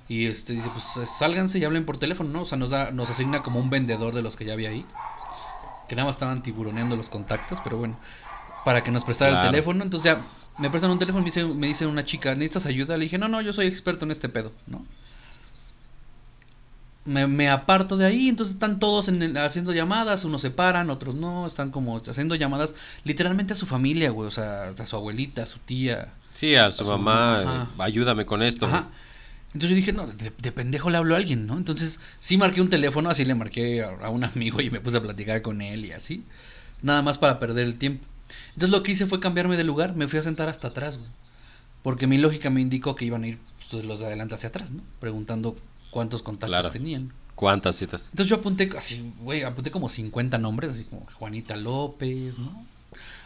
Y 0.06 0.26
este 0.26 0.52
dice, 0.52 0.68
pues 0.70 0.84
sálganse 1.18 1.58
y 1.58 1.64
hablen 1.64 1.86
por 1.86 1.96
teléfono, 1.98 2.28
¿no? 2.30 2.42
O 2.42 2.44
sea, 2.44 2.58
nos 2.58 2.68
da, 2.68 2.90
nos 2.90 3.08
asigna 3.08 3.42
como 3.42 3.58
un 3.58 3.70
vendedor 3.70 4.12
de 4.12 4.20
los 4.20 4.36
que 4.36 4.44
ya 4.44 4.52
había 4.52 4.68
ahí. 4.68 4.84
Que 5.88 5.96
nada 5.96 6.06
más 6.06 6.16
estaban 6.16 6.42
tiburoneando 6.42 6.94
los 6.94 7.08
contactos, 7.08 7.58
pero 7.64 7.78
bueno. 7.78 7.96
Para 8.64 8.82
que 8.82 8.90
nos 8.90 9.04
prestara 9.04 9.42
el 9.42 9.50
teléfono. 9.50 9.82
Entonces 9.82 10.12
ya 10.12 10.20
me 10.58 10.70
prestan 10.70 10.90
un 10.90 10.98
teléfono 10.98 11.20
y 11.20 11.24
me 11.24 11.30
dice, 11.30 11.44
me 11.44 11.66
dice 11.66 11.86
una 11.86 12.04
chica, 12.04 12.34
¿necesitas 12.34 12.66
ayuda? 12.66 12.96
Le 12.96 13.04
dije, 13.04 13.18
no, 13.18 13.28
no, 13.28 13.40
yo 13.40 13.52
soy 13.52 13.66
experto 13.66 14.04
en 14.04 14.10
este 14.10 14.28
pedo, 14.28 14.52
¿no? 14.66 14.84
me, 17.04 17.48
aparto 17.48 17.96
de 17.96 18.06
ahí, 18.06 18.28
entonces 18.28 18.54
están 18.54 18.78
todos 18.78 19.08
en 19.08 19.36
haciendo 19.38 19.72
llamadas, 19.72 20.24
unos 20.24 20.42
se 20.42 20.50
paran, 20.50 20.90
otros 20.90 21.14
no, 21.14 21.46
están 21.46 21.70
como 21.70 21.96
haciendo 21.96 22.34
llamadas 22.34 22.74
literalmente 23.04 23.54
a 23.54 23.56
su 23.56 23.66
familia, 23.66 24.10
güey, 24.10 24.28
o 24.28 24.30
sea, 24.30 24.68
a 24.68 24.86
su 24.86 24.96
abuelita, 24.96 25.42
a 25.42 25.46
su 25.46 25.58
tía. 25.58 26.12
Sí, 26.30 26.54
a 26.54 26.70
su, 26.72 26.84
mamá, 26.84 27.68
ayúdame 27.78 28.26
con 28.26 28.42
esto. 28.42 28.66
Entonces 29.46 29.70
yo 29.70 29.76
dije, 29.76 29.92
no, 29.92 30.06
de, 30.06 30.52
pendejo 30.52 30.90
le 30.90 30.98
hablo 30.98 31.14
a 31.14 31.18
alguien, 31.18 31.46
¿no? 31.46 31.56
Entonces 31.56 31.98
sí 32.20 32.36
marqué 32.36 32.60
un 32.60 32.70
teléfono, 32.70 33.10
así 33.10 33.24
le 33.24 33.34
marqué 33.34 33.82
a, 33.82 34.08
un 34.10 34.22
amigo 34.22 34.60
y 34.60 34.70
me 34.70 34.80
puse 34.80 34.98
a 34.98 35.02
platicar 35.02 35.42
con 35.42 35.60
él 35.60 35.86
y 35.86 35.92
así. 35.92 36.24
Nada 36.82 37.02
más 37.02 37.18
para 37.18 37.40
perder 37.40 37.66
el 37.66 37.74
tiempo. 37.74 38.06
Entonces 38.48 38.70
lo 38.70 38.82
que 38.82 38.92
hice 38.92 39.06
fue 39.06 39.20
cambiarme 39.20 39.56
de 39.56 39.64
lugar, 39.64 39.94
me 39.94 40.08
fui 40.08 40.18
a 40.18 40.22
sentar 40.22 40.48
hasta 40.48 40.68
atrás, 40.68 40.98
güey. 40.98 41.10
Porque 41.82 42.06
mi 42.06 42.18
lógica 42.18 42.50
me 42.50 42.60
indicó 42.60 42.94
que 42.94 43.04
iban 43.04 43.24
a 43.24 43.28
ir 43.28 43.38
pues, 43.70 43.84
los 43.84 44.00
de 44.00 44.06
adelante 44.06 44.34
hacia 44.34 44.50
atrás, 44.50 44.70
¿no? 44.70 44.82
Preguntando 45.00 45.56
cuántos 45.90 46.22
contactos 46.22 46.72
tenían. 46.72 47.12
¿Cuántas 47.34 47.76
citas? 47.76 48.08
Entonces 48.10 48.28
yo 48.28 48.36
apunté 48.36 48.68
así, 48.76 49.12
güey, 49.20 49.44
apunté 49.44 49.70
como 49.70 49.88
50 49.88 50.36
nombres, 50.36 50.72
así 50.72 50.84
como 50.84 51.06
Juanita 51.14 51.56
López, 51.56 52.38
¿no? 52.38 52.66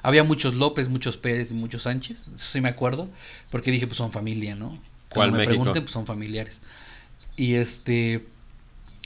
Había 0.03 0.23
muchos 0.23 0.55
López, 0.55 0.89
muchos 0.89 1.17
Pérez 1.17 1.51
y 1.51 1.55
muchos 1.55 1.83
Sánchez, 1.83 2.27
eso 2.29 2.37
sí 2.37 2.61
me 2.61 2.69
acuerdo, 2.69 3.09
porque 3.51 3.71
dije, 3.71 3.87
pues 3.87 3.97
son 3.97 4.13
familia, 4.13 4.55
¿no? 4.55 4.79
¿Cuál 5.09 5.33
me 5.33 5.39
México? 5.39 5.57
pregunten, 5.57 5.83
pues 5.83 5.93
son 5.93 6.07
familiares. 6.07 6.61
Y 7.37 7.55
este, 7.55 8.25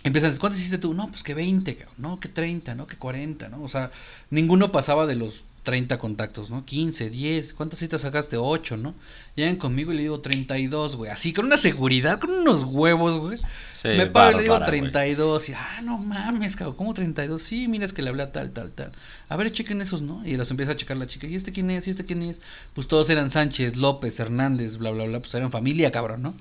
empiezan, 0.03 0.37
¿cuántos 0.37 0.59
hiciste 0.59 0.79
tú? 0.79 0.93
No, 0.93 1.09
pues 1.09 1.23
que 1.23 1.35
20, 1.35 1.87
no, 1.99 2.21
que 2.21 2.29
30, 2.29 2.75
no, 2.75 2.87
que 2.87 2.97
40, 2.97 3.49
¿no? 3.49 3.63
O 3.63 3.69
sea, 3.69 3.91
ninguno 4.31 4.73
pasaba 4.73 5.07
de 5.07 5.15
los 5.15 5.45
30 5.69 5.99
contactos, 5.99 6.49
¿no? 6.49 6.65
15, 6.65 7.11
10, 7.11 7.53
¿cuántas 7.53 7.79
citas 7.79 8.01
sacaste? 8.01 8.39
8, 8.39 8.79
¿no? 8.79 8.95
Llegan 9.37 9.57
conmigo 9.57 9.93
y 9.93 9.97
le 9.97 10.01
digo 10.01 10.19
32, 10.19 10.97
güey. 10.97 11.11
Así, 11.11 11.35
con 11.35 11.45
una 11.45 11.59
seguridad, 11.59 12.19
con 12.19 12.31
unos 12.31 12.65
huevos, 12.65 13.19
güey. 13.19 13.39
me 13.85 14.07
paro 14.07 14.31
y 14.31 14.37
le 14.37 14.43
digo 14.45 14.59
32. 14.59 15.51
Y, 15.51 15.53
ah, 15.53 15.83
no 15.85 15.99
mames, 15.99 16.57
cabrón, 16.57 16.75
¿cómo 16.75 16.95
32? 16.95 17.43
Sí, 17.43 17.69
mira, 17.69 17.85
es 17.85 17.93
que 17.93 18.01
le 18.01 18.09
hablé 18.09 18.23
a 18.23 18.33
tal, 18.33 18.51
tal, 18.53 18.71
tal. 18.71 18.93
A 19.29 19.37
ver, 19.37 19.53
chequen 19.53 19.83
esos, 19.83 20.01
¿no? 20.01 20.27
Y 20.27 20.39
los 20.39 20.51
empieza 20.51 20.73
a 20.73 20.77
checar 20.77 20.97
la 20.97 21.07
chica. 21.07 21.27
¿Y 21.27 21.35
este 21.35 21.53
quién 21.53 21.71
es? 21.71 21.87
¿Y 21.87 21.91
este 21.91 22.07
quién 22.07 22.23
es? 22.23 22.41
Pues 22.73 22.89
todos 22.89 23.11
eran 23.11 23.31
Sánchez, 23.31 23.77
López, 23.77 24.19
Hernández, 24.19 24.79
bla, 24.79 24.91
bla, 24.91 25.05
bla. 25.05 25.21
Pues 25.21 25.35
eran 25.35 25.51
familia, 25.51 25.91
cabrón, 25.91 26.23
¿no? 26.23 26.35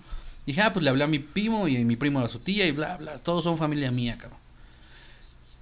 Dije, 0.46 0.62
ah, 0.62 0.72
pues 0.72 0.84
le 0.84 0.90
hablé 0.90 1.04
a 1.04 1.08
mi 1.08 1.20
primo 1.20 1.68
y 1.68 1.84
mi 1.84 1.98
primo 1.98 2.22
a 2.22 2.30
su 2.30 2.40
tía 2.40 2.66
y 2.66 2.72
bla, 2.72 2.96
bla. 2.96 3.18
Todos 3.18 3.44
son 3.44 3.58
familia 3.58 3.92
mía, 3.92 4.18
cabrón. 4.18 4.40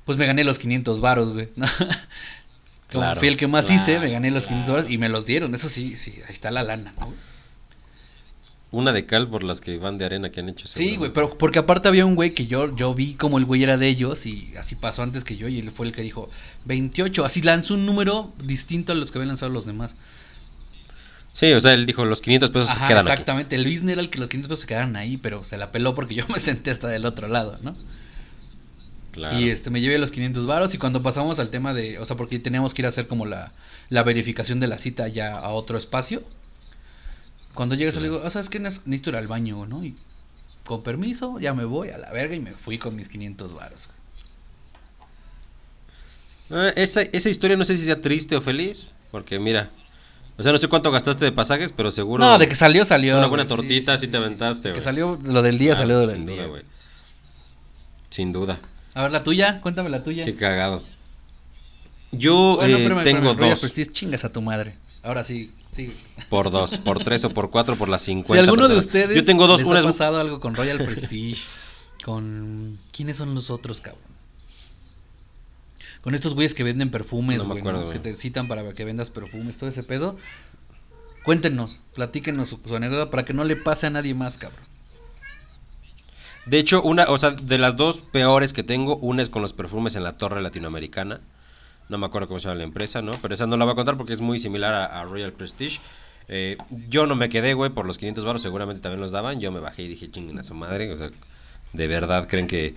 Pues 0.06 0.20
me 0.20 0.28
gané 0.28 0.44
los 0.44 0.60
500 0.60 1.02
varos, 1.02 1.34
güey. 1.34 1.50
Como 2.92 3.16
fui 3.16 3.28
el 3.28 3.38
que 3.38 3.48
más 3.48 3.70
hice, 3.70 4.00
me 4.00 4.10
gané 4.10 4.32
los 4.32 4.48
500 4.48 4.68
dólares 4.68 4.92
y 4.92 4.98
me 4.98 5.10
los 5.10 5.26
dieron. 5.26 5.54
Eso 5.56 5.70
sí, 5.70 5.96
sí, 5.96 6.14
ahí 6.28 6.34
está 6.34 6.52
la 6.52 6.64
lana, 6.64 6.94
¿no? 7.00 7.14
Una 8.72 8.92
de 8.92 9.06
cal 9.06 9.30
por 9.30 9.44
las 9.44 9.62
que 9.62 9.78
van 9.78 9.98
de 9.98 10.06
arena 10.06 10.30
que 10.32 10.42
han 10.42 10.50
hecho. 10.50 10.68
Sí, 10.68 10.98
güey, 10.98 11.14
pero 11.14 11.38
porque 11.38 11.60
aparte 11.60 11.88
había 11.88 12.06
un 12.06 12.16
güey 12.16 12.34
que 12.34 12.46
yo, 12.46 12.76
yo 12.76 12.94
vi 12.94 13.14
como 13.14 13.38
el 13.38 13.46
güey 13.46 13.64
era 13.64 13.78
de 13.78 13.88
ellos 13.88 14.26
y 14.26 14.54
así 14.58 14.76
pasó 14.76 15.02
antes 15.02 15.24
que 15.24 15.38
yo 15.38 15.48
y 15.48 15.60
él 15.60 15.72
fue 15.72 15.86
el 15.86 15.94
que 15.94 16.02
dijo 16.02 16.30
28. 16.66 17.24
Así 17.24 17.42
lanzó 17.42 17.76
un 17.76 17.86
número 17.86 18.34
distinto 18.44 18.92
a 18.92 18.96
los 18.96 19.12
que 19.12 19.18
habían 19.18 19.30
lanzado 19.30 19.52
los 19.52 19.66
demás. 19.66 19.96
Sí, 21.32 21.52
o 21.54 21.62
sea, 21.62 21.74
él 21.74 21.86
dijo 21.86 22.06
los 22.06 22.22
500 22.22 22.50
pesos 22.50 22.70
se 22.70 22.80
quedan 22.80 23.00
Exactamente, 23.00 23.56
el 23.56 23.66
business 23.66 23.94
era 23.94 24.02
el 24.02 24.10
que 24.10 24.20
los 24.20 24.30
500 24.30 24.50
pesos 24.50 24.62
se 24.62 24.68
quedaron 24.68 24.96
ahí, 24.96 25.18
pero 25.18 25.44
se 25.44 25.58
la 25.58 25.72
peló 25.72 25.96
porque 25.96 26.16
yo 26.16 26.26
me 26.34 26.40
senté 26.40 26.72
hasta 26.72 26.88
del 26.88 27.06
otro 27.06 27.28
lado, 27.28 27.58
¿no? 27.62 27.76
Y 29.38 29.50
este 29.50 29.70
me 29.70 29.82
llevé 29.82 29.98
los 29.98 30.12
500 30.12 30.46
varos 30.46 30.74
y 30.74 30.78
cuando 30.78 31.02
pasamos 31.02 31.40
al 31.40 31.50
tema 31.50 31.74
de, 31.74 32.00
o 32.00 32.06
sea, 32.06 32.18
porque 32.18 32.40
teníamos 32.40 32.74
que 32.74 32.82
ir 32.82 32.86
a 32.86 32.90
hacer 32.90 33.08
como 33.08 33.26
la, 33.26 33.52
la 33.90 34.04
verificación 34.04 34.60
de 34.60 34.68
la 34.68 34.78
cita 34.78 35.08
ya 35.08 35.36
a 35.36 35.50
otro 35.50 35.78
espacio. 35.78 36.24
Cuando 37.54 37.76
llegas 37.76 37.96
le 37.96 38.04
digo, 38.04 38.22
ah, 38.24 38.30
¿sabes 38.30 38.50
qué? 38.50 38.60
Necesito 38.60 39.10
ir 39.12 39.16
al 39.16 39.28
baño, 39.28 39.66
¿no? 39.66 39.84
Y 39.84 39.96
con 40.66 40.84
permiso, 40.84 41.40
ya 41.40 41.54
me 41.54 41.64
voy 41.64 41.90
a 41.90 41.98
la 41.98 42.12
verga 42.12 42.36
y 42.36 42.42
me 42.42 42.52
fui 42.52 42.78
con 42.78 42.96
mis 42.96 43.08
500 43.08 43.54
varos. 43.54 43.90
Ah, 46.52 46.72
esa, 46.76 47.02
esa 47.02 47.30
historia 47.30 47.56
no 47.56 47.64
sé 47.64 47.78
si 47.78 47.86
sea 47.86 48.02
triste 48.02 48.36
o 48.36 48.42
feliz, 48.42 48.90
porque 49.12 49.40
mira, 49.40 49.70
o 50.38 50.44
sea, 50.44 50.52
no 50.52 50.58
sé 50.58 50.68
cuánto 50.68 50.92
gastaste 50.92 51.24
de 51.24 51.32
pasajes, 51.32 51.72
pero 51.72 51.92
seguro. 51.92 52.24
No, 52.24 52.38
de 52.38 52.48
que 52.48 52.56
salió, 52.56 52.84
salió. 52.84 53.18
Una 53.18 53.28
buena 53.28 53.46
tortita, 53.46 53.98
sí, 53.98 54.08
te 54.08 54.18
aventaste, 54.18 54.74
Que 54.74 54.82
salió, 54.82 55.18
lo 55.24 55.42
del 55.42 55.58
día 55.58 55.76
salió 55.76 56.00
del 56.00 56.18
sin 56.18 56.26
día. 56.26 56.48
Duda, 56.48 56.62
Sin 58.10 58.34
duda. 58.34 58.60
A 58.96 59.04
ver, 59.04 59.12
la 59.12 59.24
tuya, 59.24 59.60
cuéntame 59.62 59.90
la 59.90 60.04
tuya. 60.04 60.24
Qué 60.26 60.36
cagado. 60.36 60.82
Yo 62.12 62.58
eh, 62.64 63.04
tengo 63.04 63.34
dos. 63.34 63.74
chingas 63.92 64.24
a 64.24 64.32
tu 64.32 64.42
madre. 64.42 64.78
Ahora 65.04 65.24
sí, 65.24 65.52
sí. 65.72 65.94
Por 66.30 66.50
dos, 66.50 66.80
por 66.80 67.04
tres 67.04 67.26
o 67.26 67.30
por 67.30 67.52
cuatro, 67.52 67.76
por 67.76 67.90
las 67.90 68.02
cincuenta. 68.02 68.34
Si 68.34 68.40
alguno 68.40 68.68
de 68.70 68.78
ustedes 68.78 69.14
Yo 69.14 69.24
tengo 69.24 69.48
dos, 69.48 69.62
les 69.62 69.84
ha 69.84 69.84
pasado 69.84 70.20
algo 70.20 70.40
con 70.40 70.56
Royal 70.56 70.78
Prestige, 70.78 71.44
con... 72.04 72.80
¿Quiénes 72.92 73.18
son 73.18 73.36
los 73.36 73.50
otros, 73.50 73.82
cabrón? 73.82 74.02
Con 76.02 76.16
estos 76.16 76.34
güeyes 76.34 76.54
que 76.54 76.64
venden 76.64 76.90
perfumes, 76.90 77.46
güey, 77.46 77.62
que 77.92 78.00
te 78.00 78.16
citan 78.16 78.48
para 78.48 78.74
que 78.74 78.86
vendas 78.86 79.10
perfumes, 79.10 79.58
todo 79.58 79.70
ese 79.70 79.84
pedo. 79.84 80.18
Cuéntenos, 81.26 81.82
platíquenos 81.96 82.48
su, 82.48 82.60
su 82.66 82.76
anécdota 82.76 83.12
para 83.12 83.26
que 83.26 83.34
no 83.34 83.44
le 83.44 83.58
pase 83.58 83.88
a 83.88 83.90
nadie 83.90 84.14
más, 84.14 84.38
cabrón. 84.38 84.64
De 86.46 86.60
hecho, 86.60 86.82
una, 86.84 87.06
o 87.06 87.18
sea, 87.18 87.32
de 87.32 87.58
las 87.58 87.76
dos 87.76 88.02
peores 88.12 88.54
que 88.54 88.64
tengo, 88.64 88.98
una 88.98 89.22
es 89.22 89.30
con 89.30 89.42
los 89.42 89.54
perfumes 89.54 89.96
en 89.96 90.04
la 90.04 90.14
torre 90.14 90.42
latinoamericana. 90.42 91.22
No 91.90 91.98
me 91.98 92.06
acuerdo 92.06 92.28
cómo 92.28 92.40
se 92.40 92.48
llama 92.48 92.60
la 92.60 92.64
empresa, 92.64 93.02
¿no? 93.02 93.12
Pero 93.22 93.34
esa 93.34 93.48
no 93.48 93.58
la 93.58 93.66
voy 93.66 93.74
a 93.74 93.76
contar 93.76 93.98
porque 93.98 94.14
es 94.14 94.22
muy 94.22 94.40
similar 94.40 94.74
a, 94.74 95.04
Royal 95.06 95.34
Prestige. 95.34 95.80
Eh, 96.28 96.58
yo 96.90 97.06
no 97.06 97.16
me 97.16 97.30
quedé, 97.30 97.54
güey, 97.54 97.70
por 97.70 97.86
los 97.86 97.98
500 97.98 98.26
baros, 98.26 98.42
seguramente 98.42 98.82
también 98.82 99.02
los 99.02 99.12
daban. 99.12 99.40
Yo 99.40 99.52
me 99.52 99.60
bajé 99.60 99.84
y 99.84 99.88
dije, 99.88 100.10
chinguen 100.10 100.40
a 100.40 100.44
su 100.44 100.56
madre. 100.56 100.92
O 100.92 100.98
sea, 100.98 101.10
¿de 101.74 101.88
verdad 101.88 102.28
creen 102.28 102.48
que 102.48 102.76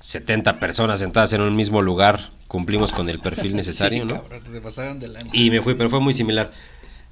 70 0.00 0.58
personas 0.58 1.00
sentadas 1.00 1.32
en 1.34 1.42
un 1.42 1.54
mismo 1.54 1.82
lugar 1.82 2.30
cumplimos 2.48 2.92
con 2.92 3.08
el 3.08 3.20
perfil 3.20 3.56
necesario, 3.56 4.04
no? 4.04 4.24
se 4.44 4.60
pasaron 4.60 4.98
de 4.98 5.10
Y 5.32 5.50
me 5.50 5.62
fui, 5.62 5.74
pero 5.74 5.88
fue 5.90 6.00
muy 6.00 6.12
similar. 6.12 6.52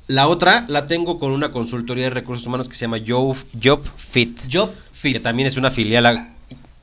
La 0.08 0.26
otra 0.26 0.64
la 0.68 0.86
tengo 0.86 1.18
con 1.18 1.32
una 1.32 1.52
consultoría 1.52 2.04
de 2.04 2.10
recursos 2.10 2.46
humanos 2.46 2.68
que 2.68 2.74
se 2.74 2.86
llama 2.86 2.98
Job, 3.06 3.36
Job 3.62 3.82
Fit. 3.96 4.40
Job 4.50 4.72
Fit. 4.92 5.12
Que 5.12 5.20
también 5.20 5.46
es 5.46 5.58
una 5.58 5.70
filial 5.70 6.06
a, 6.06 6.34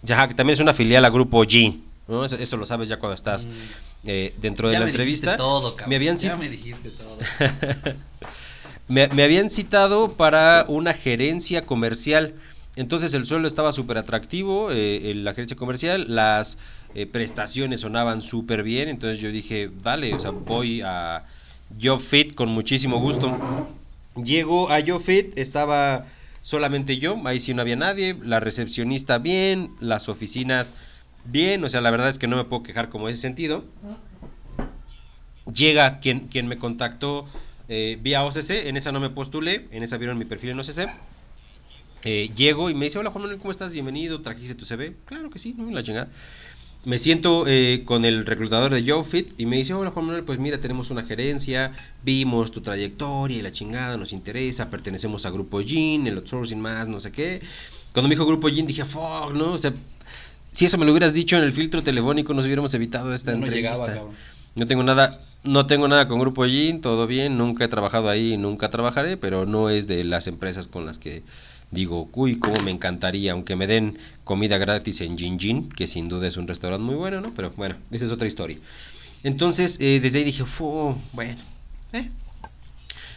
ya, 0.04 0.28
que 0.28 0.36
también 0.36 0.54
es 0.54 0.60
una 0.60 0.76
filial 0.76 1.04
a 1.06 1.10
Grupo 1.10 1.44
G. 1.44 1.76
¿no? 2.08 2.24
Eso, 2.24 2.58
lo 2.58 2.68
sabes 2.68 2.88
ya 2.88 2.98
cuando 2.98 3.16
estás 3.16 3.48
mm. 3.48 3.50
eh, 4.06 4.36
dentro 4.40 4.70
de 4.70 4.78
la 4.78 4.86
entrevista. 4.86 5.38
Todo, 5.38 5.76
Me 5.88 5.96
habían 5.96 6.18
ya 6.18 6.38
me 6.38 6.50
dijiste 6.50 6.92
todo. 6.92 7.18
me, 8.88 9.24
habían 9.24 9.50
citado 9.50 10.12
para 10.12 10.66
una 10.68 10.94
gerencia 10.94 11.66
comercial. 11.66 12.36
Entonces 12.76 13.14
el 13.16 13.26
suelo 13.26 13.48
estaba 13.48 13.72
súper 13.72 13.98
atractivo, 13.98 14.70
eh, 14.70 15.14
la 15.16 15.34
gerencia 15.34 15.58
comercial, 15.58 16.06
las 16.10 16.58
eh, 16.94 17.06
prestaciones 17.06 17.82
sonaban 17.82 18.22
súper 18.22 18.64
bien, 18.64 18.90
entonces 18.90 19.20
yo 19.20 19.32
dije, 19.32 19.72
dale, 19.82 20.14
o 20.14 20.20
sea, 20.20 20.32
voy 20.32 20.82
a, 20.82 21.24
Job 21.82 22.00
Fit 22.00 22.36
con 22.36 22.50
muchísimo 22.50 23.00
gusto. 23.00 23.38
Llego 24.24 24.72
a 24.72 24.80
Job 24.86 25.02
Fit, 25.02 25.38
estaba 25.38 26.06
solamente 26.42 26.98
yo, 26.98 27.20
ahí 27.26 27.40
sí 27.40 27.54
no 27.54 27.62
había 27.62 27.76
nadie, 27.76 28.16
la 28.22 28.40
recepcionista 28.40 29.18
bien, 29.18 29.72
las 29.80 30.10
oficinas 30.10 30.76
bien, 31.26 31.64
o 31.64 31.70
sea, 31.70 31.82
la 31.82 31.92
verdad 31.92 32.10
es 32.10 32.20
que 32.20 32.28
no 32.28 32.38
me 32.38 32.44
puedo 32.44 32.64
quejar 32.64 32.90
como 32.90 33.10
ese 33.10 33.20
sentido. 33.20 33.66
Llega 35.52 36.00
quien, 36.00 36.30
me 36.48 36.58
contactó 36.58 37.28
eh, 37.68 37.98
vía 38.02 38.24
OCC, 38.24 38.68
en 38.68 38.78
esa 38.78 38.92
no 38.92 39.00
me 39.00 39.10
postulé, 39.10 39.68
en 39.72 39.84
esa 39.84 39.98
vieron 39.98 40.18
mi 40.18 40.26
perfil 40.26 40.52
en 40.52 40.60
OCC. 40.60 40.90
Eh, 42.04 42.30
llego 42.36 42.70
y 42.70 42.76
me 42.76 42.86
dice, 42.86 43.00
hola 43.00 43.10
Juan 43.10 43.24
Manuel, 43.24 43.40
¿cómo 43.40 43.52
estás? 43.52 43.74
Bienvenido, 43.74 44.22
trajiste 44.22 44.54
tu 44.56 44.66
CV. 44.66 44.96
Claro 45.06 45.30
que 45.32 45.40
sí, 45.40 45.56
no 45.58 45.70
la 45.72 45.84
chingada 45.84 46.10
me 46.86 47.00
siento 47.00 47.46
eh, 47.48 47.82
con 47.84 48.06
el 48.06 48.26
reclutador 48.26 48.72
de 48.72 48.84
JobFit 48.84 49.40
y 49.40 49.48
me 49.48 49.58
dice, 49.58 49.74
hola 49.74 49.90
Juan 49.90 50.06
Manuel, 50.06 50.24
pues 50.24 50.38
mira, 50.38 50.60
tenemos 50.60 50.92
una 50.92 51.04
gerencia, 51.04 51.72
vimos 52.04 52.52
tu 52.52 52.62
trayectoria 52.62 53.40
y 53.40 53.42
la 53.42 53.52
chingada 53.52 53.98
nos 53.98 54.14
interesa, 54.14 54.70
pertenecemos 54.70 55.26
a 55.26 55.32
Grupo 55.32 55.60
Gin, 55.62 56.06
el 56.06 56.18
outsourcing 56.18 56.62
más, 56.62 56.88
no 56.88 57.00
sé 57.00 57.12
qué. 57.12 57.42
Cuando 57.92 58.08
me 58.08 58.16
dijo 58.16 58.26
Grupo 58.28 58.48
Gin 58.50 58.68
dije, 58.68 58.86
fuck, 58.86 59.34
¿no? 59.34 59.54
O 59.54 59.58
sea, 59.58 59.74
si 60.52 60.66
eso 60.66 60.78
me 60.78 60.86
lo 60.86 60.92
hubieras 60.92 61.14
dicho 61.16 61.36
en 61.36 61.44
el 61.44 61.52
filtro 61.52 61.82
telefónico 61.82 62.36
nos 62.36 62.46
hubiéramos 62.46 62.74
evitado 62.76 63.14
esta 63.16 63.32
entrevista. 63.32 64.04
no 64.54 64.68
tengo 64.68 64.84
nada, 64.84 65.22
no 65.44 65.66
tengo 65.66 65.88
nada 65.88 66.08
con 66.08 66.20
Grupo 66.20 66.46
Gin, 66.46 66.82
todo 66.82 67.08
bien, 67.08 67.36
nunca 67.36 67.66
he 67.66 67.68
trabajado 67.68 68.10
ahí, 68.10 68.38
nunca 68.38 68.70
trabajaré, 68.70 69.18
pero 69.18 69.48
no 69.48 69.72
es 69.72 69.88
de 69.88 70.04
las 70.04 70.28
empresas 70.28 70.68
con 70.68 70.86
las 70.86 71.00
que 71.00 71.24
digo, 71.72 72.10
uy, 72.14 72.40
cómo 72.40 72.62
me 72.64 72.72
encantaría, 72.72 73.34
aunque 73.34 73.56
me 73.56 73.68
den 73.68 73.98
comida 74.24 74.58
gratis 74.58 75.02
en 75.02 75.18
Jin 75.18 75.40
Jin, 75.40 75.70
que 75.70 75.88
sin 75.88 76.10
duda 76.10 76.28
es 76.28 76.38
un 76.38 76.48
restaurante 76.48 76.84
muy 76.84 76.96
bueno, 76.96 77.22
¿no? 77.22 77.34
Pero 77.36 77.52
bueno, 77.58 77.76
esa 77.92 78.06
es 78.06 78.12
otra 78.12 78.28
historia. 78.28 78.58
Entonces, 79.24 79.80
eh, 79.82 80.00
desde 80.02 80.20
ahí 80.20 80.26
dije, 80.26 80.44
bueno, 81.14 81.42
eh, 81.94 82.10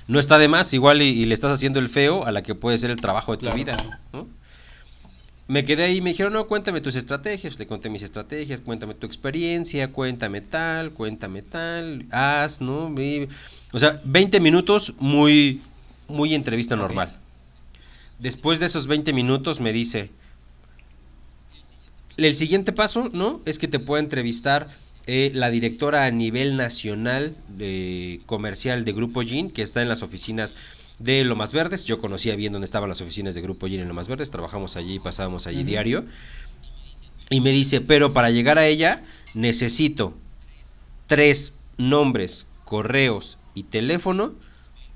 no 0.06 0.18
está 0.18 0.38
de 0.38 0.48
más, 0.48 0.72
igual 0.72 1.02
y, 1.02 1.26
le 1.26 1.34
estás 1.34 1.52
haciendo 1.52 1.78
el 1.78 1.88
feo 1.88 2.24
a 2.24 2.32
la 2.32 2.42
que 2.42 2.54
puede 2.54 2.78
ser 2.78 2.90
el 2.90 2.96
trabajo 2.96 3.36
de 3.36 3.46
tu 3.46 3.54
vida, 3.54 3.76
¿no? 4.12 4.26
Me 5.48 5.64
quedé 5.64 5.84
ahí 5.84 5.96
y 5.96 6.00
me 6.02 6.10
dijeron, 6.10 6.34
no, 6.34 6.46
cuéntame 6.46 6.82
tus 6.82 6.94
estrategias. 6.94 7.58
Le 7.58 7.66
conté 7.66 7.88
mis 7.88 8.02
estrategias, 8.02 8.60
cuéntame 8.60 8.94
tu 8.94 9.06
experiencia, 9.06 9.90
cuéntame 9.92 10.42
tal, 10.42 10.92
cuéntame 10.92 11.40
tal, 11.40 12.04
haz, 12.10 12.60
¿no? 12.60 12.94
O 13.72 13.78
sea, 13.78 14.00
20 14.04 14.40
minutos 14.40 14.92
muy, 14.98 15.62
muy 16.06 16.34
entrevista 16.34 16.76
normal. 16.76 17.16
Después 18.18 18.58
de 18.60 18.66
esos 18.66 18.86
20 18.86 19.12
minutos 19.12 19.60
me 19.60 19.72
dice, 19.72 20.10
el 22.16 22.34
siguiente 22.34 22.72
paso, 22.72 23.10
¿no? 23.12 23.40
Es 23.46 23.58
que 23.58 23.68
te 23.68 23.78
pueda 23.78 24.02
entrevistar 24.02 24.68
eh, 25.06 25.30
la 25.34 25.50
directora 25.50 26.04
a 26.04 26.10
nivel 26.10 26.56
nacional 26.56 27.36
de 27.48 28.20
comercial 28.26 28.84
de 28.84 28.92
Grupo 28.92 29.22
Jean, 29.22 29.50
que 29.50 29.62
está 29.62 29.82
en 29.82 29.88
las 29.88 30.02
oficinas 30.02 30.56
de 30.98 31.22
Lomas 31.24 31.52
Verdes. 31.52 31.84
Yo 31.84 31.98
conocía 31.98 32.34
bien 32.34 32.52
dónde 32.52 32.64
estaban 32.64 32.88
las 32.88 33.00
oficinas 33.00 33.34
de 33.34 33.40
Grupo 33.40 33.68
Jean 33.68 33.82
en 33.82 33.88
Lomas 33.88 34.08
Verdes, 34.08 34.30
trabajamos 34.30 34.76
allí 34.76 34.94
y 34.94 34.98
pasábamos 34.98 35.46
allí 35.46 35.62
diario. 35.62 36.04
Y 37.30 37.40
me 37.40 37.52
dice, 37.52 37.80
pero 37.80 38.12
para 38.12 38.30
llegar 38.30 38.58
a 38.58 38.66
ella 38.66 39.00
necesito 39.34 40.14
tres 41.06 41.54
nombres, 41.76 42.46
correos 42.64 43.38
y 43.54 43.62
teléfono 43.62 44.34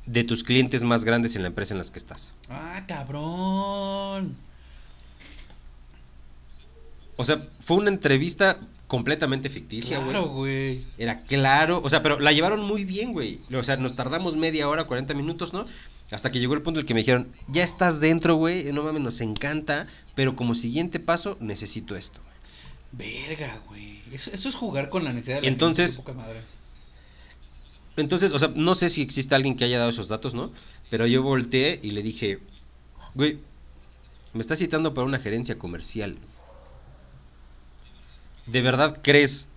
de 0.06 0.24
tus 0.24 0.42
clientes 0.42 0.84
más 0.84 1.04
grandes 1.04 1.36
en 1.36 1.42
la 1.42 1.48
empresa 1.48 1.74
en 1.74 1.78
las 1.78 1.90
que 1.90 1.98
estás. 1.98 2.32
Ah, 2.48 2.84
cabrón. 2.86 4.36
O 7.16 7.24
sea, 7.24 7.48
fue 7.60 7.76
una 7.76 7.90
entrevista 7.90 8.58
completamente 8.86 9.48
ficticia, 9.48 9.98
güey. 9.98 10.10
Claro, 10.10 10.28
güey. 10.28 10.84
Era 10.98 11.20
claro, 11.20 11.80
o 11.82 11.88
sea, 11.88 12.02
pero 12.02 12.20
la 12.20 12.32
llevaron 12.32 12.62
muy 12.62 12.84
bien, 12.84 13.12
güey. 13.12 13.40
O 13.54 13.62
sea, 13.62 13.76
nos 13.76 13.94
tardamos 13.94 14.36
media 14.36 14.68
hora, 14.68 14.84
40 14.84 15.14
minutos, 15.14 15.52
¿no? 15.52 15.66
Hasta 16.10 16.30
que 16.30 16.38
llegó 16.38 16.52
el 16.54 16.62
punto 16.62 16.78
en 16.78 16.84
el 16.84 16.86
que 16.86 16.92
me 16.92 17.00
dijeron, 17.00 17.32
ya 17.48 17.62
estás 17.62 18.00
dentro, 18.00 18.34
güey, 18.34 18.70
no 18.72 18.82
mames, 18.82 19.00
nos 19.00 19.20
encanta, 19.22 19.86
pero 20.14 20.36
como 20.36 20.54
siguiente 20.54 21.00
paso 21.00 21.38
necesito 21.40 21.96
esto. 21.96 22.20
Verga, 22.92 23.62
güey. 23.66 24.02
Eso, 24.12 24.30
es 24.30 24.54
jugar 24.54 24.90
con 24.90 25.04
la 25.04 25.12
necesidad 25.14 25.36
de 25.36 25.42
la 25.42 25.48
Entonces, 25.48 26.02
madre. 26.14 26.42
Entonces, 27.96 28.32
o 28.32 28.38
sea, 28.38 28.50
no 28.54 28.74
sé 28.74 28.88
si 28.88 29.02
existe 29.02 29.34
alguien 29.34 29.56
que 29.56 29.64
haya 29.64 29.78
dado 29.78 29.90
esos 29.90 30.08
datos, 30.08 30.34
¿no? 30.34 30.50
Pero 30.90 31.06
yo 31.06 31.22
volteé 31.22 31.78
y 31.82 31.90
le 31.90 32.02
dije, 32.02 32.38
güey, 33.14 33.38
me 34.32 34.40
estás 34.40 34.58
citando 34.58 34.94
para 34.94 35.06
una 35.06 35.18
gerencia 35.18 35.58
comercial. 35.58 36.16
¿De 38.46 38.62
verdad 38.62 39.00
crees 39.02 39.48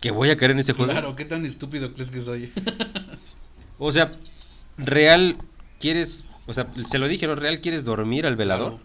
que 0.00 0.10
voy 0.10 0.30
a 0.30 0.36
caer 0.36 0.52
en 0.52 0.60
ese 0.60 0.72
juego? 0.72 0.92
Claro, 0.92 1.16
¿qué 1.16 1.26
tan 1.26 1.44
estúpido 1.44 1.92
crees 1.92 2.10
que 2.10 2.22
soy? 2.22 2.52
o 3.78 3.92
sea, 3.92 4.18
real 4.78 5.36
quieres, 5.78 6.26
o 6.46 6.54
sea, 6.54 6.66
se 6.86 6.98
lo 6.98 7.08
dije, 7.08 7.26
¿no? 7.26 7.34
Real 7.34 7.60
quieres 7.60 7.84
dormir 7.84 8.26
al 8.26 8.36
velador. 8.36 8.78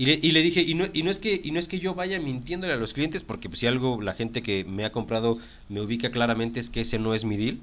Y, 0.00 0.32
le, 0.32 0.40
dije, 0.40 0.62
y 0.62 0.72
no, 0.72 1.10
es 1.10 1.18
que, 1.18 1.42
y 1.44 1.50
no 1.50 1.58
es 1.58 1.68
que 1.68 1.78
yo 1.78 1.94
vaya 1.94 2.18
mintiéndole 2.20 2.72
a 2.72 2.76
los 2.76 2.94
clientes, 2.94 3.22
porque 3.22 3.50
pues, 3.50 3.60
si 3.60 3.66
algo 3.66 4.00
la 4.00 4.14
gente 4.14 4.42
que 4.42 4.64
me 4.64 4.86
ha 4.86 4.92
comprado 4.92 5.36
me 5.68 5.82
ubica 5.82 6.10
claramente 6.10 6.58
es 6.58 6.70
que 6.70 6.80
ese 6.80 6.98
no 6.98 7.12
es 7.12 7.26
mi 7.26 7.36
deal, 7.36 7.58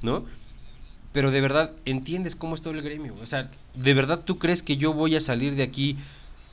¿no? 0.00 0.24
Pero 1.10 1.32
de 1.32 1.40
verdad, 1.40 1.72
¿entiendes 1.86 2.36
cómo 2.36 2.54
es 2.54 2.62
todo 2.62 2.74
el 2.74 2.82
gremio? 2.82 3.16
O 3.20 3.26
sea, 3.26 3.50
¿de 3.74 3.92
verdad 3.92 4.20
tú 4.24 4.38
crees 4.38 4.62
que 4.62 4.76
yo 4.76 4.92
voy 4.92 5.16
a 5.16 5.20
salir 5.20 5.56
de 5.56 5.64
aquí 5.64 5.96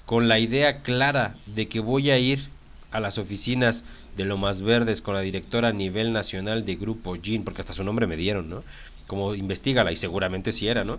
con 0.07 0.27
la 0.27 0.39
idea 0.39 0.81
clara 0.81 1.35
de 1.45 1.67
que 1.67 1.81
voy 1.81 2.09
a 2.09 2.17
ir 2.17 2.49
a 2.89 2.99
las 2.99 3.19
oficinas 3.19 3.85
de 4.15 4.25
Lomas 4.25 4.63
Verdes 4.63 5.03
con 5.03 5.13
la 5.13 5.21
directora 5.21 5.67
a 5.67 5.73
nivel 5.73 6.13
nacional 6.13 6.65
de 6.65 6.77
Grupo 6.77 7.15
Jean, 7.15 7.43
porque 7.43 7.61
hasta 7.61 7.73
su 7.73 7.83
nombre 7.83 8.07
me 8.07 8.17
dieron, 8.17 8.49
¿no? 8.49 8.63
Como 9.05 9.35
investigala, 9.35 9.91
y 9.91 9.97
seguramente 9.97 10.51
sí 10.51 10.67
era, 10.67 10.83
¿no? 10.83 10.97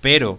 Pero, 0.00 0.38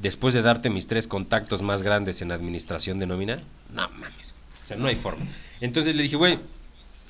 después 0.00 0.34
de 0.34 0.42
darte 0.42 0.70
mis 0.70 0.86
tres 0.86 1.06
contactos 1.06 1.62
más 1.62 1.82
grandes 1.82 2.22
en 2.22 2.32
administración 2.32 2.98
de 2.98 3.06
nómina, 3.06 3.40
no 3.72 3.88
mames, 3.90 4.34
o 4.62 4.66
sea, 4.66 4.76
no 4.76 4.86
hay 4.86 4.96
forma. 4.96 5.24
Entonces 5.60 5.94
le 5.94 6.02
dije, 6.02 6.16
güey, 6.16 6.38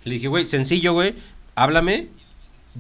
le 0.05 0.15
dije, 0.15 0.29
güey, 0.29 0.47
sencillo, 0.47 0.93
güey, 0.93 1.15
háblame, 1.55 2.09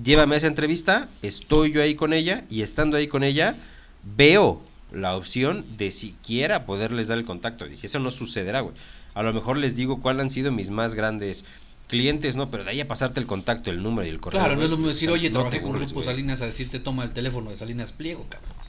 llévame 0.03 0.35
a 0.35 0.39
esa 0.39 0.47
entrevista, 0.47 1.09
estoy 1.23 1.73
yo 1.73 1.83
ahí 1.83 1.95
con 1.95 2.13
ella, 2.13 2.45
y 2.49 2.63
estando 2.63 2.97
ahí 2.97 3.09
con 3.09 3.23
ella, 3.23 3.57
veo 4.17 4.63
la 4.93 5.17
opción 5.17 5.65
de 5.77 5.91
siquiera 5.91 6.65
poderles 6.65 7.09
dar 7.09 7.19
el 7.19 7.25
contacto. 7.25 7.67
Dije, 7.67 7.87
eso 7.87 7.99
no 7.99 8.11
sucederá, 8.11 8.61
güey. 8.61 8.75
A 9.15 9.23
lo 9.23 9.33
mejor 9.33 9.59
les 9.59 9.77
digo 9.77 10.01
cuáles 10.01 10.23
han 10.23 10.31
sido 10.31 10.53
mis 10.53 10.71
más 10.71 10.95
grandes 10.95 11.45
clientes, 11.89 12.37
¿no? 12.37 12.51
Pero 12.51 12.65
de 12.65 12.71
ahí 12.71 12.81
a 12.81 12.89
pasarte 12.89 13.21
el 13.21 13.27
contacto, 13.27 13.71
el 13.71 13.83
número 13.83 14.07
y 14.07 14.11
el 14.11 14.21
correo. 14.21 14.41
Claro, 14.41 14.57
no 14.57 14.63
es 14.63 14.71
lo 14.71 14.77
mismo 14.77 14.89
decir, 14.89 15.11
oye, 15.11 15.31
trabajé 15.31 15.61
con 15.61 15.73
Grupo 15.73 16.03
Salinas 16.03 16.41
a 16.41 16.47
decirte 16.47 16.79
toma 16.79 17.05
el 17.05 17.13
teléfono 17.13 17.51
de 17.51 17.57
Salinas 17.57 17.93
Pliego, 17.93 18.27
cabrón. 18.29 18.68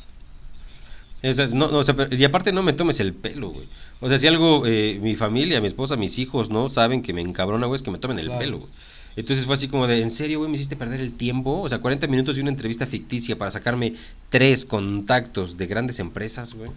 No, 1.21 1.71
no, 1.71 1.77
o 1.79 1.83
sea, 1.83 1.95
y 2.11 2.23
aparte 2.23 2.51
no 2.51 2.63
me 2.63 2.73
tomes 2.73 2.99
el 2.99 3.13
pelo, 3.13 3.49
güey. 3.49 3.67
O 3.99 4.07
sea, 4.07 4.17
si 4.17 4.27
algo, 4.27 4.65
eh, 4.65 4.99
mi 5.01 5.15
familia, 5.15 5.59
mi 5.61 5.67
esposa, 5.67 5.95
mis 5.97 6.17
hijos, 6.19 6.49
¿no? 6.49 6.69
Saben 6.69 7.01
que 7.01 7.13
me 7.13 7.21
encabrona, 7.21 7.67
güey, 7.67 7.75
es 7.75 7.81
que 7.81 7.91
me 7.91 7.97
tomen 7.97 8.19
el 8.19 8.31
pelo, 8.31 8.59
güey. 8.59 8.71
Entonces 9.15 9.45
fue 9.45 9.55
así 9.55 9.67
como 9.67 9.85
de, 9.85 10.01
¿en 10.01 10.11
serio, 10.11 10.39
güey? 10.39 10.49
Me 10.49 10.55
hiciste 10.55 10.77
perder 10.77 11.01
el 11.01 11.11
tiempo. 11.11 11.61
O 11.61 11.67
sea, 11.67 11.79
40 11.79 12.07
minutos 12.07 12.37
y 12.37 12.41
una 12.41 12.51
entrevista 12.51 12.85
ficticia 12.85 13.37
para 13.37 13.51
sacarme 13.51 13.95
tres 14.29 14.65
contactos 14.65 15.57
de 15.57 15.67
grandes 15.67 15.99
empresas, 15.99 16.53
güey. 16.53 16.69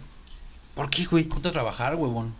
¿Por 0.75 0.89
qué, 0.89 1.05
güey? 1.05 1.23
Ponte 1.23 1.47
a 1.47 1.51
trabajar, 1.51 1.95
huevón. 1.95 2.33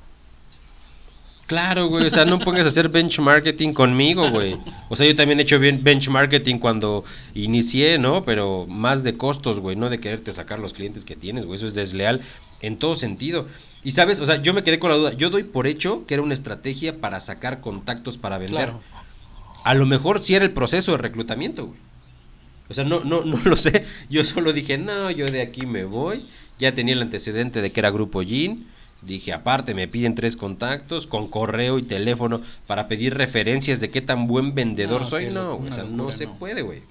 Claro, 1.48 1.88
güey, 1.88 2.06
o 2.06 2.10
sea, 2.10 2.24
no 2.24 2.40
pongas 2.40 2.66
a 2.66 2.70
hacer 2.70 2.88
benchmarking 2.88 3.74
conmigo, 3.74 4.30
güey. 4.30 4.58
O 4.88 4.96
sea, 4.96 5.06
yo 5.06 5.14
también 5.14 5.40
he 5.40 5.44
hecho 5.44 5.60
bien 5.60 5.84
benchmarking 5.84 6.58
cuando 6.58 7.04
inicié, 7.34 7.98
¿no? 7.98 8.24
Pero 8.24 8.66
más 8.68 9.04
de 9.04 9.18
costos, 9.18 9.60
güey, 9.60 9.76
no 9.76 9.90
de 9.90 10.00
quererte 10.00 10.32
sacar 10.32 10.60
los 10.60 10.74
clientes 10.74 11.04
que 11.04 11.16
tienes, 11.16 11.46
güey. 11.46 11.58
Eso 11.58 11.68
es 11.68 11.74
desleal 11.74 12.22
en 12.62 12.78
todo 12.78 12.96
sentido. 12.96 13.46
Y 13.84 13.92
sabes, 13.92 14.22
o 14.22 14.26
sea, 14.26 14.42
yo 14.42 14.54
me 14.54 14.64
quedé 14.64 14.80
con 14.80 14.90
la 14.90 14.96
duda. 14.96 15.14
Yo 15.14 15.30
doy 15.30 15.44
por 15.44 15.68
hecho 15.68 16.06
que 16.06 16.14
era 16.14 16.24
una 16.24 16.34
estrategia 16.34 17.02
para 17.02 17.20
sacar 17.20 17.60
contactos 17.60 18.18
para 18.18 18.38
vender. 18.38 18.72
A 19.66 19.76
lo 19.76 19.86
mejor 19.86 20.24
sí 20.24 20.36
era 20.36 20.46
el 20.46 20.52
proceso 20.52 20.94
de 20.94 21.00
reclutamiento, 21.00 21.68
güey. 21.68 21.80
O 22.70 22.74
sea, 22.74 22.86
no, 22.86 23.04
no, 23.04 23.26
no 23.26 23.38
lo 23.44 23.58
sé. 23.58 23.84
Yo 24.10 24.24
solo 24.24 24.54
dije, 24.54 24.78
no, 24.78 25.12
yo 25.12 25.26
de 25.26 25.42
aquí 25.42 25.66
me 25.66 25.84
voy. 25.84 26.26
Ya 26.58 26.74
tenía 26.74 26.94
el 26.94 27.02
antecedente 27.02 27.62
de 27.62 27.72
que 27.74 27.82
era 27.82 27.92
Grupo 27.92 28.22
Jean 28.22 28.66
Dije, 29.06 29.34
aparte, 29.34 29.74
me 29.74 29.88
piden 29.88 30.16
tres 30.16 30.38
contactos 30.38 31.08
con 31.08 31.28
correo 31.28 31.78
y 31.78 31.84
teléfono 31.84 32.42
para 32.68 32.88
pedir 32.88 33.16
referencias 33.16 33.82
de 33.82 33.90
qué 33.90 34.02
tan 34.02 34.28
buen 34.28 34.56
vendedor 34.56 35.06
soy. 35.06 35.28
No, 35.28 35.58
o 35.58 35.72
sea, 35.72 35.84
no 35.84 36.12
se 36.12 36.28
puede, 36.28 36.62
güey. 36.62 36.82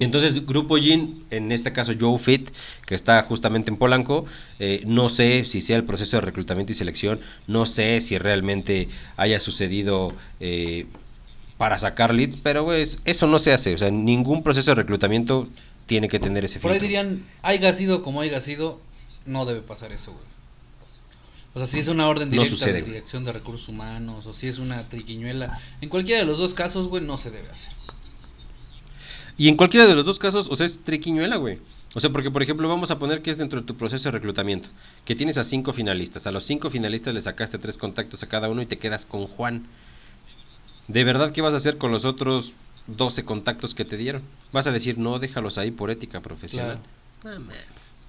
Entonces, 0.00 0.44
Grupo 0.44 0.76
Jean, 0.76 1.14
en 1.30 1.52
este 1.52 1.72
caso 1.72 1.92
Joe 1.98 2.18
Fit, 2.18 2.50
que 2.84 2.94
está 2.94 3.22
justamente 3.22 3.70
en 3.70 3.76
Polanco, 3.76 4.26
eh, 4.58 4.82
no 4.86 5.08
sé 5.08 5.44
si 5.44 5.60
sea 5.60 5.76
el 5.76 5.84
proceso 5.84 6.16
de 6.16 6.22
reclutamiento 6.22 6.72
y 6.72 6.74
selección, 6.74 7.20
no 7.46 7.64
sé 7.64 8.00
si 8.00 8.18
realmente 8.18 8.88
haya 9.16 9.38
sucedido 9.38 10.12
eh, 10.40 10.86
para 11.58 11.78
sacar 11.78 12.12
leads, 12.12 12.36
pero 12.36 12.64
güey, 12.64 12.84
eso 13.04 13.26
no 13.28 13.38
se 13.38 13.52
hace. 13.52 13.74
O 13.74 13.78
sea, 13.78 13.90
ningún 13.90 14.42
proceso 14.42 14.72
de 14.72 14.76
reclutamiento 14.76 15.48
tiene 15.86 16.08
que 16.08 16.18
tener 16.18 16.44
ese 16.44 16.54
filtro. 16.54 16.70
Por 16.70 16.74
ahí 16.74 16.80
dirían, 16.80 17.24
haya 17.42 17.72
sido 17.72 18.02
como 18.02 18.20
haya 18.20 18.40
sido, 18.40 18.80
no 19.26 19.44
debe 19.44 19.62
pasar 19.62 19.92
eso, 19.92 20.12
güey. 20.12 20.33
O 21.54 21.58
sea, 21.58 21.66
si 21.66 21.78
es 21.78 21.88
una 21.88 22.08
orden 22.08 22.30
directa 22.30 22.66
de 22.66 22.82
dirección 22.82 23.24
de 23.24 23.32
recursos 23.32 23.68
humanos 23.68 24.26
o 24.26 24.34
si 24.34 24.48
es 24.48 24.58
una 24.58 24.88
triquiñuela, 24.88 25.60
en 25.80 25.88
cualquiera 25.88 26.20
de 26.20 26.26
los 26.26 26.38
dos 26.38 26.52
casos, 26.52 26.88
güey, 26.88 27.04
no 27.04 27.16
se 27.16 27.30
debe 27.30 27.48
hacer. 27.48 27.72
Y 29.36 29.48
en 29.48 29.56
cualquiera 29.56 29.86
de 29.86 29.94
los 29.94 30.04
dos 30.04 30.18
casos, 30.18 30.48
o 30.50 30.56
sea, 30.56 30.66
es 30.66 30.80
triquiñuela, 30.82 31.36
güey. 31.36 31.58
O 31.94 32.00
sea, 32.00 32.10
porque 32.10 32.30
por 32.30 32.42
ejemplo 32.42 32.68
vamos 32.68 32.90
a 32.90 32.98
poner 32.98 33.22
que 33.22 33.30
es 33.30 33.38
dentro 33.38 33.60
de 33.60 33.66
tu 33.66 33.76
proceso 33.76 34.08
de 34.08 34.12
reclutamiento, 34.12 34.68
que 35.04 35.14
tienes 35.14 35.38
a 35.38 35.44
cinco 35.44 35.72
finalistas, 35.72 36.26
a 36.26 36.32
los 36.32 36.42
cinco 36.42 36.70
finalistas 36.70 37.14
le 37.14 37.20
sacaste 37.20 37.56
tres 37.58 37.78
contactos 37.78 38.22
a 38.24 38.28
cada 38.28 38.48
uno 38.48 38.60
y 38.62 38.66
te 38.66 38.78
quedas 38.78 39.06
con 39.06 39.28
Juan. 39.28 39.68
¿De 40.88 41.04
verdad 41.04 41.30
qué 41.30 41.40
vas 41.40 41.54
a 41.54 41.58
hacer 41.58 41.78
con 41.78 41.92
los 41.92 42.04
otros 42.04 42.54
12 42.88 43.24
contactos 43.24 43.76
que 43.76 43.84
te 43.84 43.96
dieron? 43.96 44.22
Vas 44.52 44.66
a 44.66 44.72
decir, 44.72 44.98
no, 44.98 45.20
déjalos 45.20 45.56
ahí 45.56 45.70
por 45.70 45.90
ética 45.90 46.20
profesional. 46.20 46.80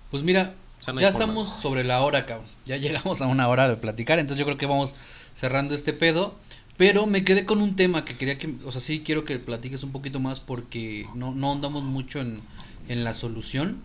pues 0.09 0.23
mira, 0.23 0.55
ya 0.99 1.09
estamos 1.09 1.49
sobre 1.49 1.83
la 1.83 2.01
hora, 2.01 2.25
cabrón. 2.25 2.47
Ya 2.65 2.77
llegamos 2.77 3.21
a 3.21 3.27
una 3.27 3.47
hora 3.47 3.67
de 3.67 3.77
platicar, 3.77 4.19
entonces 4.19 4.39
yo 4.39 4.45
creo 4.45 4.57
que 4.57 4.65
vamos 4.65 4.95
cerrando 5.33 5.75
este 5.75 5.93
pedo. 5.93 6.35
Pero 6.77 7.05
me 7.05 7.23
quedé 7.23 7.45
con 7.45 7.61
un 7.61 7.77
tema 7.77 8.03
que 8.03 8.17
quería 8.17 8.37
que, 8.37 8.53
o 8.65 8.71
sea, 8.71 8.81
sí 8.81 9.01
quiero 9.01 9.23
que 9.23 9.39
platiques 9.39 9.83
un 9.83 9.93
poquito 9.93 10.19
más 10.19 10.41
porque 10.41 11.07
no, 11.15 11.33
no 11.33 11.53
andamos 11.53 11.83
mucho 11.83 12.19
en, 12.19 12.41
la 12.87 13.13
solución. 13.13 13.81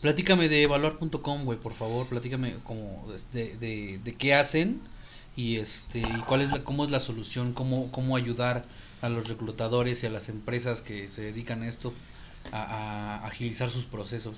Platícame 0.00 0.48
de 0.48 0.62
evaluar.com, 0.62 1.44
güey, 1.44 1.58
por 1.58 1.74
favor, 1.74 2.08
platícame 2.08 2.56
como 2.64 3.06
de, 3.32 3.56
de, 3.56 3.98
de, 4.02 4.14
qué 4.14 4.34
hacen 4.34 4.80
y 5.36 5.56
este 5.56 6.00
y 6.00 6.22
cuál 6.26 6.40
es 6.40 6.50
la, 6.50 6.64
cómo 6.64 6.84
es 6.84 6.90
la 6.90 6.98
solución, 7.00 7.52
cómo, 7.52 7.92
cómo 7.92 8.16
ayudar 8.16 8.64
a 9.00 9.08
los 9.08 9.28
reclutadores 9.28 10.02
y 10.02 10.06
a 10.06 10.10
las 10.10 10.28
empresas 10.28 10.82
que 10.82 11.08
se 11.08 11.22
dedican 11.22 11.62
a 11.62 11.68
esto 11.68 11.92
a 12.50 13.24
agilizar 13.26 13.68
sus 13.68 13.84
procesos. 13.84 14.36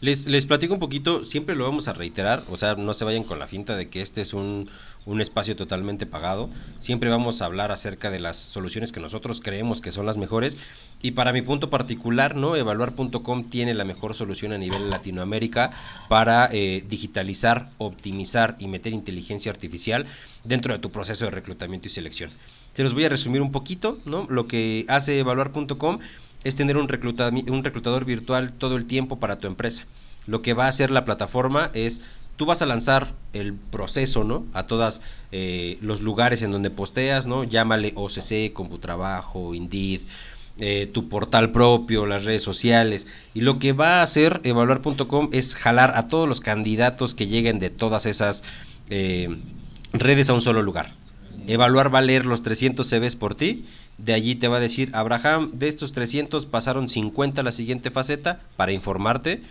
Les, 0.00 0.26
les 0.26 0.46
platico 0.46 0.74
un 0.74 0.80
poquito, 0.80 1.24
siempre 1.24 1.54
lo 1.54 1.64
vamos 1.64 1.88
a 1.88 1.92
reiterar, 1.92 2.42
o 2.50 2.56
sea, 2.56 2.74
no 2.74 2.92
se 2.94 3.04
vayan 3.04 3.24
con 3.24 3.38
la 3.38 3.46
finta 3.46 3.76
de 3.76 3.88
que 3.88 4.02
este 4.02 4.20
es 4.20 4.34
un, 4.34 4.68
un 5.06 5.20
espacio 5.20 5.56
totalmente 5.56 6.06
pagado. 6.06 6.50
Siempre 6.78 7.10
vamos 7.10 7.42
a 7.42 7.46
hablar 7.46 7.72
acerca 7.72 8.10
de 8.10 8.20
las 8.20 8.36
soluciones 8.36 8.92
que 8.92 9.00
nosotros 9.00 9.40
creemos 9.40 9.80
que 9.80 9.92
son 9.92 10.06
las 10.06 10.16
mejores. 10.16 10.58
Y 11.02 11.12
para 11.12 11.32
mi 11.32 11.42
punto 11.42 11.70
particular, 11.70 12.34
¿no? 12.34 12.56
Evaluar.com 12.56 13.50
tiene 13.50 13.74
la 13.74 13.84
mejor 13.84 14.14
solución 14.14 14.52
a 14.52 14.58
nivel 14.58 14.90
Latinoamérica 14.90 15.70
para 16.08 16.48
eh, 16.52 16.84
digitalizar, 16.88 17.70
optimizar 17.78 18.56
y 18.58 18.68
meter 18.68 18.92
inteligencia 18.92 19.52
artificial 19.52 20.06
dentro 20.44 20.72
de 20.72 20.78
tu 20.78 20.90
proceso 20.90 21.26
de 21.26 21.30
reclutamiento 21.30 21.88
y 21.88 21.90
selección. 21.90 22.30
Se 22.72 22.82
los 22.82 22.94
voy 22.94 23.04
a 23.04 23.08
resumir 23.08 23.42
un 23.42 23.52
poquito, 23.52 23.98
¿no? 24.04 24.26
Lo 24.30 24.46
que 24.48 24.84
hace 24.88 25.18
evaluar.com 25.18 25.98
es 26.44 26.56
tener 26.56 26.76
un, 26.76 26.88
reclutador 26.88 28.04
virtual 28.04 28.52
todo 28.52 28.76
el 28.76 28.86
tiempo 28.86 29.18
para 29.18 29.38
tu 29.38 29.46
empresa. 29.46 29.86
Lo 30.26 30.42
que 30.42 30.54
va 30.54 30.66
a 30.66 30.68
hacer 30.68 30.90
la 30.90 31.04
plataforma 31.04 31.70
es, 31.74 32.02
tú 32.36 32.46
vas 32.46 32.62
a 32.62 32.66
lanzar 32.66 33.14
el 33.32 33.54
proceso, 33.54 34.24
¿no? 34.24 34.46
A 34.52 34.66
todos 34.66 35.00
eh, 35.32 35.78
los 35.80 36.00
lugares 36.00 36.42
en 36.42 36.52
donde 36.52 36.70
posteas, 36.70 37.26
¿no? 37.26 37.44
Llámale 37.44 37.92
OCC, 37.96 38.52
Computrabajo, 38.52 39.54
Indeed, 39.54 40.02
eh, 40.58 40.88
tu 40.92 41.08
portal 41.08 41.50
propio, 41.50 42.06
las 42.06 42.24
redes 42.24 42.42
sociales. 42.42 43.06
Y 43.34 43.40
lo 43.40 43.58
que 43.58 43.72
va 43.72 43.98
a 43.98 44.02
hacer 44.02 44.40
evaluar.com 44.44 45.30
es 45.32 45.56
jalar 45.56 45.94
a 45.96 46.06
todos 46.08 46.28
los 46.28 46.40
candidatos 46.40 47.14
que 47.14 47.26
lleguen 47.26 47.58
de 47.58 47.70
todas 47.70 48.06
esas 48.06 48.44
eh, 48.90 49.36
redes 49.92 50.30
a 50.30 50.34
un 50.34 50.40
solo 50.40 50.62
lugar. 50.62 51.03
Evaluar 51.46 51.94
va 51.94 51.98
a 51.98 52.02
leer 52.02 52.26
los 52.26 52.42
300 52.42 52.88
CVs 52.88 53.16
por 53.16 53.34
ti 53.34 53.64
de 53.98 54.12
allí 54.12 54.34
te 54.34 54.48
va 54.48 54.56
a 54.56 54.60
decir, 54.60 54.90
Abraham, 54.92 55.52
de 55.54 55.68
estos 55.68 55.92
300 55.92 56.46
pasaron 56.46 56.88
50 56.88 57.40
a 57.40 57.44
la 57.44 57.52
siguiente 57.52 57.90
faceta 57.90 58.40
para 58.56 58.72
informarte. 58.72 59.42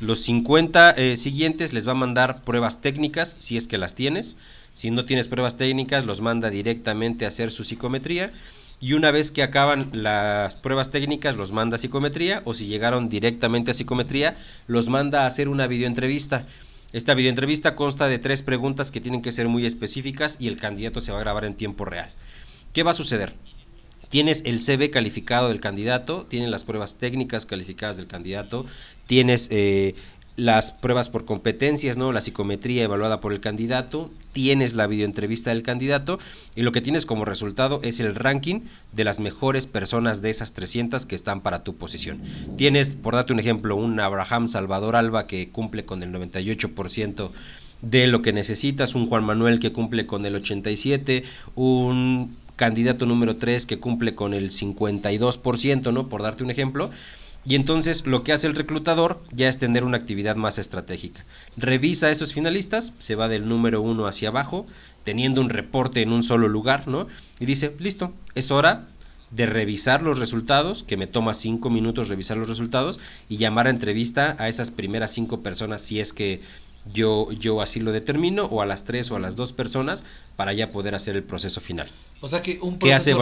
Los 0.00 0.20
50 0.20 0.92
eh, 0.92 1.16
siguientes 1.16 1.72
les 1.72 1.86
va 1.86 1.92
a 1.92 1.96
mandar 1.96 2.42
pruebas 2.42 2.80
técnicas, 2.80 3.34
si 3.40 3.56
es 3.56 3.66
que 3.66 3.78
las 3.78 3.94
tienes. 3.94 4.36
Si 4.72 4.92
no 4.92 5.04
tienes 5.04 5.26
pruebas 5.26 5.56
técnicas, 5.56 6.04
los 6.04 6.20
manda 6.20 6.50
directamente 6.50 7.24
a 7.24 7.28
hacer 7.28 7.50
su 7.50 7.64
psicometría. 7.64 8.32
Y 8.80 8.92
una 8.92 9.10
vez 9.10 9.32
que 9.32 9.42
acaban 9.42 9.90
las 9.92 10.54
pruebas 10.54 10.92
técnicas, 10.92 11.36
los 11.36 11.50
manda 11.50 11.74
a 11.74 11.78
psicometría. 11.78 12.42
O 12.44 12.54
si 12.54 12.66
llegaron 12.66 13.08
directamente 13.08 13.72
a 13.72 13.74
psicometría, 13.74 14.36
los 14.68 14.88
manda 14.88 15.24
a 15.24 15.26
hacer 15.26 15.48
una 15.48 15.66
videoentrevista. 15.66 16.46
Esta 16.92 17.14
videoentrevista 17.14 17.76
consta 17.76 18.08
de 18.08 18.18
tres 18.18 18.40
preguntas 18.40 18.90
que 18.90 19.00
tienen 19.00 19.20
que 19.20 19.32
ser 19.32 19.48
muy 19.48 19.66
específicas 19.66 20.38
y 20.40 20.48
el 20.48 20.58
candidato 20.58 21.02
se 21.02 21.12
va 21.12 21.18
a 21.18 21.20
grabar 21.20 21.44
en 21.44 21.54
tiempo 21.54 21.84
real. 21.84 22.10
¿Qué 22.72 22.82
va 22.82 22.92
a 22.92 22.94
suceder? 22.94 23.34
Tienes 24.08 24.42
el 24.46 24.58
CV 24.58 24.90
calificado 24.90 25.48
del 25.48 25.60
candidato, 25.60 26.24
tienes 26.24 26.48
las 26.48 26.64
pruebas 26.64 26.94
técnicas 26.94 27.44
calificadas 27.44 27.98
del 27.98 28.06
candidato, 28.06 28.64
tienes 29.06 29.48
eh, 29.50 29.94
las 30.38 30.70
pruebas 30.70 31.08
por 31.08 31.24
competencias, 31.24 31.98
¿no? 31.98 32.12
La 32.12 32.20
psicometría 32.20 32.84
evaluada 32.84 33.20
por 33.20 33.32
el 33.32 33.40
candidato, 33.40 34.08
tienes 34.30 34.74
la 34.74 34.86
videoentrevista 34.86 35.50
del 35.50 35.64
candidato 35.64 36.20
y 36.54 36.62
lo 36.62 36.70
que 36.70 36.80
tienes 36.80 37.06
como 37.06 37.24
resultado 37.24 37.80
es 37.82 37.98
el 37.98 38.14
ranking 38.14 38.60
de 38.92 39.02
las 39.02 39.18
mejores 39.18 39.66
personas 39.66 40.22
de 40.22 40.30
esas 40.30 40.52
300 40.52 41.06
que 41.06 41.16
están 41.16 41.40
para 41.40 41.64
tu 41.64 41.74
posición. 41.74 42.20
Tienes, 42.56 42.94
por 42.94 43.14
darte 43.14 43.32
un 43.32 43.40
ejemplo, 43.40 43.74
un 43.74 43.98
Abraham 43.98 44.46
Salvador 44.46 44.94
Alba 44.94 45.26
que 45.26 45.48
cumple 45.50 45.84
con 45.84 46.04
el 46.04 46.12
98% 46.12 47.30
de 47.82 48.06
lo 48.06 48.22
que 48.22 48.32
necesitas, 48.32 48.94
un 48.94 49.08
Juan 49.08 49.24
Manuel 49.24 49.58
que 49.58 49.72
cumple 49.72 50.06
con 50.06 50.24
el 50.24 50.36
87, 50.36 51.24
un 51.56 52.36
candidato 52.54 53.06
número 53.06 53.38
3 53.38 53.66
que 53.66 53.80
cumple 53.80 54.14
con 54.14 54.34
el 54.34 54.52
52%, 54.52 55.92
¿no? 55.92 56.08
Por 56.08 56.22
darte 56.22 56.44
un 56.44 56.52
ejemplo. 56.52 56.90
Y 57.48 57.54
entonces 57.54 58.06
lo 58.06 58.24
que 58.24 58.34
hace 58.34 58.46
el 58.46 58.54
reclutador 58.54 59.22
ya 59.32 59.48
es 59.48 59.58
tener 59.58 59.82
una 59.82 59.96
actividad 59.96 60.36
más 60.36 60.58
estratégica. 60.58 61.24
Revisa 61.56 62.08
a 62.08 62.10
esos 62.10 62.34
finalistas, 62.34 62.92
se 62.98 63.14
va 63.14 63.26
del 63.26 63.48
número 63.48 63.80
1 63.80 64.06
hacia 64.06 64.28
abajo, 64.28 64.66
teniendo 65.02 65.40
un 65.40 65.48
reporte 65.48 66.02
en 66.02 66.12
un 66.12 66.22
solo 66.22 66.46
lugar, 66.48 66.86
¿no? 66.88 67.06
Y 67.40 67.46
dice, 67.46 67.74
listo, 67.78 68.12
es 68.34 68.50
hora 68.50 68.86
de 69.30 69.46
revisar 69.46 70.02
los 70.02 70.18
resultados, 70.18 70.82
que 70.82 70.98
me 70.98 71.06
toma 71.06 71.32
cinco 71.32 71.70
minutos 71.70 72.10
revisar 72.10 72.36
los 72.36 72.50
resultados, 72.50 73.00
y 73.30 73.38
llamar 73.38 73.66
a 73.66 73.70
entrevista 73.70 74.36
a 74.38 74.50
esas 74.50 74.70
primeras 74.70 75.12
cinco 75.12 75.42
personas 75.42 75.80
si 75.80 76.00
es 76.00 76.12
que 76.12 76.42
yo, 76.92 77.32
yo 77.32 77.62
así 77.62 77.80
lo 77.80 77.92
determino, 77.92 78.44
o 78.44 78.60
a 78.60 78.66
las 78.66 78.84
tres 78.84 79.10
o 79.10 79.16
a 79.16 79.20
las 79.20 79.36
dos 79.36 79.54
personas, 79.54 80.04
para 80.36 80.52
ya 80.52 80.70
poder 80.70 80.94
hacer 80.94 81.16
el 81.16 81.22
proceso 81.22 81.62
final. 81.62 81.88
O 82.20 82.28
sea 82.28 82.42
que 82.42 82.58
un 82.60 82.78
proceso 82.78 82.80
¿Qué 82.80 82.92
hace? 82.92 83.14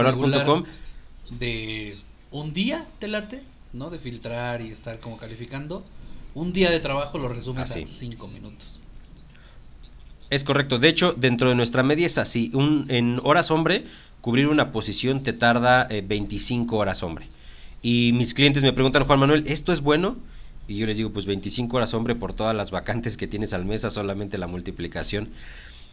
De 1.38 1.98
un 2.32 2.52
día 2.52 2.86
te 2.98 3.06
late, 3.06 3.42
¿no? 3.76 3.90
De 3.90 3.98
filtrar 3.98 4.60
y 4.60 4.70
estar 4.70 4.98
como 5.00 5.16
calificando. 5.16 5.84
Un 6.34 6.52
día 6.52 6.70
de 6.70 6.80
trabajo 6.80 7.18
lo 7.18 7.28
resumes 7.28 7.70
a 7.70 7.86
cinco 7.86 8.28
minutos. 8.28 8.80
Es 10.28 10.44
correcto. 10.44 10.78
De 10.78 10.88
hecho, 10.88 11.12
dentro 11.12 11.48
de 11.48 11.54
nuestra 11.54 11.82
media 11.82 12.06
es 12.06 12.18
así. 12.18 12.50
Un, 12.52 12.86
en 12.88 13.20
horas 13.22 13.50
hombre, 13.50 13.84
cubrir 14.20 14.48
una 14.48 14.72
posición 14.72 15.22
te 15.22 15.32
tarda 15.32 15.86
25 15.88 16.74
eh, 16.74 16.78
horas 16.78 17.02
hombre. 17.02 17.28
Y 17.82 18.12
mis 18.14 18.34
clientes 18.34 18.62
me 18.62 18.72
preguntan, 18.72 19.04
Juan 19.04 19.20
Manuel, 19.20 19.44
¿esto 19.46 19.72
es 19.72 19.80
bueno? 19.80 20.16
Y 20.66 20.78
yo 20.78 20.86
les 20.86 20.96
digo, 20.96 21.10
pues 21.10 21.26
25 21.26 21.76
horas 21.76 21.94
hombre 21.94 22.16
por 22.16 22.32
todas 22.32 22.56
las 22.56 22.72
vacantes 22.72 23.16
que 23.16 23.28
tienes 23.28 23.52
al 23.52 23.64
mes, 23.64 23.82
solamente 23.82 24.36
la 24.36 24.48
multiplicación. 24.48 25.28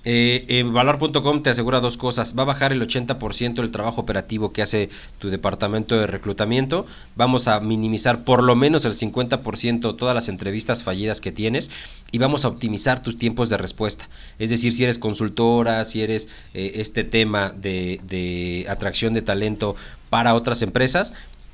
Eh, 0.05 0.63
Valor.com 0.65 1.43
te 1.43 1.49
asegura 1.49 1.79
dos 1.79 1.97
cosas. 1.97 2.35
Va 2.37 2.43
a 2.43 2.47
bajar 2.47 2.73
el 2.73 2.81
80% 2.81 3.55
del 3.55 3.71
trabajo 3.71 4.01
operativo 4.01 4.51
que 4.51 4.61
hace 4.61 4.89
tu 5.19 5.29
departamento 5.29 5.97
de 5.97 6.07
reclutamiento. 6.07 6.85
Vamos 7.15 7.47
a 7.47 7.59
minimizar 7.61 8.23
por 8.23 8.43
lo 8.43 8.55
menos 8.55 8.85
el 8.85 8.93
50% 8.93 9.95
todas 9.95 10.15
las 10.15 10.29
entrevistas 10.29 10.83
fallidas 10.83 11.21
que 11.21 11.31
tienes 11.31 11.69
y 12.11 12.17
vamos 12.17 12.45
a 12.45 12.49
optimizar 12.49 13.01
tus 13.01 13.17
tiempos 13.17 13.49
de 13.49 13.57
respuesta. 13.57 14.09
Es 14.39 14.49
decir, 14.49 14.73
si 14.73 14.83
eres 14.83 14.99
consultora, 14.99 15.85
si 15.85 16.01
eres 16.01 16.29
eh, 16.53 16.73
este 16.75 17.03
tema 17.03 17.49
de, 17.49 17.99
de 18.03 18.65
atracción 18.69 19.13
de 19.13 19.21
talento 19.21 19.75
para 20.09 20.35
otras 20.35 20.61
empresas, 20.61 21.13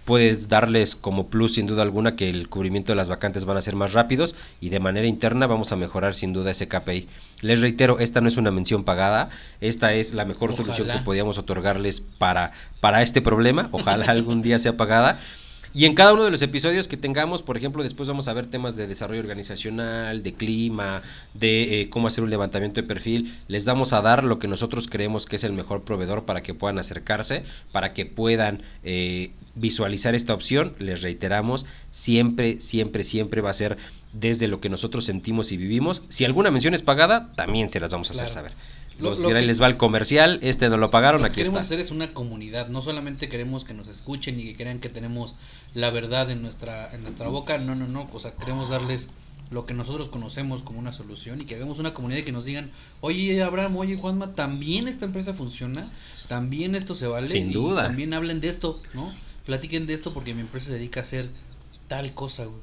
puedes 0.10 0.50
darles 0.50 0.96
como 0.96 1.28
plus 1.28 1.54
sin 1.54 1.68
duda 1.68 1.84
alguna 1.84 2.16
que 2.16 2.32
el 2.32 2.50
cubrimiento 2.50 2.92
de 2.92 2.96
las 2.96 3.10
vacantes 3.10 3.46
van 3.46 3.58
a 3.58 3.62
ser 3.62 3.76
más 3.76 3.94
rápidos 3.94 4.36
y 4.60 4.70
de 4.70 4.80
manera 4.80 5.06
interna 5.06 5.46
vamos 5.46 5.72
a 5.72 5.76
mejorar 5.76 6.16
sin 6.16 6.34
duda 6.34 6.50
ese 6.50 6.68
KPI. 6.68 7.08
Les 7.44 7.62
reitero, 7.62 8.00
esta 8.00 8.20
no 8.20 8.28
es 8.28 8.38
una 8.38 8.50
mención 8.50 8.84
pagada, 8.84 9.30
esta 9.62 9.94
es 9.94 10.16
la 10.16 10.26
mejor 10.26 10.56
solución 10.56 10.88
que 10.88 10.98
podíamos 10.98 11.38
otorgarles 11.38 12.02
para, 12.02 12.54
para 12.80 13.04
este 13.04 13.22
problema, 13.22 13.70
ojalá 13.72 14.06
algún 14.08 14.42
día 14.42 14.58
sea 14.58 14.78
pagada. 14.78 15.20
Y 15.74 15.86
en 15.86 15.94
cada 15.94 16.14
uno 16.14 16.24
de 16.24 16.32
los 16.32 16.42
episodios 16.42 16.88
que 16.88 16.98
tengamos, 16.98 17.44
por 17.44 17.56
ejemplo, 17.56 17.84
después 17.84 18.10
vamos 18.10 18.28
a 18.28 18.34
ver 18.34 18.48
temas 18.48 18.76
de 18.76 18.88
desarrollo 18.88 19.20
organizacional, 19.20 20.24
de 20.24 20.34
clima, 20.34 21.04
de 21.36 21.82
eh, 21.82 21.90
cómo 21.90 22.08
hacer 22.08 22.24
un 22.24 22.32
levantamiento 22.32 22.82
de 22.82 22.88
perfil. 22.88 23.38
Les 23.48 23.66
vamos 23.66 23.94
a 23.94 24.02
dar 24.02 24.24
lo 24.24 24.40
que 24.40 24.48
nosotros 24.48 24.88
creemos 24.88 25.28
que 25.28 25.36
es 25.36 25.44
el 25.44 25.54
mejor 25.54 25.84
proveedor 25.84 26.26
para 26.26 26.42
que 26.42 26.56
puedan 26.56 26.80
acercarse, 26.80 27.44
para 27.72 27.94
que 27.94 28.08
puedan 28.08 28.64
eh, 28.84 29.32
visualizar 29.56 30.16
esta 30.16 30.34
opción. 30.34 30.74
Les 30.80 31.04
reiteramos, 31.04 31.68
siempre, 31.92 32.60
siempre, 32.62 33.04
siempre 33.04 33.42
va 33.42 33.52
a 33.52 33.54
ser 33.54 33.78
desde 34.12 34.48
lo 34.48 34.60
que 34.62 34.70
nosotros 34.70 35.06
sentimos 35.06 35.52
y 35.52 35.58
vivimos. 35.58 36.02
Si 36.10 36.26
alguna 36.26 36.50
mención 36.50 36.74
es 36.74 36.82
pagada, 36.82 37.32
también 37.34 37.70
se 37.70 37.80
las 37.80 37.92
vamos 37.92 38.10
a 38.10 38.14
hacer 38.14 38.30
saber 38.30 38.54
si 39.00 39.34
les 39.34 39.62
va 39.62 39.68
el 39.68 39.78
comercial, 39.78 40.40
este 40.42 40.70
no 40.70 40.78
lo 40.78 40.92
pagaron, 40.92 41.24
aquí 41.26 41.42
está. 41.42 41.54
Queremos 41.54 41.66
hacer 41.66 41.80
es 41.80 41.92
una 41.92 42.14
comunidad, 42.14 42.68
no 42.68 42.82
solamente 42.82 43.30
queremos 43.30 43.66
que 43.66 43.74
nos 43.74 43.88
escuchen 43.88 44.40
y 44.40 44.46
que 44.46 44.56
crean 44.56 44.80
que 44.80 44.90
tenemos 44.90 45.36
la 45.74 45.90
verdad 45.90 46.30
en 46.32 46.42
nuestra, 46.42 46.94
en 46.94 47.04
nuestra 47.04 47.28
boca, 47.28 47.58
no, 47.58 47.76
no, 47.76 47.88
no, 47.88 48.10
o 48.12 48.20
sea, 48.20 48.32
queremos 48.36 48.70
darles 48.70 49.10
lo 49.52 49.66
que 49.66 49.74
nosotros 49.74 50.10
conocemos 50.10 50.62
como 50.62 50.80
una 50.80 50.92
solución 50.92 51.42
y 51.42 51.46
que 51.46 51.56
hagamos 51.56 51.80
una 51.80 51.94
comunidad 51.94 52.20
y 52.20 52.24
que 52.24 52.32
nos 52.32 52.46
digan, 52.46 52.72
oye 53.02 53.42
Abraham, 53.42 53.78
oye 53.78 53.96
Juanma, 53.96 54.36
también 54.36 54.88
esta 54.88 55.06
empresa 55.06 55.34
funciona, 55.34 55.90
también 56.28 56.76
esto 56.76 56.94
se 56.94 57.08
vale. 57.08 57.28
Sin 57.28 57.52
duda. 57.52 57.84
También 57.84 58.14
hablen 58.14 58.42
de 58.42 58.50
esto, 58.50 58.82
¿no? 58.94 59.12
Platiquen 59.46 59.88
de 59.88 59.96
esto 59.96 60.14
porque 60.14 60.36
mi 60.36 60.42
empresa 60.42 60.68
se 60.68 60.74
dedica 60.74 61.00
a 61.00 61.04
hacer 61.04 61.30
tal 61.88 62.14
cosa, 62.14 62.46
güey 62.46 62.62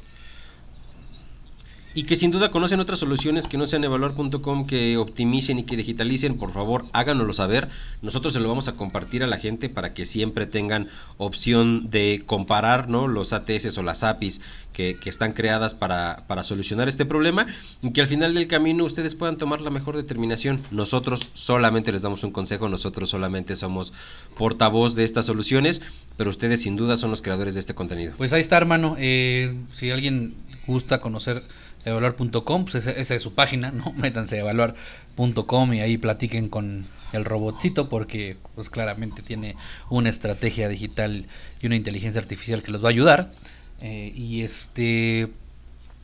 y 1.97 2.03
que 2.03 2.15
sin 2.15 2.31
duda 2.31 2.51
conocen 2.51 2.79
otras 2.79 2.99
soluciones 2.99 3.47
que 3.47 3.57
no 3.57 3.67
sean 3.67 3.83
evaluar.com 3.83 4.67
que 4.67 4.99
optimicen 4.99 5.59
y 5.59 5.63
que 5.63 5.79
digitalicen, 5.79 6.37
por 6.37 6.53
favor 6.53 6.85
háganoslo 6.93 7.33
saber. 7.33 7.71
Nosotros 8.03 8.35
se 8.35 8.41
lo 8.41 8.51
vamos 8.51 8.69
a 8.69 8.77
compartir 8.77 9.25
a 9.25 9.27
la 9.27 9.39
gente 9.39 9.71
para 9.71 9.95
que 9.95 10.05
siempre 10.05 10.45
tengan 10.45 10.89
opción 11.17 11.89
de 11.91 12.23
comparar 12.27 12.91
¿no? 12.91 13.09
los 13.09 13.33
ATS 13.33 13.79
o 13.79 13.83
las 13.83 14.05
APIs 14.05 14.43
que, 14.75 14.99
están 15.07 15.33
creadas 15.33 15.75
para, 15.75 16.23
para, 16.27 16.45
solucionar 16.45 16.87
este 16.87 17.07
problema 17.07 17.47
y 17.81 17.93
que 17.93 18.03
al 18.03 18.09
final 18.09 18.35
del 18.35 18.47
camino 18.47 18.85
ustedes 18.85 19.15
puedan 19.15 19.39
tomar 19.39 19.63
la 19.63 19.71
mejor 19.71 19.97
determinación. 19.97 20.61
Nosotros 20.71 21.31
solamente 21.33 21.93
les 21.93 22.03
damos 22.03 22.25
un 22.25 22.31
consejo, 22.31 22.69
nosotros 22.69 23.09
solamente 23.09 23.57
somos 23.57 23.95
portavoz 24.37 24.97
de 24.97 25.05
estas 25.05 25.25
soluciones, 25.25 25.81
pero 26.19 26.29
ustedes 26.29 26.61
sin 26.61 26.77
duda 26.77 26.99
son 26.99 27.09
los 27.09 27.23
creadores 27.23 27.55
de 27.55 27.61
este 27.61 27.75
contenido. 27.75 28.13
Pues 28.19 28.35
ahí 28.35 28.43
está 28.43 28.59
hermano, 28.59 28.97
eh, 28.99 29.57
si 29.73 29.91
alguien 29.91 30.35
gusta 30.67 31.01
conocer 31.01 31.43
evaluar.com, 31.87 32.65
pues 32.65 32.87
esa, 32.87 33.15
es 33.15 33.23
su 33.23 33.35
página, 33.35 33.71
¿no? 33.71 33.93
Métanse 33.97 34.37
a 34.37 34.41
evaluar.com 34.41 35.73
y 35.73 35.81
ahí 35.81 35.97
platiquen 35.97 36.49
con 36.49 36.85
el 37.13 37.25
robotcito 37.25 37.89
porque 37.89 38.37
pues 38.55 38.69
claramente 38.69 39.23
tiene 39.23 39.57
una 39.89 40.11
estrategia 40.11 40.69
digital 40.69 41.27
y 41.63 41.67
una 41.67 41.77
inteligencia 41.77 42.21
artificial 42.21 42.63
que 42.63 42.73
los 42.73 42.83
va 42.83 42.89
a 42.89 42.91
ayudar. 42.91 43.33
Eh, 43.81 44.13
y 44.15 44.43
este 44.43 45.31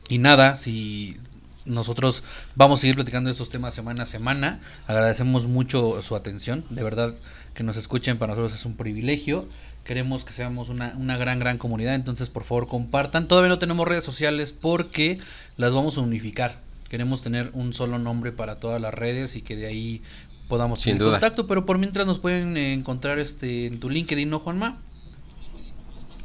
Y 0.09 0.19
nada, 0.19 0.57
si 0.57 1.17
nosotros 1.65 2.23
vamos 2.55 2.79
a 2.79 2.81
seguir 2.81 2.95
platicando 2.95 3.29
estos 3.29 3.49
temas 3.49 3.73
semana 3.73 4.03
a 4.03 4.05
semana. 4.05 4.59
Agradecemos 4.87 5.47
mucho 5.47 6.01
su 6.01 6.15
atención. 6.15 6.65
De 6.69 6.83
verdad 6.83 7.13
que 7.53 7.63
nos 7.63 7.77
escuchen 7.77 8.17
para 8.17 8.33
nosotros 8.33 8.57
es 8.57 8.65
un 8.65 8.75
privilegio. 8.75 9.47
Queremos 9.83 10.23
que 10.23 10.31
seamos 10.31 10.69
una, 10.69 10.95
una 10.97 11.17
gran, 11.17 11.39
gran 11.39 11.57
comunidad. 11.57 11.95
Entonces, 11.95 12.29
por 12.29 12.43
favor, 12.45 12.67
compartan. 12.67 13.27
Todavía 13.27 13.49
no 13.49 13.59
tenemos 13.59 13.87
redes 13.87 14.05
sociales 14.05 14.53
porque 14.53 15.19
las 15.57 15.73
vamos 15.73 15.97
a 15.97 16.01
unificar. 16.01 16.61
Queremos 16.89 17.21
tener 17.21 17.49
un 17.53 17.73
solo 17.73 17.99
nombre 17.99 18.31
para 18.31 18.55
todas 18.55 18.79
las 18.79 18.93
redes 18.93 19.35
y 19.35 19.41
que 19.41 19.55
de 19.55 19.65
ahí 19.65 20.01
podamos 20.47 20.81
Sin 20.81 20.93
tener 20.93 21.03
duda. 21.07 21.11
contacto. 21.19 21.47
Pero 21.47 21.65
por 21.65 21.79
mientras 21.79 22.07
nos 22.07 22.19
pueden 22.19 22.55
eh, 22.55 22.73
encontrar 22.73 23.19
este 23.19 23.67
en 23.67 23.79
tu 23.79 23.89
LinkedIn, 23.89 24.29
¿no, 24.29 24.39
Juanma? 24.39 24.79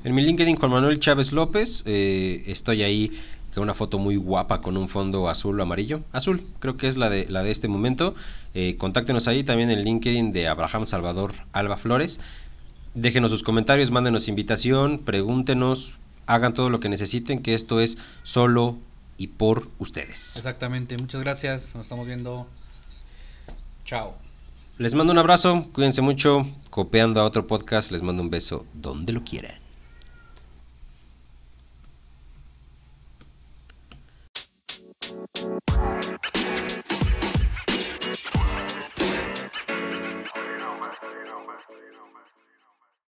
En 0.05 0.14
mi 0.14 0.22
LinkedIn, 0.22 0.56
Juan 0.56 0.70
Manuel 0.70 1.01
Chávez 1.01 1.32
López, 1.32 1.82
eh, 1.86 2.44
estoy 2.47 2.82
ahí 2.85 3.10
con 3.52 3.64
una 3.64 3.74
foto 3.74 3.98
muy 3.98 4.14
guapa 4.16 4.60
con 4.60 4.76
un 4.76 4.89
fondo 4.89 5.28
azul 5.28 5.59
o 5.59 5.62
amarillo. 5.62 6.02
Azul, 6.12 6.44
creo 6.60 6.76
que 6.76 6.86
es 6.86 6.97
la 6.97 7.10
de, 7.10 7.26
la 7.28 7.43
de 7.43 7.51
este 7.51 7.66
momento. 7.66 8.14
Eh, 8.55 8.76
contáctenos 8.76 9.26
ahí 9.26 9.43
también 9.43 9.70
en 9.70 9.78
el 9.78 9.85
LinkedIn 9.85 10.30
de 10.30 10.47
Abraham 10.47 10.86
Salvador 10.86 11.32
Alba 11.52 11.76
Flores. 11.76 12.20
Déjenos 12.94 13.31
sus 13.31 13.43
comentarios, 13.43 13.90
mándenos 13.90 14.28
invitación, 14.28 14.98
pregúntenos, 14.98 15.94
hagan 16.27 16.55
todo 16.55 16.70
lo 16.70 16.81
que 16.81 16.89
necesiten, 16.89 17.43
que 17.43 17.55
esto 17.55 17.81
es 17.81 17.98
solo 18.23 18.77
y 19.16 19.28
por 19.28 19.69
ustedes. 19.78 20.36
Exactamente. 20.36 20.97
Muchas 20.97 21.20
gracias. 21.20 21.74
Nos 21.74 21.85
estamos 21.85 22.06
viendo. 22.06 22.47
Chao. 23.85 24.15
Les 24.78 24.94
mando 24.94 25.12
un 25.12 25.19
abrazo, 25.19 25.66
cuídense 25.73 26.02
mucho, 26.02 26.47
copiando 26.70 27.20
a 27.20 27.24
otro 27.24 27.47
podcast, 27.47 27.90
les 27.90 28.02
mando 28.02 28.23
un 28.23 28.31
beso 28.31 28.65
donde 28.74 29.12
lo 29.12 29.24
quieran. 29.24 29.68